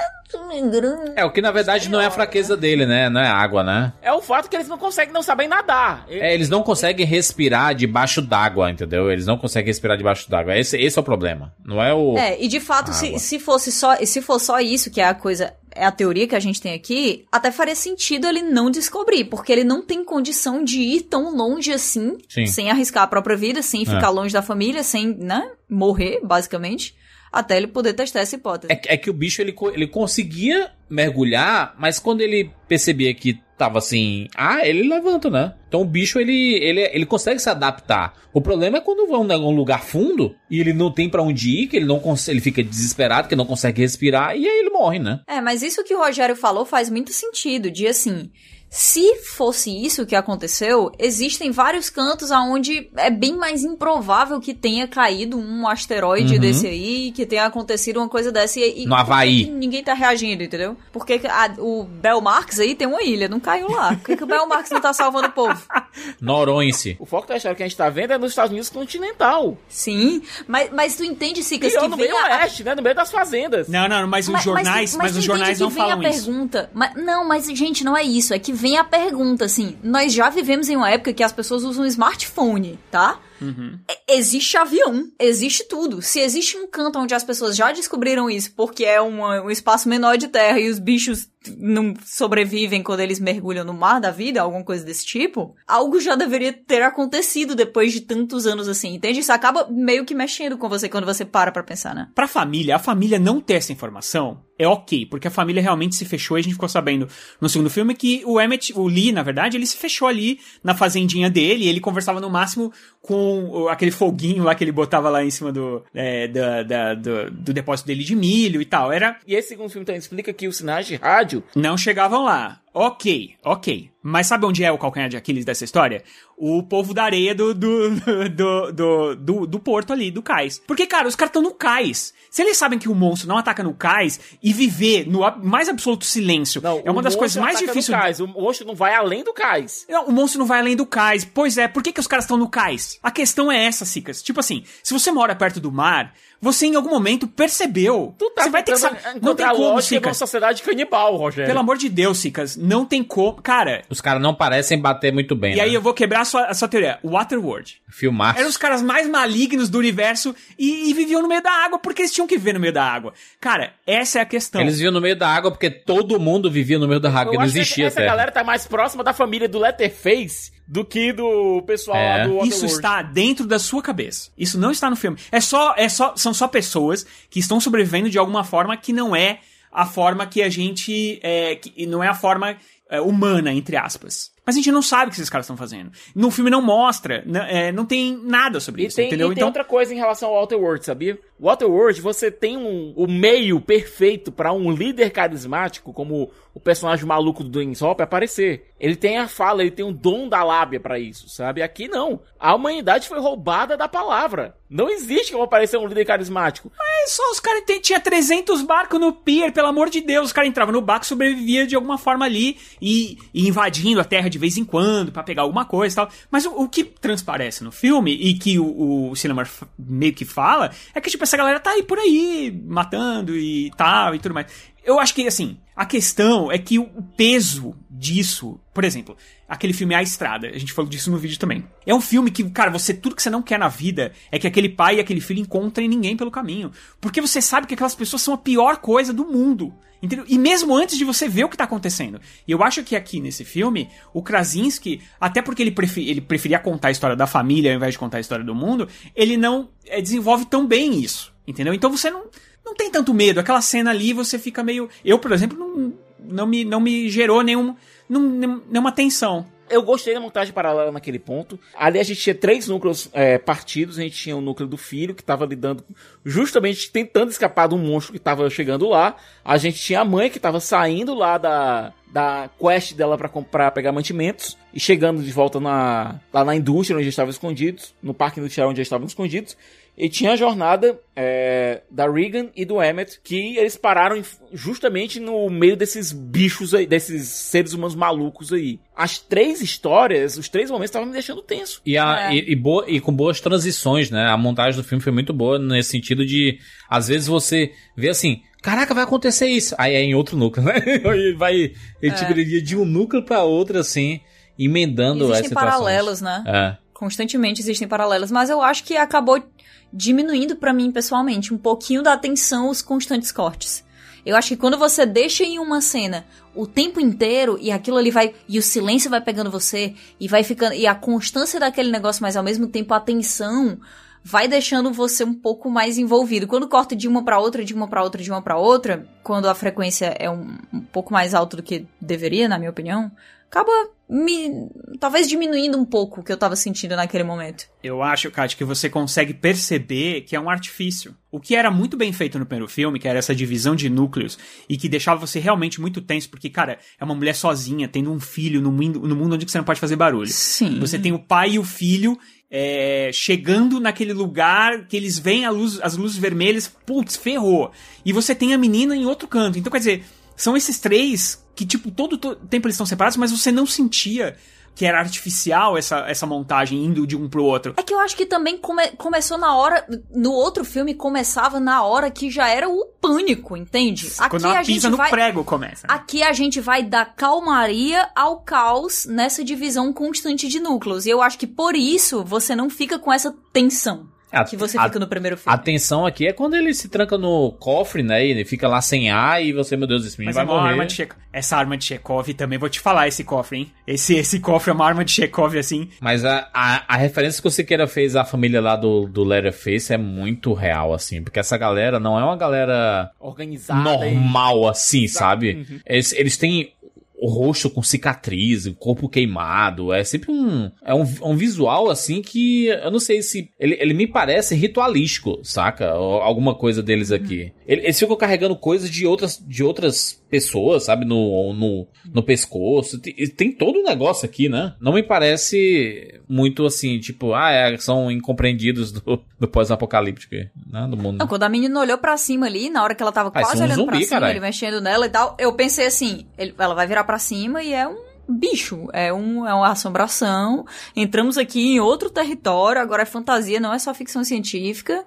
É, 1.15 1.25
o 1.25 1.31
que 1.31 1.41
na 1.41 1.51
verdade 1.51 1.89
não 1.89 1.99
é 1.99 2.05
a 2.05 2.11
fraqueza 2.11 2.55
dele, 2.55 2.85
né? 2.85 3.09
Não 3.09 3.19
é 3.19 3.27
água, 3.27 3.63
né? 3.63 3.93
É 4.01 4.11
o 4.13 4.21
fato 4.21 4.49
que 4.49 4.55
eles 4.55 4.67
não 4.67 4.77
conseguem 4.77 5.13
não 5.13 5.21
sabem 5.21 5.47
nadar. 5.47 6.05
É, 6.09 6.33
eles 6.33 6.49
não 6.49 6.63
conseguem 6.63 7.05
respirar 7.05 7.75
debaixo 7.75 8.21
d'água, 8.21 8.71
entendeu? 8.71 9.11
Eles 9.11 9.25
não 9.25 9.37
conseguem 9.37 9.67
respirar 9.67 9.97
debaixo 9.97 10.29
d'água. 10.29 10.57
Esse, 10.57 10.77
esse 10.77 10.97
é 10.97 11.01
o 11.01 11.05
problema. 11.05 11.53
Não 11.65 11.83
é 11.83 11.93
o. 11.93 12.17
É, 12.17 12.41
e 12.41 12.47
de 12.47 12.59
fato, 12.59 12.93
se, 12.93 13.19
se 13.19 13.39
fosse 13.39 13.71
só, 13.71 13.95
se 13.97 14.21
for 14.21 14.39
só 14.39 14.59
isso 14.59 14.89
que 14.89 15.01
é 15.01 15.05
a 15.05 15.13
coisa, 15.13 15.53
é 15.73 15.85
a 15.85 15.91
teoria 15.91 16.27
que 16.27 16.35
a 16.35 16.39
gente 16.39 16.61
tem 16.61 16.73
aqui, 16.73 17.25
até 17.31 17.51
faria 17.51 17.75
sentido 17.75 18.27
ele 18.27 18.41
não 18.41 18.69
descobrir, 18.69 19.25
porque 19.25 19.51
ele 19.51 19.63
não 19.63 19.81
tem 19.81 20.03
condição 20.03 20.63
de 20.63 20.79
ir 20.79 21.01
tão 21.01 21.35
longe 21.35 21.71
assim, 21.71 22.17
Sim. 22.29 22.45
sem 22.45 22.69
arriscar 22.69 23.03
a 23.03 23.07
própria 23.07 23.35
vida, 23.35 23.61
sem 23.61 23.85
ficar 23.85 24.09
longe 24.09 24.33
da 24.33 24.41
família, 24.41 24.83
sem, 24.83 25.07
né, 25.07 25.49
morrer, 25.69 26.19
basicamente, 26.23 26.95
até 27.31 27.57
ele 27.57 27.67
poder 27.67 27.93
testar 27.93 28.19
essa 28.19 28.35
hipótese. 28.35 28.73
É, 28.73 28.75
que- 28.75 28.89
é 28.89 28.97
que 28.97 29.09
o 29.09 29.13
bicho 29.13 29.41
ele, 29.41 29.55
ele 29.73 29.87
conseguia 29.87 30.71
mergulhar, 30.89 31.73
mas 31.79 31.99
quando 31.99 32.21
ele 32.21 32.51
percebia 32.67 33.13
que 33.13 33.39
tava 33.57 33.77
assim, 33.77 34.27
ah, 34.35 34.65
ele 34.65 34.87
levanta, 34.89 35.29
né? 35.29 35.53
Então 35.67 35.81
o 35.81 35.85
bicho 35.85 36.19
ele, 36.19 36.55
ele, 36.55 36.81
ele 36.91 37.05
consegue 37.05 37.39
se 37.39 37.49
adaptar. 37.49 38.13
O 38.33 38.41
problema 38.41 38.77
é 38.77 38.81
quando 38.81 39.07
vão 39.07 39.25
em 39.25 39.31
algum 39.31 39.51
lugar 39.55 39.83
fundo 39.83 40.35
e 40.49 40.59
ele 40.59 40.73
não 40.73 40.91
tem 40.91 41.07
pra 41.07 41.21
onde 41.21 41.49
ir, 41.49 41.67
que 41.67 41.77
ele 41.77 41.85
não 41.85 42.01
ele 42.27 42.41
fica 42.41 42.63
desesperado, 42.63 43.27
que 43.27 43.35
não 43.35 43.45
consegue 43.45 43.81
respirar 43.81 44.35
e 44.35 44.47
aí 44.47 44.59
ele 44.59 44.69
morre, 44.71 44.97
né? 44.99 45.21
É, 45.27 45.39
mas 45.39 45.61
isso 45.61 45.83
que 45.83 45.93
o 45.93 45.99
Rogério 45.99 46.35
falou 46.35 46.65
faz 46.65 46.89
muito 46.89 47.13
sentido, 47.13 47.69
de 47.69 47.85
assim, 47.87 48.31
se 48.73 49.15
fosse 49.17 49.69
isso 49.69 50.05
que 50.05 50.15
aconteceu, 50.15 50.93
existem 50.97 51.51
vários 51.51 51.89
cantos 51.89 52.31
aonde 52.31 52.89
é 52.95 53.09
bem 53.09 53.35
mais 53.35 53.65
improvável 53.65 54.39
que 54.39 54.53
tenha 54.53 54.87
caído 54.87 55.37
um 55.37 55.67
asteroide 55.67 56.35
Uhum. 56.35 56.39
desse 56.39 56.67
aí, 56.67 57.11
que 57.11 57.25
tenha 57.25 57.45
acontecido 57.45 57.97
uma 57.97 58.07
coisa 58.07 58.31
dessa 58.31 58.61
e, 58.61 58.83
e 58.83 58.85
No 58.85 58.95
Havaí. 58.95 59.43
que 59.43 59.51
ninguém 59.51 59.83
tá 59.83 59.93
reagindo, 59.93 60.41
entendeu? 60.41 60.77
Porque 60.93 61.19
que 61.19 61.27
a- 61.27 61.53
o 61.59 61.83
Bel 61.83 62.21
Marx 62.21 62.59
aí 62.59 62.73
tem 62.73 62.87
uma 62.87 63.03
ilha, 63.03 63.27
não 63.27 63.41
caiu 63.41 63.67
lá. 63.69 63.89
Por 63.97 64.05
que, 64.05 64.15
que 64.15 64.23
o 64.23 64.27
Bel 64.27 64.47
Marx 64.47 64.69
não 64.69 64.79
tá 64.79 64.93
salvando 64.93 65.27
o 65.27 65.31
povo? 65.33 65.61
Noronce. 66.21 66.95
O 66.97 67.05
foco 67.05 67.27
da 67.27 67.35
história 67.35 67.55
que 67.57 67.63
a 67.63 67.67
gente 67.67 67.75
tá 67.77 67.89
vendo 67.89 68.13
é 68.13 68.17
nos 68.17 68.31
Estados 68.31 68.51
Unidos 68.51 68.69
continental. 68.69 69.57
Sim, 69.67 70.21
mas, 70.47 70.69
mas 70.71 70.95
tu 70.95 71.03
entende, 71.03 71.43
Sicas, 71.43 71.73
Pior 71.73 71.81
que 71.81 71.87
no 71.89 71.97
vem 71.97 72.05
meio 72.09 72.17
a- 72.17 72.37
oeste, 72.39 72.63
né? 72.63 72.73
No 72.73 72.81
meio 72.81 72.95
das 72.95 73.11
fazendas. 73.11 73.67
Não, 73.67 73.89
não, 73.89 74.07
mas 74.07 74.29
os 74.29 74.41
jornais, 74.41 74.95
mas, 74.95 75.11
tu 75.11 75.17
os 75.19 75.25
entende 75.25 75.25
jornais 75.25 75.57
que 75.57 75.63
não 75.63 75.69
vem 75.69 75.77
falam 75.83 75.99
a 76.05 76.09
isso. 76.09 76.25
pergunta. 76.25 76.69
Mas, 76.73 76.95
não, 76.95 77.27
mas 77.27 77.45
gente, 77.47 77.83
não 77.83 77.97
é 77.97 78.03
isso. 78.03 78.33
É 78.33 78.39
que 78.39 78.53
vem 78.61 78.77
a 78.77 78.83
pergunta, 78.83 79.45
assim. 79.45 79.77
Nós 79.83 80.13
já 80.13 80.29
vivemos 80.29 80.69
em 80.69 80.75
uma 80.77 80.89
época 80.89 81.11
que 81.13 81.23
as 81.23 81.31
pessoas 81.31 81.63
usam 81.63 81.85
smartphone, 81.85 82.79
tá? 82.91 83.19
Uhum. 83.41 83.79
E- 83.89 84.17
Existe 84.17 84.55
avião, 84.57 85.05
existe 85.19 85.63
tudo. 85.67 86.01
Se 86.01 86.19
existe 86.19 86.55
um 86.57 86.67
canto 86.67 86.99
onde 86.99 87.13
as 87.15 87.23
pessoas 87.23 87.55
já 87.55 87.71
descobriram 87.71 88.29
isso, 88.29 88.53
porque 88.55 88.85
é 88.85 89.01
uma- 89.01 89.41
um 89.41 89.49
espaço 89.49 89.89
menor 89.89 90.17
de 90.17 90.27
terra 90.27 90.59
e 90.59 90.69
os 90.69 90.77
bichos 90.79 91.27
não 91.57 91.93
sobrevivem 92.05 92.83
quando 92.83 92.99
eles 92.99 93.19
mergulham 93.19 93.65
no 93.65 93.73
mar 93.73 93.99
da 93.99 94.11
vida, 94.11 94.41
alguma 94.41 94.63
coisa 94.63 94.85
desse 94.85 95.05
tipo, 95.05 95.55
algo 95.67 95.99
já 95.99 96.15
deveria 96.15 96.53
ter 96.53 96.81
acontecido 96.83 97.55
depois 97.55 97.91
de 97.91 98.01
tantos 98.01 98.45
anos 98.45 98.67
assim, 98.67 98.93
entende? 98.95 99.19
Isso 99.19 99.31
acaba 99.31 99.67
meio 99.69 100.05
que 100.05 100.13
mexendo 100.13 100.57
com 100.57 100.69
você 100.69 100.87
quando 100.87 101.05
você 101.05 101.25
para 101.25 101.51
pra 101.51 101.63
pensar, 101.63 101.95
né? 101.95 102.09
Pra 102.13 102.27
família, 102.27 102.75
a 102.75 102.79
família 102.79 103.17
não 103.19 103.39
ter 103.41 103.55
essa 103.55 103.71
informação 103.73 104.43
é 104.59 104.67
ok, 104.67 105.07
porque 105.07 105.27
a 105.27 105.31
família 105.31 105.59
realmente 105.61 105.95
se 105.95 106.05
fechou 106.05 106.37
e 106.37 106.41
a 106.41 106.43
gente 106.43 106.53
ficou 106.53 106.69
sabendo 106.69 107.07
no 107.39 107.49
segundo 107.49 107.69
filme 107.69 107.95
que 107.95 108.21
o 108.25 108.39
Emmett, 108.39 108.71
o 108.77 108.87
Lee, 108.87 109.11
na 109.11 109.23
verdade, 109.23 109.57
ele 109.57 109.65
se 109.65 109.75
fechou 109.75 110.07
ali 110.07 110.39
na 110.63 110.75
fazendinha 110.75 111.31
dele 111.31 111.63
e 111.65 111.67
ele 111.67 111.79
conversava 111.79 112.19
no 112.21 112.29
máximo 112.29 112.71
com 113.01 113.67
aquele 113.67 113.89
foguinho 113.89 114.43
lá 114.43 114.53
que 114.53 114.63
ele 114.63 114.71
botava 114.71 115.09
lá 115.09 115.23
em 115.23 115.31
cima 115.31 115.51
do, 115.51 115.83
é, 115.95 116.27
da- 116.27 116.61
da- 116.61 116.93
do, 116.93 117.31
do 117.31 117.53
depósito 117.53 117.87
dele 117.87 118.03
de 118.03 118.15
milho 118.15 118.61
e 118.61 118.65
tal. 118.65 118.91
Era. 118.91 119.17
E 119.25 119.33
esse 119.33 119.49
segundo 119.49 119.69
filme 119.71 119.83
também 119.85 119.97
explica 119.99 120.31
que 120.31 120.47
os 120.47 120.57
sinais 120.57 120.85
de 120.85 120.95
rádio 120.95 121.30
Não 121.55 121.77
chegavam 121.77 122.23
lá. 122.23 122.59
Ok, 122.73 123.35
ok. 123.43 123.91
Mas 124.03 124.27
sabe 124.27 124.45
onde 124.45 124.63
é 124.63 124.71
o 124.71 124.77
calcanhar 124.77 125.09
de 125.09 125.17
Aquiles 125.17 125.45
dessa 125.45 125.63
história? 125.63 126.03
O 126.35 126.63
povo 126.63 126.93
da 126.93 127.03
areia 127.03 127.35
do, 127.35 127.53
do, 127.53 127.89
do, 128.29 128.71
do, 128.71 129.15
do, 129.15 129.47
do 129.47 129.59
porto 129.59 129.93
ali, 129.93 130.09
do 130.09 130.23
cais. 130.23 130.59
Porque, 130.65 130.87
cara, 130.87 131.07
os 131.07 131.15
caras 131.15 131.29
estão 131.29 131.41
no 131.41 131.53
cais. 131.53 132.13
Se 132.31 132.41
eles 132.41 132.57
sabem 132.57 132.79
que 132.79 132.89
o 132.89 132.95
monstro 132.95 133.27
não 133.27 133.37
ataca 133.37 133.61
no 133.61 133.73
cais 133.75 134.19
e 134.41 134.51
viver 134.53 135.07
no 135.07 135.19
mais 135.43 135.69
absoluto 135.69 136.05
silêncio 136.05 136.61
Não, 136.61 136.81
é 136.83 136.89
uma 136.89 137.03
das 137.03 137.15
coisas 137.15 137.39
mais 137.39 137.59
difíceis. 137.59 137.89
Cais. 137.89 138.19
O 138.19 138.25
monstro 138.25 138.65
não 138.65 138.73
vai 138.73 138.95
além 138.95 139.23
do 139.23 139.33
cais. 139.33 139.85
Não, 139.87 140.07
o 140.07 140.11
monstro 140.11 140.39
não 140.39 140.47
vai 140.47 140.59
além 140.59 140.75
do 140.75 140.85
cais. 140.85 141.23
Pois 141.25 141.57
é, 141.57 141.67
por 141.67 141.83
que, 141.83 141.91
que 141.91 141.99
os 141.99 142.07
caras 142.07 142.23
estão 142.23 142.37
no 142.37 142.49
cais? 142.49 142.97
A 143.03 143.11
questão 143.11 143.51
é 143.51 143.65
essa, 143.65 143.85
Cicas. 143.85 144.23
Tipo 144.23 144.39
assim, 144.39 144.63
se 144.81 144.93
você 144.93 145.11
mora 145.11 145.35
perto 145.35 145.59
do 145.59 145.71
mar, 145.71 146.13
você 146.41 146.65
em 146.65 146.75
algum 146.75 146.89
momento 146.89 147.27
percebeu. 147.27 148.15
Tu 148.17 148.29
tá 148.31 148.43
você 148.43 148.49
vai 148.49 148.63
ter 148.63 148.71
que 148.71 148.79
saber. 148.79 148.99
Não 149.21 149.35
tem 149.35 149.45
como, 149.45 149.59
lógica 149.59 149.69
numa 149.69 149.81
Cicas. 149.81 150.17
sociedade 150.17 150.63
canibal, 150.63 151.17
Rogério. 151.17 151.47
Pelo 151.47 151.59
amor 151.59 151.77
de 151.77 151.87
Deus, 151.87 152.17
Cicas. 152.17 152.57
Não 152.61 152.85
tem 152.85 153.03
como. 153.03 153.41
Cara, 153.41 153.81
Os 153.89 153.99
caras 153.99 154.21
não 154.21 154.33
parecem 154.35 154.79
bater 154.79 155.11
muito 155.11 155.35
bem. 155.35 155.55
e 155.55 155.59
aí 155.61 155.71
né? 155.71 155.75
eu 155.75 155.81
vou 155.81 155.93
quebrar 155.93 156.21
a 156.21 156.25
sua, 156.25 156.45
a 156.45 156.53
sua 156.53 156.67
teoria. 156.67 156.99
Waterworld. 157.03 157.81
Filmar. 157.89 158.37
Eram 158.37 158.47
os 158.47 158.57
caras 158.57 158.81
mais 158.81 159.07
malignos 159.07 159.69
do 159.69 159.77
universo 159.79 160.35
e, 160.57 160.89
e 160.89 160.93
viviam 160.93 161.21
no 161.21 161.27
meio 161.27 161.41
da 161.41 161.51
água 161.51 161.79
porque 161.79 162.03
eles 162.03 162.11
tinham 162.13 162.27
que 162.27 162.37
viver 162.37 162.53
no 162.53 162.59
meio 162.59 162.71
da 162.73 162.83
água. 162.83 163.13
Cara, 163.39 163.73
essa 163.85 164.19
é 164.19 164.21
a 164.21 164.25
questão. 164.25 164.61
Eles 164.61 164.75
viviam 164.75 164.93
no 164.93 165.01
meio 165.01 165.15
da 165.15 165.27
água 165.27 165.51
porque 165.51 165.69
todo 165.69 166.19
mundo 166.19 166.49
vivia 166.49 166.77
no 166.79 166.87
meio 166.87 166.99
da 166.99 167.09
água, 167.09 167.33
Eu 167.33 167.39
não 167.39 167.41
acho 167.41 167.53
que 167.53 167.59
existia 167.59 167.87
essa 167.87 167.97
terra. 167.97 168.07
galera 168.11 168.31
tá 168.31 168.43
mais 168.43 168.67
próxima 168.67 169.03
da 169.03 169.11
família 169.13 169.49
do 169.49 169.59
Letterface 169.59 170.51
do 170.67 170.85
que 170.85 171.11
do 171.11 171.61
pessoal 171.63 171.97
É. 171.97 172.17
lá 172.19 172.27
do 172.27 172.45
Isso 172.45 172.65
está 172.65 173.01
dentro 173.01 173.45
da 173.45 173.59
sua 173.59 173.81
cabeça. 173.81 174.29
Isso 174.37 174.57
não 174.57 174.71
está 174.71 174.89
no 174.89 174.95
filme. 174.95 175.17
É 175.31 175.41
só, 175.41 175.73
é 175.77 175.89
só, 175.89 176.13
são 176.15 176.33
só 176.33 176.47
pessoas 176.47 177.05
que 177.29 177.39
estão 177.39 177.59
sobrevivendo 177.59 178.09
de 178.09 178.17
alguma 178.17 178.43
forma 178.43 178.77
que 178.77 178.93
não 178.93 179.13
é 179.15 179.39
a 179.71 179.85
forma 179.85 180.25
que 180.25 180.41
a 180.41 180.49
gente, 180.49 181.19
é, 181.23 181.55
que 181.55 181.85
não 181.85 182.03
é 182.03 182.07
a 182.07 182.13
forma 182.13 182.57
é, 182.89 182.99
humana 182.99 183.53
entre 183.53 183.77
aspas. 183.77 184.31
Mas 184.45 184.55
a 184.55 184.57
gente 184.57 184.71
não 184.71 184.81
sabe 184.81 185.05
o 185.05 185.09
que 185.09 185.15
esses 185.15 185.29
caras 185.29 185.45
estão 185.45 185.55
fazendo. 185.55 185.91
No 186.13 186.29
filme 186.29 186.49
não 186.49 186.61
mostra, 186.61 187.23
não, 187.25 187.41
é, 187.41 187.71
não 187.71 187.85
tem 187.85 188.17
nada 188.23 188.59
sobre 188.59 188.83
E 188.83 188.87
isso, 188.87 188.97
tem, 188.97 189.07
entendeu? 189.07 189.27
e 189.27 189.29
tem 189.29 189.37
então, 189.37 189.47
outra 189.47 189.63
coisa 189.63 189.93
em 189.93 189.97
relação 189.97 190.29
ao 190.29 190.41
Waterworld, 190.41 190.85
sabia? 190.85 191.17
Waterworld, 191.39 192.01
você 192.01 192.29
tem 192.29 192.57
um, 192.57 192.91
o 192.95 193.07
meio 193.07 193.61
perfeito 193.61 194.31
pra 194.31 194.51
um 194.51 194.71
líder 194.71 195.11
carismático, 195.11 195.93
como 195.93 196.31
o 196.53 196.59
personagem 196.59 197.05
maluco 197.05 197.43
do 197.43 197.49
Dennis 197.49 197.81
Hopper, 197.81 198.03
aparecer. 198.03 198.71
Ele 198.79 198.95
tem 198.95 199.17
a 199.17 199.27
fala, 199.27 199.61
ele 199.61 199.71
tem 199.71 199.85
um 199.85 199.93
dom 199.93 200.27
da 200.27 200.43
lábia 200.43 200.79
pra 200.79 200.99
isso, 200.99 201.29
sabe? 201.29 201.61
Aqui 201.61 201.87
não. 201.87 202.21
A 202.39 202.55
humanidade 202.55 203.07
foi 203.07 203.19
roubada 203.19 203.77
da 203.77 203.87
palavra. 203.87 204.55
Não 204.67 204.89
existe 204.89 205.31
como 205.31 205.43
aparecer 205.43 205.77
um 205.77 205.85
líder 205.85 206.05
carismático. 206.05 206.71
é 207.03 207.07
só 207.07 207.21
os 207.31 207.39
caras 207.39 207.63
tinha 207.81 207.99
300 207.99 208.61
barcos 208.63 208.99
no 208.99 209.13
pier, 209.13 209.51
pelo 209.51 209.67
amor 209.67 209.89
de 209.89 210.01
Deus, 210.01 210.27
os 210.27 210.33
caras 210.33 210.49
entravam 210.49 210.73
no 210.73 210.81
barco, 210.81 211.05
sobrevivia 211.05 211.67
de 211.67 211.75
alguma 211.75 211.97
forma 211.97 212.25
ali 212.25 212.57
e, 212.81 213.17
e 213.33 213.47
invadindo 213.47 214.01
a 214.01 214.05
terra 214.05 214.29
de 214.29 214.39
vez 214.39 214.57
em 214.57 214.65
quando 214.65 215.11
pra 215.11 215.23
pegar 215.23 215.43
alguma 215.43 215.65
coisa 215.65 215.93
e 215.93 215.95
tal. 215.97 216.09
Mas 216.31 216.45
o, 216.45 216.63
o 216.63 216.69
que 216.69 216.83
transparece 216.83 217.63
no 217.63 217.71
filme 217.71 218.13
e 218.13 218.33
que 218.33 218.57
o, 218.57 219.11
o 219.11 219.15
cinema 219.15 219.47
meio 219.77 220.13
que 220.13 220.25
fala 220.25 220.71
é 220.95 221.01
que 221.01 221.09
tipo 221.09 221.23
essa 221.23 221.37
galera 221.37 221.59
tá 221.59 221.71
aí 221.71 221.83
por 221.83 221.99
aí 221.99 222.51
matando 222.65 223.35
e 223.35 223.71
tal 223.77 224.15
e 224.15 224.19
tudo 224.19 224.33
mais. 224.33 224.47
Eu 224.83 224.99
acho 224.99 225.13
que 225.13 225.27
assim, 225.27 225.57
a 225.75 225.85
questão 225.85 226.51
é 226.51 226.57
que 226.57 226.79
o 226.79 226.87
peso 227.15 227.75
disso, 227.89 228.59
por 228.73 228.83
exemplo, 228.83 229.15
aquele 229.47 229.73
filme 229.73 229.93
A 229.93 230.01
Estrada, 230.01 230.47
a 230.47 230.57
gente 230.57 230.73
falou 230.73 230.89
disso 230.89 231.11
no 231.11 231.17
vídeo 231.17 231.37
também. 231.37 231.63
É 231.85 231.93
um 231.93 232.01
filme 232.01 232.31
que, 232.31 232.43
cara, 232.49 232.71
você 232.71 232.93
tudo 232.93 233.15
que 233.15 233.21
você 233.21 233.29
não 233.29 233.43
quer 233.43 233.59
na 233.59 233.67
vida 233.67 234.11
é 234.31 234.39
que 234.39 234.47
aquele 234.47 234.69
pai 234.69 234.95
e 234.95 234.99
aquele 234.99 235.21
filho 235.21 235.39
encontrem 235.39 235.87
ninguém 235.87 236.17
pelo 236.17 236.31
caminho, 236.31 236.71
porque 236.99 237.21
você 237.21 237.41
sabe 237.41 237.67
que 237.67 237.75
aquelas 237.75 237.93
pessoas 237.95 238.23
são 238.23 238.33
a 238.33 238.37
pior 238.37 238.77
coisa 238.77 239.13
do 239.13 239.25
mundo. 239.25 239.73
Entendeu? 240.03 240.25
E 240.27 240.35
mesmo 240.35 240.75
antes 240.75 240.97
de 240.97 241.05
você 241.05 241.29
ver 241.29 241.43
o 241.43 241.49
que 241.49 241.55
tá 241.55 241.65
acontecendo. 241.65 242.19
E 242.47 242.51
eu 242.51 242.63
acho 242.63 242.83
que 242.83 242.95
aqui 242.95 243.19
nesse 243.19 243.45
filme, 243.45 243.87
o 244.11 244.23
Krasinski, 244.23 244.99
até 245.19 245.43
porque 245.43 245.61
ele, 245.61 245.69
prefe- 245.69 246.09
ele 246.09 246.19
preferia 246.19 246.57
contar 246.57 246.87
a 246.87 246.91
história 246.91 247.15
da 247.15 247.27
família 247.27 247.69
ao 247.69 247.77
invés 247.77 247.93
de 247.93 247.99
contar 247.99 248.17
a 248.17 248.19
história 248.19 248.43
do 248.43 248.55
mundo, 248.55 248.87
ele 249.15 249.37
não 249.37 249.69
é, 249.85 250.01
desenvolve 250.01 250.45
tão 250.45 250.65
bem 250.65 250.99
isso. 250.99 251.31
Entendeu? 251.45 251.71
Então 251.71 251.91
você 251.91 252.09
não, 252.09 252.23
não 252.65 252.75
tem 252.75 252.89
tanto 252.91 253.13
medo. 253.13 253.39
Aquela 253.39 253.61
cena 253.61 253.89
ali, 253.91 254.13
você 254.13 254.37
fica 254.39 254.63
meio. 254.63 254.89
Eu, 255.03 255.17
por 255.19 255.31
exemplo, 255.31 255.57
não, 255.57 255.93
não, 256.19 256.47
me, 256.47 256.63
não 256.63 256.79
me 256.79 257.09
gerou 257.09 257.41
nenhum, 257.41 257.75
nenhum- 258.09 258.61
nenhuma 258.69 258.91
tensão. 258.91 259.45
eu 259.69 259.81
gostei 259.81 260.13
da 260.13 260.19
montagem 260.19 260.53
paralela 260.53 260.91
naquele 260.91 261.17
ponto. 261.17 261.57
Ali 261.75 261.97
a 261.97 262.03
gente 262.03 262.19
tinha 262.19 262.35
três 262.35 262.67
núcleos 262.67 263.09
é, 263.13 263.37
partidos. 263.37 263.97
A 263.97 264.01
gente 264.01 264.17
tinha 264.17 264.35
o 264.35 264.41
núcleo 264.41 264.67
do 264.67 264.75
filho, 264.77 265.15
que 265.15 265.23
tava 265.23 265.45
lidando 265.45 265.83
justamente 266.25 266.91
tentando 266.91 267.31
escapar 267.31 267.67
do 267.67 267.77
monstro 267.77 268.13
que 268.13 268.19
tava 268.19 268.49
chegando 268.49 268.87
lá. 268.89 269.15
A 269.45 269.57
gente 269.57 269.79
tinha 269.79 270.01
a 270.01 270.05
mãe 270.05 270.29
que 270.29 270.39
tava 270.39 270.59
saindo 270.59 271.13
lá 271.15 271.37
da, 271.37 271.93
da 272.11 272.49
quest 272.59 272.93
dela 272.95 273.17
para 273.17 273.29
comprar, 273.29 273.71
pegar 273.71 273.91
mantimentos 273.93 274.57
e 274.73 274.79
chegando 274.79 275.23
de 275.23 275.31
volta 275.31 275.59
na, 275.59 276.19
lá 276.33 276.43
na 276.43 276.55
indústria 276.55 276.97
onde 276.97 277.07
estavam 277.07 277.31
escondidos, 277.31 277.93
no 278.03 278.13
parque 278.13 278.39
industrial 278.39 278.69
onde 278.69 278.81
estavam 278.81 279.07
escondidos. 279.07 279.55
E 279.97 280.09
tinha 280.09 280.31
a 280.31 280.35
jornada 280.35 280.99
é, 281.15 281.81
da 281.91 282.09
Regan 282.09 282.47
e 282.55 282.65
do 282.65 282.81
Emmett, 282.81 283.19
que 283.23 283.57
eles 283.57 283.75
pararam 283.77 284.19
justamente 284.51 285.19
no 285.19 285.49
meio 285.49 285.75
desses 285.75 286.11
bichos 286.11 286.73
aí, 286.73 286.87
desses 286.87 287.27
seres 287.27 287.73
humanos 287.73 287.93
malucos 287.93 288.51
aí. 288.51 288.79
As 288.95 289.19
três 289.19 289.61
histórias, 289.61 290.37
os 290.37 290.49
três 290.49 290.71
momentos 290.71 290.89
estavam 290.89 291.07
me 291.07 291.13
deixando 291.13 291.41
tenso. 291.41 291.81
E, 291.85 291.97
a, 291.97 292.31
É. 292.31 292.35
e, 292.35 292.51
e 292.53 292.55
boa, 292.55 292.85
e 292.87 292.99
com 292.99 293.11
boas 293.13 293.39
transições, 293.41 294.09
né? 294.09 294.27
A 294.27 294.37
montagem 294.37 294.81
do 294.81 294.87
filme 294.87 295.03
foi 295.03 295.11
muito 295.11 295.33
boa 295.33 295.59
nesse 295.59 295.89
sentido 295.91 296.25
de, 296.25 296.57
às 296.89 297.07
vezes 297.09 297.27
você 297.27 297.71
vê 297.95 298.09
assim, 298.09 298.41
caraca, 298.63 298.93
vai 298.93 299.03
acontecer 299.03 299.47
isso. 299.47 299.75
Aí 299.77 299.93
é 299.93 300.01
em 300.01 300.15
outro 300.15 300.35
núcleo, 300.37 300.63
né? 300.65 300.81
Ele 300.85 301.35
vai, 301.35 301.73
ele 302.01 302.15
tipo, 302.15 302.31
ele 302.31 302.43
ia 302.55 302.61
de 302.61 302.75
um 302.77 302.85
núcleo 302.85 303.23
pra 303.23 303.43
outro, 303.43 303.77
assim, 303.77 304.19
emendando 304.57 305.25
as 305.25 305.31
Existem 305.31 305.49
situações. 305.49 305.73
paralelos, 305.73 306.21
né? 306.21 306.43
É. 306.47 306.77
Constantemente 307.01 307.59
existem 307.59 307.87
paralelos, 307.87 308.29
mas 308.29 308.51
eu 308.51 308.61
acho 308.61 308.83
que 308.83 308.95
acabou 308.95 309.43
diminuindo 309.91 310.55
pra 310.55 310.71
mim 310.71 310.91
pessoalmente 310.91 311.51
um 311.51 311.57
pouquinho 311.57 312.03
da 312.03 312.13
atenção 312.13 312.69
os 312.69 312.83
constantes 312.83 313.31
cortes. 313.31 313.83
Eu 314.23 314.37
acho 314.37 314.49
que 314.49 314.55
quando 314.55 314.77
você 314.77 315.03
deixa 315.03 315.43
em 315.43 315.57
uma 315.57 315.81
cena 315.81 316.23
o 316.53 316.67
tempo 316.67 316.99
inteiro 316.99 317.57
e 317.59 317.71
aquilo 317.71 317.97
ali 317.97 318.11
vai 318.11 318.35
e 318.47 318.59
o 318.59 318.61
silêncio 318.61 319.09
vai 319.09 319.19
pegando 319.19 319.49
você 319.49 319.95
e 320.19 320.27
vai 320.27 320.43
ficando 320.43 320.75
e 320.75 320.85
a 320.85 320.93
constância 320.93 321.59
daquele 321.59 321.89
negócio, 321.89 322.21
mas 322.21 322.37
ao 322.37 322.43
mesmo 322.43 322.67
tempo 322.67 322.93
a 322.93 322.97
atenção 322.97 323.79
vai 324.23 324.47
deixando 324.47 324.93
você 324.93 325.23
um 325.23 325.33
pouco 325.33 325.71
mais 325.71 325.97
envolvido. 325.97 326.45
Quando 326.45 326.69
corta 326.69 326.95
de 326.95 327.07
uma 327.07 327.25
pra 327.25 327.39
outra, 327.39 327.65
de 327.65 327.73
uma 327.73 327.87
pra 327.87 328.03
outra, 328.03 328.21
de 328.21 328.29
uma 328.29 328.43
pra 328.43 328.59
outra, 328.59 329.07
quando 329.23 329.49
a 329.49 329.55
frequência 329.55 330.15
é 330.19 330.29
um, 330.29 330.55
um 330.71 330.81
pouco 330.81 331.11
mais 331.11 331.33
alta 331.33 331.57
do 331.57 331.63
que 331.63 331.87
deveria, 331.99 332.47
na 332.47 332.59
minha 332.59 332.69
opinião, 332.69 333.11
acaba 333.51 333.71
me 334.09 334.69
talvez 334.97 335.27
diminuindo 335.27 335.77
um 335.77 335.83
pouco 335.83 336.21
o 336.21 336.23
que 336.23 336.31
eu 336.31 336.37
tava 336.37 336.55
sentindo 336.55 336.95
naquele 336.95 337.25
momento. 337.25 337.65
Eu 337.83 338.01
acho, 338.01 338.31
Kat, 338.31 338.55
que 338.55 338.63
você 338.63 338.89
consegue 338.89 339.33
perceber 339.33 340.21
que 340.21 340.35
é 340.35 340.39
um 340.39 340.49
artifício. 340.49 341.13
O 341.29 341.39
que 341.39 341.55
era 341.55 341.69
muito 341.69 341.97
bem 341.97 342.13
feito 342.13 342.39
no 342.39 342.45
primeiro 342.45 342.69
filme, 342.69 342.97
que 342.97 343.07
era 343.07 343.19
essa 343.19 343.35
divisão 343.35 343.75
de 343.75 343.89
núcleos, 343.89 344.39
e 344.69 344.77
que 344.77 344.87
deixava 344.87 345.19
você 345.19 345.39
realmente 345.39 345.81
muito 345.81 346.01
tenso, 346.01 346.29
porque, 346.29 346.49
cara, 346.49 346.79
é 346.99 347.03
uma 347.03 347.15
mulher 347.15 347.35
sozinha, 347.35 347.87
tendo 347.87 348.11
um 348.11 348.19
filho 348.19 348.61
no 348.61 348.71
mundo, 348.71 349.01
no 349.01 349.15
mundo 349.15 349.35
onde 349.35 349.49
você 349.49 349.57
não 349.57 349.65
pode 349.65 349.79
fazer 349.79 349.97
barulho. 349.97 350.27
Sim. 350.27 350.79
Você 350.79 350.97
tem 350.97 351.11
o 351.11 351.19
pai 351.19 351.51
e 351.51 351.59
o 351.59 351.63
filho 351.63 352.17
é, 352.49 353.11
chegando 353.13 353.79
naquele 353.79 354.13
lugar 354.13 354.87
que 354.87 354.95
eles 354.95 355.19
veem 355.19 355.49
luz, 355.49 355.79
as 355.81 355.97
luzes 355.97 356.17
vermelhas, 356.17 356.67
putz, 356.85 357.17
ferrou. 357.17 357.71
E 358.05 358.13
você 358.13 358.33
tem 358.33 358.53
a 358.53 358.57
menina 358.57 358.95
em 358.95 359.05
outro 359.05 359.27
canto. 359.27 359.59
Então, 359.59 359.71
quer 359.71 359.79
dizer, 359.79 360.03
são 360.35 360.55
esses 360.55 360.79
três 360.79 361.40
que, 361.55 361.65
tipo, 361.65 361.91
todo 361.91 362.17
to- 362.17 362.35
tempo 362.35 362.67
eles 362.67 362.75
estão 362.75 362.85
separados, 362.85 363.17
mas 363.17 363.31
você 363.31 363.51
não 363.51 363.65
sentia 363.65 364.35
que 364.73 364.85
era 364.85 364.99
artificial 364.99 365.77
essa, 365.77 365.99
essa 366.09 366.25
montagem 366.25 366.81
indo 366.85 367.05
de 367.05 367.13
um 367.13 367.27
pro 367.27 367.43
outro. 367.43 367.73
É 367.75 367.83
que 367.83 367.93
eu 367.93 367.99
acho 367.99 368.15
que 368.15 368.25
também 368.25 368.57
come- 368.57 368.91
começou 368.91 369.37
na 369.37 369.53
hora. 369.53 369.85
No 370.09 370.31
outro 370.31 370.63
filme, 370.63 370.93
começava 370.93 371.59
na 371.59 371.83
hora 371.83 372.09
que 372.09 372.29
já 372.31 372.47
era 372.47 372.69
o 372.69 372.85
pânico, 373.01 373.57
entende? 373.57 374.09
Quando 374.29 374.45
ela 374.45 374.59
a 374.59 374.63
gente 374.63 374.75
pisa 374.75 374.89
no 374.89 374.95
vai. 374.95 375.09
prego, 375.09 375.43
começa. 375.43 375.85
Aqui 375.89 376.23
a 376.23 376.31
gente 376.31 376.61
vai 376.61 376.83
da 376.83 377.03
calmaria 377.05 378.09
ao 378.15 378.39
caos 378.39 379.05
nessa 379.05 379.43
divisão 379.43 379.91
constante 379.91 380.47
de 380.47 380.59
núcleos. 380.61 381.05
E 381.05 381.09
eu 381.09 381.21
acho 381.21 381.37
que 381.37 381.47
por 381.47 381.75
isso 381.75 382.23
você 382.23 382.55
não 382.55 382.69
fica 382.69 382.97
com 382.97 383.11
essa 383.11 383.35
tensão 383.51 384.07
A, 384.31 384.43
que 384.43 384.55
você 384.55 384.77
a- 384.77 384.83
fica 384.85 384.99
no 384.99 385.07
primeiro 385.07 385.35
a 385.35 385.37
filme. 385.37 385.57
tensão 385.63 386.05
aqui 386.05 386.27
é 386.27 386.33
quando 386.33 386.55
ele 386.55 386.73
se 386.73 386.87
tranca 386.89 387.17
no 387.17 387.51
cofre, 387.59 388.01
né? 388.03 388.25
E 388.25 388.31
ele 388.31 388.45
fica 388.45 388.67
lá 388.67 388.81
sem 388.81 389.09
ar 389.11 389.43
e 389.43 389.51
você, 389.51 389.75
meu 389.75 389.87
Deus, 389.87 390.05
esse 390.05 390.17
menino 390.17 390.29
Mas 390.29 390.35
vai 390.35 390.45
é 390.45 390.47
uma 390.47 390.57
morrer. 390.61 390.71
arma 390.73 390.85
de 390.85 390.93
Chekhov. 390.93 391.19
Essa 391.33 391.57
arma 391.57 391.77
de 391.77 391.85
Chekhov 391.85 392.33
também, 392.33 392.57
vou 392.59 392.69
te 392.69 392.79
falar 392.79 393.07
esse 393.07 393.23
cofre, 393.23 393.57
hein? 393.59 393.71
Esse, 393.87 394.15
esse 394.15 394.39
cofre 394.39 394.71
é 394.71 394.73
uma 394.73 394.85
arma 394.85 395.03
de 395.05 395.11
Chekhov, 395.11 395.57
assim. 395.57 395.89
Mas 395.99 396.23
a, 396.25 396.49
a, 396.53 396.83
a 396.87 396.97
referência 396.97 397.41
que 397.41 397.47
o 397.47 397.51
Siqueira 397.51 397.87
fez 397.87 398.15
à 398.15 398.23
família 398.25 398.61
lá 398.61 398.75
do, 398.75 399.07
do 399.07 399.23
Leatherface 399.23 399.93
é 399.93 399.97
muito 399.97 400.53
real, 400.53 400.93
assim. 400.93 401.21
Porque 401.23 401.39
essa 401.39 401.57
galera 401.57 401.99
não 401.99 402.19
é 402.19 402.23
uma 402.23 402.35
galera 402.37 403.11
Organizada. 403.19 403.79
e- 404.07 404.13
normal, 404.15 404.67
assim, 404.67 405.07
sabe? 405.07 405.81
Eles, 405.85 406.11
eles 406.13 406.37
têm 406.37 406.73
o 407.21 407.29
rosto 407.29 407.69
com 407.69 407.83
cicatriz, 407.83 408.65
o 408.65 408.73
corpo 408.73 409.07
queimado. 409.07 409.93
É 409.93 410.03
sempre 410.03 410.31
um. 410.31 410.71
É 410.83 410.93
um, 410.93 411.05
um 411.21 411.35
visual, 411.37 411.89
assim, 411.89 412.21
que 412.21 412.65
eu 412.67 412.89
não 412.91 412.99
sei 412.99 413.21
se. 413.21 413.49
Ele, 413.59 413.77
ele 413.79 413.93
me 413.93 414.07
parece 414.07 414.55
ritualístico, 414.55 415.39
saca? 415.43 415.89
Alguma 415.91 416.55
coisa 416.55 416.81
deles 416.81 417.11
aqui. 417.11 417.51
Ele- 417.67 417.81
Eles 417.81 417.99
ficam 417.99 418.15
carregando 418.15 418.55
coisas 418.55 418.89
de 418.89 419.05
outras, 419.05 419.37
de 419.47 419.63
outras 419.63 420.20
pessoas, 420.31 420.83
sabe? 420.85 421.05
No, 421.05 421.53
no, 421.53 421.87
no 422.11 422.23
pescoço. 422.23 422.97
Tem, 422.99 423.13
tem 423.13 423.51
todo 423.51 423.79
um 423.79 423.83
negócio 423.83 424.25
aqui, 424.25 424.49
né? 424.49 424.73
Não 424.81 424.93
me 424.93 425.03
parece 425.03 426.19
muito 426.27 426.65
assim, 426.65 426.97
tipo, 426.99 427.33
ah, 427.33 427.51
é, 427.51 427.77
são 427.77 428.09
incompreendidos 428.09 428.91
do, 428.91 429.21
do 429.39 429.47
pós-apocalíptico, 429.47 430.33
né? 430.71 430.87
Do 430.89 430.97
mundo. 430.97 431.19
Não, 431.19 431.27
quando 431.27 431.43
a 431.43 431.49
menina 431.49 431.79
olhou 431.79 431.97
pra 431.97 432.17
cima 432.17 432.45
ali, 432.47 432.69
na 432.69 432.83
hora 432.83 432.95
que 432.95 433.03
ela 433.03 433.11
tava 433.11 433.29
Parece 433.29 433.51
quase 433.51 433.61
um 433.61 433.65
olhando 433.65 433.85
pra 433.85 433.93
zumbi, 433.95 434.05
cima, 434.05 434.19
caralho. 434.19 434.33
ele 434.33 434.39
mexendo 434.39 434.81
nela 434.81 435.05
e 435.05 435.09
tal, 435.09 435.35
eu 435.37 435.53
pensei 435.53 435.85
assim, 435.85 436.25
ele- 436.37 436.55
ela 436.57 436.73
vai 436.73 436.87
virar 436.87 437.03
pra 437.03 437.19
cima 437.19 437.61
e 437.61 437.73
é 437.73 437.87
um 437.87 438.10
bicho, 438.27 438.87
é, 438.93 439.11
um, 439.13 439.47
é 439.47 439.53
uma 439.53 439.71
assombração. 439.71 440.65
Entramos 440.95 441.37
aqui 441.37 441.73
em 441.75 441.79
outro 441.79 442.09
território, 442.09 442.81
agora 442.81 443.03
é 443.03 443.05
fantasia, 443.05 443.59
não 443.59 443.73
é 443.73 443.79
só 443.79 443.93
ficção 443.93 444.23
científica. 444.23 445.05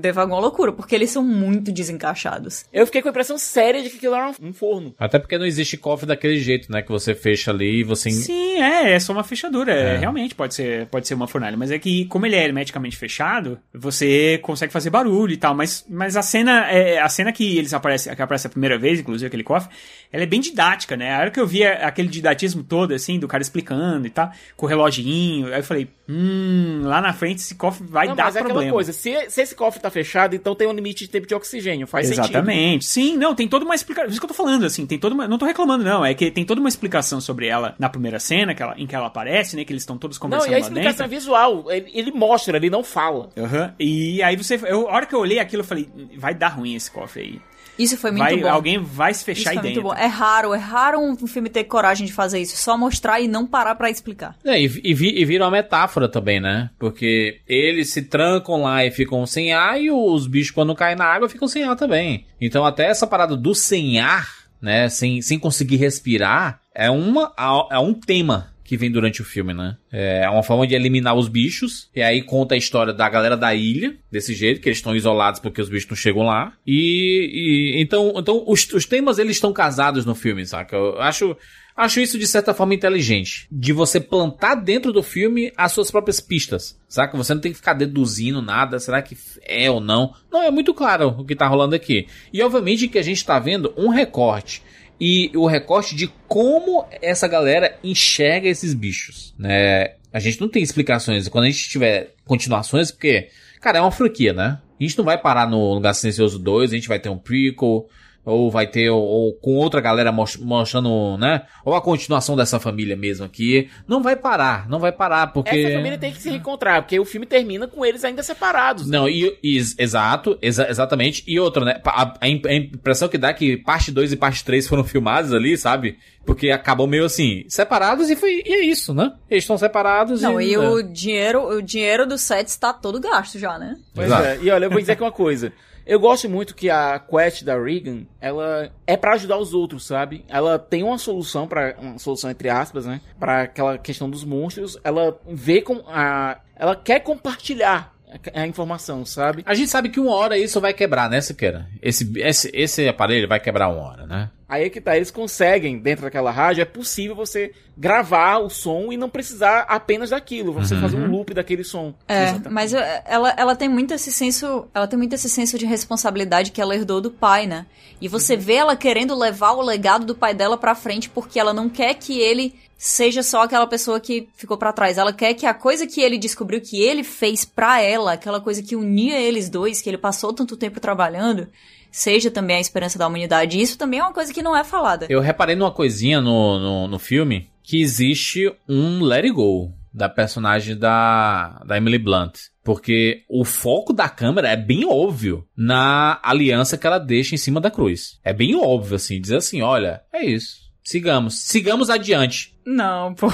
Devagou 0.00 0.34
uma 0.36 0.40
loucura, 0.40 0.72
porque 0.72 0.94
eles 0.94 1.10
são 1.10 1.22
muito 1.24 1.72
desencaixados. 1.72 2.64
Eu 2.72 2.86
fiquei 2.86 3.02
com 3.02 3.08
a 3.08 3.10
impressão 3.10 3.38
séria 3.38 3.82
de 3.82 3.90
que 3.90 3.96
aquilo 3.96 4.14
era 4.14 4.32
um 4.42 4.52
forno. 4.52 4.94
Até 4.98 5.18
porque 5.18 5.38
não 5.38 5.46
existe 5.46 5.76
cofre 5.76 6.06
daquele 6.06 6.38
jeito, 6.38 6.70
né? 6.70 6.82
Que 6.82 6.90
você 6.90 7.14
fecha 7.14 7.50
ali 7.50 7.80
e 7.80 7.84
você. 7.84 8.10
Sim, 8.10 8.60
é, 8.60 8.92
é 8.92 9.00
só 9.00 9.12
uma 9.12 9.24
fechadura. 9.24 9.72
É, 9.72 9.94
É. 9.94 9.98
realmente 9.98 10.34
pode 10.34 10.54
ser, 10.54 10.86
pode 10.86 11.06
ser 11.06 11.14
uma 11.14 11.26
fornalha. 11.26 11.56
Mas 11.56 11.70
é 11.70 11.78
que, 11.78 12.04
como 12.06 12.26
ele 12.26 12.36
é 12.36 12.44
hermeticamente 12.44 12.96
fechado, 12.96 13.58
você 13.74 14.38
consegue 14.42 14.72
fazer 14.72 14.90
barulho 14.90 15.32
e 15.32 15.36
tal. 15.36 15.54
Mas, 15.54 15.84
mas 15.88 16.16
a 16.16 16.22
cena, 16.22 16.70
é, 16.70 17.00
a 17.00 17.08
cena 17.08 17.32
que 17.32 17.58
eles 17.58 17.72
aparecem, 17.74 18.14
que 18.14 18.22
aparece 18.22 18.46
a 18.46 18.50
primeira 18.50 18.78
vez, 18.78 19.00
inclusive 19.00 19.26
aquele 19.26 19.44
cofre, 19.44 19.70
ela 20.12 20.22
é 20.22 20.26
bem 20.26 20.40
didática, 20.40 20.96
né? 20.96 21.14
A 21.14 21.18
hora 21.20 21.30
que 21.30 21.40
eu 21.40 21.46
vi 21.46 21.64
aquele 21.64 22.08
didatismo 22.08 22.49
todo, 22.62 22.92
assim, 22.92 23.18
do 23.18 23.28
cara 23.28 23.42
explicando 23.42 24.06
e 24.06 24.10
tal, 24.10 24.30
com 24.56 24.66
o 24.66 24.68
reloginho, 24.68 25.46
aí 25.48 25.60
eu 25.60 25.64
falei, 25.64 25.88
hum, 26.08 26.82
lá 26.84 27.00
na 27.00 27.12
frente 27.12 27.38
esse 27.38 27.54
cofre 27.54 27.86
vai 27.86 28.08
não, 28.08 28.16
dar 28.16 28.24
mas 28.24 28.36
é 28.36 28.40
problema. 28.40 28.60
aquela 28.60 28.72
coisa, 28.72 28.92
se, 28.92 29.30
se 29.30 29.42
esse 29.42 29.54
cofre 29.54 29.80
tá 29.80 29.90
fechado, 29.90 30.34
então 30.34 30.54
tem 30.54 30.66
um 30.66 30.72
limite 30.72 31.04
de 31.04 31.10
tempo 31.10 31.26
de 31.26 31.34
oxigênio, 31.34 31.86
faz 31.86 32.06
sentido. 32.06 32.24
Exatamente. 32.24 32.84
Sim, 32.84 33.16
não, 33.16 33.34
tem 33.34 33.48
toda 33.48 33.64
uma 33.64 33.74
explicação. 33.74 34.10
Isso 34.10 34.20
que 34.20 34.24
eu 34.24 34.28
tô 34.28 34.34
falando, 34.34 34.64
assim, 34.64 34.86
tem 34.86 34.98
toda 34.98 35.14
uma. 35.14 35.28
Não 35.28 35.38
tô 35.38 35.46
reclamando, 35.46 35.84
não. 35.84 36.04
É 36.04 36.14
que 36.14 36.30
tem 36.30 36.44
toda 36.44 36.60
uma 36.60 36.68
explicação 36.68 37.20
sobre 37.20 37.46
ela 37.46 37.74
na 37.78 37.88
primeira 37.88 38.18
cena, 38.18 38.54
que 38.54 38.62
ela, 38.62 38.74
em 38.76 38.86
que 38.86 38.94
ela 38.94 39.06
aparece, 39.06 39.56
né? 39.56 39.64
Que 39.64 39.72
eles 39.72 39.82
estão 39.82 39.96
todos 39.98 40.18
Não, 40.18 40.22
conversando 40.22 40.52
e 40.52 40.54
a 40.54 40.58
explicação 40.58 41.06
é 41.06 41.08
visual, 41.08 41.70
ele, 41.70 41.90
ele 41.94 42.12
mostra, 42.12 42.56
ele 42.56 42.70
não 42.70 42.82
fala. 42.82 43.30
Aham. 43.36 43.74
E 43.78 44.22
aí 44.22 44.36
você. 44.36 44.58
Eu, 44.64 44.88
a 44.88 44.92
hora 44.92 45.06
que 45.06 45.14
eu 45.14 45.20
olhei 45.20 45.38
aquilo, 45.38 45.62
eu 45.62 45.66
falei, 45.66 45.88
vai 46.16 46.34
dar 46.34 46.48
ruim 46.48 46.74
esse 46.74 46.90
cofre 46.90 47.22
aí. 47.22 47.40
Isso 47.82 47.96
foi 47.96 48.10
muito 48.10 48.22
Vai, 48.24 48.36
bom. 48.36 48.48
alguém 48.48 48.78
vai 48.82 49.12
se 49.14 49.18
Isso 49.18 49.24
fechar 49.26 49.42
foi 49.50 49.52
aí 49.52 49.56
muito 49.58 49.66
dentro. 49.68 49.82
bom. 49.82 49.94
É 49.94 50.06
raro, 50.06 50.52
é 50.54 50.58
raro 50.58 51.00
um 51.00 51.16
filme 51.26 51.48
ter 51.48 51.64
coragem 51.64 52.06
de 52.06 52.12
fazer 52.12 52.40
isso. 52.40 52.56
Só 52.56 52.76
mostrar 52.76 53.20
e 53.20 53.28
não 53.28 53.46
parar 53.46 53.74
pra 53.74 53.90
explicar. 53.90 54.36
É, 54.44 54.60
e, 54.60 54.64
e, 54.84 54.94
vi- 54.94 55.18
e 55.18 55.24
vira 55.24 55.44
uma 55.44 55.50
metáfora 55.50 56.08
também, 56.08 56.40
né? 56.40 56.70
Porque 56.78 57.40
eles 57.48 57.92
se 57.92 58.02
trancam 58.02 58.62
lá 58.62 58.84
e 58.84 58.90
ficam 58.90 59.24
sem 59.26 59.52
ar, 59.52 59.80
e 59.80 59.90
os 59.90 60.26
bichos, 60.26 60.50
quando 60.50 60.74
caem 60.74 60.96
na 60.96 61.04
água, 61.06 61.28
ficam 61.28 61.48
sem 61.48 61.64
ar 61.64 61.76
também. 61.76 62.26
Então, 62.40 62.64
até 62.66 62.86
essa 62.86 63.06
parada 63.06 63.36
do 63.36 63.54
sem 63.54 63.98
ar, 64.00 64.28
né? 64.60 64.88
Sem, 64.88 65.22
sem 65.22 65.38
conseguir 65.38 65.76
respirar, 65.76 66.60
é, 66.74 66.90
uma, 66.90 67.32
é 67.70 67.78
um 67.78 67.94
tema 67.94 68.49
que 68.70 68.76
vem 68.76 68.88
durante 68.88 69.20
o 69.20 69.24
filme, 69.24 69.52
né? 69.52 69.76
É 69.90 70.30
uma 70.30 70.44
forma 70.44 70.64
de 70.64 70.76
eliminar 70.76 71.16
os 71.16 71.26
bichos. 71.26 71.90
E 71.92 72.00
aí 72.00 72.22
conta 72.22 72.54
a 72.54 72.56
história 72.56 72.92
da 72.92 73.08
galera 73.08 73.36
da 73.36 73.52
ilha, 73.52 73.96
desse 74.12 74.32
jeito, 74.32 74.60
que 74.60 74.68
eles 74.68 74.78
estão 74.78 74.94
isolados 74.94 75.40
porque 75.40 75.60
os 75.60 75.68
bichos 75.68 75.90
não 75.90 75.96
chegam 75.96 76.22
lá. 76.22 76.52
E, 76.64 77.74
e- 77.74 77.82
então, 77.82 78.12
então 78.16 78.44
os, 78.46 78.72
os 78.72 78.86
temas 78.86 79.18
eles 79.18 79.38
estão 79.38 79.52
casados 79.52 80.04
no 80.06 80.14
filme, 80.14 80.46
saca? 80.46 80.76
Eu 80.76 81.00
acho 81.00 81.36
Acho 81.76 81.98
isso 82.00 82.18
de 82.18 82.26
certa 82.26 82.52
forma 82.52 82.74
inteligente. 82.74 83.46
De 83.50 83.72
você 83.72 83.98
plantar 83.98 84.54
dentro 84.54 84.92
do 84.92 85.02
filme 85.02 85.50
as 85.56 85.72
suas 85.72 85.90
próprias 85.90 86.20
pistas. 86.20 86.78
Saca? 86.86 87.16
Você 87.16 87.32
não 87.32 87.40
tem 87.40 87.52
que 87.52 87.56
ficar 87.58 87.72
deduzindo 87.72 88.42
nada. 88.42 88.78
Será 88.78 89.00
que 89.00 89.16
é 89.46 89.70
ou 89.70 89.80
não? 89.80 90.12
Não, 90.30 90.42
é 90.42 90.50
muito 90.50 90.74
claro 90.74 91.08
o 91.18 91.24
que 91.24 91.34
tá 91.34 91.46
rolando 91.48 91.74
aqui. 91.74 92.06
E 92.32 92.42
obviamente 92.42 92.86
que 92.86 92.98
a 92.98 93.02
gente 93.02 93.24
tá 93.24 93.38
vendo 93.38 93.72
um 93.78 93.88
recorte. 93.88 94.62
E 95.00 95.30
o 95.34 95.46
recorte 95.46 95.96
de 95.96 96.12
como 96.28 96.84
essa 97.00 97.26
galera 97.26 97.78
enxerga 97.82 98.48
esses 98.48 98.74
bichos. 98.74 99.34
Né? 99.38 99.94
A 100.12 100.18
gente 100.18 100.40
não 100.40 100.48
tem 100.48 100.62
explicações. 100.62 101.26
Quando 101.28 101.44
a 101.44 101.50
gente 101.50 101.68
tiver 101.68 102.14
continuações, 102.26 102.90
porque, 102.90 103.28
cara, 103.60 103.78
é 103.78 103.80
uma 103.80 103.90
franquia, 103.90 104.32
né? 104.32 104.58
A 104.78 104.82
gente 104.82 104.98
não 104.98 105.04
vai 105.04 105.16
parar 105.16 105.48
no 105.48 105.74
Lugar 105.74 105.94
Silencioso 105.94 106.38
2, 106.38 106.72
a 106.72 106.74
gente 106.74 106.88
vai 106.88 106.98
ter 106.98 107.08
um 107.08 107.18
prequel. 107.18 107.88
Ou 108.24 108.50
vai 108.50 108.66
ter, 108.66 108.90
ou, 108.90 109.00
ou 109.00 109.32
com 109.32 109.54
outra 109.56 109.80
galera 109.80 110.12
mostrando, 110.12 111.16
né? 111.16 111.42
Ou 111.64 111.74
a 111.74 111.80
continuação 111.80 112.36
dessa 112.36 112.60
família 112.60 112.94
mesmo 112.94 113.24
aqui. 113.24 113.70
Não 113.88 114.02
vai 114.02 114.14
parar, 114.14 114.68
não 114.68 114.78
vai 114.78 114.92
parar, 114.92 115.28
porque. 115.28 115.56
Essa 115.56 115.76
família 115.76 115.98
tem 115.98 116.12
que 116.12 116.20
se 116.20 116.28
reencontrar, 116.28 116.82
porque 116.82 117.00
o 117.00 117.04
filme 117.04 117.26
termina 117.26 117.66
com 117.66 117.84
eles 117.84 118.04
ainda 118.04 118.22
separados. 118.22 118.86
Não, 118.86 119.08
e, 119.08 119.38
e 119.42 119.56
exato, 119.78 120.38
exa, 120.42 120.68
exatamente. 120.68 121.24
E 121.26 121.40
outra, 121.40 121.64
né? 121.64 121.80
A, 121.84 122.14
a, 122.20 122.28
impressão 122.28 123.08
que 123.08 123.16
dá 123.16 123.30
é 123.30 123.34
que 123.34 123.56
parte 123.56 123.90
2 123.90 124.12
e 124.12 124.16
parte 124.16 124.44
3 124.44 124.68
foram 124.68 124.84
filmados 124.84 125.32
ali, 125.32 125.56
sabe? 125.56 125.96
Porque 126.26 126.50
acabou 126.50 126.86
meio 126.86 127.06
assim, 127.06 127.44
separados 127.48 128.10
e 128.10 128.16
foi 128.16 128.42
e 128.44 128.52
é 128.52 128.64
isso, 128.64 128.92
né? 128.92 129.14
Eles 129.30 129.44
estão 129.44 129.56
separados 129.56 130.20
Não, 130.20 130.38
e. 130.38 130.50
e 130.50 130.54
é. 130.54 130.58
o 130.58 130.82
dinheiro, 130.82 131.56
o 131.56 131.62
dinheiro 131.62 132.06
do 132.06 132.18
set 132.18 132.46
está 132.48 132.72
todo 132.72 133.00
gasto 133.00 133.38
já, 133.38 133.58
né? 133.58 133.76
Pois 133.94 134.08
Exato. 134.08 134.24
é. 134.24 134.38
E 134.42 134.50
olha, 134.50 134.66
eu 134.66 134.70
vou 134.70 134.78
dizer 134.78 134.92
aqui 134.92 135.02
uma 135.02 135.10
coisa. 135.10 135.50
Eu 135.86 135.98
gosto 135.98 136.28
muito 136.28 136.54
que 136.54 136.70
a 136.70 136.98
quest 136.98 137.44
da 137.44 137.58
Regan, 137.58 138.02
ela 138.20 138.70
é 138.86 138.96
pra 138.96 139.14
ajudar 139.14 139.38
os 139.38 139.54
outros, 139.54 139.86
sabe? 139.86 140.24
Ela 140.28 140.58
tem 140.58 140.82
uma 140.82 140.98
solução 140.98 141.46
para 141.46 141.76
uma 141.78 141.98
solução 141.98 142.30
entre 142.30 142.48
aspas, 142.48 142.86
né? 142.86 143.00
Para 143.18 143.42
aquela 143.42 143.78
questão 143.78 144.08
dos 144.08 144.24
monstros. 144.24 144.78
Ela 144.84 145.18
vê 145.26 145.60
com 145.60 145.82
a, 145.86 146.38
ela 146.56 146.76
quer 146.76 147.00
compartilhar 147.00 147.94
a, 148.34 148.40
a 148.42 148.46
informação, 148.46 149.04
sabe? 149.04 149.42
A 149.46 149.54
gente 149.54 149.70
sabe 149.70 149.88
que 149.88 150.00
uma 150.00 150.14
hora 150.14 150.38
isso 150.38 150.60
vai 150.60 150.72
quebrar, 150.72 151.08
né, 151.08 151.20
Siqueira? 151.20 151.66
Esse, 151.82 152.10
esse, 152.18 152.50
esse 152.52 152.88
aparelho 152.88 153.28
vai 153.28 153.40
quebrar 153.40 153.68
uma 153.68 153.82
hora, 153.82 154.06
né? 154.06 154.30
Aí 154.50 154.64
é 154.64 154.68
que 154.68 154.80
tá, 154.80 154.96
eles 154.96 155.12
conseguem, 155.12 155.78
dentro 155.78 156.02
daquela 156.02 156.32
rádio, 156.32 156.60
é 156.60 156.64
possível 156.64 157.14
você 157.14 157.52
gravar 157.78 158.38
o 158.38 158.50
som 158.50 158.90
e 158.90 158.96
não 158.96 159.08
precisar 159.08 159.60
apenas 159.68 160.10
daquilo, 160.10 160.52
você 160.52 160.74
fazer 160.74 160.96
um 160.96 161.08
loop 161.08 161.32
daquele 161.32 161.62
som. 161.62 161.94
É, 162.08 162.24
Exatamente. 162.24 162.52
mas 162.52 162.74
eh, 162.74 163.02
ela, 163.06 163.32
ela 163.36 163.54
tem 163.54 163.68
muito 163.68 163.94
esse 163.94 164.10
senso, 164.10 164.66
ela 164.74 164.88
tem 164.88 164.98
muito 164.98 165.14
esse 165.14 165.30
senso 165.30 165.56
de 165.56 165.64
responsabilidade 165.64 166.50
que 166.50 166.60
ela 166.60 166.74
herdou 166.74 167.00
do 167.00 167.12
pai, 167.12 167.46
né? 167.46 167.64
E 168.00 168.08
você 168.08 168.36
vê 168.36 168.54
ela 168.54 168.74
querendo 168.74 169.16
levar 169.16 169.52
o 169.52 169.62
legado 169.62 170.04
do 170.04 170.16
pai 170.16 170.34
dela 170.34 170.58
pra 170.58 170.74
frente 170.74 171.08
porque 171.08 171.38
ela 171.38 171.54
não 171.54 171.68
quer 171.68 171.94
que 171.94 172.18
ele 172.18 172.52
seja 172.76 173.22
só 173.22 173.42
aquela 173.42 173.68
pessoa 173.68 174.00
que 174.00 174.28
ficou 174.34 174.56
pra 174.56 174.72
trás. 174.72 174.98
Ela 174.98 175.12
quer 175.12 175.34
que 175.34 175.46
a 175.46 175.54
coisa 175.54 175.86
que 175.86 176.00
ele 176.00 176.18
descobriu 176.18 176.60
que 176.60 176.82
ele 176.82 177.04
fez 177.04 177.44
pra 177.44 177.80
ela, 177.80 178.14
aquela 178.14 178.40
coisa 178.40 178.62
que 178.62 178.74
unia 178.74 179.16
eles 179.20 179.48
dois, 179.48 179.80
que 179.80 179.88
ele 179.88 179.98
passou 179.98 180.32
tanto 180.32 180.56
tempo 180.56 180.80
trabalhando, 180.80 181.46
seja 181.90 182.30
também 182.30 182.56
a 182.56 182.60
esperança 182.60 182.98
da 182.98 183.06
humanidade. 183.06 183.58
E 183.58 183.62
isso 183.62 183.78
também 183.78 184.00
é 184.00 184.02
uma 184.02 184.12
coisa 184.12 184.32
que 184.32 184.42
não 184.42 184.56
é 184.56 184.64
falada. 184.64 185.06
Eu 185.08 185.20
reparei 185.20 185.56
numa 185.56 185.70
coisinha 185.70 186.20
no, 186.20 186.58
no, 186.58 186.88
no 186.88 186.98
filme 186.98 187.50
que 187.62 187.80
existe 187.80 188.52
um 188.68 189.02
Let 189.02 189.24
It 189.24 189.34
Go 189.34 189.72
da 189.92 190.08
personagem 190.08 190.76
da, 190.76 191.62
da 191.66 191.76
Emily 191.76 191.98
Blunt. 191.98 192.38
Porque 192.62 193.24
o 193.28 193.44
foco 193.44 193.92
da 193.92 194.08
câmera 194.08 194.48
é 194.48 194.56
bem 194.56 194.84
óbvio 194.86 195.46
na 195.56 196.20
aliança 196.22 196.78
que 196.78 196.86
ela 196.86 196.98
deixa 196.98 197.34
em 197.34 197.38
cima 197.38 197.60
da 197.60 197.70
cruz. 197.70 198.18
É 198.22 198.32
bem 198.32 198.54
óbvio, 198.54 198.96
assim, 198.96 199.20
dizer 199.20 199.36
assim, 199.36 199.62
olha, 199.62 200.02
é 200.12 200.24
isso. 200.24 200.70
Sigamos, 200.82 201.40
sigamos 201.40 201.90
adiante. 201.90 202.56
Não, 202.64 203.14
pô. 203.14 203.28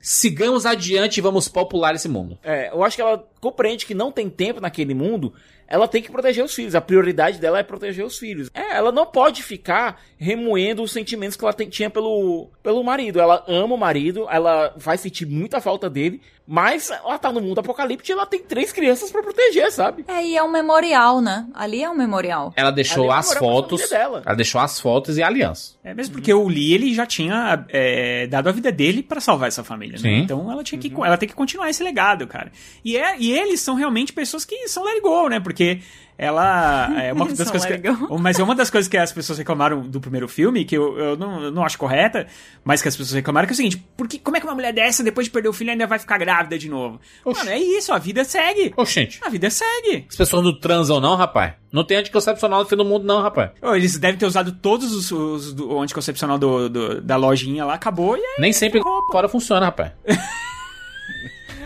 Sigamos 0.00 0.66
adiante 0.66 1.18
e 1.18 1.20
vamos 1.20 1.48
popular 1.48 1.94
esse 1.94 2.08
mundo. 2.08 2.38
É, 2.42 2.70
eu 2.70 2.82
acho 2.82 2.96
que 2.96 3.02
ela 3.02 3.18
compreende 3.40 3.86
que 3.86 3.94
não 3.94 4.12
tem 4.12 4.28
tempo 4.28 4.60
naquele 4.60 4.94
mundo, 4.94 5.32
ela 5.66 5.88
tem 5.88 6.02
que 6.02 6.10
proteger 6.10 6.44
os 6.44 6.54
filhos. 6.54 6.74
A 6.74 6.80
prioridade 6.80 7.38
dela 7.38 7.58
é 7.58 7.62
proteger 7.62 8.04
os 8.04 8.18
filhos. 8.18 8.50
É, 8.54 8.76
ela 8.76 8.92
não 8.92 9.06
pode 9.06 9.42
ficar 9.42 10.00
remoendo 10.18 10.82
os 10.82 10.92
sentimentos 10.92 11.36
que 11.36 11.44
ela 11.44 11.52
tem- 11.52 11.68
tinha 11.68 11.90
pelo, 11.90 12.48
pelo 12.62 12.82
marido. 12.82 13.20
Ela 13.20 13.44
ama 13.48 13.74
o 13.74 13.78
marido, 13.78 14.26
ela 14.30 14.72
vai 14.76 14.96
sentir 14.98 15.26
muita 15.26 15.60
falta 15.60 15.88
dele, 15.88 16.20
mas 16.46 16.90
ela 16.90 17.18
tá 17.18 17.32
no 17.32 17.40
mundo 17.40 17.58
apocalíptico 17.58 18.10
e 18.10 18.12
ela 18.12 18.26
tem 18.26 18.40
três 18.40 18.72
crianças 18.72 19.10
pra 19.10 19.22
proteger, 19.22 19.70
sabe? 19.72 20.04
É, 20.06 20.24
e 20.24 20.36
é 20.36 20.42
um 20.42 20.50
memorial, 20.50 21.20
né? 21.20 21.46
Ali 21.54 21.82
é 21.82 21.88
um 21.88 21.94
memorial. 21.94 22.52
Ela 22.54 22.70
deixou 22.70 23.06
Ela 23.06 23.18
as 23.18 23.32
fotos. 23.32 23.90
Ela 23.90 24.34
deixou 24.34 24.60
as 24.60 24.78
fotos 24.78 25.16
e 25.16 25.22
a 25.22 25.26
aliança. 25.26 25.74
É 25.82 25.94
mesmo 25.94 26.14
porque 26.14 26.32
o 26.32 26.46
Lee 26.46 26.74
ele 26.74 26.94
já 26.94 27.06
tinha 27.06 27.64
é, 27.68 28.26
dado 28.26 28.48
a 28.48 28.52
vida 28.52 28.70
dele 28.70 29.02
pra 29.02 29.20
salvar 29.20 29.48
essa 29.48 29.64
família, 29.64 29.94
né? 29.94 29.98
Sim. 29.98 30.18
Então 30.18 30.50
ela 30.50 30.62
tinha 30.62 30.78
que 30.78 30.92
ela 30.94 31.16
tem 31.16 31.28
que 31.28 31.34
continuar 31.34 31.70
esse 31.70 31.82
legado, 31.82 32.26
cara. 32.26 32.52
E 32.84 32.96
é 32.96 33.16
e 33.18 33.32
eles 33.32 33.60
são 33.60 33.74
realmente 33.74 34.12
pessoas 34.12 34.44
que 34.44 34.68
são 34.68 34.84
let 34.84 35.00
go, 35.00 35.28
né? 35.28 35.40
Porque 35.40 35.80
ela 36.16 36.90
é 37.02 37.12
uma 37.12 37.26
das 37.32 37.50
coisas 37.50 37.66
que, 37.66 37.80
mas 38.20 38.38
é 38.38 38.42
uma 38.42 38.54
das 38.54 38.70
coisas 38.70 38.88
que 38.88 38.96
as 38.96 39.12
pessoas 39.12 39.38
reclamaram 39.38 39.80
do 39.82 40.00
primeiro 40.00 40.28
filme 40.28 40.64
que 40.64 40.76
eu, 40.76 40.96
eu 40.98 41.16
não, 41.16 41.42
eu 41.44 41.50
não 41.50 41.64
acho 41.64 41.76
correta, 41.76 42.26
mas 42.64 42.80
que 42.80 42.88
as 42.88 42.96
pessoas 42.96 43.14
reclamaram 43.14 43.46
que 43.46 43.52
é 43.52 43.54
o 43.54 43.56
seguinte: 43.56 43.84
porque 43.96 44.18
como 44.18 44.36
é 44.36 44.40
que 44.40 44.46
uma 44.46 44.54
mulher 44.54 44.72
dessa 44.72 45.02
depois 45.02 45.26
de 45.26 45.30
perder 45.32 45.48
o 45.48 45.52
filho 45.52 45.70
ainda 45.70 45.86
vai 45.86 45.98
ficar 45.98 46.16
grávida 46.18 46.56
de 46.58 46.68
novo? 46.68 47.00
Mano, 47.26 47.50
é 47.50 47.58
isso, 47.58 47.92
a 47.92 47.98
vida 47.98 48.24
segue. 48.24 48.72
Oxente, 48.76 49.20
A 49.24 49.28
vida 49.28 49.50
segue. 49.50 50.06
as 50.08 50.16
pessoas 50.16 50.44
não 50.44 50.52
transam 50.58 51.00
não, 51.00 51.16
rapaz. 51.16 51.54
Não 51.72 51.82
tem 51.84 51.96
anticoncepcional 51.96 52.60
no 52.60 52.66
fim 52.68 52.76
do 52.76 52.84
mundo 52.84 53.04
não, 53.04 53.20
rapaz. 53.20 53.50
Eles 53.74 53.98
devem 53.98 54.16
ter 54.16 54.26
usado 54.26 54.52
todos 54.52 54.92
os, 54.94 55.10
os 55.10 55.52
do, 55.52 55.72
o 55.72 55.80
anticoncepcional 55.82 56.38
do, 56.38 56.68
do- 56.68 57.00
da 57.00 57.16
lojinha 57.16 57.64
lá, 57.64 57.74
acabou 57.74 58.16
e 58.16 58.20
aí. 58.20 58.36
Nem 58.38 58.52
sempre 58.52 58.80
fora 59.10 59.28
funciona, 59.28 59.66
rapaz. 59.66 59.90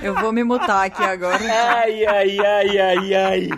Eu 0.02 0.14
vou 0.14 0.32
me 0.32 0.44
mutar 0.44 0.86
aqui 0.86 1.02
agora. 1.02 1.38
Ai, 1.44 2.06
ai, 2.06 2.38
ai, 2.38 2.78
ai, 2.78 3.14
ai. 3.14 3.48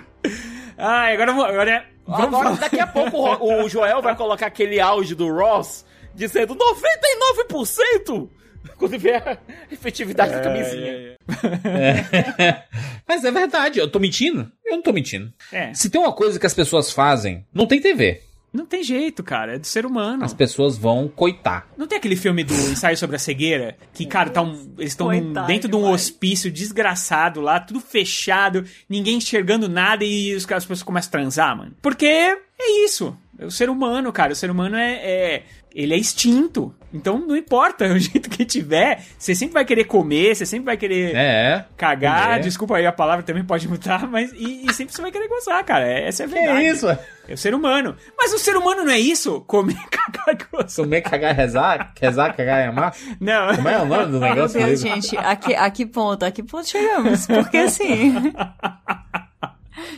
Ai, 0.81 1.15
agora, 1.15 1.31
eu 1.31 1.35
vou- 1.35 1.45
agora 1.45 1.71
é. 1.71 1.85
Vamos 2.07 2.25
Agora, 2.27 2.45
falar. 2.45 2.59
daqui 2.61 2.81
a 2.81 2.87
pouco 2.87 3.45
o 3.45 3.69
Joel 3.69 4.03
vai 4.03 4.17
colocar 4.17 4.47
aquele 4.47 4.81
áudio 4.81 5.15
do 5.15 5.29
Ross 5.33 5.85
dizendo 6.15 6.57
99% 6.57 8.29
quando 8.77 8.99
vier 8.99 9.23
a 9.27 9.39
efetividade 9.73 10.33
da 10.33 10.41
camisinha. 10.41 11.15
Mas 13.07 13.25
é 13.25 13.31
verdade, 13.31 13.79
eu 13.79 13.91
tô 13.91 13.99
mentindo? 13.99 14.51
Eu 14.65 14.77
não 14.77 14.83
tô 14.83 14.93
mentindo. 14.93 15.33
É, 15.53 15.73
Se 15.75 15.89
tem 15.91 16.01
uma 16.01 16.13
coisa 16.13 16.39
que 16.39 16.47
as 16.47 16.55
pessoas 16.55 16.91
fazem, 16.91 17.47
não 17.55 17.67
tem 17.67 17.81
TV. 17.81 18.23
Não 18.53 18.67
tem 18.67 18.83
jeito, 18.83 19.23
cara. 19.23 19.55
É 19.55 19.59
do 19.59 19.67
ser 19.67 19.87
humano. 19.87 20.25
As 20.25 20.35
pessoas 20.35 20.77
vão 20.77 21.07
coitar. 21.09 21.67
Não 21.77 21.87
tem 21.87 21.99
aquele 21.99 22.17
filme 22.17 22.43
do 22.45 22.53
ensaio 22.55 22.97
sobre 22.97 23.17
a 23.17 23.19
cegueira? 23.19 23.77
Que, 23.95 24.05
cara, 24.07 24.31
tá 24.31 24.43
um- 24.43 24.73
eles 24.79 24.93
estão 24.93 25.09
dentro 25.47 25.69
de 25.69 25.77
um 25.77 25.89
hospício 25.89 26.51
desgraçado 26.51 27.41
lá, 27.41 27.61
tudo 27.61 27.81
fechado, 27.81 28.65
ninguém 28.89 29.17
enxergando 29.19 29.69
nada 29.69 30.05
e 30.05 30.35
os, 30.35 30.45
as 30.51 30.65
pessoas 30.65 30.83
começam 30.83 31.09
a 31.09 31.13
transar, 31.13 31.57
mano. 31.57 31.73
Porque 31.81 32.07
é 32.07 32.85
isso. 32.85 33.17
É 33.39 33.47
o 33.47 33.51
ser 33.51 33.71
humano, 33.71 34.13
cara. 34.13 34.33
O 34.33 34.37
ser 34.37 34.51
humano 34.51 34.77
é. 34.77 34.95
é- 34.95 35.43
ele 35.75 35.95
é 35.95 35.97
extinto. 35.99 36.75
Então 36.93 37.19
não 37.19 37.37
importa 37.37 37.85
o 37.93 37.99
jeito 37.99 38.29
que 38.29 38.45
tiver, 38.45 39.05
você 39.19 39.35
sempre 39.35 39.55
vai 39.55 39.65
querer 39.65 39.85
comer, 39.85 40.35
você 40.35 40.45
sempre 40.45 40.67
vai 40.67 40.77
querer. 40.77 41.15
É. 41.15 41.65
Cagar, 41.77 42.39
É. 42.39 42.41
desculpa 42.41 42.77
aí 42.77 42.87
a 42.87 42.93
palavra 42.93 43.23
também 43.23 43.45
pode 43.45 43.69
mudar, 43.69 44.09
mas 44.09 44.33
e, 44.33 44.67
e 44.67 44.73
sempre 44.75 44.95
você 44.95 45.01
vai 45.03 45.13
querer 45.13 45.29
gozar, 45.29 45.63
cara. 45.65 45.87
É- 45.87 46.09
Essa 46.09 46.25
é 46.25 46.27
a 46.27 46.29
verdade. 46.29 46.65
É 46.65 46.71
isso? 46.71 46.89
É 47.29 47.35
o 47.35 47.37
ser 47.39 47.55
humano. 47.55 47.95
Mas 48.19 48.33
o 48.33 48.39
ser 48.39 48.57
humano 48.57 48.83
não 48.85 48.91
é 48.93 48.99
isso? 48.99 49.41
Comer, 49.43 49.77
cagar 49.89 50.35
e 50.35 50.57
gozar. 50.57 50.85
Comer, 50.85 51.01
cagar, 51.03 51.35
rezar? 51.35 51.93
Rezar, 52.01 52.35
cagar 52.37 52.65
e 52.65 52.69
amar? 52.69 52.95
Não. 53.21 53.55
Como 53.55 53.69
é 53.69 53.79
o 53.79 53.87
nome 53.87 54.05
do 54.07 54.19
Meu 54.19 54.21
negócio? 54.21 54.59
Deus, 54.59 54.83
mesmo? 54.83 54.89
gente, 55.03 55.17
a 55.17 55.37
que, 55.37 55.55
a 55.55 55.71
que 55.71 55.87
ponto? 55.87 56.25
A 56.25 56.31
que 56.33 56.43
ponto 56.43 56.69
chegamos? 56.69 57.27
Porque 57.27 57.57
assim. 57.59 58.15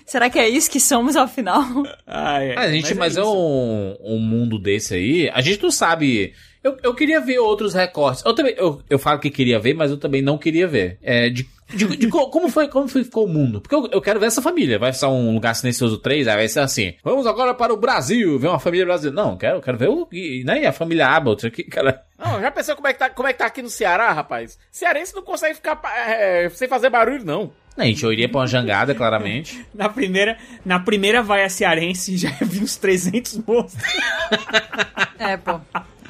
Será 0.07 0.29
que 0.31 0.39
é 0.39 0.49
isso 0.49 0.71
que 0.71 0.79
somos 0.79 1.17
ao 1.17 1.27
final? 1.27 1.63
Ai, 2.07 2.55
A 2.55 2.71
gente, 2.71 2.95
mas, 2.95 3.17
é, 3.17 3.21
isso. 3.21 3.33
um, 3.35 3.97
um 4.01 4.19
mundo 4.19 4.59
desse 4.59 4.95
aí. 4.95 5.31
A 5.33 5.41
gente 5.41 5.63
não 5.63 5.71
sabe. 5.71 6.35
Eu, 6.63 6.77
eu 6.83 6.95
queria 6.95 7.21
ver 7.21 7.39
outros 7.39 7.75
recortes. 7.75 8.23
Eu 8.25 8.35
também. 8.35 8.55
Eu, 8.57 8.81
eu 8.89 8.99
falo 8.99 9.19
que 9.19 9.31
queria 9.31 9.59
ver, 9.59 9.75
mas 9.75 9.91
eu 9.91 9.97
também 9.97 10.23
não 10.23 10.39
queria 10.39 10.67
ver. 10.69 10.97
É, 11.03 11.29
de, 11.29 11.45
de, 11.75 11.97
de 11.97 12.09
co- 12.09 12.31
como 12.31 12.49
foi 12.49 12.69
como 12.69 12.87
foi, 12.87 13.03
ficou 13.03 13.25
o 13.25 13.29
mundo. 13.29 13.61
Porque 13.61 13.75
eu, 13.75 13.89
eu 13.91 14.01
quero 14.01 14.21
ver 14.21 14.27
essa 14.27 14.41
família. 14.41 14.79
Vai 14.79 14.93
ser 14.93 15.07
um 15.07 15.35
lugar 15.35 15.55
silencioso 15.57 15.99
3, 15.99 16.29
aí 16.29 16.37
vai 16.37 16.49
ser 16.49 16.61
assim. 16.61 16.95
Vamos 17.03 17.27
agora 17.27 17.53
para 17.53 17.73
o 17.75 17.77
Brasil, 17.77 18.39
ver 18.39 18.47
uma 18.47 18.61
família 18.61 18.87
brasileira. 18.87 19.21
Não, 19.23 19.33
eu 19.33 19.37
quero, 19.39 19.61
quero 19.61 19.77
ver 19.79 19.89
o. 19.89 20.09
Né, 20.45 20.65
a 20.67 20.73
família 20.73 21.09
Abbott 21.09 21.45
aqui, 21.47 21.65
cara. 21.65 22.01
Não, 22.17 22.41
já 22.41 22.51
pensou 22.53 22.77
como 22.77 22.87
é, 22.87 22.93
que 22.93 22.99
tá, 23.01 23.11
como 23.11 23.27
é 23.29 23.33
que 23.33 23.39
tá 23.41 23.47
aqui 23.47 23.61
no 23.61 23.69
Ceará, 23.69 24.13
rapaz? 24.13 24.57
Cearense 24.71 25.15
não 25.17 25.23
consegue 25.23 25.55
ficar 25.57 25.81
é, 26.07 26.49
sem 26.51 26.69
fazer 26.69 26.89
barulho, 26.91 27.25
não. 27.25 27.51
A 27.77 27.85
gente, 27.87 28.05
iria 28.07 28.29
pra 28.29 28.41
uma 28.43 28.47
jangada, 28.47 28.95
claramente. 28.95 29.67
Na 29.75 29.89
primeira, 29.89 30.37
na 30.65 30.79
primeira 30.79 31.23
vai 31.23 31.43
a 31.43 31.49
cearense 31.49 32.17
já 32.19 32.29
vi 32.43 32.61
uns 32.63 32.77
300 32.77 33.39
monstros. 33.39 33.83
É, 35.19 35.37
pô. 35.39 35.59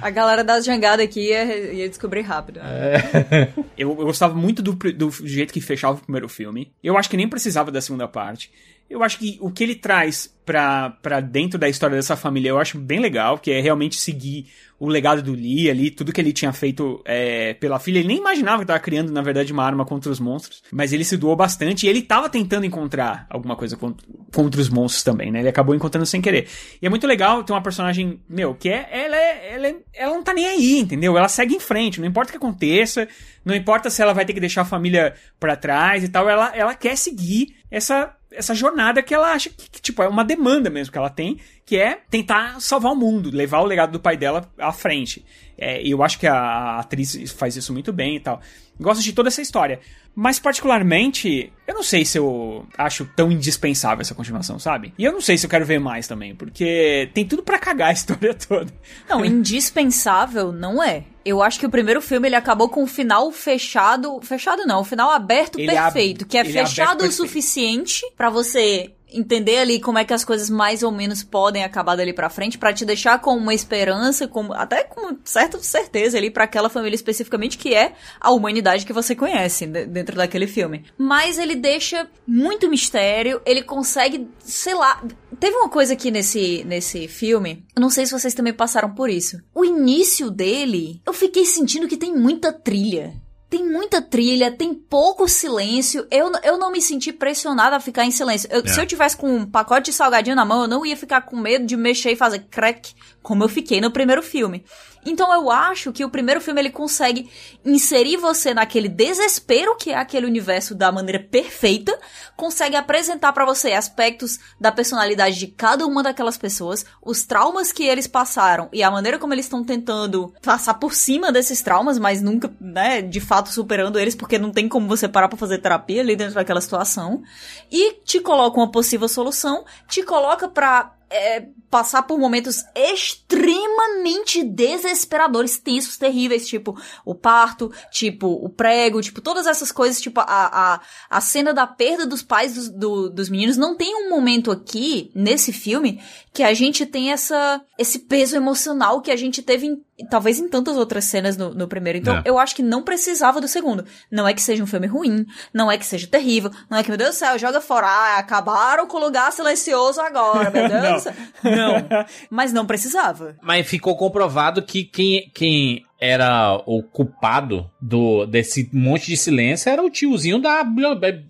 A 0.03 0.11
galera 0.11 0.43
da 0.43 0.61
jangada 0.61 1.03
aqui 1.03 1.29
ia, 1.29 1.73
ia 1.73 1.89
descobrir 1.89 2.23
rápido. 2.23 2.61
Eu, 3.77 3.89
eu 3.91 4.05
gostava 4.05 4.35
muito 4.35 4.63
do, 4.63 4.73
do 4.75 5.11
jeito 5.27 5.53
que 5.53 5.61
fechava 5.61 5.97
o 5.97 6.01
primeiro 6.01 6.29
filme. 6.29 6.73
Eu 6.85 6.97
acho 6.97 7.09
que 7.09 7.17
nem 7.17 7.29
precisava 7.29 7.71
da 7.71 7.81
segunda 7.81 8.07
parte. 8.07 8.51
Eu 8.91 9.03
acho 9.03 9.19
que 9.19 9.39
o 9.41 9.51
que 9.51 9.65
ele 9.65 9.75
traz 9.75 10.33
pra 10.45 11.21
dentro 11.21 11.59
da 11.59 11.69
história 11.69 11.97
dessa 11.97 12.17
família 12.17 12.51
eu 12.51 12.59
acho 12.59 12.77
bem 12.77 12.99
legal, 13.01 13.39
que 13.39 13.51
é 13.51 13.61
realmente 13.61 13.97
seguir 13.97 14.47
o 14.79 14.89
legado 14.89 15.23
do 15.23 15.33
Lee 15.33 15.71
ali, 15.71 15.91
tudo 15.93 16.13
que 16.13 16.21
ele 16.21 16.33
tinha 16.33 16.53
feito 16.53 17.01
é, 17.05 17.55
pela 17.55 17.79
filha. 17.79 18.01
Ele 18.01 18.09
nem 18.09 18.17
imaginava 18.19 18.61
que 18.61 18.67
tava 18.67 18.81
criando, 18.81 19.13
na 19.13 19.23
verdade, 19.23 19.53
uma 19.53 19.65
arma 19.65 19.85
contra 19.87 20.11
os 20.11 20.19
monstros. 20.19 20.61
Mas 20.73 20.93
ele 20.93 21.05
se 21.05 21.17
doou 21.17 21.37
bastante 21.37 21.87
e 21.87 21.89
ele 21.89 22.03
tava 22.03 22.29
tentando 22.29 22.67
encontrar 22.67 23.25
alguma 23.31 23.55
coisa 23.55 23.77
contra, 23.77 24.05
contra 24.35 24.61
os 24.61 24.69
monstros 24.69 25.05
também, 25.05 25.31
né? 25.31 25.39
Ele 25.39 25.49
acabou 25.49 25.73
encontrando 25.75 26.05
sem 26.05 26.21
querer. 26.21 26.49
E 26.83 26.87
é 26.87 26.91
muito 26.91 27.07
legal 27.07 27.45
ter 27.45 27.53
uma 27.53 27.63
personagem, 27.63 28.21
meu, 28.29 28.55
que 28.57 28.69
é. 28.69 28.89
Ela, 28.91 29.17
é, 29.17 29.55
ela, 29.55 29.67
é- 29.69 29.77
ela 29.95 30.15
não 30.15 30.23
tá 30.25 30.35
nem 30.35 30.47
aí, 30.49 30.81
entendeu? 30.81 31.17
Ela 31.17 31.29
segue 31.29 31.55
em 31.55 31.61
frente, 31.61 32.01
não 32.01 32.09
importa 32.09 32.31
o 32.31 32.33
que 32.33 32.39
aconteça, 32.39 33.07
não 33.45 33.55
importa 33.55 33.89
se 33.89 34.03
ela 34.03 34.13
vai 34.13 34.25
ter 34.25 34.33
que 34.35 34.41
deixar 34.41 34.63
a 34.63 34.67
família 34.67 35.15
pra 35.39 35.55
trás 35.55 36.03
e 36.03 36.09
tal, 36.09 36.29
ela, 36.29 36.51
ela 36.57 36.75
quer 36.75 36.97
seguir 36.97 37.55
essa, 37.71 38.13
essa 38.35 38.55
jornada 38.55 39.03
que 39.03 39.15
ela 39.15 39.33
acha 39.33 39.51
que, 39.51 39.71
que, 39.71 39.81
tipo, 39.81 40.03
é 40.03 40.09
uma 40.09 40.25
demanda 40.25 40.71
mesmo 40.71 40.93
que 40.93 40.99
ela 40.99 41.11
tem. 41.11 41.39
que 41.65 41.77
é 41.77 42.01
tentar 42.11 42.61
salvar 42.61 42.93
o 42.93 42.97
mundo, 42.97 43.31
levar 43.31 43.61
o 43.61 43.65
legado 43.65 43.93
do 43.93 44.01
pai 44.01 44.17
dela 44.17 44.51
à 44.59 44.73
frente. 44.73 45.25
É, 45.57 45.83
e 45.83 45.91
eu 45.91 46.03
acho 46.03 46.19
que 46.19 46.27
a 46.27 46.79
atriz 46.79 47.33
faz 47.33 47.57
isso 47.57 47.73
muito 47.73 47.93
bem 47.93 48.17
e 48.17 48.21
tal. 48.21 48.41
Gosto 48.83 49.03
de 49.03 49.13
toda 49.13 49.29
essa 49.29 49.41
história. 49.41 49.81
Mas, 50.15 50.39
particularmente, 50.39 51.51
eu 51.67 51.75
não 51.75 51.83
sei 51.83 52.05
se 52.05 52.19
eu 52.19 52.67
acho 52.77 53.09
tão 53.17 53.33
indispensável 53.33 54.03
essa 54.03 54.15
continuação, 54.15 54.59
sabe? 54.59 54.93
E 54.99 55.05
eu 55.05 55.13
não 55.13 55.21
sei 55.23 55.39
se 55.39 55.47
eu 55.47 55.51
quero 55.51 55.65
ver 55.65 55.79
mais 55.81 56.07
também, 56.07 56.35
porque 56.35 57.09
tem 57.15 57.25
tudo 57.27 57.43
para 57.43 57.59
cagar 57.59 57.89
a 57.89 57.93
história 57.93 58.35
toda. 58.35 58.71
Não, 59.09 59.25
indispensável 59.73 60.53
não 60.53 60.83
é. 60.83 61.05
Eu 61.25 61.43
acho 61.43 61.59
que 61.61 61.67
o 61.67 61.71
primeiro 61.71 62.03
filme 62.03 62.29
ele 62.29 62.35
acabou 62.35 62.69
com 62.69 62.83
o 62.83 62.87
final 62.87 63.31
fechado. 63.31 64.21
Fechado 64.23 64.65
não, 64.67 64.81
o 64.81 64.85
final 64.85 65.11
aberto 65.11 65.59
Ele 65.59 65.71
é 65.71 65.79
ab- 65.79 65.93
perfeito. 65.93 66.27
que 66.27 66.37
é 66.37 66.41
ele 66.41 66.59
é 66.59 66.67
fechado 66.67 66.97
o 66.97 66.99
perfeito. 66.99 67.15
suficiente 67.15 68.03
pra 68.17 68.29
você 68.29 68.91
entender 69.13 69.59
ali 69.59 69.81
como 69.81 69.99
é 69.99 70.05
que 70.05 70.13
as 70.13 70.25
coisas 70.25 70.49
mais 70.51 70.83
ou 70.83 70.91
menos 70.93 71.23
podem 71.23 71.65
acabar 71.65 71.97
dali 71.97 72.13
pra 72.13 72.31
frente, 72.31 72.59
pra 72.59 72.73
te 72.73 72.85
deixar 72.85 73.21
com 73.21 73.37
uma 73.37 73.55
esperança, 73.55 74.27
com, 74.29 74.53
até 74.53 74.85
com 74.85 75.17
certa 75.25 75.59
certeza 75.61 76.19
ali 76.19 76.31
pra 76.31 76.45
aquela 76.45 76.69
família 76.69 76.95
especificamente, 76.95 77.59
que 77.59 77.75
é 77.75 77.93
a 78.21 78.31
humanidade 78.31 78.85
que 78.87 78.93
você 78.93 79.15
conhece 79.15 79.67
de- 79.67 79.87
dentro 79.87 80.17
daquele 80.17 80.47
filme. 80.47 80.85
Mas 80.99 81.39
ele 81.39 81.55
deixa 81.55 82.09
muito 82.27 82.69
mistério, 82.69 83.41
ele 83.45 83.63
consegue, 83.63 84.29
sei 84.41 84.75
lá. 84.75 85.03
Teve 85.39 85.57
uma 85.57 85.69
coisa 85.69 85.93
aqui 85.95 86.11
nesse, 86.11 86.63
nesse 86.65 87.09
filme, 87.09 87.65
eu 87.75 87.81
não 87.81 87.91
sei 87.91 88.07
se 88.07 88.13
vocês 88.13 88.35
também 88.35 88.53
passaram 88.53 88.95
por 88.95 89.11
isso. 89.11 89.39
O 89.55 89.65
início 89.65 90.31
dele, 90.31 91.01
eu 91.07 91.13
fiquei 91.13 91.45
sentindo 91.45 91.89
que 91.89 91.97
tem 91.97 92.15
muita 92.15 92.53
trilha. 92.53 93.13
Tem 93.53 93.69
muita 93.69 94.01
trilha, 94.01 94.51
tem 94.51 94.73
pouco 94.73 95.29
silêncio. 95.29 96.07
Eu, 96.11 96.33
eu 96.43 96.57
não 96.57 96.73
me 96.73 96.81
senti 96.81 97.13
pressionada 97.13 97.77
a 97.77 97.81
ficar 97.81 98.07
em 98.07 98.11
silêncio. 98.11 98.49
Eu- 98.51 98.67
Se 98.67 98.81
eu 98.81 98.87
tivesse 98.87 99.15
com 99.15 99.29
um 99.31 99.45
pacote 99.45 99.91
de 99.91 99.93
salgadinho 99.93 100.35
na 100.35 100.43
mão, 100.43 100.63
eu 100.63 100.69
não 100.69 100.87
ia 100.87 100.97
ficar 100.97 101.21
com 101.21 101.37
medo 101.37 101.67
de 101.67 101.77
mexer 101.77 102.13
e 102.13 102.17
fazer 102.17 102.47
crack, 102.51 102.95
como 103.23 103.45
eu 103.45 103.49
fiquei 103.51 103.79
no 103.79 103.91
primeiro 103.91 104.23
filme. 104.23 104.65
Então 105.05 105.33
eu 105.33 105.51
acho 105.51 105.93
que 105.93 106.05
o 106.05 106.11
primeiro 106.11 106.41
filme 106.41 106.61
ele 106.61 106.71
consegue 106.71 107.31
inserir 107.65 108.17
você 108.17 108.55
naquele 108.55 108.89
desespero 108.89 109.77
que 109.77 109.91
é 109.91 109.97
aquele 109.97 110.27
universo 110.27 110.75
da 110.75 110.93
maneira 110.93 111.19
perfeita, 111.19 111.99
consegue 112.37 112.77
apresentar 112.77 113.33
pra 113.33 113.45
você 113.45 113.73
aspectos 113.73 114.39
da 114.61 114.71
personalidade 114.71 115.39
de 115.39 115.49
cada 115.49 115.87
uma 115.87 116.03
daquelas 116.03 116.39
pessoas, 116.39 116.85
os 117.03 117.25
traumas 117.25 117.73
que 117.73 117.85
eles 117.85 118.07
passaram 118.07 118.69
e 118.73 118.83
a 118.83 118.91
maneira 118.91 119.19
como 119.19 119.35
eles 119.35 119.47
estão 119.47 119.65
tentando 119.65 120.33
passar 120.43 120.75
por 120.75 120.95
cima 120.95 121.33
desses 121.33 121.63
traumas, 121.63 121.99
mas 121.99 122.23
nunca, 122.23 122.53
né, 122.61 123.03
de 123.03 123.21
fato 123.21 123.51
superando 123.51 123.99
eles, 123.99 124.15
porque 124.15 124.39
não 124.39 124.51
tem 124.51 124.69
como 124.69 124.87
você 124.87 125.09
parar 125.09 125.29
pra 125.29 125.39
fazer 125.39 125.59
terapia 125.59 126.01
ali 126.01 126.15
dentro 126.15 126.35
daquela 126.35 126.61
situação. 126.61 127.23
E 127.71 127.95
te 128.05 128.21
coloca 128.21 128.59
uma 128.59 128.71
possível 128.71 129.09
solução, 129.09 129.65
te 129.89 130.03
coloca 130.03 130.49
pra 130.49 130.93
é, 131.13 131.47
passar 131.71 132.03
por 132.03 132.19
momentos 132.19 132.63
extremamente 132.75 134.43
desesperadores, 134.43 135.59
tensos, 135.59 135.97
terríveis, 135.97 136.47
tipo 136.47 136.77
o 137.05 137.15
parto, 137.15 137.73
tipo 137.91 138.27
o 138.29 138.49
prego, 138.49 139.01
tipo 139.01 139.21
todas 139.21 139.47
essas 139.47 139.71
coisas, 139.73 140.01
tipo 140.01 140.21
a, 140.21 140.25
a, 140.27 140.81
a 141.11 141.21
cena 141.21 141.53
da 141.53 141.67
perda 141.67 142.07
dos 142.07 142.23
pais 142.23 142.55
dos, 142.55 142.69
do- 142.69 143.11
dos 143.11 143.29
meninos. 143.29 143.57
Não 143.57 143.77
tem 143.77 143.95
um 143.95 144.11
momento 144.11 144.51
aqui, 144.51 145.11
nesse 145.15 145.53
filme, 145.53 146.01
que 146.33 146.43
a 146.43 146.55
gente 146.55 146.87
tem 146.87 147.13
essa, 147.13 147.61
esse 147.79 147.99
peso 148.01 148.35
emocional 148.37 149.03
que 149.03 149.11
a 149.11 149.17
gente 149.17 149.43
teve 149.43 149.67
em, 149.67 149.77
talvez 150.11 150.39
em 150.39 150.49
tantas 150.49 150.77
outras 150.79 151.05
cenas 151.05 151.37
no, 151.37 151.53
no 151.53 151.69
primeiro. 151.69 151.99
Então 151.99 152.17
É. 152.17 152.23
eu 152.25 152.39
acho 152.39 152.55
que 152.57 152.63
não 152.63 152.83
precisava 152.83 153.39
do 153.41 153.47
segundo. 153.47 153.85
Não 154.11 154.27
é 154.27 154.33
que 154.33 154.41
seja 154.41 154.63
um 154.63 154.67
filme 154.67 154.87
ruim, 154.87 155.27
não 155.53 155.71
é 155.71 155.77
que 155.77 155.85
seja 155.85 156.07
terrível, 156.07 156.51
não 156.71 156.79
é 156.79 156.83
que, 156.83 156.89
meu 156.89 156.97
Deus 156.97 157.11
do 157.11 157.19
céu, 157.19 157.39
joga 157.39 157.61
fora, 157.61 157.87
ah, 157.87 158.17
acabaram 158.19 158.87
com 158.87 158.97
o 158.97 159.01
lugar 159.01 159.31
silencioso 159.31 160.01
agora, 160.01 160.51
meu 160.51 160.67
Deus 160.71 160.83
Não. 160.83 160.95
do 160.95 161.01
céu. 161.01 161.13
Não, 161.45 162.07
mas 162.31 162.53
não 162.53 162.65
precisava. 162.67 163.37
Mas 163.43 163.67
ficou 163.67 163.95
comprovado 163.97 164.63
que 164.63 164.85
quem, 164.85 165.31
quem 165.35 165.85
era 166.01 166.61
o 166.67 166.83
culpado 166.83 167.71
do, 167.81 168.25
desse 168.27 168.69
monte 168.73 169.07
de 169.07 169.17
silêncio 169.19 169.71
era 169.71 169.83
o 169.83 169.91
tiozinho 169.91 170.41
da, 170.41 170.63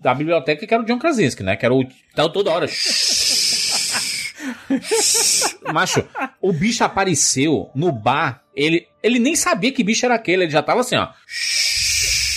da 0.01 0.13
biblioteca, 0.15 0.65
que 0.65 0.73
era 0.73 0.81
o 0.81 0.85
John 0.85 0.97
Krasinski, 0.97 1.43
né? 1.43 1.55
Que 1.57 1.65
era 1.65 1.73
o. 1.75 1.83
Tava 2.15 2.29
toda 2.29 2.49
hora. 2.51 2.67
Macho, 5.73 6.07
o 6.41 6.51
bicho 6.51 6.83
apareceu 6.83 7.69
no 7.75 7.91
bar. 7.91 8.43
Ele, 8.55 8.87
ele 9.01 9.19
nem 9.19 9.35
sabia 9.35 9.71
que 9.71 9.83
bicho 9.83 10.05
era 10.05 10.15
aquele. 10.15 10.43
Ele 10.43 10.51
já 10.51 10.61
tava 10.61 10.81
assim, 10.81 10.95
ó. 10.95 11.09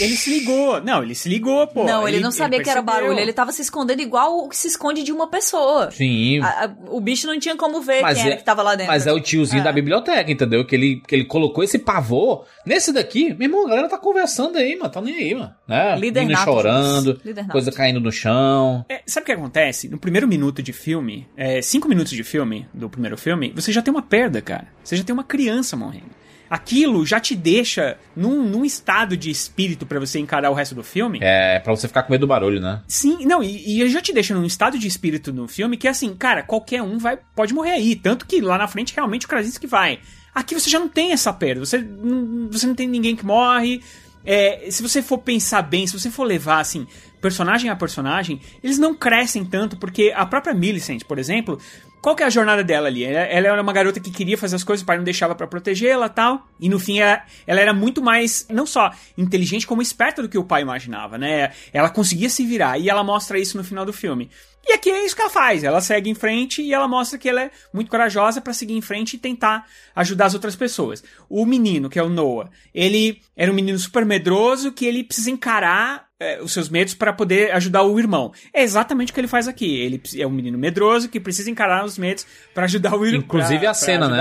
Ele 0.01 0.17
se 0.17 0.31
ligou. 0.31 0.81
Não, 0.83 1.03
ele 1.03 1.15
se 1.15 1.29
ligou, 1.29 1.67
pô. 1.67 1.85
não, 1.85 2.07
ele, 2.07 2.21
não 2.21 2.31
sabia 2.31 2.63
que 2.63 2.69
era 2.69 2.83
barulho, 2.83 3.19
ele 3.19 3.33
tava 3.33 3.53
se 3.53 3.63
escondendo 3.63 4.01
igual 4.03 4.45
o 4.45 4.49
que 4.49 4.57
se 4.57 4.69
esconde 4.69 5.03
de 5.03 5.13
uma 5.13 5.29
pessoa. 5.29 5.91
Sim. 5.91 6.41
A- 6.41 6.65
a- 6.67 6.75
o 6.91 7.01
bicho 7.01 7.27
não 7.27 7.39
tinha 7.39 7.57
como 7.57 7.81
ver 7.81 8.03
Mas 8.03 8.19
quem 8.19 8.27
era 8.27 8.35
é- 8.35 8.37
que 8.37 8.45
tava 8.45 8.63
lá 8.63 8.75
dentro. 8.75 8.93
Mas 8.93 9.07
é 9.07 9.13
o 9.13 9.21
tiozinho 9.21 9.61
É. 9.61 9.65
da 9.65 9.73
biblioteca, 9.73 10.31
entendeu? 10.31 10.65
Que 10.67 10.75
ele, 10.75 11.03
que 11.07 11.15
ele 11.15 11.25
colocou 11.25 11.65
esse 11.65 11.79
pavor. 11.79 12.45
Nesse 12.67 12.93
daqui, 12.93 13.33
meu 13.35 13.43
irmão, 13.49 13.67
a 13.67 13.69
galera 13.71 13.89
tá 13.89 13.99
conversando 13.99 14.57
aí, 14.59 14.77
mano. 14.77 14.91
Tá 14.91 15.01
nem 15.01 15.15
aí, 15.17 15.35
mano. 15.35 15.55
Né? 15.67 15.97
Líder 15.99 16.37
chorando, 16.39 17.13
gente. 17.15 17.25
Líder 17.27 17.43
nato. 17.43 17.53
coisa 17.53 17.73
caindo 17.73 18.01
no 18.01 18.13
chão. 18.13 18.85
É, 18.89 19.03
sabe 19.07 19.23
o 19.25 19.27
que 19.27 19.33
acontece? 19.33 19.89
No 19.89 19.99
primeiro 19.99 20.29
minuto 20.29 20.63
de 20.63 20.73
filme, 20.73 21.27
é, 21.37 21.63
cinco 21.63 21.89
minutos 21.89 22.13
de 22.13 22.23
filme, 22.23 22.67
do 22.75 22.89
primeiro 22.91 23.17
filme, 23.17 23.53
você 23.55 23.73
já 23.73 23.81
tem 23.83 23.93
uma 23.93 24.03
perda, 24.03 24.41
cara. 24.43 24.69
Você 24.85 24.97
já 24.97 25.05
tem 25.05 25.13
uma 25.13 25.25
criança 25.25 25.77
morrendo. 25.77 26.11
Aquilo 26.49 27.05
já 27.05 27.19
te 27.19 27.35
deixa 27.35 27.97
num, 28.15 28.43
num 28.45 28.65
estado 28.65 29.17
de 29.17 29.31
espírito 29.31 29.85
pra 29.85 29.99
você 29.99 30.19
encarar 30.19 30.51
o 30.51 30.55
resto 30.55 30.75
do 30.75 30.83
filme. 30.83 31.19
É, 31.23 31.59
pra 31.59 31.75
você 31.75 31.89
ficar 31.89 32.03
com 32.03 32.13
medo 32.13 32.23
do 32.23 32.27
barulho, 32.27 32.61
né? 32.61 32.83
Sim, 32.87 33.25
não, 33.27 33.43
e, 33.43 33.83
e 33.83 33.89
já 33.89 34.01
te 34.01 34.13
deixa 34.13 34.35
num 34.35 34.45
estado 34.45 34.79
de 34.79 34.87
espírito 34.87 35.33
no 35.33 35.49
filme 35.49 35.77
que 35.77 35.87
é 35.87 35.91
assim, 35.91 36.15
cara, 36.15 36.43
qualquer 36.43 36.83
um 36.83 36.99
vai 36.99 37.19
pode 37.35 37.53
morrer 37.53 37.73
aí. 37.73 37.97
Tanto 37.97 38.27
que 38.27 38.41
lá 38.41 38.59
na 38.59 38.69
frente 38.69 38.95
realmente 38.95 39.27
o 39.27 39.29
Krasinski 39.29 39.67
vai. 39.67 40.01
Aqui 40.35 40.55
você 40.55 40.69
já 40.69 40.79
não 40.79 40.89
tem 40.89 41.13
essa 41.13 41.33
perda. 41.33 41.65
Você 41.65 41.79
não, 41.79 42.49
você 42.51 42.67
não 42.67 42.75
tem 42.75 42.87
ninguém 42.87 43.17
que 43.17 43.25
morre. 43.25 43.83
É, 44.27 44.69
se 44.71 44.83
você 44.83 45.01
for 45.01 45.19
pensar 45.19 45.63
bem, 45.63 45.87
se 45.87 45.99
você 45.99 46.11
for 46.11 46.25
levar 46.25 46.59
assim, 46.59 46.87
personagem 47.21 47.71
a 47.71 47.77
personagem, 47.77 48.41
eles 48.63 48.79
não 48.79 48.95
crescem 48.95 49.45
tanto, 49.45 49.77
porque 49.77 50.13
a 50.15 50.27
própria 50.27 50.53
Millicent, 50.53 51.05
por 51.05 51.19
exemplo, 51.19 51.59
qual 52.03 52.15
que 52.15 52.23
é 52.23 52.27
a 52.27 52.31
jornada 52.31 52.63
dela 52.63 52.87
ali? 52.87 53.03
Ela, 53.03 53.49
era 53.49 53.61
uma 53.61 53.73
garota 53.73 53.99
que 53.99 54.11
queria 54.11 54.39
fazer 54.39 54.55
as 54.55 54.63
coisas, 54.63 54.83
o 54.83 54.87
pai 54.87 54.97
não 54.97 55.05
deixava 55.05 55.35
pra 55.35 55.47
protegê-la 55.47 56.09
tal. 56.09 56.47
E 56.61 56.69
no 56.69 56.79
fim 56.79 57.01
ela, 57.01 57.23
ela 57.47 57.61
era 57.61 57.75
muito 57.75 58.01
mais, 58.01 58.47
não 58.49 58.65
só 58.65 58.93
inteligente, 59.19 59.67
como 59.67 59.83
esperta 59.83 60.23
do 60.23 60.29
que 60.29 60.39
o 60.39 60.45
pai 60.45 60.63
imaginava, 60.63 61.19
né? 61.19 61.53
Ela 61.73 61.91
conseguia 61.91 62.29
se 62.29 62.47
virar 62.47 62.79
e 62.79 62.89
ela 62.89 63.03
mostra 63.03 63.39
isso 63.41 63.57
no 63.57 63.65
final 63.65 63.85
do 63.85 63.93
filme. 63.93 64.31
E 64.67 64.73
aqui 64.73 64.91
é 64.91 65.05
isso 65.05 65.15
que 65.15 65.23
ela 65.23 65.31
faz. 65.31 65.63
Ela 65.63 65.81
segue 65.81 66.11
em 66.11 66.15
frente 66.15 66.61
e 66.61 66.75
ela 66.75 66.89
mostra 66.89 67.19
que 67.19 67.29
ela 67.29 67.43
é 67.43 67.51
muito 67.73 67.91
corajosa 67.91 68.41
pra 68.41 68.53
seguir 68.53 68.75
em 68.75 68.81
frente 68.81 69.15
e 69.15 69.19
tentar 69.19 69.65
ajudar 69.95 70.27
as 70.27 70.35
outras 70.35 70.57
pessoas. 70.57 71.05
O 71.29 71.47
menino, 71.47 71.89
que 71.89 71.99
é 71.99 72.03
o 72.03 72.09
Noah, 72.09 72.51
ele 72.75 73.23
era 73.37 73.51
um 73.51 73.55
menino 73.55 73.79
super 73.79 74.05
medroso 74.05 74.73
que 74.73 74.85
ele 74.85 75.05
precisa 75.05 75.31
encarar 75.31 76.07
é, 76.19 76.41
os 76.43 76.53
seus 76.53 76.69
medos 76.69 76.95
para 76.95 77.13
poder 77.13 77.53
ajudar 77.53 77.83
o 77.83 77.99
irmão. 77.99 78.33
É 78.53 78.63
exatamente 78.63 79.13
o 79.13 79.15
que 79.15 79.21
ele 79.21 79.29
faz 79.29 79.47
aqui. 79.47 79.79
Ele 79.79 80.03
é 80.19 80.27
um 80.27 80.31
menino 80.31 80.59
medroso 80.59 81.09
que 81.09 81.21
precisa 81.21 81.51
encarar 81.51 81.85
os 81.85 81.99
medos 81.99 82.27
para 82.55 82.65
ajudar 82.65 82.97
o 82.97 83.05
irmão. 83.05 83.21
Inclusive 83.21 83.67
a 83.67 83.75
cena, 83.75 84.09
né? 84.09 84.17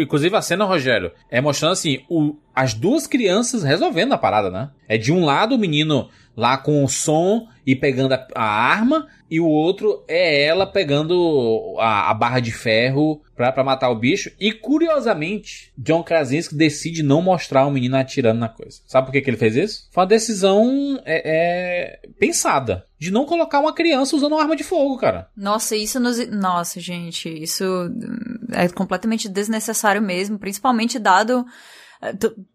Inclusive 0.00 0.36
a 0.36 0.42
cena, 0.42 0.64
Rogério, 0.64 1.12
é 1.30 1.40
mostrando 1.40 1.72
assim, 1.72 2.04
o, 2.08 2.36
as 2.54 2.74
duas 2.74 3.06
crianças 3.06 3.62
resolvendo 3.62 4.12
a 4.12 4.18
parada, 4.18 4.50
né? 4.50 4.70
É 4.88 4.96
de 4.96 5.12
um 5.12 5.24
lado 5.24 5.56
o 5.56 5.58
menino 5.58 6.08
lá 6.36 6.58
com 6.58 6.84
o 6.84 6.88
som 6.88 7.48
e 7.66 7.74
pegando 7.74 8.12
a, 8.12 8.28
a 8.34 8.44
arma, 8.44 9.08
e 9.28 9.40
o 9.40 9.46
outro 9.46 10.04
é 10.06 10.44
ela 10.44 10.66
pegando 10.66 11.74
a, 11.80 12.10
a 12.10 12.14
barra 12.14 12.38
de 12.38 12.52
ferro 12.52 13.20
pra, 13.34 13.50
pra 13.50 13.64
matar 13.64 13.90
o 13.90 13.98
bicho. 13.98 14.30
E 14.38 14.52
curiosamente, 14.52 15.72
John 15.76 16.02
Krasinski 16.04 16.54
decide 16.54 17.02
não 17.02 17.20
mostrar 17.20 17.66
o 17.66 17.70
menino 17.70 17.96
atirando 17.96 18.38
na 18.38 18.48
coisa. 18.48 18.80
Sabe 18.86 19.06
por 19.06 19.12
que, 19.12 19.20
que 19.20 19.30
ele 19.30 19.36
fez 19.36 19.56
isso? 19.56 19.88
Foi 19.90 20.02
uma 20.02 20.08
decisão 20.08 21.00
é, 21.04 21.22
é, 21.24 22.08
pensada. 22.20 22.84
De 22.98 23.10
não 23.10 23.26
colocar 23.26 23.60
uma 23.60 23.74
criança 23.74 24.16
usando 24.16 24.32
uma 24.32 24.42
arma 24.42 24.56
de 24.56 24.64
fogo, 24.64 24.96
cara. 24.96 25.28
Nossa, 25.36 25.76
isso 25.76 26.00
nos. 26.00 26.24
Nossa, 26.30 26.80
gente, 26.80 27.28
isso 27.28 27.64
hum, 27.64 28.46
é 28.52 28.68
completamente 28.68 29.28
desnecessário 29.28 30.00
mesmo, 30.00 30.38
principalmente 30.38 30.98
dado 30.98 31.44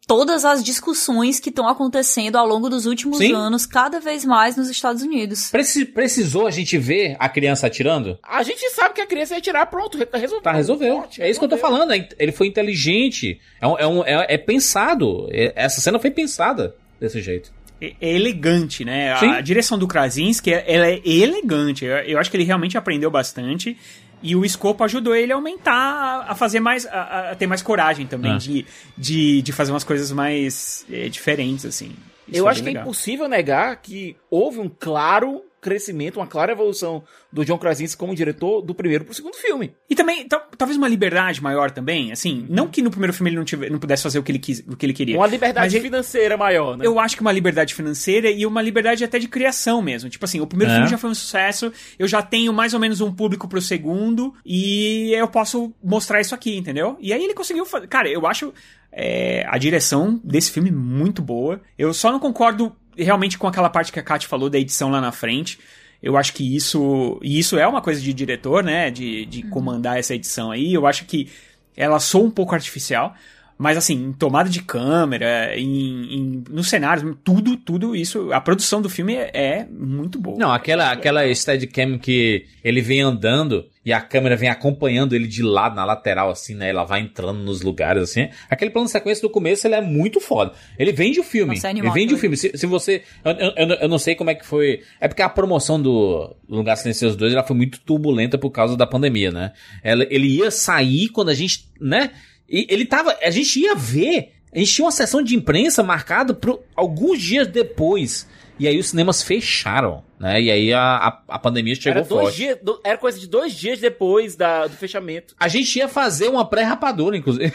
todas 0.08 0.46
as 0.46 0.64
discussões 0.64 1.40
que 1.40 1.50
estão 1.50 1.68
acontecendo 1.68 2.36
ao 2.36 2.48
longo 2.48 2.70
dos 2.70 2.86
últimos 2.86 3.18
Sim. 3.18 3.34
anos, 3.34 3.66
cada 3.66 4.00
vez 4.00 4.24
mais 4.26 4.56
nos 4.56 4.70
Estados 4.70 5.02
Unidos. 5.02 5.50
Preci- 5.50 5.86
precisou 5.86 6.48
a 6.48 6.52
gente 6.52 6.78
ver 6.78 7.16
a 7.20 7.28
criança 7.30 7.68
atirando? 7.68 8.18
A 8.24 8.44
gente 8.44 8.70
sabe 8.72 8.94
que 8.96 9.02
a 9.02 9.08
criança 9.08 9.36
ia 9.36 9.42
tirar, 9.42 9.66
pronto, 9.68 9.98
tá 10.06 10.18
resolvido. 10.18 10.44
Tá, 10.44 10.52
resolveu. 10.52 10.96
Forte, 10.98 11.22
É 11.22 11.30
isso 11.30 11.40
que 11.40 11.46
eu 11.46 11.50
tô 11.50 11.56
resolveu. 11.56 11.78
falando. 11.80 11.94
é- 11.94 12.10
Ele 12.20 12.32
foi 12.32 12.48
inteligente. 12.48 13.40
É, 13.60 13.68
um- 13.68 13.78
é, 13.78 13.88
um- 13.88 14.04
é- 14.04 14.26
é 14.34 14.38
pensado. 14.38 15.28
É- 15.32 15.54
Essa 15.56 15.82
cena 15.82 16.00
foi 16.00 16.12
pensada 16.12 16.76
desse 17.00 17.22
jeito. 17.22 17.52
é, 17.82 17.94
é 18.00 18.14
elegante, 18.16 18.86
né? 18.86 19.16
Sim. 19.18 19.28
A 19.32 19.42
direção 19.42 19.76
do 19.78 19.88
Krasinski, 19.88 20.54
é- 20.54 20.64
ela 20.68 20.86
é 20.88 21.02
elegante. 21.04 21.84
Eu, 21.84 21.96
eu 21.98 22.20
acho 22.20 22.30
que 22.30 22.38
ele 22.38 22.44
realmente 22.44 22.78
aprendeu 22.78 23.10
bastante. 23.10 23.76
E 24.24 24.36
o 24.36 24.46
escopo 24.46 24.84
ajudou 24.84 25.16
ele 25.16 25.32
a 25.32 25.36
aumentar, 25.36 26.26
a- 26.28 26.36
fazer 26.36 26.60
mais. 26.60 26.86
a, 26.86 27.32
a 27.32 27.36
ter 27.36 27.48
mais 27.48 27.62
coragem 27.62 28.06
também 28.06 28.34
Ah. 28.34 28.38
de, 28.38 28.66
de, 28.98 29.42
de 29.42 29.52
fazer 29.52 29.72
umas 29.72 29.84
coisas 29.84 30.12
mais 30.12 30.86
é, 30.92 31.10
diferentes, 31.10 31.66
assim. 31.66 31.92
Isso 32.28 32.38
Eu 32.40 32.48
acho 32.48 32.62
que 32.62 32.68
é 32.70 32.72
legal. 32.72 32.84
impossível 32.84 33.28
negar 33.28 33.76
que 33.78 34.16
houve 34.30 34.60
um 34.60 34.70
claro 34.70 35.42
crescimento, 35.62 36.18
uma 36.18 36.26
clara 36.28 36.52
evolução 36.52 37.04
do 37.32 37.46
John 37.46 37.58
Krasinski 37.58 37.96
como 37.98 38.16
diretor 38.16 38.62
do 38.62 38.74
primeiro 38.74 39.06
pro 39.06 39.14
segundo 39.14 39.36
filme. 39.36 39.74
E 39.90 39.96
também, 39.96 40.28
tal- 40.28 40.48
talvez 40.58 40.76
uma 40.78 40.88
liberdade 40.90 41.42
maior 41.42 41.70
também, 41.70 42.12
assim, 42.12 42.46
não 42.50 42.68
que 42.68 42.82
no 42.82 42.90
primeiro 42.90 43.14
filme 43.14 43.30
ele 43.30 43.38
não, 43.38 43.46
tive, 43.46 43.70
não 43.70 43.78
pudesse 43.80 44.02
fazer 44.04 44.18
o 44.20 44.24
que 44.24 44.32
ele, 44.32 44.40
quis, 44.40 44.60
o 44.68 44.76
que 44.76 44.86
ele 44.86 44.94
queria. 44.94 45.16
Uma 45.18 45.28
liberdade 45.28 45.68
Mas 45.68 45.74
ele- 45.76 45.84
financeira 45.86 46.36
maior, 46.36 46.76
né? 46.76 46.86
Eu 46.86 47.00
acho 47.00 47.16
que 47.16 47.22
uma 47.22 47.32
liberdade 47.32 47.74
financeira 47.76 48.30
e 48.32 48.46
uma 48.46 48.62
liberdade 48.62 49.04
até 49.04 49.20
de 49.20 49.28
criação 49.28 49.82
mesmo. 49.82 50.10
Tipo 50.10 50.26
assim, 50.26 50.42
o 50.42 50.48
primeiro 50.48 50.72
É. 50.74 50.76
filme 50.78 50.90
já 50.90 50.98
foi 50.98 51.10
um 51.12 51.16
sucesso, 51.16 51.72
eu 52.00 52.08
já 52.08 52.22
tenho 52.24 52.52
mais 52.52 52.74
ou 52.74 52.80
menos 52.80 53.00
um 53.00 53.12
público 53.14 53.48
pro 53.48 53.62
segundo 53.62 54.34
e 54.46 55.14
eu 55.14 55.28
posso 55.28 55.72
mostrar 55.84 56.20
isso 56.22 56.34
aqui, 56.34 56.58
entendeu? 56.58 56.98
E 57.00 57.14
aí 57.14 57.24
ele 57.24 57.34
conseguiu 57.36 57.66
fazer. 57.66 57.88
Cara, 57.88 58.10
eu 58.10 58.26
acho 58.26 58.52
é, 58.92 59.46
a 59.48 59.58
direção 59.58 60.20
desse 60.24 60.52
filme 60.52 60.70
muito 60.72 61.22
boa. 61.22 61.62
Eu 61.78 61.94
só 61.94 62.12
não 62.12 62.20
concordo 62.20 62.76
realmente 62.98 63.38
com 63.38 63.48
aquela 63.48 63.70
parte 63.70 63.92
que 63.92 64.00
a 64.00 64.04
Kat 64.04 64.26
falou 64.28 64.50
da 64.50 64.60
edição 64.60 64.90
lá 64.90 65.02
na 65.02 65.12
frente. 65.12 65.60
Eu 66.02 66.18
acho 66.18 66.34
que 66.34 66.56
isso. 66.56 67.20
E 67.22 67.38
isso 67.38 67.58
é 67.58 67.68
uma 67.68 67.82
coisa 67.82 68.02
de 68.02 68.14
diretor, 68.14 68.64
né? 68.64 68.90
De, 68.90 69.26
de 69.26 69.44
comandar 69.44 69.98
essa 70.00 70.16
edição 70.16 70.52
aí. 70.52 70.74
Eu 70.74 70.88
acho 70.88 71.06
que 71.06 71.30
ela 71.76 72.00
soa 72.00 72.24
um 72.24 72.32
pouco 72.32 72.56
artificial. 72.56 73.16
Mas 73.62 73.78
assim, 73.78 73.94
em 74.06 74.12
tomada 74.12 74.50
de 74.50 74.60
câmera, 74.64 75.56
em, 75.56 76.16
em, 76.16 76.44
nos 76.50 76.68
cenários, 76.68 77.16
tudo, 77.24 77.56
tudo 77.56 77.96
isso. 77.96 78.34
A 78.34 78.42
produção 78.42 78.82
do 78.82 78.90
filme 78.90 79.14
é, 79.14 79.68
muito 79.70 80.20
boa. 80.20 80.36
Não, 80.36 80.52
aquela, 80.52 80.92
aquela 80.92 81.32
steadicam 81.36 82.00
que 82.00 82.46
ele 82.64 82.82
vem 82.82 83.02
andando 83.02 83.66
e 83.86 83.94
a 83.94 84.02
câmera 84.02 84.36
vem 84.36 84.50
acompanhando 84.50 85.16
ele 85.16 85.28
de 85.28 85.44
lado, 85.44 85.76
na 85.76 85.86
lateral, 85.86 86.32
assim, 86.32 86.56
né? 86.56 86.70
Ela 86.72 86.84
vai 86.84 87.02
entrando 87.02 87.40
nos 87.40 87.62
lugares, 87.62 88.02
assim. 88.04 88.30
Aquele 88.50 88.72
plano 88.72 88.86
de 88.88 88.92
sequência 88.92 89.22
do 89.22 89.30
começo, 89.30 89.66
ele 89.68 89.76
é 89.76 89.82
muito 89.82 90.20
foda. 90.20 90.54
Ele 90.80 90.92
vende 90.92 91.20
o 91.20 91.24
filme. 91.24 91.54
Nossa, 91.54 91.68
é 91.68 91.72
ele 91.72 91.80
animal 91.82 91.94
vende 91.94 92.14
o 92.16 92.18
filme. 92.18 92.36
Se, 92.38 92.58
se 92.58 92.66
você... 92.66 93.04
Eu, 93.24 93.32
eu, 93.34 93.52
eu- 93.58 93.78
eu 93.82 93.90
não 93.90 94.00
sei 94.00 94.16
como 94.16 94.32
é 94.32 94.36
que 94.36 94.46
foi... 94.46 94.82
É 95.00 95.08
porque 95.08 95.22
a 95.22 95.30
promoção 95.30 95.80
do 95.82 96.36
Lugar 96.50 96.76
Silencioso 96.78 97.16
2, 97.18 97.34
ela 97.34 97.44
foi 97.44 97.56
muito 97.56 97.80
turbulenta 97.82 98.38
por 98.40 98.50
causa 98.50 98.76
da 98.76 98.88
pandemia, 98.88 99.32
né? 99.32 99.52
Ela, 99.84 100.06
ele 100.10 100.28
ia 100.28 100.50
sair 100.52 101.10
quando 101.10 101.30
a 101.30 101.34
gente, 101.36 101.68
né? 101.80 102.12
E 102.52 102.68
ele 102.70 102.86
tava... 102.86 103.18
A 103.24 103.30
gente 103.32 103.60
ia 103.60 103.74
ver... 103.74 104.34
A 104.54 104.60
gente 104.60 104.74
tinha 104.74 104.86
uma 104.86 104.92
sessão 104.92 105.24
de 105.24 105.34
imprensa 105.34 105.82
marcada 105.82 106.34
para 106.34 106.54
alguns 106.76 107.22
dias 107.22 107.48
depois. 107.48 108.28
E 108.60 108.68
aí 108.68 108.78
os 108.78 108.90
cinemas 108.90 109.24
fecharam, 109.24 110.04
né? 110.20 110.42
E 110.42 110.52
aí 110.52 110.74
a, 110.74 110.82
a, 110.82 111.22
a 111.30 111.40
pandemia 111.40 111.74
chegou 111.74 112.00
Era, 112.02 112.08
dois 112.08 112.22
forte. 112.26 112.36
dias, 112.36 112.58
do- 112.62 112.80
era 112.84 112.98
coisa 112.98 113.18
de 113.18 113.28
dois 113.28 113.54
dias 113.54 113.80
depois 113.80 114.36
da, 114.36 114.68
do 114.68 114.76
fechamento. 114.76 115.34
A 115.40 115.48
gente 115.48 115.80
ia 115.80 115.88
fazer 115.88 116.28
uma 116.28 116.46
pré-rapadura, 116.48 117.16
inclusive. 117.16 117.54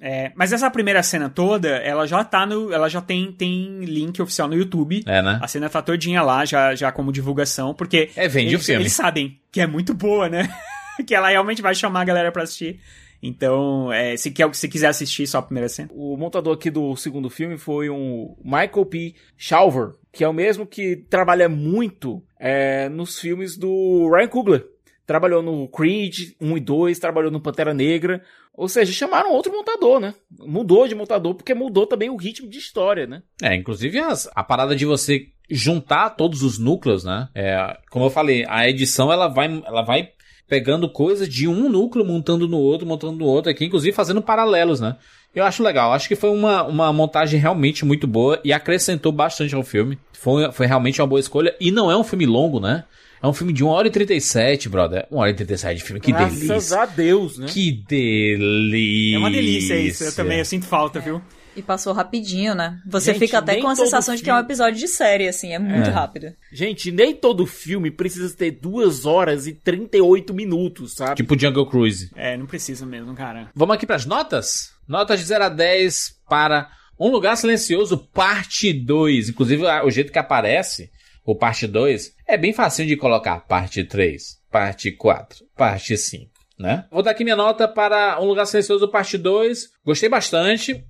É, 0.00 0.32
mas 0.34 0.52
essa 0.52 0.70
primeira 0.70 1.02
cena 1.02 1.28
toda, 1.30 1.68
ela 1.68 2.06
já 2.06 2.24
tá 2.24 2.44
no. 2.44 2.72
Ela 2.72 2.88
já 2.88 3.00
tem, 3.00 3.30
tem 3.30 3.80
link 3.84 4.20
oficial 4.20 4.48
no 4.48 4.54
YouTube. 4.56 5.02
É, 5.06 5.22
né? 5.22 5.38
A 5.40 5.46
cena 5.46 5.68
tá 5.70 5.80
todinha 5.80 6.20
lá, 6.22 6.44
já, 6.44 6.74
já 6.74 6.90
como 6.90 7.12
divulgação, 7.12 7.72
porque. 7.74 8.10
É, 8.16 8.28
vende 8.28 8.54
o 8.54 8.56
eles, 8.56 8.66
filme. 8.66 8.82
Eles 8.82 8.92
sabem 8.92 9.38
que 9.52 9.60
é 9.60 9.66
muito 9.66 9.94
boa, 9.94 10.28
né? 10.28 10.52
que 11.06 11.14
ela 11.14 11.28
realmente 11.28 11.62
vai 11.62 11.74
chamar 11.74 12.00
a 12.00 12.04
galera 12.04 12.32
pra 12.32 12.42
assistir. 12.42 12.80
Então, 13.26 13.90
é, 13.90 14.16
se, 14.18 14.30
quer, 14.30 14.54
se 14.54 14.68
quiser 14.68 14.88
assistir 14.88 15.26
só 15.26 15.38
a 15.38 15.42
primeira 15.42 15.68
cena. 15.68 15.88
O 15.92 16.14
montador 16.16 16.54
aqui 16.54 16.70
do 16.70 16.94
segundo 16.94 17.30
filme 17.30 17.56
foi 17.56 17.88
um 17.88 18.36
Michael 18.44 18.84
P. 18.84 19.14
Shalver, 19.36 19.92
que 20.12 20.22
é 20.22 20.28
o 20.28 20.32
mesmo 20.32 20.66
que 20.66 20.96
trabalha 21.08 21.48
muito 21.48 22.22
é, 22.38 22.88
nos 22.90 23.18
filmes 23.18 23.56
do 23.56 24.10
Ryan 24.14 24.28
Coogler. 24.28 24.66
Trabalhou 25.06 25.42
no 25.42 25.66
Creed 25.68 26.32
1 26.40 26.56
e 26.56 26.60
2, 26.60 26.98
trabalhou 26.98 27.30
no 27.30 27.40
Pantera 27.40 27.72
Negra. 27.72 28.22
Ou 28.54 28.68
seja, 28.68 28.92
chamaram 28.92 29.32
outro 29.32 29.50
montador, 29.52 29.98
né? 29.98 30.14
Mudou 30.40 30.86
de 30.86 30.94
montador 30.94 31.34
porque 31.34 31.54
mudou 31.54 31.86
também 31.86 32.08
o 32.10 32.16
ritmo 32.16 32.48
de 32.48 32.58
história, 32.58 33.06
né? 33.06 33.22
É, 33.42 33.54
inclusive 33.54 33.98
as- 33.98 34.30
a 34.34 34.44
parada 34.44 34.76
de 34.76 34.84
você 34.86 35.26
juntar 35.50 36.10
todos 36.10 36.42
os 36.42 36.58
núcleos, 36.58 37.04
né? 37.04 37.28
É, 37.34 37.76
como 37.90 38.06
eu 38.06 38.10
falei, 38.10 38.44
a 38.48 38.68
edição 38.68 39.12
ela 39.12 39.28
vai, 39.28 39.46
ela 39.66 39.82
vai 39.82 40.10
pegando 40.48 40.88
coisas 40.88 41.28
de 41.28 41.48
um 41.48 41.68
núcleo, 41.68 42.04
montando 42.04 42.46
no 42.46 42.58
outro, 42.58 42.86
montando 42.86 43.16
no 43.16 43.24
outro 43.24 43.50
aqui, 43.50 43.64
inclusive 43.64 43.94
fazendo 43.94 44.22
paralelos, 44.22 44.80
né? 44.80 44.96
Eu 45.34 45.44
acho 45.44 45.62
legal, 45.62 45.92
acho 45.92 46.06
que 46.06 46.14
foi 46.14 46.30
uma, 46.30 46.62
uma 46.62 46.92
montagem 46.92 47.40
realmente 47.40 47.84
muito 47.84 48.06
boa 48.06 48.40
e 48.44 48.52
acrescentou 48.52 49.10
bastante 49.10 49.54
ao 49.54 49.64
filme. 49.64 49.98
Foi, 50.12 50.52
foi 50.52 50.66
realmente 50.66 51.00
uma 51.00 51.08
boa 51.08 51.18
escolha. 51.18 51.54
E 51.60 51.72
não 51.72 51.90
é 51.90 51.96
um 51.96 52.04
filme 52.04 52.24
longo, 52.24 52.60
né? 52.60 52.84
É 53.20 53.26
um 53.26 53.32
filme 53.32 53.52
de 53.52 53.64
1 53.64 53.68
hora 53.68 53.88
e 53.88 53.90
37, 53.90 54.68
brother. 54.68 55.06
1 55.10 55.16
hora 55.16 55.30
e 55.30 55.34
37 55.34 55.78
de 55.78 55.82
filme, 55.82 56.00
que 56.00 56.12
Graças 56.12 56.38
delícia. 56.46 56.80
a 56.82 56.86
Deus, 56.86 57.38
né? 57.38 57.46
Que 57.48 57.72
delícia. 57.72 59.16
É 59.16 59.18
uma 59.18 59.30
delícia 59.30 59.76
isso, 59.76 60.04
eu 60.04 60.14
também 60.14 60.38
eu 60.38 60.44
sinto 60.44 60.66
falta, 60.66 61.00
viu? 61.00 61.20
E 61.56 61.62
passou 61.62 61.92
rapidinho, 61.92 62.54
né? 62.54 62.80
Você 62.86 63.12
Gente, 63.12 63.20
fica 63.26 63.38
até 63.38 63.60
com 63.60 63.68
a 63.68 63.76
sensação 63.76 64.14
de 64.14 64.22
que 64.22 64.28
é 64.28 64.32
um 64.32 64.36
filme- 64.36 64.46
episódio 64.48 64.78
de 64.80 64.88
série, 64.88 65.28
assim, 65.28 65.52
é 65.52 65.58
muito 65.58 65.88
É. 65.88 65.92
rápido. 65.92 66.32
Gente, 66.52 66.90
nem 66.90 67.14
todo 67.14 67.46
filme 67.46 67.90
precisa 67.90 68.34
ter 68.36 68.50
2 68.50 69.06
horas 69.06 69.46
e 69.46 69.52
38 69.52 70.34
minutos, 70.34 70.94
sabe? 70.94 71.14
Tipo 71.16 71.38
Jungle 71.38 71.66
Cruise. 71.68 72.10
É, 72.16 72.36
não 72.36 72.46
precisa 72.46 72.84
mesmo, 72.84 73.14
cara. 73.14 73.48
Vamos 73.54 73.74
aqui 73.76 73.86
pras 73.86 74.04
notas? 74.04 74.70
Notas 74.88 75.20
de 75.20 75.26
0 75.26 75.44
a 75.44 75.48
10 75.48 76.16
para 76.28 76.68
Um 76.98 77.08
Lugar 77.08 77.36
Silencioso, 77.36 77.98
parte 77.98 78.72
2. 78.72 79.28
Inclusive, 79.28 79.64
o 79.84 79.90
jeito 79.90 80.12
que 80.12 80.18
aparece 80.18 80.90
o 81.24 81.34
parte 81.36 81.66
2 81.66 82.12
é 82.26 82.36
bem 82.36 82.52
facinho 82.52 82.88
de 82.88 82.96
colocar. 82.96 83.40
Parte 83.40 83.82
3, 83.84 84.38
parte 84.50 84.90
4, 84.92 85.44
parte 85.56 85.96
5, 85.96 86.30
né? 86.58 86.84
Vou 86.90 87.02
dar 87.02 87.12
aqui 87.12 87.24
minha 87.24 87.34
nota 87.36 87.66
para 87.66 88.20
Um 88.20 88.26
Lugar 88.26 88.46
Silencioso, 88.46 88.88
parte 88.88 89.16
2. 89.16 89.70
Gostei 89.84 90.08
bastante. 90.08 90.84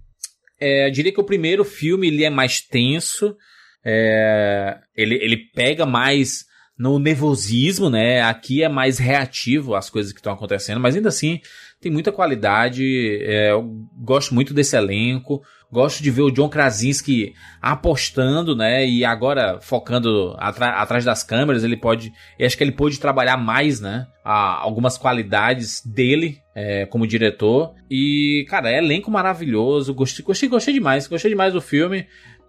É, 0.60 0.90
diria 0.90 1.12
que 1.12 1.20
o 1.20 1.24
primeiro 1.24 1.64
filme 1.64 2.08
ele 2.08 2.24
é 2.24 2.30
mais 2.30 2.60
tenso. 2.60 3.36
É, 3.84 4.78
ele, 4.96 5.16
ele 5.16 5.36
pega 5.36 5.84
mais 5.84 6.44
no 6.76 6.98
nervosismo, 6.98 7.88
né? 7.88 8.22
Aqui 8.22 8.62
é 8.62 8.68
mais 8.68 8.98
reativo 8.98 9.74
às 9.74 9.88
coisas 9.88 10.12
que 10.12 10.18
estão 10.18 10.32
acontecendo, 10.32 10.80
mas 10.80 10.96
ainda 10.96 11.08
assim 11.08 11.40
tem 11.80 11.92
muita 11.92 12.10
qualidade. 12.10 12.84
é, 13.22 13.52
eu 13.52 13.62
gosto 13.98 14.34
muito 14.34 14.52
desse 14.54 14.76
elenco. 14.76 15.42
Gosto 15.74 16.04
de 16.04 16.10
ver 16.10 16.22
o 16.22 16.30
John 16.30 16.48
Krasinski 16.48 17.34
apostando, 17.60 18.54
né? 18.54 18.86
E 18.86 19.04
agora 19.04 19.58
focando 19.60 20.36
atrás 20.38 21.04
das 21.04 21.24
câmeras, 21.24 21.64
ele 21.64 21.76
pode. 21.76 22.12
Eu 22.38 22.46
acho 22.46 22.56
que 22.56 22.62
ele 22.62 22.70
pôde 22.70 23.00
trabalhar 23.00 23.36
mais, 23.36 23.80
né? 23.80 24.06
a- 24.24 24.60
algumas 24.62 24.96
qualidades 24.96 25.82
dele 25.84 26.38
é, 26.54 26.86
como 26.86 27.06
diretor. 27.06 27.74
E, 27.90 28.46
cara, 28.48 28.70
é 28.70 28.78
elenco 28.78 29.10
maravilhoso. 29.10 29.92
Gostei, 29.92 30.24
gostei, 30.24 30.48
gostei 30.48 30.72
demais. 30.74 31.06
Gostei 31.08 31.30
demais 31.32 31.52
do 31.52 31.60
filme. 31.60 32.06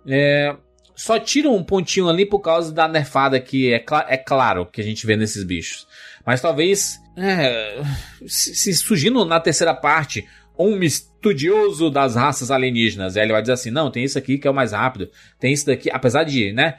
É, 0.08 0.56
só 0.96 1.20
tira 1.20 1.50
um 1.50 1.64
pontinho 1.64 2.08
ali 2.08 2.26
por 2.28 2.40
causa 2.40 2.72
da 2.72 2.88
nerfada 2.88 3.40
que 3.40 3.74
é, 3.74 3.80
cla- 3.80 4.06
é 4.08 4.18
claro 4.18 4.68
que 4.68 4.80
a 4.80 4.84
gente 4.84 5.06
vê 5.06 5.18
nesses 5.18 5.44
bichos. 5.44 5.88
Mas 6.26 6.40
talvez, 6.42 6.98
é, 7.18 7.82
se, 8.28 8.54
se 8.56 8.74
surgindo 8.76 9.26
na 9.26 9.40
terceira 9.40 9.74
parte 9.74 10.24
um 10.58 10.78
estudioso 11.26 11.90
das 11.90 12.16
raças 12.16 12.52
alienígenas, 12.52 13.16
ele 13.16 13.32
vai 13.32 13.42
dizer 13.42 13.54
assim, 13.54 13.72
não, 13.72 13.90
tem 13.90 14.04
isso 14.04 14.18
aqui 14.18 14.38
que 14.38 14.48
é 14.48 14.52
o 14.52 14.54
mais 14.54 14.72
rápido, 14.72 15.10
tem 15.40 15.52
isso 15.52 15.66
daqui, 15.66 15.90
apesar 15.92 16.24
de, 16.24 16.54
né, 16.54 16.76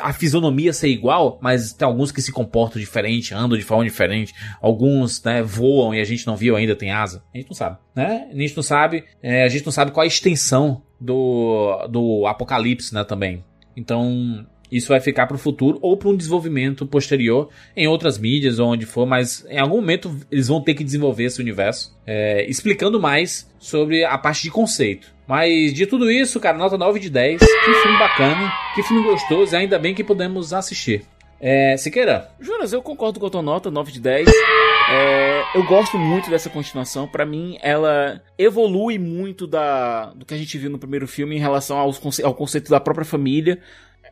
a 0.00 0.12
fisionomia 0.12 0.72
ser 0.72 0.88
igual, 0.88 1.38
mas 1.40 1.72
tem 1.72 1.86
alguns 1.86 2.10
que 2.10 2.22
se 2.22 2.32
comportam 2.32 2.80
diferente, 2.80 3.34
andam 3.34 3.58
de 3.58 3.64
forma 3.64 3.84
diferente, 3.84 4.34
alguns, 4.60 5.22
né, 5.22 5.42
voam 5.42 5.94
e 5.94 6.00
a 6.00 6.04
gente 6.04 6.26
não 6.26 6.36
viu 6.36 6.56
ainda, 6.56 6.74
tem 6.74 6.90
asa, 6.90 7.22
a 7.32 7.38
gente 7.38 7.48
não 7.48 7.54
sabe, 7.54 7.78
né, 7.94 8.28
a 8.30 8.36
gente 8.36 8.56
não 8.56 8.62
sabe, 8.62 9.04
é, 9.22 9.44
a 9.44 9.48
gente 9.48 9.64
não 9.64 9.72
sabe 9.72 9.92
qual 9.92 10.02
a 10.02 10.08
extensão 10.08 10.82
do, 11.00 11.86
do 11.88 12.26
apocalipse, 12.26 12.92
né, 12.92 13.04
também. 13.04 13.44
Então, 13.76 14.46
isso 14.70 14.88
vai 14.88 15.00
ficar 15.00 15.26
para 15.26 15.34
o 15.34 15.38
futuro 15.38 15.78
ou 15.80 15.96
para 15.96 16.08
um 16.08 16.16
desenvolvimento 16.16 16.86
posterior 16.86 17.48
em 17.76 17.86
outras 17.86 18.18
mídias 18.18 18.58
ou 18.58 18.68
onde 18.68 18.86
for, 18.86 19.06
mas 19.06 19.44
em 19.48 19.58
algum 19.58 19.76
momento 19.76 20.14
eles 20.30 20.48
vão 20.48 20.60
ter 20.60 20.74
que 20.74 20.84
desenvolver 20.84 21.24
esse 21.24 21.40
universo, 21.40 21.96
é, 22.06 22.48
explicando 22.48 23.00
mais 23.00 23.50
sobre 23.58 24.04
a 24.04 24.16
parte 24.18 24.42
de 24.42 24.50
conceito. 24.50 25.12
Mas 25.26 25.72
de 25.72 25.86
tudo 25.86 26.10
isso, 26.10 26.40
cara, 26.40 26.58
nota 26.58 26.76
9 26.76 26.98
de 26.98 27.08
10. 27.08 27.38
Que 27.38 27.74
filme 27.74 27.98
bacana, 27.98 28.52
que 28.74 28.82
filme 28.82 29.02
gostoso, 29.04 29.54
e 29.54 29.56
ainda 29.56 29.78
bem 29.78 29.94
que 29.94 30.02
podemos 30.02 30.52
assistir. 30.52 31.04
É, 31.40 31.76
Siqueira, 31.76 32.30
Jonas, 32.38 32.72
eu 32.72 32.82
concordo 32.82 33.18
com 33.18 33.26
a 33.26 33.30
tua 33.30 33.40
nota, 33.40 33.70
9 33.70 33.92
de 33.92 34.00
10. 34.00 34.28
É, 34.28 35.42
eu 35.54 35.62
gosto 35.64 35.96
muito 35.96 36.28
dessa 36.28 36.50
continuação. 36.50 37.06
Pra 37.06 37.24
mim, 37.24 37.56
ela 37.62 38.20
evolui 38.36 38.98
muito 38.98 39.46
da, 39.46 40.06
do 40.06 40.26
que 40.26 40.34
a 40.34 40.36
gente 40.36 40.58
viu 40.58 40.68
no 40.68 40.78
primeiro 40.78 41.06
filme 41.06 41.36
em 41.36 41.38
relação 41.38 41.78
aos, 41.78 42.20
ao 42.20 42.34
conceito 42.34 42.68
da 42.70 42.80
própria 42.80 43.06
família. 43.06 43.60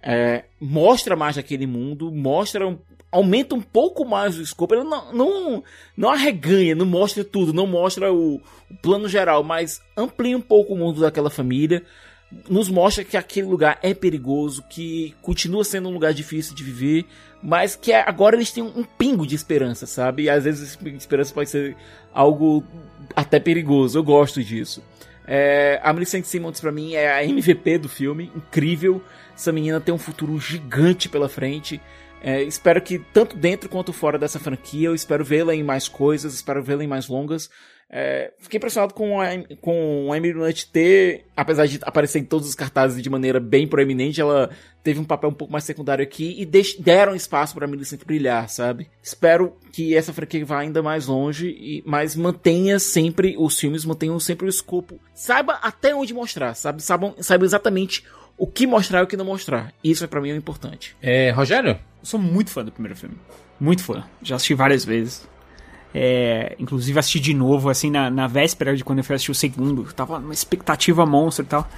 É, 0.03 0.45
mostra 0.61 1.17
mais 1.17 1.37
daquele 1.37 1.67
mundo, 1.67 2.11
mostra 2.13 2.67
um- 2.67 2.79
aumenta 3.11 3.55
um 3.55 3.61
pouco 3.61 4.05
mais 4.05 4.39
o 4.39 4.43
escopo. 4.43 4.75
Ela 4.75 4.85
não, 4.85 5.13
não, 5.13 5.65
não 5.97 6.11
arreganha, 6.11 6.75
não 6.75 6.87
mostra 6.87 7.25
tudo, 7.25 7.53
não 7.53 7.67
mostra 7.67 8.13
o, 8.13 8.37
o 8.71 8.75
plano 8.83 9.09
geral, 9.09 9.43
mas 9.43 9.81
amplia 9.97 10.37
um 10.37 10.41
pouco 10.41 10.75
o 10.75 10.77
mundo 10.79 11.01
daquela 11.01 11.31
família. 11.31 11.83
Nos 12.49 12.69
mostra 12.69 13.03
que 13.05 13.17
aquele 13.17 13.47
lugar 13.47 13.79
é 13.83 13.95
perigoso, 13.95 14.63
que 14.69 15.15
continua 15.23 15.65
sendo 15.65 15.89
um 15.89 15.93
lugar 15.93 16.13
difícil 16.13 16.55
de 16.55 16.63
viver, 16.63 17.07
mas 17.43 17.75
que 17.75 17.91
agora 17.91 18.37
eles 18.37 18.53
têm 18.53 18.63
um 18.63 18.85
pingo 18.85 19.27
de 19.27 19.35
esperança, 19.35 19.87
sabe? 19.87 20.25
E 20.25 20.31
às 20.31 20.45
vezes 20.45 20.75
esse 20.77 20.89
esperança 20.97 21.33
pode 21.33 21.49
ser 21.49 21.75
algo 22.13 22.63
até 23.17 23.41
perigoso. 23.41 23.99
Eu 23.99 24.03
gosto 24.05 24.45
disso. 24.45 24.83
É, 25.27 25.81
a 25.83 25.91
Millicent 25.93 26.25
Simmons 26.25 26.61
pra 26.61 26.71
mim 26.73 26.93
é 26.95 27.11
a 27.11 27.25
MVP 27.25 27.79
do 27.79 27.89
filme, 27.89 28.31
incrível. 28.37 29.03
Essa 29.39 29.53
menina 29.53 29.81
tem 29.81 29.95
um 29.95 29.99
futuro 29.99 30.37
gigante 30.41 31.09
pela 31.09 31.29
frente. 31.29 31.81
É, 32.21 32.43
espero 32.43 32.83
que 32.83 32.99
tanto 32.99 33.37
dentro 33.37 33.69
quanto 33.69 33.93
fora 33.93 34.19
dessa 34.19 34.41
franquia, 34.41 34.89
eu 34.89 34.97
espero 34.97 35.25
vê-la 35.25 35.55
em 35.55 35.63
mais 35.63 35.87
coisas, 35.87 36.35
espero 36.35 36.61
vê-la 36.61 36.83
em 36.83 36.89
mais 36.89 37.07
longas. 37.07 37.49
É, 37.89 38.33
fiquei 38.39 38.59
impressionado 38.59 38.93
com, 38.93 39.21
a, 39.21 39.29
com 39.63 40.13
a 40.13 40.17
Emily 40.17 40.35
Blunt 40.35 40.65
ter, 40.65 41.25
apesar 41.37 41.67
de 41.67 41.79
aparecer 41.83 42.19
em 42.19 42.25
todos 42.25 42.49
os 42.49 42.55
cartazes 42.57 43.01
de 43.01 43.09
maneira 43.09 43.39
bem 43.39 43.67
proeminente, 43.67 44.21
ela 44.21 44.51
teve 44.83 44.99
um 44.99 45.05
papel 45.05 45.31
um 45.31 45.35
pouco 45.35 45.53
mais 45.53 45.65
secundário 45.65 46.03
aqui 46.03 46.35
e 46.37 46.45
deix, 46.45 46.75
deram 46.75 47.15
espaço 47.15 47.55
para 47.55 47.67
Millicent 47.69 48.05
brilhar, 48.05 48.49
sabe? 48.49 48.91
Espero 49.01 49.57
que 49.73 49.95
essa 49.95 50.13
franquia 50.13 50.45
vá 50.45 50.59
ainda 50.59 50.83
mais 50.83 51.07
longe, 51.07 51.49
e, 51.49 51.83
mas 51.87 52.17
mantenha 52.17 52.79
sempre, 52.79 53.37
os 53.39 53.59
filmes 53.59 53.85
mantenham 53.85 54.19
sempre 54.19 54.47
o 54.47 54.51
escopo. 54.51 55.01
Saiba 55.15 55.55
até 55.63 55.95
onde 55.95 56.13
mostrar, 56.13 56.55
sabe? 56.55 56.83
Saiba, 56.83 57.15
saiba 57.21 57.45
exatamente 57.45 58.05
o 58.39 58.47
que 58.47 58.67
mostrar 58.67 59.01
e 59.01 59.03
o 59.03 59.07
que 59.07 59.17
não 59.17 59.25
mostrar. 59.25 59.75
Isso 59.83 60.05
é 60.05 60.07
para 60.07 60.21
mim 60.21 60.31
o 60.31 60.37
importante. 60.37 60.97
É, 61.03 61.31
Rogério? 61.31 61.71
Eu 61.71 61.79
sou 62.05 62.21
muito 62.21 62.51
fã 62.51 62.65
do 62.65 62.71
primeiro 62.71 62.97
filme. 62.97 63.17
Muito 63.59 63.83
fã. 63.83 64.05
Já 64.23 64.37
assisti 64.37 64.55
várias 64.55 64.85
vezes. 64.85 65.29
É, 65.93 66.55
inclusive 66.59 66.97
assisti 66.99 67.19
de 67.19 67.35
novo, 67.35 67.69
assim, 67.69 67.91
na, 67.91 68.09
na 68.09 68.29
véspera 68.29 68.77
de 68.77 68.85
quando 68.85 68.99
eu 68.99 69.05
fui 69.05 69.17
assistir 69.17 69.33
o 69.33 69.35
segundo. 69.35 69.93
Tava 69.93 70.19
uma 70.19 70.33
expectativa 70.33 71.05
monstro 71.05 71.45
e 71.45 71.49
tal. 71.49 71.69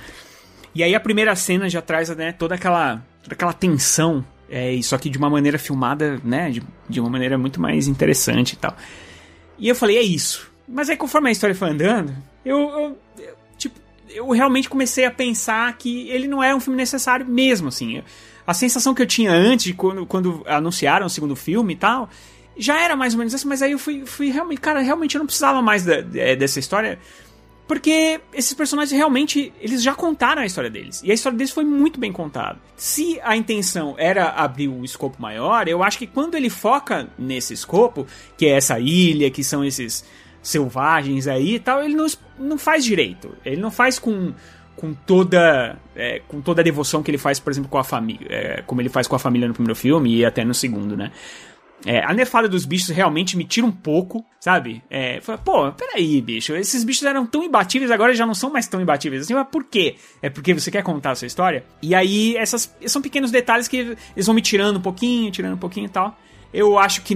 E 0.74 0.84
aí 0.84 0.94
a 0.94 1.00
primeira 1.00 1.34
cena 1.34 1.68
já 1.68 1.80
traz 1.80 2.10
né, 2.10 2.32
toda 2.32 2.54
aquela, 2.54 3.02
toda 3.22 3.34
aquela 3.34 3.54
tensão. 3.54 4.24
É, 4.48 4.70
isso 4.72 4.94
aqui 4.94 5.08
de 5.08 5.16
uma 5.16 5.30
maneira 5.30 5.58
filmada, 5.58 6.20
né? 6.22 6.50
De, 6.50 6.62
de 6.88 7.00
uma 7.00 7.08
maneira 7.08 7.38
muito 7.38 7.60
mais 7.60 7.88
interessante 7.88 8.52
e 8.52 8.56
tal. 8.56 8.76
E 9.58 9.68
eu 9.68 9.74
falei, 9.74 9.96
é 9.96 10.02
isso. 10.02 10.50
Mas 10.68 10.90
aí 10.90 10.96
conforme 10.96 11.28
a 11.28 11.32
história 11.32 11.54
foi 11.54 11.70
andando, 11.70 12.14
eu, 12.44 12.58
eu, 12.58 12.98
eu 13.18 13.34
eu 14.14 14.28
realmente 14.30 14.68
comecei 14.68 15.04
a 15.04 15.10
pensar 15.10 15.72
que 15.76 16.08
ele 16.08 16.26
não 16.26 16.42
era 16.42 16.54
um 16.54 16.60
filme 16.60 16.76
necessário 16.76 17.26
mesmo, 17.26 17.68
assim. 17.68 18.02
A 18.46 18.54
sensação 18.54 18.94
que 18.94 19.02
eu 19.02 19.06
tinha 19.06 19.32
antes, 19.32 19.72
quando, 19.76 20.06
quando 20.06 20.42
anunciaram 20.46 21.06
o 21.06 21.10
segundo 21.10 21.36
filme 21.36 21.74
e 21.74 21.76
tal, 21.76 22.08
já 22.56 22.80
era 22.80 22.96
mais 22.96 23.14
ou 23.14 23.18
menos 23.18 23.34
assim, 23.34 23.48
mas 23.48 23.62
aí 23.62 23.72
eu 23.72 23.78
fui, 23.78 24.04
fui 24.04 24.30
realmente, 24.30 24.60
cara, 24.60 24.80
realmente 24.80 25.14
eu 25.14 25.20
não 25.20 25.26
precisava 25.26 25.62
mais 25.62 25.84
da, 25.84 26.04
é, 26.14 26.36
dessa 26.36 26.58
história. 26.58 26.98
Porque 27.66 28.20
esses 28.34 28.52
personagens 28.52 28.96
realmente, 28.96 29.52
eles 29.60 29.80
já 29.80 29.94
contaram 29.94 30.42
a 30.42 30.46
história 30.46 30.68
deles. 30.68 31.02
E 31.04 31.10
a 31.12 31.14
história 31.14 31.38
deles 31.38 31.52
foi 31.52 31.64
muito 31.64 32.00
bem 32.00 32.12
contada. 32.12 32.58
Se 32.76 33.20
a 33.22 33.36
intenção 33.36 33.94
era 33.96 34.30
abrir 34.30 34.66
um 34.66 34.84
escopo 34.84 35.22
maior, 35.22 35.68
eu 35.68 35.80
acho 35.80 35.96
que 35.96 36.06
quando 36.08 36.34
ele 36.34 36.50
foca 36.50 37.08
nesse 37.16 37.54
escopo, 37.54 38.08
que 38.36 38.46
é 38.46 38.56
essa 38.56 38.80
ilha, 38.80 39.30
que 39.30 39.44
são 39.44 39.64
esses 39.64 40.04
selvagens 40.42 41.26
aí 41.26 41.56
e 41.56 41.60
tal, 41.60 41.82
ele 41.82 41.94
não, 41.94 42.06
não 42.38 42.58
faz 42.58 42.84
direito. 42.84 43.34
Ele 43.44 43.60
não 43.60 43.70
faz 43.70 43.98
com, 43.98 44.32
com 44.76 44.94
toda 44.94 45.78
é, 45.94 46.20
com 46.26 46.40
toda 46.40 46.62
a 46.62 46.64
devoção 46.64 47.02
que 47.02 47.10
ele 47.10 47.18
faz, 47.18 47.38
por 47.38 47.50
exemplo, 47.50 47.68
com 47.68 47.78
a 47.78 47.84
família, 47.84 48.26
é, 48.30 48.62
como 48.62 48.80
ele 48.80 48.88
faz 48.88 49.06
com 49.06 49.16
a 49.16 49.18
família 49.18 49.46
no 49.46 49.54
primeiro 49.54 49.76
filme 49.76 50.16
e 50.16 50.24
até 50.24 50.44
no 50.44 50.54
segundo, 50.54 50.96
né? 50.96 51.12
É, 51.84 52.04
a 52.04 52.12
nerfada 52.12 52.46
dos 52.46 52.66
bichos 52.66 52.90
realmente 52.90 53.36
me 53.36 53.44
tira 53.44 53.66
um 53.66 53.72
pouco, 53.72 54.24
sabe? 54.38 54.82
É, 54.90 55.18
pô, 55.44 55.72
peraí, 55.72 56.20
bicho, 56.20 56.54
esses 56.54 56.84
bichos 56.84 57.04
eram 57.04 57.24
tão 57.24 57.42
imbatíveis, 57.42 57.90
agora 57.90 58.14
já 58.14 58.26
não 58.26 58.34
são 58.34 58.50
mais 58.50 58.66
tão 58.66 58.80
imbatíveis 58.80 59.22
assim, 59.22 59.34
mas 59.34 59.48
por 59.48 59.64
quê? 59.64 59.96
É 60.20 60.28
porque 60.28 60.52
você 60.52 60.70
quer 60.70 60.82
contar 60.82 61.12
a 61.12 61.14
sua 61.14 61.26
história? 61.26 61.64
E 61.80 61.94
aí, 61.94 62.36
essas 62.36 62.74
são 62.86 63.00
pequenos 63.00 63.30
detalhes 63.30 63.66
que 63.66 63.96
eles 64.14 64.26
vão 64.26 64.34
me 64.34 64.42
tirando 64.42 64.76
um 64.76 64.82
pouquinho, 64.82 65.30
tirando 65.30 65.54
um 65.54 65.58
pouquinho 65.58 65.86
e 65.86 65.90
tal. 65.90 66.18
Eu 66.52 66.78
acho 66.78 67.02
que 67.02 67.14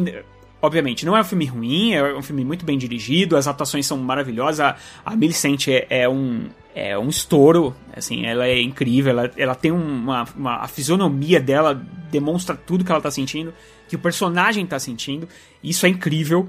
obviamente, 0.65 1.07
não 1.07 1.17
é 1.17 1.21
um 1.21 1.25
filme 1.25 1.47
ruim, 1.47 1.93
é 1.93 2.15
um 2.15 2.23
filme 2.23 2.45
muito 2.45 2.65
bem 2.65 2.77
dirigido, 2.79 3.37
as 3.37 3.47
atuações 3.47 3.87
são 3.87 3.99
maravilhosas, 3.99 4.61
a, 4.61 4.77
a 5.05 5.17
Millicent 5.17 5.69
é, 5.69 5.87
é, 5.89 6.09
um 6.09 6.49
é 6.75 6.99
um 6.99 7.09
estouro, 7.09 7.75
assim, 7.97 8.27
ela 8.27 8.47
é 8.47 8.61
incrível, 8.61 9.11
ela, 9.11 9.31
ela 9.37 9.55
tem 9.55 9.71
uma, 9.71 10.25
uma, 10.37 10.57
a 10.57 10.67
fisionomia 10.67 11.39
dela 11.39 11.81
demonstra 12.11 12.57
tudo 12.57 12.85
que 12.85 12.91
ela 12.91 13.01
tá 13.01 13.11
sentindo 13.11 13.55
que 13.89 13.97
o 13.97 13.99
personagem 13.99 14.67
tá 14.67 14.79
sentindo. 14.79 15.29
Isso 15.63 15.87
é 15.87 15.89
incrível. 15.89 16.49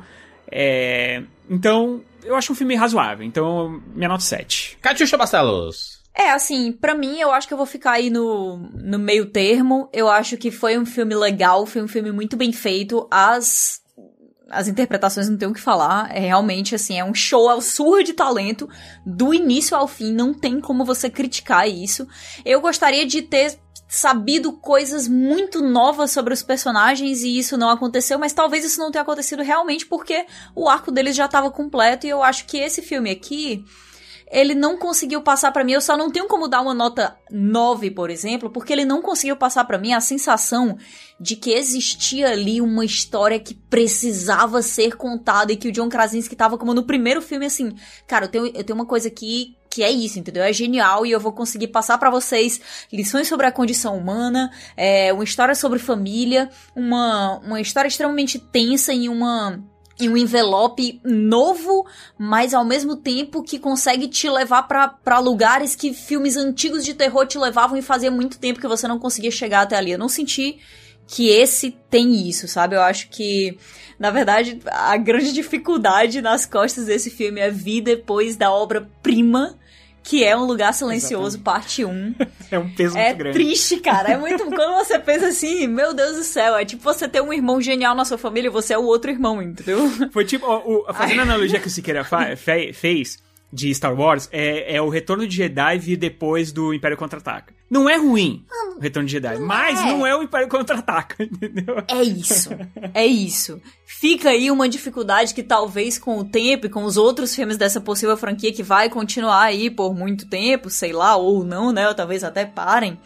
É... 0.51 1.23
Então, 1.49 2.01
eu 2.23 2.35
acho 2.35 2.51
um 2.51 2.55
filme 2.55 2.75
razoável. 2.75 3.25
Então, 3.25 3.81
minha 3.93 4.09
nota 4.09 4.23
7. 4.23 4.77
Catiuxa 4.81 5.17
Barcelos. 5.17 6.03
É, 6.13 6.31
assim, 6.31 6.71
para 6.71 6.95
mim, 6.95 7.19
eu 7.19 7.31
acho 7.31 7.47
que 7.47 7.53
eu 7.53 7.57
vou 7.57 7.67
ficar 7.67 7.91
aí 7.91 8.09
no, 8.09 8.57
no 8.73 8.97
meio 8.97 9.25
termo. 9.25 9.89
Eu 9.91 10.09
acho 10.09 10.37
que 10.37 10.49
foi 10.49 10.77
um 10.77 10.85
filme 10.85 11.13
legal, 11.13 11.65
foi 11.65 11.81
um 11.81 11.87
filme 11.87 12.11
muito 12.11 12.37
bem 12.37 12.53
feito. 12.53 13.05
As 13.11 13.81
as 14.55 14.67
interpretações 14.67 15.29
não 15.29 15.37
tem 15.37 15.47
o 15.47 15.53
que 15.53 15.61
falar. 15.61 16.09
É 16.15 16.19
realmente 16.19 16.73
assim, 16.73 16.97
é 16.97 17.03
um 17.03 17.13
show 17.13 17.49
ao 17.49 17.61
surra 17.61 18.03
de 18.03 18.13
talento 18.13 18.69
do 19.05 19.33
início 19.33 19.75
ao 19.75 19.87
fim, 19.87 20.13
não 20.13 20.33
tem 20.33 20.59
como 20.59 20.85
você 20.85 21.09
criticar 21.09 21.69
isso. 21.69 22.07
Eu 22.43 22.61
gostaria 22.61 23.05
de 23.05 23.21
ter 23.21 23.59
sabido 23.87 24.51
coisas 24.53 25.07
muito 25.07 25.61
novas 25.61 26.11
sobre 26.11 26.33
os 26.33 26.41
personagens 26.41 27.21
e 27.21 27.37
isso 27.37 27.55
não 27.55 27.69
aconteceu, 27.69 28.17
mas 28.17 28.33
talvez 28.33 28.65
isso 28.65 28.79
não 28.79 28.91
tenha 28.91 29.03
acontecido 29.03 29.43
realmente 29.43 29.85
porque 29.85 30.25
o 30.55 30.67
arco 30.67 30.91
deles 30.91 31.15
já 31.15 31.25
estava 31.25 31.51
completo 31.51 32.07
e 32.07 32.09
eu 32.09 32.23
acho 32.23 32.45
que 32.45 32.57
esse 32.57 32.81
filme 32.81 33.11
aqui 33.11 33.63
ele 34.31 34.55
não 34.55 34.77
conseguiu 34.77 35.21
passar 35.21 35.51
para 35.51 35.63
mim. 35.63 35.73
Eu 35.73 35.81
só 35.81 35.95
não 35.95 36.11
tenho 36.11 36.27
como 36.27 36.47
dar 36.47 36.61
uma 36.61 36.73
nota 36.73 37.15
9, 37.31 37.91
por 37.91 38.09
exemplo, 38.09 38.49
porque 38.49 38.73
ele 38.73 38.85
não 38.85 39.01
conseguiu 39.01 39.35
passar 39.35 39.65
para 39.65 39.77
mim 39.77 39.93
a 39.93 40.01
sensação 40.01 40.77
de 41.19 41.35
que 41.35 41.51
existia 41.51 42.29
ali 42.29 42.59
uma 42.59 42.83
história 42.83 43.39
que 43.39 43.53
precisava 43.53 44.61
ser 44.61 44.95
contada 44.95 45.53
e 45.53 45.57
que 45.57 45.69
o 45.69 45.71
John 45.71 45.89
Krasinski 45.89 46.35
tava 46.35 46.57
como 46.57 46.73
no 46.73 46.83
primeiro 46.83 47.21
filme 47.21 47.45
assim, 47.45 47.73
cara, 48.07 48.25
eu 48.25 48.29
tenho, 48.29 48.47
eu 48.47 48.63
tenho 48.63 48.77
uma 48.77 48.85
coisa 48.85 49.07
aqui 49.07 49.55
que 49.69 49.83
é 49.83 49.91
isso, 49.91 50.17
entendeu? 50.17 50.41
É 50.41 50.53
genial 50.53 51.05
e 51.05 51.11
eu 51.11 51.19
vou 51.19 51.33
conseguir 51.33 51.67
passar 51.67 51.97
para 51.97 52.09
vocês 52.09 52.61
lições 52.93 53.27
sobre 53.27 53.45
a 53.45 53.51
condição 53.51 53.97
humana, 53.97 54.49
é, 54.77 55.11
uma 55.11 55.25
história 55.25 55.53
sobre 55.53 55.79
família, 55.79 56.49
uma, 56.73 57.39
uma 57.39 57.59
história 57.59 57.89
extremamente 57.89 58.39
tensa 58.39 58.93
e 58.93 59.09
uma 59.09 59.61
em 59.99 60.09
um 60.09 60.17
envelope 60.17 60.99
novo, 61.03 61.85
mas 62.17 62.53
ao 62.53 62.65
mesmo 62.65 62.97
tempo 62.97 63.41
que 63.41 63.57
consegue 63.57 64.07
te 64.07 64.29
levar 64.29 64.63
para 64.63 65.19
lugares 65.19 65.75
que 65.75 65.93
filmes 65.93 66.35
antigos 66.35 66.83
de 66.83 66.93
terror 66.93 67.25
te 67.25 67.37
levavam 67.37 67.77
e 67.77 67.81
fazia 67.81 68.11
muito 68.11 68.37
tempo 68.37 68.59
que 68.59 68.67
você 68.67 68.87
não 68.87 68.99
conseguia 68.99 69.31
chegar 69.31 69.61
até 69.61 69.77
ali. 69.77 69.91
Eu 69.91 69.99
não 69.99 70.09
senti 70.09 70.59
que 71.07 71.29
esse 71.29 71.71
tem 71.89 72.27
isso, 72.27 72.47
sabe? 72.47 72.75
Eu 72.75 72.81
acho 72.81 73.09
que, 73.09 73.57
na 73.97 74.11
verdade, 74.11 74.59
a 74.65 74.97
grande 74.97 75.31
dificuldade 75.31 76.21
nas 76.21 76.45
costas 76.45 76.85
desse 76.85 77.09
filme 77.09 77.39
é 77.39 77.49
vir 77.49 77.81
depois 77.81 78.35
da 78.35 78.51
obra-prima 78.51 79.57
que 80.05 80.23
é 80.23 80.37
Um 80.37 80.45
Lugar 80.45 80.71
Silencioso, 80.71 81.37
Exatamente. 81.37 81.43
parte 81.43 81.83
1. 81.83 82.15
é 82.51 82.59
um 82.59 82.69
peso 82.69 82.95
é 82.95 83.05
muito 83.05 83.17
grande. 83.17 83.37
É 83.37 83.41
triste, 83.41 83.77
cara. 83.77 84.11
É 84.11 84.17
muito. 84.17 84.45
Quando 84.45 84.75
você 84.75 84.99
pensa 84.99 85.27
assim, 85.27 85.67
meu 85.67 85.95
Deus 85.95 86.15
do 86.15 86.23
céu, 86.23 86.55
é 86.55 86.63
tipo 86.63 86.83
você 86.83 87.09
ter 87.09 87.21
um 87.21 87.33
irmão 87.33 87.59
genial 87.59 87.95
na 87.95 88.05
sua 88.05 88.17
família 88.17 88.47
e 88.47 88.51
você 88.51 88.75
é 88.75 88.77
o 88.77 88.83
outro 88.83 89.09
irmão, 89.09 89.41
entendeu? 89.41 89.89
Foi 90.11 90.23
tipo, 90.23 90.45
o, 90.45 90.85
o, 90.87 90.93
fazendo 90.93 91.21
a 91.21 91.23
analogia 91.23 91.59
que 91.59 91.67
o 91.67 91.71
Siqueira 91.71 92.05
fez 92.73 93.17
de 93.55 93.73
Star 93.73 93.97
Wars, 93.97 94.27
é, 94.31 94.75
é 94.75 94.81
o 94.81 94.89
Retorno 94.89 95.25
de 95.25 95.33
Jedi 95.33 95.79
vir 95.79 95.95
depois 95.95 96.51
do 96.51 96.73
Império 96.73 96.97
Contra-Ataca. 96.97 97.53
Não 97.69 97.89
é 97.89 97.95
ruim 97.95 98.45
o 98.75 98.79
Retorno 98.81 99.07
de 99.07 99.13
Jedi, 99.13 99.39
não 99.39 99.47
mas 99.47 99.79
é. 99.79 99.83
não 99.85 100.05
é 100.05 100.15
o 100.15 100.21
Império 100.21 100.49
Contra-Ataca, 100.49 101.23
entendeu? 101.23 101.81
É 101.87 102.03
isso. 102.03 102.49
É 102.93 103.05
isso. 103.05 103.61
Fica 103.85 104.29
aí 104.29 104.51
uma 104.51 104.67
dificuldade 104.67 105.33
que 105.33 105.41
talvez 105.41 105.97
com 105.97 106.19
o 106.19 106.25
tempo 106.25 106.65
e 106.65 106.69
com 106.69 106.83
os 106.83 106.97
outros 106.97 107.33
filmes 107.33 107.57
dessa 107.57 107.79
possível 107.79 108.17
franquia 108.17 108.51
que 108.51 108.61
vai 108.61 108.89
continuar 108.89 109.43
aí 109.43 109.69
por 109.69 109.95
muito 109.95 110.27
tempo, 110.27 110.69
sei 110.69 110.91
lá, 110.91 111.15
ou 111.15 111.43
não, 111.43 111.71
né? 111.71 111.87
Ou 111.87 111.95
talvez 111.95 112.23
até 112.23 112.45
parem. 112.45 112.99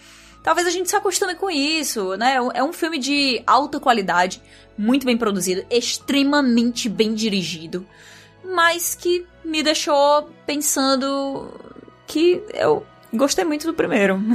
Talvez 0.43 0.65
a 0.65 0.71
gente 0.71 0.89
se 0.89 0.95
acostume 0.95 1.35
com 1.35 1.49
isso, 1.49 2.15
né? 2.17 2.37
É 2.53 2.63
um 2.63 2.73
filme 2.73 2.97
de 2.97 3.43
alta 3.45 3.79
qualidade, 3.79 4.41
muito 4.77 5.05
bem 5.05 5.17
produzido, 5.17 5.63
extremamente 5.69 6.89
bem 6.89 7.13
dirigido, 7.13 7.85
mas 8.43 8.95
que 8.95 9.25
me 9.43 9.63
deixou 9.63 10.29
pensando 10.45 11.51
que 12.07 12.43
eu 12.53 12.85
Gostei 13.13 13.43
muito 13.43 13.65
do 13.65 13.73
primeiro. 13.73 14.19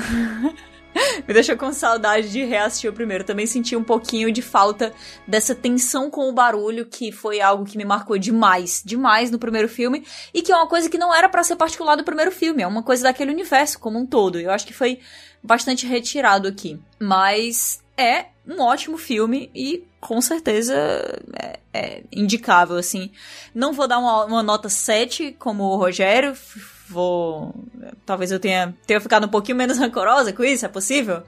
Me 1.27 1.35
deixou 1.35 1.57
com 1.57 1.73
saudade 1.73 2.31
de 2.31 2.45
reassistir 2.45 2.89
o 2.89 2.93
primeiro. 2.93 3.25
Também 3.25 3.47
senti 3.47 3.75
um 3.75 3.83
pouquinho 3.83 4.31
de 4.31 4.41
falta 4.41 4.93
dessa 5.27 5.55
tensão 5.55 6.09
com 6.09 6.29
o 6.29 6.33
barulho, 6.33 6.87
que 6.87 7.11
foi 7.11 7.41
algo 7.41 7.65
que 7.65 7.77
me 7.77 7.85
marcou 7.85 8.17
demais, 8.17 8.81
demais 8.85 9.29
no 9.29 9.39
primeiro 9.39 9.69
filme, 9.69 10.07
e 10.33 10.41
que 10.41 10.53
é 10.53 10.57
uma 10.57 10.69
coisa 10.69 10.89
que 10.89 10.99
não 10.99 11.13
era 11.13 11.29
para 11.29 11.43
ser 11.43 11.57
particular 11.57 11.97
do 11.97 12.05
primeiro 12.05 12.31
filme, 12.31 12.63
é 12.63 12.67
uma 12.67 12.83
coisa 12.83 13.03
daquele 13.03 13.33
universo 13.33 13.79
como 13.81 13.99
um 13.99 14.07
todo. 14.07 14.39
Eu 14.39 14.53
acho 14.53 14.67
que 14.67 14.73
foi 14.73 15.01
bastante 15.43 15.85
retirado 15.85 16.47
aqui. 16.47 16.79
Mas 16.99 17.83
é 17.97 18.27
um 18.47 18.61
ótimo 18.61 18.97
filme 18.97 19.51
e 19.55 19.85
com 20.05 20.21
certeza 20.21 20.75
é, 21.33 21.59
é 21.73 22.03
indicável, 22.13 22.77
assim. 22.77 23.11
Não 23.55 23.73
vou 23.73 23.89
dar 23.89 23.99
uma, 23.99 24.27
uma 24.27 24.43
nota 24.43 24.69
7 24.69 25.35
como 25.39 25.65
o 25.65 25.77
Rogério, 25.77 26.37
vou. 26.87 27.55
Talvez 28.05 28.31
eu 28.31 28.39
tenha, 28.39 28.77
tenha 28.87 29.01
ficado 29.01 29.25
um 29.25 29.31
pouquinho 29.31 29.57
menos 29.57 29.79
rancorosa 29.79 30.31
com 30.31 30.45
isso, 30.45 30.67
é 30.67 30.69
possível? 30.69 31.23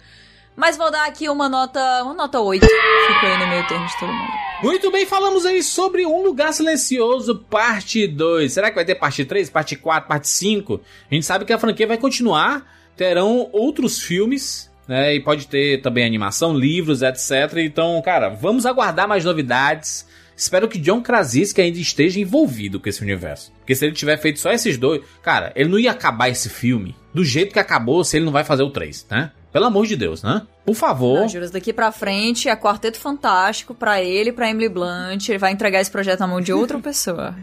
Mas 0.55 0.77
vou 0.77 0.91
dar 0.91 1.07
aqui 1.07 1.27
uma 1.31 1.49
nota. 1.49 1.81
Uma 2.03 2.13
nota 2.13 2.39
8. 2.39 2.67
Fico 2.67 3.27
aí 3.27 3.39
no 3.39 3.47
meio 3.47 3.67
termo 3.67 3.87
de 3.87 3.99
todo 3.99 4.13
mundo. 4.13 4.33
Muito 4.63 4.91
bem, 4.91 5.07
falamos 5.07 5.47
aí 5.47 5.63
sobre 5.63 6.05
Um 6.05 6.23
Lugar 6.23 6.53
Silencioso, 6.53 7.39
parte 7.49 8.07
2. 8.07 8.53
Será 8.53 8.69
que 8.69 8.75
vai 8.75 8.85
ter 8.85 8.95
parte 8.95 9.25
3, 9.25 9.49
parte 9.49 9.75
4, 9.75 10.07
parte 10.07 10.29
5? 10.29 10.81
A 11.11 11.15
gente 11.15 11.25
sabe 11.25 11.47
que 11.47 11.53
a 11.53 11.59
franquia 11.59 11.87
vai 11.87 11.97
continuar. 11.97 12.77
Terão 12.95 13.49
outros 13.53 14.01
filmes 14.03 14.71
né? 14.87 15.15
E 15.15 15.21
pode 15.21 15.47
ter 15.47 15.81
também 15.81 16.05
animação, 16.05 16.57
livros, 16.57 17.03
etc. 17.03 17.59
Então, 17.59 18.01
cara, 18.03 18.29
vamos 18.29 18.67
aguardar 18.67 19.09
mais 19.09 19.25
novidades. 19.25 20.07
Espero 20.37 20.69
que 20.69 20.79
John 20.79 21.01
Krasinski 21.01 21.63
ainda 21.63 21.79
esteja 21.79 22.21
envolvido 22.21 22.79
com 22.79 22.89
esse 22.89 23.03
universo. 23.03 23.51
Porque 23.59 23.75
se 23.75 23.87
ele 23.87 23.95
tiver 23.95 24.19
feito 24.19 24.39
só 24.39 24.53
esses 24.53 24.77
dois, 24.77 25.03
cara, 25.23 25.51
ele 25.57 25.71
não 25.71 25.79
ia 25.79 25.91
acabar 25.91 26.29
esse 26.29 26.51
filme 26.51 26.95
do 27.15 27.25
jeito 27.25 27.55
que 27.55 27.59
acabou 27.59 28.05
se 28.05 28.19
ele 28.19 28.27
não 28.27 28.33
vai 28.33 28.45
fazer 28.45 28.63
o 28.63 28.71
3, 28.71 29.07
né? 29.11 29.33
Pelo 29.51 29.65
amor 29.65 29.87
de 29.87 29.97
Deus, 29.97 30.23
né? 30.23 30.43
Por 30.67 30.75
favor. 30.75 31.21
Não, 31.21 31.29
juros, 31.29 31.51
daqui 31.51 31.73
pra 31.73 31.91
frente 31.91 32.47
é 32.47 32.55
Quarteto 32.55 32.99
Fantástico 32.99 33.75
pra 33.75 34.03
ele, 34.03 34.31
pra 34.31 34.51
Emily 34.51 34.69
Blunt. 34.69 35.31
Ele 35.31 35.39
vai 35.39 35.53
entregar 35.53 35.81
esse 35.81 35.91
projeto 35.91 36.21
na 36.21 36.27
mão 36.27 36.43
de 36.43 36.53
outra 36.53 36.77
pessoa. 36.81 37.35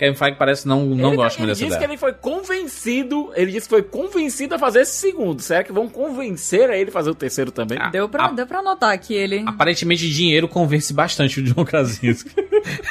Kevin 0.00 0.14
Feige 0.16 0.36
parece 0.38 0.66
não, 0.66 0.86
não 0.86 1.08
ele, 1.08 1.16
gosta 1.16 1.38
ele 1.38 1.46
muito 1.46 1.48
dessa 1.48 1.58
disse 1.58 1.66
ideia. 1.66 1.78
que 1.78 1.84
ele 1.84 1.96
foi 1.98 2.12
convencido, 2.14 3.30
ele 3.36 3.52
disse 3.52 3.66
que 3.68 3.74
foi 3.74 3.82
convencido 3.82 4.54
a 4.54 4.58
fazer 4.58 4.80
esse 4.80 4.94
segundo. 4.94 5.42
Será 5.42 5.62
que 5.62 5.72
vão 5.72 5.86
convencer 5.88 6.70
a 6.70 6.76
ele 6.76 6.90
fazer 6.90 7.10
o 7.10 7.14
terceiro 7.14 7.52
também? 7.52 7.76
Ah, 7.78 7.90
Deu 7.90 8.08
pra, 8.08 8.24
a- 8.26 8.32
deu 8.32 8.46
pra 8.46 8.62
notar 8.62 8.96
que 8.98 9.12
ele. 9.12 9.44
Aparentemente, 9.46 10.08
dinheiro 10.08 10.48
convence 10.48 10.92
bastante 10.94 11.40
o 11.40 11.42
John 11.42 11.64
Krasinski. 11.66 12.30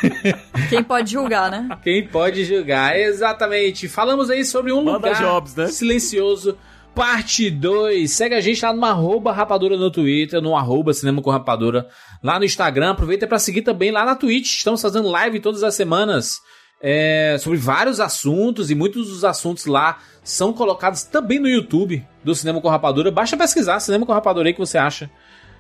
Quem 0.69 0.84
pode 0.84 1.11
julgar, 1.11 1.49
né? 1.49 1.68
Quem 1.84 2.07
pode 2.07 2.45
julgar? 2.45 2.98
Exatamente. 2.99 3.88
Falamos 3.88 4.30
aí 4.30 4.45
sobre 4.45 4.72
um 4.72 4.84
Manda 4.84 5.10
lugar 5.10 5.15
jobs, 5.19 5.56
né? 5.56 5.68
silencioso. 5.68 6.56
Parte 6.94 7.49
2. 7.49 8.11
Segue 8.11 8.36
a 8.36 8.41
gente 8.41 8.64
lá 8.64 8.73
no 8.73 8.84
arroba 8.84 9.31
rapadura 9.31 9.77
no 9.77 9.90
Twitter, 9.90 10.41
no 10.41 10.56
arroba 10.56 10.94
cinema 10.94 11.22
com 11.22 11.30
rapadura 11.30 11.88
lá 12.22 12.38
no 12.38 12.45
Instagram. 12.45 12.91
Aproveita 12.91 13.26
para 13.27 13.40
seguir 13.40 13.61
também 13.61 13.90
lá 13.91 14.03
na 14.06 14.15
Twitch. 14.15 14.57
Estamos 14.57 14.81
fazendo 14.81 15.07
live 15.07 15.40
todas 15.40 15.64
as 15.64 15.76
semanas 15.76 16.40
é, 16.81 17.38
sobre 17.39 17.57
vários 17.57 17.99
assuntos 17.99 18.72
e 18.72 18.76
muitos 18.76 19.10
dos 19.10 19.23
assuntos 19.23 19.65
lá 19.65 19.99
são 20.23 20.53
colocados 20.53 21.03
também 21.03 21.39
no 21.39 21.47
YouTube 21.47 22.06
do 22.23 22.34
Cinema 22.35 22.61
com 22.61 22.69
Rapadura. 22.69 23.11
Basta 23.11 23.35
pesquisar 23.35 23.80
Cinema 23.80 24.06
com 24.06 24.14
Rapadura 24.14 24.47
aí 24.47 24.53
que 24.53 24.60
você 24.60 24.77
acha 24.77 25.10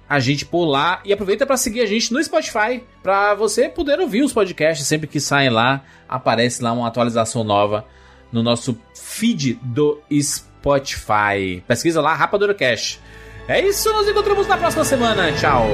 a 0.07 0.19
gente 0.19 0.45
por 0.45 0.65
lá 0.65 1.01
e 1.05 1.13
aproveita 1.13 1.45
para 1.45 1.55
seguir 1.55 1.81
a 1.81 1.85
gente 1.85 2.11
no 2.11 2.23
Spotify 2.23 2.83
para 3.03 3.35
você 3.35 3.69
poder 3.69 3.99
ouvir 3.99 4.23
os 4.23 4.33
podcasts 4.33 4.87
sempre 4.87 5.07
que 5.07 5.19
saem 5.19 5.51
lá, 5.51 5.83
aparece 6.07 6.63
lá 6.63 6.71
uma 6.71 6.87
atualização 6.87 7.43
nova 7.43 7.85
no 8.31 8.41
nosso 8.41 8.77
feed 8.95 9.59
do 9.61 10.01
Spotify. 10.21 11.63
Pesquisa 11.67 12.01
lá 12.01 12.15
Rapadura 12.15 12.53
Cash. 12.53 12.99
É 13.47 13.59
isso, 13.61 13.91
nos 13.93 14.07
encontramos 14.07 14.47
na 14.47 14.57
próxima 14.57 14.83
semana. 14.83 15.31
Tchau. 15.33 15.67